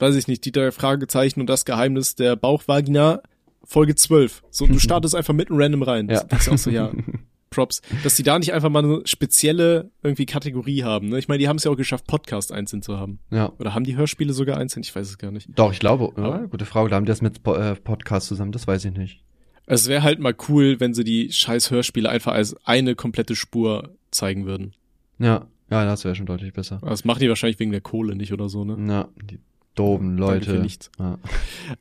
weiß 0.00 0.16
ich 0.16 0.26
nicht, 0.26 0.44
die 0.44 0.50
drei 0.50 0.72
Fragezeichen 0.72 1.40
und 1.40 1.46
das 1.46 1.64
Geheimnis 1.64 2.16
der 2.16 2.34
Bauchvagina, 2.34 3.22
Folge 3.66 3.94
12. 3.94 4.42
So, 4.50 4.64
und 4.64 4.72
du 4.72 4.78
startest 4.80 5.14
einfach 5.14 5.34
mitten 5.34 5.54
random 5.56 5.82
rein. 5.82 6.08
Ja. 6.08 6.24
Das 6.24 6.42
ist 6.42 6.48
auch 6.48 6.58
so, 6.58 6.70
ja, 6.70 6.90
Props. 7.50 7.80
Dass 8.02 8.16
die 8.16 8.22
da 8.22 8.38
nicht 8.38 8.52
einfach 8.52 8.70
mal 8.70 8.84
eine 8.84 9.02
spezielle 9.06 9.90
irgendwie 10.02 10.26
Kategorie 10.26 10.82
haben. 10.82 11.08
Ne? 11.08 11.18
Ich 11.18 11.28
meine, 11.28 11.38
die 11.38 11.48
haben 11.48 11.56
es 11.56 11.64
ja 11.64 11.70
auch 11.70 11.76
geschafft, 11.76 12.06
Podcast 12.06 12.52
einzeln 12.52 12.82
zu 12.82 12.98
haben. 12.98 13.18
Ja. 13.30 13.52
Oder 13.58 13.74
haben 13.74 13.84
die 13.84 13.96
Hörspiele 13.96 14.32
sogar 14.32 14.58
einzeln? 14.58 14.82
Ich 14.82 14.94
weiß 14.94 15.08
es 15.08 15.18
gar 15.18 15.30
nicht. 15.30 15.48
Doch, 15.54 15.72
ich 15.72 15.78
glaube, 15.78 16.12
ja, 16.20 16.38
gute 16.46 16.66
Frage. 16.66 16.90
Da 16.90 16.96
haben 16.96 17.04
die 17.04 17.10
das 17.10 17.22
mit 17.22 17.46
äh, 17.46 17.74
Podcast 17.76 18.28
zusammen, 18.28 18.52
das 18.52 18.66
weiß 18.66 18.84
ich 18.84 18.92
nicht. 18.96 19.22
Es 19.66 19.88
wäre 19.88 20.02
halt 20.02 20.20
mal 20.20 20.34
cool, 20.48 20.78
wenn 20.78 20.94
sie 20.94 21.02
die 21.02 21.32
scheiß 21.32 21.70
Hörspiele 21.70 22.08
einfach 22.08 22.32
als 22.32 22.56
eine 22.66 22.94
komplette 22.94 23.34
Spur 23.34 23.96
zeigen 24.10 24.46
würden. 24.46 24.74
Ja, 25.18 25.46
ja, 25.70 25.84
das 25.84 26.04
wäre 26.04 26.14
schon 26.14 26.26
deutlich 26.26 26.52
besser. 26.52 26.76
Aber 26.76 26.90
Das 26.90 27.04
machen 27.04 27.20
die 27.20 27.28
wahrscheinlich 27.28 27.58
wegen 27.58 27.72
der 27.72 27.80
Kohle 27.80 28.14
nicht 28.14 28.32
oder 28.32 28.48
so, 28.48 28.64
ne? 28.64 28.76
Ja, 28.92 29.08
die 29.20 29.40
doofen 29.76 30.16
Danke 30.16 30.50
Leute. 30.50 30.60
nichts. 30.60 30.90
Ja. 30.98 31.18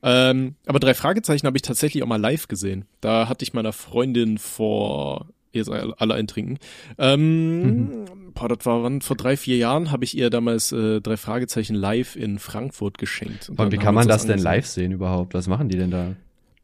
Ähm, 0.03 0.55
aber 0.67 0.79
drei 0.79 0.93
Fragezeichen 0.93 1.47
habe 1.47 1.57
ich 1.57 1.63
tatsächlich 1.63 2.03
auch 2.03 2.07
mal 2.07 2.21
live 2.21 2.47
gesehen. 2.47 2.85
Da 3.01 3.27
hatte 3.27 3.43
ich 3.43 3.53
meiner 3.53 3.73
Freundin 3.73 4.37
vor 4.37 5.27
jetzt 5.51 5.69
alle 5.69 6.13
eintrinken. 6.13 6.59
Ähm, 6.97 8.05
boah, 8.33 8.49
das 8.49 8.65
war 8.65 8.83
wann, 8.83 9.01
vor 9.01 9.15
drei, 9.15 9.37
vier 9.37 9.57
Jahren 9.57 9.91
habe 9.91 10.03
ich 10.03 10.17
ihr 10.17 10.29
damals 10.29 10.71
äh, 10.71 11.01
drei 11.01 11.17
Fragezeichen 11.17 11.75
live 11.75 12.15
in 12.15 12.39
Frankfurt 12.39 12.97
geschenkt. 12.97 13.49
Und 13.49 13.59
Und 13.59 13.71
wie 13.71 13.77
kann 13.77 13.95
man 13.95 14.03
uns 14.03 14.09
das 14.13 14.25
denn 14.27 14.39
live 14.39 14.67
sehen 14.67 14.91
überhaupt? 14.91 15.33
Was 15.33 15.47
machen 15.47 15.69
die 15.69 15.77
denn 15.77 15.91
da? 15.91 16.15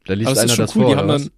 Da 0.04 0.14
liest 0.14 0.32
es 0.32 0.38
einer 0.38 0.48
schon 0.50 0.66
das 0.66 0.76
cool, 0.76 0.82
vor, 0.82 0.90
die 0.92 0.96
haben 0.96 1.08
dann? 1.08 1.30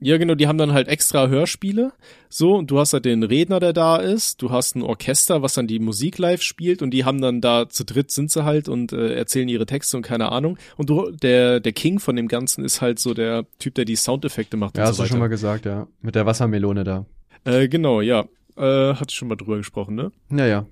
Ja 0.00 0.16
genau, 0.18 0.34
die 0.34 0.46
haben 0.46 0.58
dann 0.58 0.72
halt 0.72 0.88
extra 0.88 1.28
Hörspiele, 1.28 1.92
so, 2.28 2.54
und 2.56 2.70
du 2.70 2.78
hast 2.78 2.92
halt 2.92 3.04
den 3.04 3.22
Redner, 3.22 3.58
der 3.60 3.72
da 3.72 3.96
ist, 3.96 4.42
du 4.42 4.50
hast 4.50 4.76
ein 4.76 4.82
Orchester, 4.82 5.42
was 5.42 5.54
dann 5.54 5.66
die 5.66 5.78
Musik 5.78 6.18
live 6.18 6.42
spielt, 6.42 6.82
und 6.82 6.90
die 6.90 7.04
haben 7.04 7.20
dann 7.20 7.40
da, 7.40 7.68
zu 7.68 7.84
dritt 7.84 8.10
sind 8.10 8.30
sie 8.30 8.44
halt 8.44 8.68
und 8.68 8.92
äh, 8.92 9.14
erzählen 9.14 9.48
ihre 9.48 9.66
Texte 9.66 9.96
und 9.96 10.02
keine 10.02 10.30
Ahnung, 10.32 10.58
und 10.76 10.90
du, 10.90 11.10
der, 11.10 11.60
der 11.60 11.72
King 11.72 11.98
von 11.98 12.16
dem 12.16 12.28
Ganzen 12.28 12.64
ist 12.64 12.80
halt 12.80 12.98
so 12.98 13.14
der 13.14 13.44
Typ, 13.58 13.74
der 13.74 13.84
die 13.84 13.96
Soundeffekte 13.96 14.56
macht 14.56 14.76
Ja, 14.76 14.84
und 14.84 14.88
hast 14.90 14.96
so 14.96 15.02
du 15.04 15.08
schon 15.08 15.18
mal 15.18 15.24
weiter. 15.24 15.30
gesagt, 15.30 15.64
ja. 15.66 15.86
Mit 16.02 16.14
der 16.14 16.26
Wassermelone 16.26 16.84
da. 16.84 17.06
Äh, 17.44 17.68
genau, 17.68 18.00
ja, 18.00 18.24
äh, 18.56 18.94
hatte 18.94 19.06
ich 19.10 19.14
schon 19.16 19.28
mal 19.28 19.36
drüber 19.36 19.56
gesprochen, 19.56 19.94
ne? 19.94 20.12
Naja. 20.28 20.66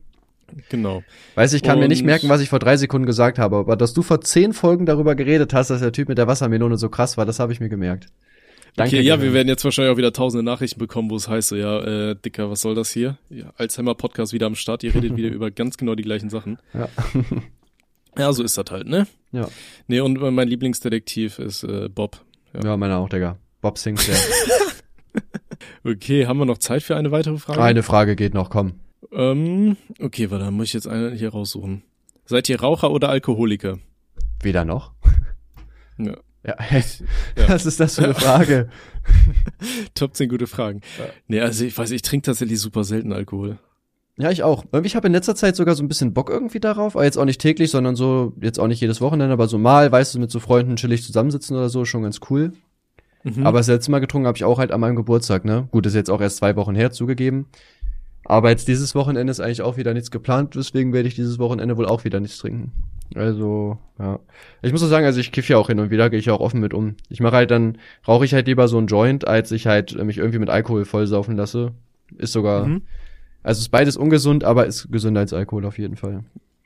Genau. 0.69 1.03
Weiß 1.35 1.55
ich 1.55 1.63
kann 1.65 1.81
mir 1.81 1.89
nicht 1.89 2.01
Und- 2.03 2.07
merken, 2.07 2.29
was 2.29 2.41
ich 2.41 2.49
vor 2.49 2.61
drei 2.61 2.77
Sekunden 2.77 3.07
gesagt 3.07 3.39
habe, 3.41 3.57
aber 3.57 3.75
dass 3.77 3.95
du 3.95 4.03
vor 4.03 4.21
zehn 4.21 4.53
Folgen 4.53 4.87
darüber 4.87 5.17
geredet 5.17 5.53
hast, 5.53 5.71
dass 5.71 5.81
der 5.81 5.91
Typ 5.91 6.09
mit 6.09 6.19
der 6.19 6.29
Wassermelone 6.29 6.77
so 6.79 6.89
krass 6.89 7.17
war, 7.17 7.27
das 7.27 7.41
habe 7.41 7.53
ich 7.53 7.59
mir 7.59 7.69
gemerkt. 7.69 8.07
Danke. 8.77 8.97
okay, 8.97 9.05
ja, 9.05 9.23
wir 9.23 9.33
werden 9.33 9.49
jetzt 9.49 9.65
wahrscheinlich 9.65 9.93
auch 9.93 9.97
wieder 9.97 10.13
tausende 10.13 10.45
Nachrichten 10.45 10.79
bekommen, 10.79 11.11
wo 11.11 11.17
es 11.17 11.29
heißt, 11.29 11.49
so, 11.49 11.57
ja, 11.57 11.81
äh, 11.81 12.15
Dicker, 12.15 12.51
was 12.51 12.61
soll 12.61 12.75
das 12.75 12.91
hier? 12.91 13.17
Ja, 13.31 13.53
Alzheimer-Podcast 13.57 14.35
wieder 14.35 14.47
am 14.47 14.55
Start, 14.55 14.83
ihr 14.85 14.95
redet 14.95 15.17
wieder 15.17 15.29
über 15.33 15.51
ganz 15.51 15.79
genau 15.79 15.95
die 15.95 16.03
gleichen 16.03 16.31
Sachen. 16.31 16.59
Ja. 16.73 16.89
Ja, 18.19 18.33
so 18.33 18.43
ist 18.43 18.57
das 18.57 18.65
halt, 18.71 18.87
ne? 18.89 19.07
ja. 19.33 19.47
Nee, 19.89 20.01
und 20.01 20.19
mein 20.19 20.49
Lieblingsdetektiv 20.49 21.39
ist 21.39 21.65
äh, 21.65 21.91
Bob. 21.91 22.25
Ja. 22.55 22.71
ja, 22.71 22.77
meiner 22.79 22.97
auch, 22.97 23.11
Digga. 23.11 23.37
Bob 23.61 23.77
Sinclair. 23.77 24.17
Okay, 25.85 26.27
haben 26.27 26.39
wir 26.39 26.47
noch 26.47 26.59
Zeit 26.59 26.83
für 26.83 26.97
eine 26.97 27.11
weitere 27.11 27.39
Frage? 27.39 27.63
Eine 27.63 27.83
Frage 27.83 28.17
geht 28.17 28.35
noch, 28.35 28.51
komm. 28.51 28.75
Ähm, 29.13 29.77
okay, 30.01 30.31
warte, 30.31 30.45
dann 30.45 30.55
muss 30.55 30.67
ich 30.67 30.73
jetzt 30.73 30.89
eine 30.89 31.13
hier 31.13 31.31
raussuchen. 31.31 31.83
Seid 32.25 32.49
ihr 32.49 32.61
Raucher 32.61 32.91
oder 32.91 33.09
Alkoholiker? 33.09 33.79
Weder 34.43 34.65
noch. 34.65 34.93
Ja. 35.99 36.17
Ja. 36.47 36.57
Ja. 37.37 37.49
Was 37.49 37.67
ist 37.67 37.81
das 37.81 37.97
für 37.97 38.05
eine 38.05 38.15
Frage? 38.15 38.69
Top 39.95 40.15
10 40.15 40.29
gute 40.29 40.47
Fragen. 40.47 40.81
Nee, 41.29 41.41
also 41.41 41.65
ich 41.65 41.77
weiß, 41.77 41.91
ich 41.91 42.03
trinke 42.03 42.27
tatsächlich 42.27 42.61
super 42.61 42.85
selten 42.85 43.13
Alkohol. 43.13 43.59
Ja, 44.19 44.31
ich 44.31 44.43
auch. 44.43 44.65
Ich 44.83 44.97
habe 44.97 45.09
in 45.09 45.13
letzter 45.13 45.35
Zeit 45.35 45.57
sogar 45.57 45.75
so 45.75 45.83
ein 45.83 45.89
bisschen 45.89 46.15
Bock 46.15 46.31
irgendwie 46.31 46.61
darauf, 46.61 46.97
aber 46.97 47.05
jetzt 47.05 47.19
auch 47.19 47.27
nicht 47.27 47.41
täglich, 47.41 47.71
sondern 47.71 47.97
so, 47.97 48.33
jetzt 48.41 48.59
auch 48.59 48.67
nicht 48.67 48.81
jedes 48.81 49.01
Wochenende, 49.01 49.33
aber 49.33 49.47
so 49.47 49.59
mal, 49.59 49.93
weißt 49.93 50.15
du, 50.15 50.21
mit 50.21 50.31
so 50.31 50.41
Freunden 50.41 50.77
chillig 50.77 51.03
zusammensitzen 51.03 51.57
oder 51.57 51.69
so, 51.69 51.85
schon 51.85 52.03
ganz 52.03 52.21
cool. 52.31 52.53
Mhm. 53.25 53.47
Aber 53.47 53.59
das 53.59 53.67
letzte 53.67 53.91
Mal 53.91 53.99
getrunken 53.99 54.27
habe 54.27 54.39
ich 54.39 54.45
auch 54.45 54.59
halt 54.59 54.73
an 54.73 54.81
meinem 54.81 54.97
Geburtstag, 54.97 55.45
ne? 55.45 55.69
Gut, 55.71 55.85
ist 55.85 55.95
jetzt 55.95 56.11
auch 56.11 56.21
erst 56.21 56.39
zwei 56.39 56.57
Wochen 56.57 56.75
her 56.75 56.93
zugegeben. 56.93 57.47
Aber 58.25 58.51
jetzt 58.51 58.69
dieses 58.69 58.95
Wochenende 58.95 59.31
ist 59.31 59.41
eigentlich 59.41 59.63
auch 59.63 59.77
wieder 59.77 59.93
nichts 59.93 60.11
geplant, 60.11 60.55
deswegen 60.55 60.93
werde 60.93 61.09
ich 61.09 61.15
dieses 61.15 61.39
Wochenende 61.39 61.77
wohl 61.77 61.87
auch 61.87 62.05
wieder 62.05 62.21
nichts 62.21 62.39
trinken. 62.39 62.73
Also, 63.15 63.79
ja. 63.99 64.19
Ich 64.63 64.73
muss 64.73 64.83
auch 64.83 64.89
sagen, 64.89 65.07
also 65.07 65.21
ich 65.21 65.33
kiff 65.33 65.49
ja 65.49 65.57
auch 65.59 65.69
hin 65.69 65.79
und 65.81 65.91
wieder, 65.91 66.11
gehe 66.11 66.19
ich 66.19 66.27
ja 66.27 66.33
auch 66.35 66.41
offen 66.41 66.61
mit 66.61 66.75
um. 66.75 66.97
Ich 67.09 67.21
mache 67.21 67.37
halt 67.37 67.51
dann, 67.51 67.79
rauche 68.07 68.25
ich 68.25 68.35
halt 68.35 68.47
lieber 68.47 68.69
so 68.69 68.79
einen 68.79 68.87
Joint, 68.89 69.27
als 69.27 69.53
ich 69.53 69.67
halt 69.67 69.95
äh, 69.95 70.05
mich 70.05 70.19
irgendwie 70.19 70.39
mit 70.39 70.51
Alkohol 70.51 70.85
vollsaufen 70.85 71.37
lasse. 71.37 71.73
Ist 72.19 72.33
sogar, 72.33 72.67
Mhm. 72.67 72.83
also 73.43 73.61
ist 73.61 73.69
beides 73.71 73.97
ungesund, 73.97 74.45
aber 74.45 74.67
ist 74.67 74.91
gesünder 74.91 75.21
als 75.21 75.33
Alkohol 75.33 75.65
auf 75.67 75.79
jeden 75.79 75.97
Fall. 75.97 76.25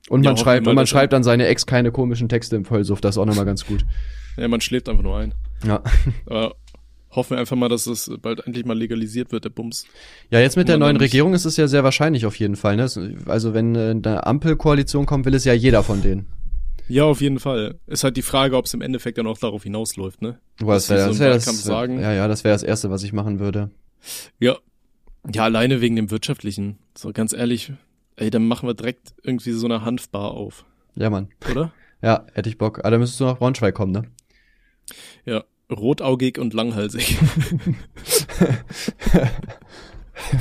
Und 0.09 0.25
Ja, 0.25 0.31
man 0.31 0.37
schreibt, 0.39 0.67
und 0.67 0.75
man 0.75 0.87
schreibt 0.87 1.13
dann 1.13 1.23
seine 1.23 1.47
Ex 1.47 1.67
keine 1.67 1.93
komischen 1.93 2.29
Texte 2.29 2.57
im 2.57 2.65
Vollsuff, 2.65 3.01
das 3.01 3.15
ist 3.15 3.19
auch 3.19 3.27
nochmal 3.27 3.45
ganz 3.45 3.65
gut. 3.67 3.85
Ja, 4.37 4.49
man 4.49 4.61
schläft 4.61 4.89
einfach 4.89 5.03
nur 5.05 5.17
ein. 5.19 5.35
Ja. 5.65 5.83
Aber 6.27 6.55
hoffen 7.11 7.31
wir 7.31 7.39
einfach 7.39 7.57
mal, 7.57 7.69
dass 7.69 7.87
es 7.87 8.11
bald 8.23 8.47
endlich 8.47 8.65
mal 8.65 8.77
legalisiert 8.79 9.33
wird, 9.33 9.45
der 9.45 9.51
Bums. 9.51 9.85
Ja, 10.31 10.41
jetzt 10.41 10.57
mit 10.57 10.69
der 10.69 10.79
neuen 10.79 10.97
Regierung 10.97 11.35
ist 11.35 11.45
es 11.45 11.57
ja 11.57 11.67
sehr 11.69 11.85
wahrscheinlich 11.85 12.27
auf 12.27 12.37
jeden 12.37 12.57
Fall. 12.57 12.77
Ne? 12.77 12.83
Also 13.27 13.55
wenn 13.55 13.75
äh, 13.75 13.91
eine 13.91 14.27
Ampelkoalition 14.27 15.07
kommt, 15.07 15.27
will 15.27 15.35
es 15.35 15.45
ja 15.45 15.53
jeder 15.53 15.83
von 15.83 16.03
denen. 16.03 16.27
Ja, 16.89 17.05
auf 17.05 17.21
jeden 17.21 17.39
Fall. 17.39 17.79
Ist 17.87 18.03
halt 18.03 18.17
die 18.17 18.23
Frage, 18.23 18.57
ob 18.57 18.65
es 18.67 18.75
im 18.75 18.81
Endeffekt 18.81 19.17
dann 19.19 19.27
auch 19.29 19.39
darauf 19.39 19.63
hinausläuft, 19.63 20.23
ne? 20.23 20.41
Boah, 20.59 20.75
das 20.75 20.91
wäre 20.91 21.13
so 21.13 21.21
wär 21.21 21.31
das, 21.35 21.45
sagen. 21.63 22.01
ja, 22.01 22.13
ja, 22.13 22.27
das 22.27 22.43
wäre 22.43 22.53
das 22.55 22.65
Erste, 22.65 22.91
was 22.91 23.05
ich 23.05 23.13
machen 23.13 23.39
würde. 23.39 23.71
Ja. 24.41 24.57
Ja, 25.33 25.45
alleine 25.45 25.81
wegen 25.81 25.95
dem 25.97 26.11
Wirtschaftlichen. 26.11 26.79
So 26.97 27.13
ganz 27.13 27.33
ehrlich, 27.33 27.73
ey, 28.17 28.31
dann 28.31 28.49
machen 28.49 28.69
wir 28.69 28.75
direkt 28.75 29.15
irgendwie 29.23 29.53
so 29.53 29.67
eine 29.67 29.85
Hanfbar 29.85 30.33
auf, 30.33 30.65
Ja, 30.97 31.11
Mann. 31.11 31.29
oder? 31.51 31.73
Ja, 32.03 32.27
hätte 32.33 32.49
ich 32.49 32.59
Bock. 32.59 32.79
Aber 32.81 32.91
da 32.91 32.99
müsstest 32.99 33.21
du 33.21 33.25
nach 33.25 33.39
Braunschweig 33.39 33.75
kommen, 33.75 33.93
ne? 33.93 34.03
Ja. 35.25 35.45
Rotaugig 35.71 36.39
und 36.39 36.55
langhalsig. 36.55 37.17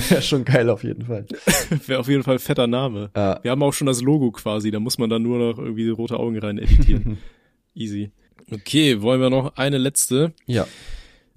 Wäre 0.09 0.21
schon 0.21 0.45
geil 0.45 0.69
auf 0.69 0.83
jeden 0.83 1.05
Fall. 1.05 1.25
Wäre 1.87 1.99
auf 1.99 2.07
jeden 2.07 2.23
Fall 2.23 2.39
fetter 2.39 2.67
Name. 2.67 3.11
Ja. 3.15 3.39
Wir 3.41 3.51
haben 3.51 3.63
auch 3.63 3.73
schon 3.73 3.87
das 3.87 4.01
Logo 4.01 4.31
quasi, 4.31 4.71
da 4.71 4.79
muss 4.79 4.97
man 4.97 5.09
dann 5.09 5.23
nur 5.23 5.37
noch 5.39 5.57
irgendwie 5.57 5.89
rote 5.89 6.19
Augen 6.19 6.37
rein 6.39 6.57
editieren. 6.57 7.17
Easy. 7.75 8.11
Okay, 8.51 9.01
wollen 9.01 9.21
wir 9.21 9.29
noch 9.29 9.55
eine 9.55 9.77
letzte? 9.77 10.33
Ja. 10.45 10.67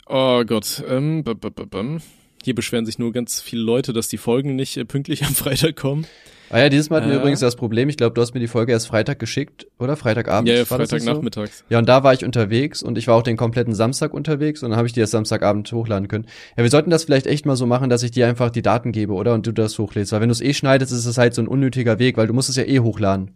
Oh 0.06 0.42
Gott, 0.44 0.82
ähm, 0.88 1.24
bum, 1.24 1.38
bum, 1.38 1.68
bum. 1.68 2.00
Hier 2.42 2.54
beschweren 2.54 2.84
sich 2.86 2.98
nur 2.98 3.12
ganz 3.12 3.40
viele 3.40 3.62
Leute, 3.62 3.92
dass 3.92 4.08
die 4.08 4.18
Folgen 4.18 4.56
nicht 4.56 4.76
äh, 4.76 4.84
pünktlich 4.84 5.24
am 5.24 5.34
Freitag 5.34 5.76
kommen. 5.76 6.06
Ah 6.50 6.58
ja, 6.58 6.68
dieses 6.68 6.90
Mal 6.90 6.96
hatten 7.00 7.08
wir 7.08 7.16
Äh. 7.16 7.20
übrigens 7.20 7.40
das 7.40 7.56
Problem, 7.56 7.88
ich 7.88 7.96
glaube, 7.96 8.12
du 8.14 8.20
hast 8.20 8.34
mir 8.34 8.40
die 8.40 8.46
Folge 8.46 8.72
erst 8.72 8.86
Freitag 8.86 9.18
geschickt, 9.18 9.66
oder? 9.78 9.96
Freitagabend? 9.96 10.48
ja, 10.48 10.54
ja 10.56 10.60
nicht 10.60 10.68
so? 10.68 10.74
Freitagnachmittags. 10.76 11.64
Ja, 11.70 11.78
und 11.78 11.88
da 11.88 12.04
war 12.04 12.12
ich 12.12 12.26
unterwegs 12.26 12.82
und 12.82 12.98
ich 12.98 13.06
war 13.06 13.14
auch 13.16 13.22
den 13.22 13.38
kompletten 13.38 13.74
Samstag 13.74 14.12
unterwegs 14.12 14.62
und 14.62 14.68
dann 14.68 14.76
habe 14.76 14.86
ich 14.86 14.92
die 14.92 15.00
erst 15.00 15.12
Samstagabend 15.12 15.72
hochladen 15.72 16.08
können. 16.08 16.26
Ja, 16.58 16.62
wir 16.62 16.68
sollten 16.70 16.90
das 16.90 17.04
vielleicht 17.04 17.26
echt 17.26 17.46
mal 17.46 17.56
so 17.56 17.64
machen, 17.64 17.88
dass 17.88 18.02
ich 18.02 18.10
dir 18.10 18.26
einfach 18.28 18.50
die 18.50 18.60
Daten 18.60 18.92
gebe, 18.92 19.14
oder? 19.14 19.32
Und 19.32 19.46
du 19.46 19.52
das 19.52 19.78
hochlädst. 19.78 20.12
Weil 20.12 20.20
wenn 20.20 20.28
du 20.28 20.32
es 20.34 20.42
eh 20.42 20.52
schneidest, 20.52 20.92
ist 20.92 21.06
es 21.06 21.16
halt 21.16 21.32
so 21.34 21.40
ein 21.40 21.48
unnötiger 21.48 21.98
Weg, 21.98 22.18
weil 22.18 22.26
du 22.26 22.34
musst 22.34 22.50
es 22.50 22.56
ja 22.56 22.64
eh 22.64 22.80
hochladen. 22.80 23.30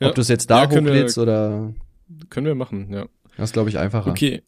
Ja. 0.00 0.08
Ob 0.08 0.14
du 0.14 0.22
es 0.22 0.28
jetzt 0.28 0.48
da 0.50 0.62
Ja, 0.62 0.66
können 0.68 0.86
wir- 0.86 0.92
hochlädst 0.94 1.18
oder 1.18 1.74
Können 2.30 2.46
wir 2.46 2.54
machen, 2.54 2.88
ja. 2.94 3.04
das 3.36 3.52
glaube 3.52 3.68
ich 3.68 3.76
einfacher. 3.76 4.10
Okay. 4.10 4.40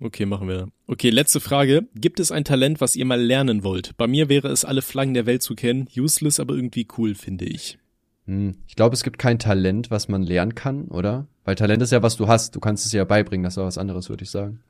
Okay, 0.00 0.26
machen 0.26 0.48
wir. 0.48 0.68
Okay, 0.86 1.10
letzte 1.10 1.40
Frage. 1.40 1.86
Gibt 1.94 2.20
es 2.20 2.32
ein 2.32 2.44
Talent, 2.44 2.80
was 2.80 2.96
ihr 2.96 3.04
mal 3.04 3.20
lernen 3.20 3.62
wollt? 3.62 3.96
Bei 3.96 4.06
mir 4.06 4.28
wäre 4.28 4.48
es, 4.48 4.64
alle 4.64 4.82
Flaggen 4.82 5.14
der 5.14 5.26
Welt 5.26 5.42
zu 5.42 5.54
kennen. 5.54 5.88
Useless, 5.96 6.40
aber 6.40 6.54
irgendwie 6.54 6.86
cool, 6.98 7.14
finde 7.14 7.46
ich. 7.46 7.78
Hm. 8.26 8.56
Ich 8.66 8.76
glaube, 8.76 8.94
es 8.94 9.02
gibt 9.02 9.18
kein 9.18 9.38
Talent, 9.38 9.90
was 9.90 10.08
man 10.08 10.22
lernen 10.22 10.54
kann, 10.54 10.88
oder? 10.88 11.26
Weil 11.44 11.54
Talent 11.54 11.82
ist 11.82 11.92
ja, 11.92 12.02
was 12.02 12.16
du 12.16 12.28
hast. 12.28 12.54
Du 12.54 12.60
kannst 12.60 12.86
es 12.86 12.92
ja 12.92 13.04
beibringen. 13.04 13.44
Das 13.44 13.54
ist 13.54 13.58
auch 13.58 13.66
was 13.66 13.78
anderes, 13.78 14.08
würde 14.08 14.24
ich 14.24 14.30
sagen. 14.30 14.60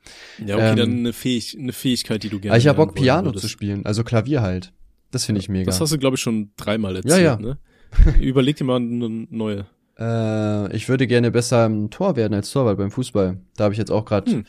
Ja, 0.45 0.57
okay, 0.57 0.71
Ähm, 0.71 0.77
dann 0.77 0.91
eine, 0.99 1.13
Fähig 1.13 1.57
eine 1.59 1.73
Fähigkeit, 1.73 2.23
die 2.23 2.29
du 2.29 2.41
gerne 2.41 2.53
Aber 2.53 2.59
ich 2.59 2.67
habe 2.69 2.77
Bock, 2.77 2.95
Piano 2.95 3.27
wollen 3.27 3.35
zu 3.35 3.43
würdest. 3.43 3.51
spielen. 3.51 3.85
Also 3.85 4.05
Klavier 4.05 4.43
halt. 4.43 4.73
Das 5.11 5.25
finde 5.25 5.41
ich 5.41 5.49
mega. 5.49 5.67
Das 5.67 5.81
hast 5.81 5.93
du, 5.93 5.99
glaube 5.99 6.15
ich, 6.15 6.21
schon 6.23 6.51
dreimal 6.57 6.97
erzählt, 6.97 7.23
ja. 7.23 7.37
ne? 7.37 7.59
Überleg 8.21 8.57
dir 8.57 8.65
mal 8.65 8.77
eine 8.77 9.27
neue. 9.31 9.67
Äh, 10.01 10.75
ich 10.75 10.89
würde 10.89 11.07
gerne 11.07 11.31
besser 11.31 11.67
im 11.67 11.91
Tor 11.91 12.17
werden 12.17 12.33
als 12.35 12.51
Torwart 12.51 12.79
beim 12.79 12.91
Fußball. 12.91 13.37
Da 13.57 13.65
habe 13.65 13.75
ich 13.75 13.79
jetzt 13.79 13.91
auch 13.91 14.05
gerade 14.07 14.31
Hm. 14.31 14.45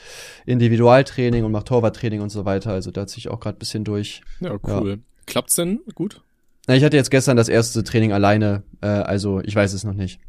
Individualtraining 0.45 1.43
und 1.43 1.51
mache 1.51 1.65
Torwarttraining 1.65 2.21
und 2.21 2.29
so 2.29 2.45
weiter. 2.45 2.71
Also 2.71 2.91
da 2.91 3.05
ziehe 3.07 3.19
ich 3.19 3.29
auch 3.29 3.39
gerade 3.39 3.57
bisschen 3.57 3.83
durch. 3.83 4.21
Ja, 4.39 4.57
cool. 4.67 4.99
Klappt's 5.27 5.55
denn 5.55 5.81
gut? 5.95 6.21
Na, 6.67 6.75
ich 6.75 6.83
hatte 6.83 6.95
jetzt 6.97 7.11
gestern 7.11 7.37
das 7.37 7.49
erste 7.49 7.83
Training 7.83 8.13
alleine. 8.13 8.63
Äh, 8.81 8.87
also 8.87 9.41
ich 9.41 9.55
weiß 9.55 9.73
es 9.73 9.83
noch 9.83 9.93
nicht. 9.93 10.19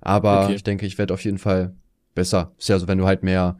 Aber 0.00 0.44
Okay. 0.44 0.54
ich 0.54 0.62
denke, 0.62 0.86
ich 0.86 0.96
werde 0.98 1.12
auf 1.14 1.24
jeden 1.24 1.38
Fall 1.38 1.74
besser. 2.14 2.52
Ist 2.58 2.68
ja 2.68 2.78
so, 2.78 2.86
wenn 2.88 2.98
du 2.98 3.06
halt 3.06 3.22
mehr, 3.24 3.58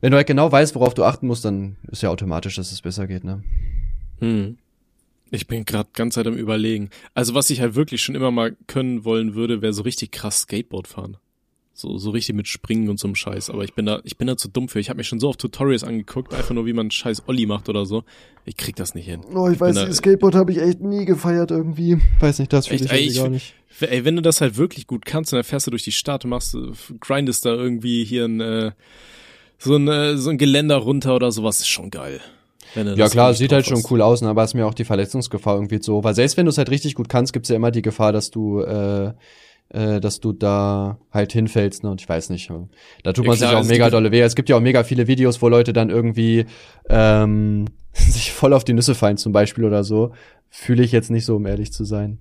wenn 0.00 0.10
du 0.10 0.16
halt 0.16 0.26
genau 0.26 0.50
weißt, 0.50 0.74
worauf 0.74 0.94
du 0.94 1.04
achten 1.04 1.26
musst, 1.28 1.44
dann 1.44 1.76
ist 1.90 2.02
ja 2.02 2.10
automatisch, 2.10 2.56
dass 2.56 2.72
es 2.72 2.82
besser 2.82 3.06
geht, 3.06 3.22
ne? 3.24 3.42
Hm. 4.20 4.58
Ich 5.34 5.48
bin 5.48 5.64
gerade 5.64 5.88
ganz 5.94 6.14
Zeit 6.14 6.26
am 6.28 6.36
überlegen. 6.36 6.90
Also 7.12 7.34
was 7.34 7.50
ich 7.50 7.60
halt 7.60 7.74
wirklich 7.74 8.02
schon 8.02 8.14
immer 8.14 8.30
mal 8.30 8.56
können 8.68 9.04
wollen 9.04 9.34
würde, 9.34 9.62
wäre 9.62 9.72
so 9.72 9.82
richtig 9.82 10.12
krass 10.12 10.42
Skateboard 10.42 10.86
fahren. 10.86 11.16
So, 11.72 11.98
so 11.98 12.10
richtig 12.10 12.36
mit 12.36 12.46
Springen 12.46 12.88
und 12.88 13.00
so 13.00 13.08
einem 13.08 13.16
Scheiß. 13.16 13.50
Aber 13.50 13.64
ich 13.64 13.74
bin 13.74 13.84
da, 13.84 14.00
ich 14.04 14.16
bin 14.16 14.28
da 14.28 14.36
zu 14.36 14.46
dumm 14.46 14.68
für. 14.68 14.78
Ich 14.78 14.90
habe 14.90 14.98
mich 14.98 15.08
schon 15.08 15.18
so 15.18 15.28
auf 15.28 15.36
Tutorials 15.36 15.82
angeguckt, 15.82 16.32
einfach 16.32 16.54
nur 16.54 16.66
wie 16.66 16.72
man 16.72 16.92
scheiß 16.92 17.24
Olli 17.26 17.46
macht 17.46 17.68
oder 17.68 17.84
so. 17.84 18.04
Ich 18.44 18.56
krieg 18.56 18.76
das 18.76 18.94
nicht 18.94 19.06
hin. 19.06 19.22
Oh, 19.34 19.48
ich 19.48 19.58
weiß, 19.58 19.74
da- 19.74 19.92
Skateboard 19.92 20.36
habe 20.36 20.52
ich 20.52 20.58
echt 20.58 20.80
nie 20.80 21.04
gefeiert 21.04 21.50
irgendwie. 21.50 21.98
Weiß 22.20 22.38
nicht, 22.38 22.52
das 22.52 22.68
finde 22.68 22.84
ich 22.84 22.92
ey, 22.92 23.00
ich 23.00 23.16
gar 23.16 23.28
nicht. 23.28 23.54
Ey, 23.80 24.04
wenn 24.04 24.14
du 24.14 24.22
das 24.22 24.40
halt 24.40 24.56
wirklich 24.56 24.86
gut 24.86 25.04
kannst, 25.04 25.32
dann 25.32 25.42
fährst 25.42 25.66
du 25.66 25.72
durch 25.72 25.82
die 25.82 25.90
Stadt, 25.90 26.24
machst, 26.24 26.54
äh, 26.54 26.70
grindest 27.00 27.44
da 27.44 27.52
irgendwie 27.52 28.04
hier 28.04 28.26
ein, 28.26 28.40
äh, 28.40 28.70
so 29.58 29.74
ein, 29.74 29.88
äh, 29.88 30.16
so 30.16 30.30
ein 30.30 30.38
Geländer 30.38 30.76
runter 30.76 31.16
oder 31.16 31.32
sowas, 31.32 31.58
ist 31.58 31.68
schon 31.68 31.90
geil. 31.90 32.20
Ja 32.96 33.08
klar, 33.08 33.34
sieht 33.34 33.52
halt 33.52 33.66
schon 33.66 33.82
cool 33.90 34.02
aus, 34.02 34.22
ne, 34.22 34.28
aber 34.28 34.42
es 34.42 34.50
ist 34.50 34.54
mir 34.54 34.66
auch 34.66 34.74
die 34.74 34.84
Verletzungsgefahr 34.84 35.54
irgendwie 35.54 35.82
so. 35.82 36.02
Weil 36.04 36.14
selbst 36.14 36.36
wenn 36.36 36.46
du 36.46 36.50
es 36.50 36.58
halt 36.58 36.70
richtig 36.70 36.94
gut 36.94 37.08
kannst, 37.08 37.32
gibt's 37.32 37.48
ja 37.48 37.56
immer 37.56 37.70
die 37.70 37.82
Gefahr, 37.82 38.12
dass 38.12 38.30
du, 38.30 38.60
äh, 38.60 39.12
äh, 39.70 40.00
dass 40.00 40.20
du 40.20 40.32
da 40.32 40.98
halt 41.10 41.32
hinfällst, 41.32 41.84
ne? 41.84 41.90
Und 41.90 42.00
ich 42.00 42.08
weiß 42.08 42.30
nicht. 42.30 42.50
Da 43.02 43.12
tut 43.12 43.24
Ja, 43.24 43.30
man 43.30 43.38
klar, 43.38 43.50
sich 43.50 43.58
auch 43.58 43.64
mega 43.64 43.90
dolle 43.90 44.10
weh. 44.12 44.20
Es 44.20 44.34
gibt 44.34 44.48
ja 44.48 44.56
auch 44.56 44.60
mega 44.60 44.84
viele 44.84 45.06
Videos, 45.06 45.40
wo 45.42 45.48
Leute 45.48 45.72
dann 45.72 45.90
irgendwie 45.90 46.46
ähm, 46.88 47.66
sich 47.92 48.32
voll 48.32 48.52
auf 48.52 48.64
die 48.64 48.72
Nüsse 48.74 48.94
fallen 48.94 49.16
zum 49.16 49.32
Beispiel 49.32 49.64
oder 49.64 49.84
so. 49.84 50.12
Fühle 50.50 50.82
ich 50.84 50.92
jetzt 50.92 51.10
nicht 51.10 51.24
so, 51.24 51.36
um 51.36 51.46
ehrlich 51.46 51.72
zu 51.72 51.84
sein. 51.84 52.18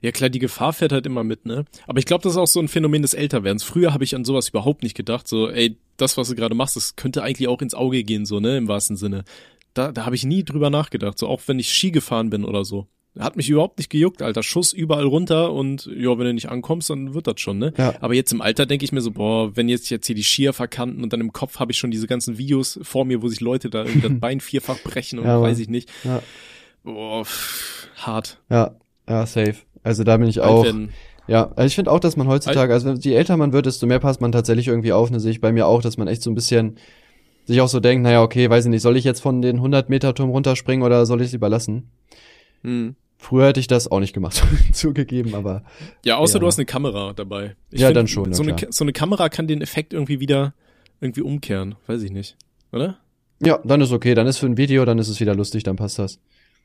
Ja 0.00 0.10
klar, 0.10 0.30
die 0.30 0.40
Gefahr 0.40 0.72
fährt 0.72 0.90
halt 0.92 1.06
immer 1.06 1.22
mit, 1.22 1.46
ne? 1.46 1.64
Aber 1.86 1.98
ich 1.98 2.06
glaube, 2.06 2.22
das 2.24 2.32
ist 2.32 2.38
auch 2.38 2.46
so 2.48 2.58
ein 2.58 2.66
Phänomen 2.66 3.02
des 3.02 3.14
Älterwerdens. 3.14 3.62
Früher 3.62 3.92
habe 3.94 4.02
ich 4.02 4.16
an 4.16 4.24
sowas 4.24 4.48
überhaupt 4.48 4.82
nicht 4.82 4.96
gedacht. 4.96 5.28
So, 5.28 5.48
ey, 5.48 5.76
das, 5.96 6.16
was 6.16 6.28
du 6.28 6.34
gerade 6.34 6.56
machst, 6.56 6.74
das 6.74 6.96
könnte 6.96 7.22
eigentlich 7.22 7.46
auch 7.46 7.62
ins 7.62 7.74
Auge 7.74 8.02
gehen, 8.02 8.26
so, 8.26 8.40
ne? 8.40 8.56
Im 8.56 8.66
wahrsten 8.66 8.96
Sinne. 8.96 9.24
Da, 9.74 9.92
da 9.92 10.04
habe 10.04 10.14
ich 10.14 10.24
nie 10.24 10.44
drüber 10.44 10.70
nachgedacht. 10.70 11.18
So, 11.18 11.28
auch 11.28 11.42
wenn 11.46 11.58
ich 11.58 11.72
Ski 11.72 11.90
gefahren 11.90 12.30
bin 12.30 12.44
oder 12.44 12.64
so. 12.64 12.88
Hat 13.18 13.36
mich 13.36 13.50
überhaupt 13.50 13.76
nicht 13.76 13.90
gejuckt, 13.90 14.22
Alter. 14.22 14.42
Schuss 14.42 14.72
überall 14.72 15.04
runter 15.04 15.52
und 15.52 15.84
ja, 15.84 16.16
wenn 16.18 16.24
du 16.24 16.32
nicht 16.32 16.48
ankommst, 16.48 16.88
dann 16.88 17.12
wird 17.12 17.26
das 17.26 17.40
schon, 17.40 17.58
ne? 17.58 17.74
Ja. 17.76 17.94
Aber 18.00 18.14
jetzt 18.14 18.32
im 18.32 18.40
Alter 18.40 18.64
denke 18.64 18.86
ich 18.86 18.92
mir 18.92 19.02
so, 19.02 19.10
boah, 19.10 19.54
wenn 19.54 19.68
jetzt 19.68 19.90
jetzt 19.90 20.06
hier 20.06 20.16
die 20.16 20.22
Skier 20.22 20.54
verkanten 20.54 21.02
und 21.02 21.12
dann 21.12 21.20
im 21.20 21.30
Kopf 21.30 21.58
habe 21.58 21.72
ich 21.72 21.78
schon 21.78 21.90
diese 21.90 22.06
ganzen 22.06 22.38
Videos 22.38 22.80
vor 22.82 23.04
mir, 23.04 23.20
wo 23.20 23.28
sich 23.28 23.40
Leute 23.40 23.68
da 23.68 23.84
irgendwie 23.84 24.08
das 24.08 24.12
Bein 24.20 24.40
vierfach 24.40 24.78
brechen 24.78 25.18
und 25.18 25.26
Ja, 25.26 25.42
weiß 25.42 25.58
ich 25.58 25.68
nicht. 25.68 25.90
Ja. 26.04 26.22
Boah, 26.84 27.26
pff, 27.26 27.88
hart. 27.96 28.40
Ja, 28.48 28.76
ja, 29.06 29.26
safe. 29.26 29.56
Also 29.82 30.04
da 30.04 30.16
bin 30.16 30.28
ich 30.28 30.40
auch. 30.40 30.66
Ja, 31.28 31.52
also 31.54 31.66
ich 31.66 31.74
finde 31.74 31.90
auch, 31.90 32.00
dass 32.00 32.16
man 32.16 32.28
heutzutage, 32.28 32.72
also 32.72 32.92
je 32.92 33.14
älter 33.14 33.36
man 33.36 33.52
wird, 33.52 33.66
desto 33.66 33.86
mehr 33.86 34.00
passt 34.00 34.20
man 34.20 34.32
tatsächlich 34.32 34.68
irgendwie 34.68 34.92
auf. 34.92 35.10
Ne, 35.10 35.20
sehe 35.20 35.30
ich 35.30 35.40
bei 35.40 35.52
mir 35.52 35.66
auch, 35.66 35.82
dass 35.82 35.96
man 35.96 36.08
echt 36.08 36.22
so 36.22 36.30
ein 36.30 36.34
bisschen 36.34 36.78
sich 37.46 37.60
auch 37.60 37.68
so 37.68 37.80
denkt, 37.80 38.02
naja, 38.04 38.22
okay, 38.22 38.48
weiß 38.48 38.64
ich 38.66 38.70
nicht, 38.70 38.82
soll 38.82 38.96
ich 38.96 39.04
jetzt 39.04 39.20
von 39.20 39.42
den 39.42 39.56
100 39.56 39.88
Meter 39.88 40.14
Turm 40.14 40.30
runterspringen 40.30 40.84
oder 40.84 41.06
soll 41.06 41.20
ich 41.20 41.26
es 41.26 41.32
lieber 41.32 41.48
lassen? 41.48 41.90
Hm. 42.62 42.94
Früher 43.18 43.46
hätte 43.48 43.60
ich 43.60 43.68
das 43.68 43.90
auch 43.90 44.00
nicht 44.00 44.12
gemacht, 44.14 44.42
zugegeben, 44.72 45.34
aber 45.34 45.62
Ja, 46.04 46.16
außer 46.16 46.34
Ja. 46.34 46.40
du 46.40 46.46
hast 46.46 46.58
eine 46.58 46.66
Kamera 46.66 47.12
dabei. 47.14 47.54
Ich 47.70 47.80
Ja, 47.80 47.86
find, 47.88 47.96
dann 47.96 48.08
schon, 48.08 48.26
ja, 48.30 48.34
So 48.34 48.42
eine, 48.42 48.54
klar. 48.54 48.72
so 48.72 48.84
eine 48.84 48.92
Kamera 48.92 49.28
kann 49.28 49.46
den 49.46 49.60
Effekt 49.62 49.92
irgendwie 49.92 50.18
wieder 50.20 50.54
irgendwie 51.00 51.22
umkehren. 51.22 51.74
Weiß 51.86 52.02
ich 52.02 52.10
nicht. 52.10 52.36
Oder? 52.72 52.98
ja, 53.44 53.58
dann 53.64 53.80
ist 53.80 53.92
okay, 53.92 54.14
dann 54.14 54.26
ist 54.28 54.38
für 54.38 54.46
ein 54.46 54.56
Video, 54.56 54.84
dann 54.84 54.98
ist 54.98 55.08
es 55.08 55.18
wieder 55.20 55.34
lustig, 55.34 55.62
dann 55.64 55.74
passt 55.76 55.98
das. 55.98 56.20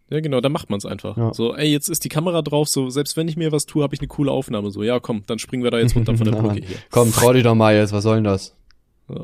Ja, 0.09 0.19
genau, 0.21 0.39
dann 0.41 0.51
macht 0.51 0.69
man's 0.69 0.85
einfach. 0.85 1.17
Ja. 1.17 1.33
So, 1.33 1.55
ey, 1.55 1.67
jetzt 1.69 1.89
ist 1.89 2.03
die 2.05 2.09
Kamera 2.09 2.41
drauf, 2.43 2.69
so, 2.69 2.89
selbst 2.89 3.17
wenn 3.17 3.27
ich 3.27 3.35
mir 3.35 3.51
was 3.51 3.65
tue, 3.65 3.83
habe 3.83 3.93
ich 3.93 3.99
eine 3.99 4.07
coole 4.07 4.31
Aufnahme. 4.31 4.69
So, 4.71 4.83
ja, 4.83 4.99
komm, 4.99 5.23
dann 5.27 5.37
springen 5.39 5.63
wir 5.63 5.71
da 5.71 5.79
jetzt 5.79 5.95
runter 5.95 6.15
von 6.15 6.25
der 6.25 6.31
Brücke 6.39 6.65
hier. 6.65 6.77
Komm, 6.91 7.11
trau 7.11 7.33
dich 7.33 7.43
doch 7.43 7.55
mal 7.55 7.75
jetzt, 7.75 7.91
was 7.93 8.03
soll 8.03 8.15
denn 8.15 8.23
das? 8.23 8.55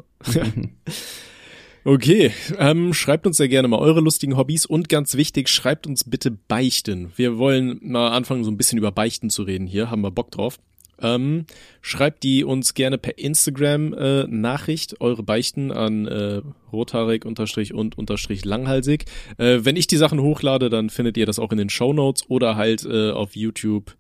Okay, 1.86 2.32
ähm, 2.60 2.94
schreibt 2.94 3.28
uns 3.28 3.36
sehr 3.36 3.50
gerne 3.50 3.68
mal 3.68 3.80
eure 3.80 4.00
lustigen 4.00 4.38
Hobbys 4.38 4.66
und 4.66 4.88
ganz 4.88 5.16
wichtig, 5.16 5.50
schreibt 5.50 5.86
uns 5.86 6.06
bitte 6.06 6.32
Beichten. 6.32 7.12
Wir 7.18 7.38
wollen 7.38 7.78
mal 7.82 8.12
anfangen, 8.12 8.46
so 8.46 8.52
ein 8.52 8.56
bisschen 8.56 8.78
über 8.78 8.94
Beichten 8.94 9.30
zu 9.30 9.44
reden 9.44 9.68
hier, 9.68 9.92
haben 9.92 10.02
wir 10.02 10.12
Bock 10.12 10.32
drauf. 10.32 10.60
Ähm, 11.02 11.46
schreibt 11.82 12.24
die 12.24 12.46
uns 12.46 12.74
gerne 12.74 12.98
per 12.98 13.18
Instagram 13.18 13.94
äh, 13.96 14.24
Nachricht, 14.28 15.02
eure 15.02 15.24
Beichten 15.24 15.74
an 15.74 16.08
äh, 16.08 16.42
rothaarig 16.72 17.26
unterstrich 17.26 17.74
und 17.74 17.98
unterstrich 17.98 18.46
langhalsig. 18.46 19.04
Äh, 19.38 19.60
wenn 19.64 19.76
ich 19.76 19.88
die 19.88 19.98
Sachen 19.98 20.22
hochlade, 20.22 20.70
dann 20.70 20.90
findet 20.90 21.18
ihr 21.18 21.26
das 21.26 21.38
auch 21.38 21.52
in 21.52 21.58
den 21.58 21.70
Show 21.70 21.92
Notes 21.92 22.24
oder 22.30 22.56
halt 22.56 22.86
äh, 22.86 23.12
auf 23.12 23.36
YouTube, 23.36 23.98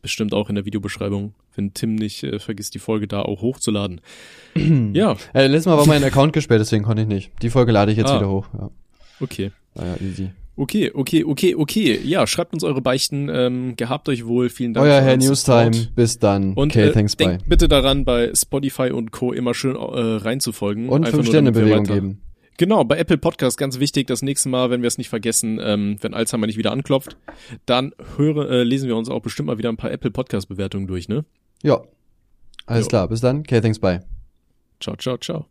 bestimmt 0.00 0.32
auch 0.32 0.48
in 0.48 0.54
der 0.54 0.64
Videobeschreibung, 0.64 1.34
wenn 1.60 1.74
Tim 1.74 1.94
nicht 1.94 2.24
äh, 2.24 2.38
vergisst, 2.38 2.74
die 2.74 2.78
Folge 2.78 3.06
da 3.06 3.22
auch 3.22 3.42
hochzuladen. 3.42 4.00
ja, 4.94 5.16
Äh, 5.34 5.46
letztes 5.46 5.66
Mal 5.66 5.76
war 5.76 5.86
mein 5.86 6.02
Account 6.04 6.32
gesperrt, 6.32 6.60
deswegen 6.60 6.84
konnte 6.84 7.02
ich 7.02 7.08
nicht. 7.08 7.30
Die 7.42 7.50
Folge 7.50 7.70
lade 7.72 7.92
ich 7.92 7.98
jetzt 7.98 8.10
Ah. 8.10 8.16
wieder 8.16 8.30
hoch. 8.30 8.46
Ja, 8.58 8.70
okay. 9.20 9.50
war 9.74 9.86
ja 9.86 9.96
easy. 10.00 10.30
Okay, 10.56 10.90
okay, 10.92 11.24
okay, 11.24 11.54
okay. 11.54 12.00
Ja, 12.04 12.26
schreibt 12.26 12.52
uns 12.52 12.64
eure 12.64 12.82
Beichten. 12.82 13.30
Ähm, 13.32 13.76
gehabt 13.76 14.08
euch 14.10 14.26
wohl. 14.26 14.50
Vielen 14.50 14.74
Dank. 14.74 14.84
Euer 14.86 15.00
Herr 15.00 15.16
Newstime, 15.16 15.88
bis 15.94 16.18
dann. 16.18 16.52
Und 16.54 16.72
okay, 16.72 16.88
äh, 16.88 16.92
thanks, 16.92 17.16
bye. 17.16 17.28
denkt 17.28 17.48
bitte 17.48 17.66
daran, 17.68 18.04
bei 18.04 18.30
Spotify 18.34 18.90
und 18.90 19.10
Co. 19.10 19.32
immer 19.32 19.54
schön 19.54 19.76
äh, 19.76 19.78
reinzufolgen. 19.78 20.88
Und 20.88 21.04
Einfach 21.04 21.10
fünf 21.12 21.24
nur, 21.26 21.32
Sterne 21.32 21.52
damit 21.52 21.66
wir 21.68 21.74
Bewegung 21.76 21.88
weiter- 21.88 22.00
geben. 22.00 22.20
Genau, 22.58 22.84
bei 22.84 22.98
Apple 22.98 23.16
Podcast 23.16 23.56
ganz 23.56 23.78
wichtig. 23.80 24.06
Das 24.06 24.20
nächste 24.20 24.50
Mal, 24.50 24.68
wenn 24.68 24.82
wir 24.82 24.88
es 24.88 24.98
nicht 24.98 25.08
vergessen, 25.08 25.58
ähm, 25.62 25.96
wenn 26.02 26.12
Alzheimer 26.12 26.46
nicht 26.46 26.58
wieder 26.58 26.72
anklopft, 26.72 27.16
dann 27.64 27.94
höre, 28.18 28.50
äh, 28.50 28.62
lesen 28.62 28.86
wir 28.86 28.96
uns 28.96 29.08
auch 29.08 29.22
bestimmt 29.22 29.46
mal 29.46 29.56
wieder 29.56 29.70
ein 29.70 29.78
paar 29.78 29.90
Apple 29.90 30.10
Podcast 30.10 30.50
Bewertungen 30.50 30.86
durch, 30.86 31.08
ne? 31.08 31.24
Ja. 31.62 31.80
Alles 32.66 32.84
Jo. 32.86 32.88
klar, 32.88 33.08
bis 33.08 33.20
dann. 33.20 33.40
Okay, 33.40 33.60
thanks, 33.60 33.78
bye. 33.78 34.00
Ciao, 34.80 34.96
ciao, 34.96 35.16
ciao. 35.18 35.50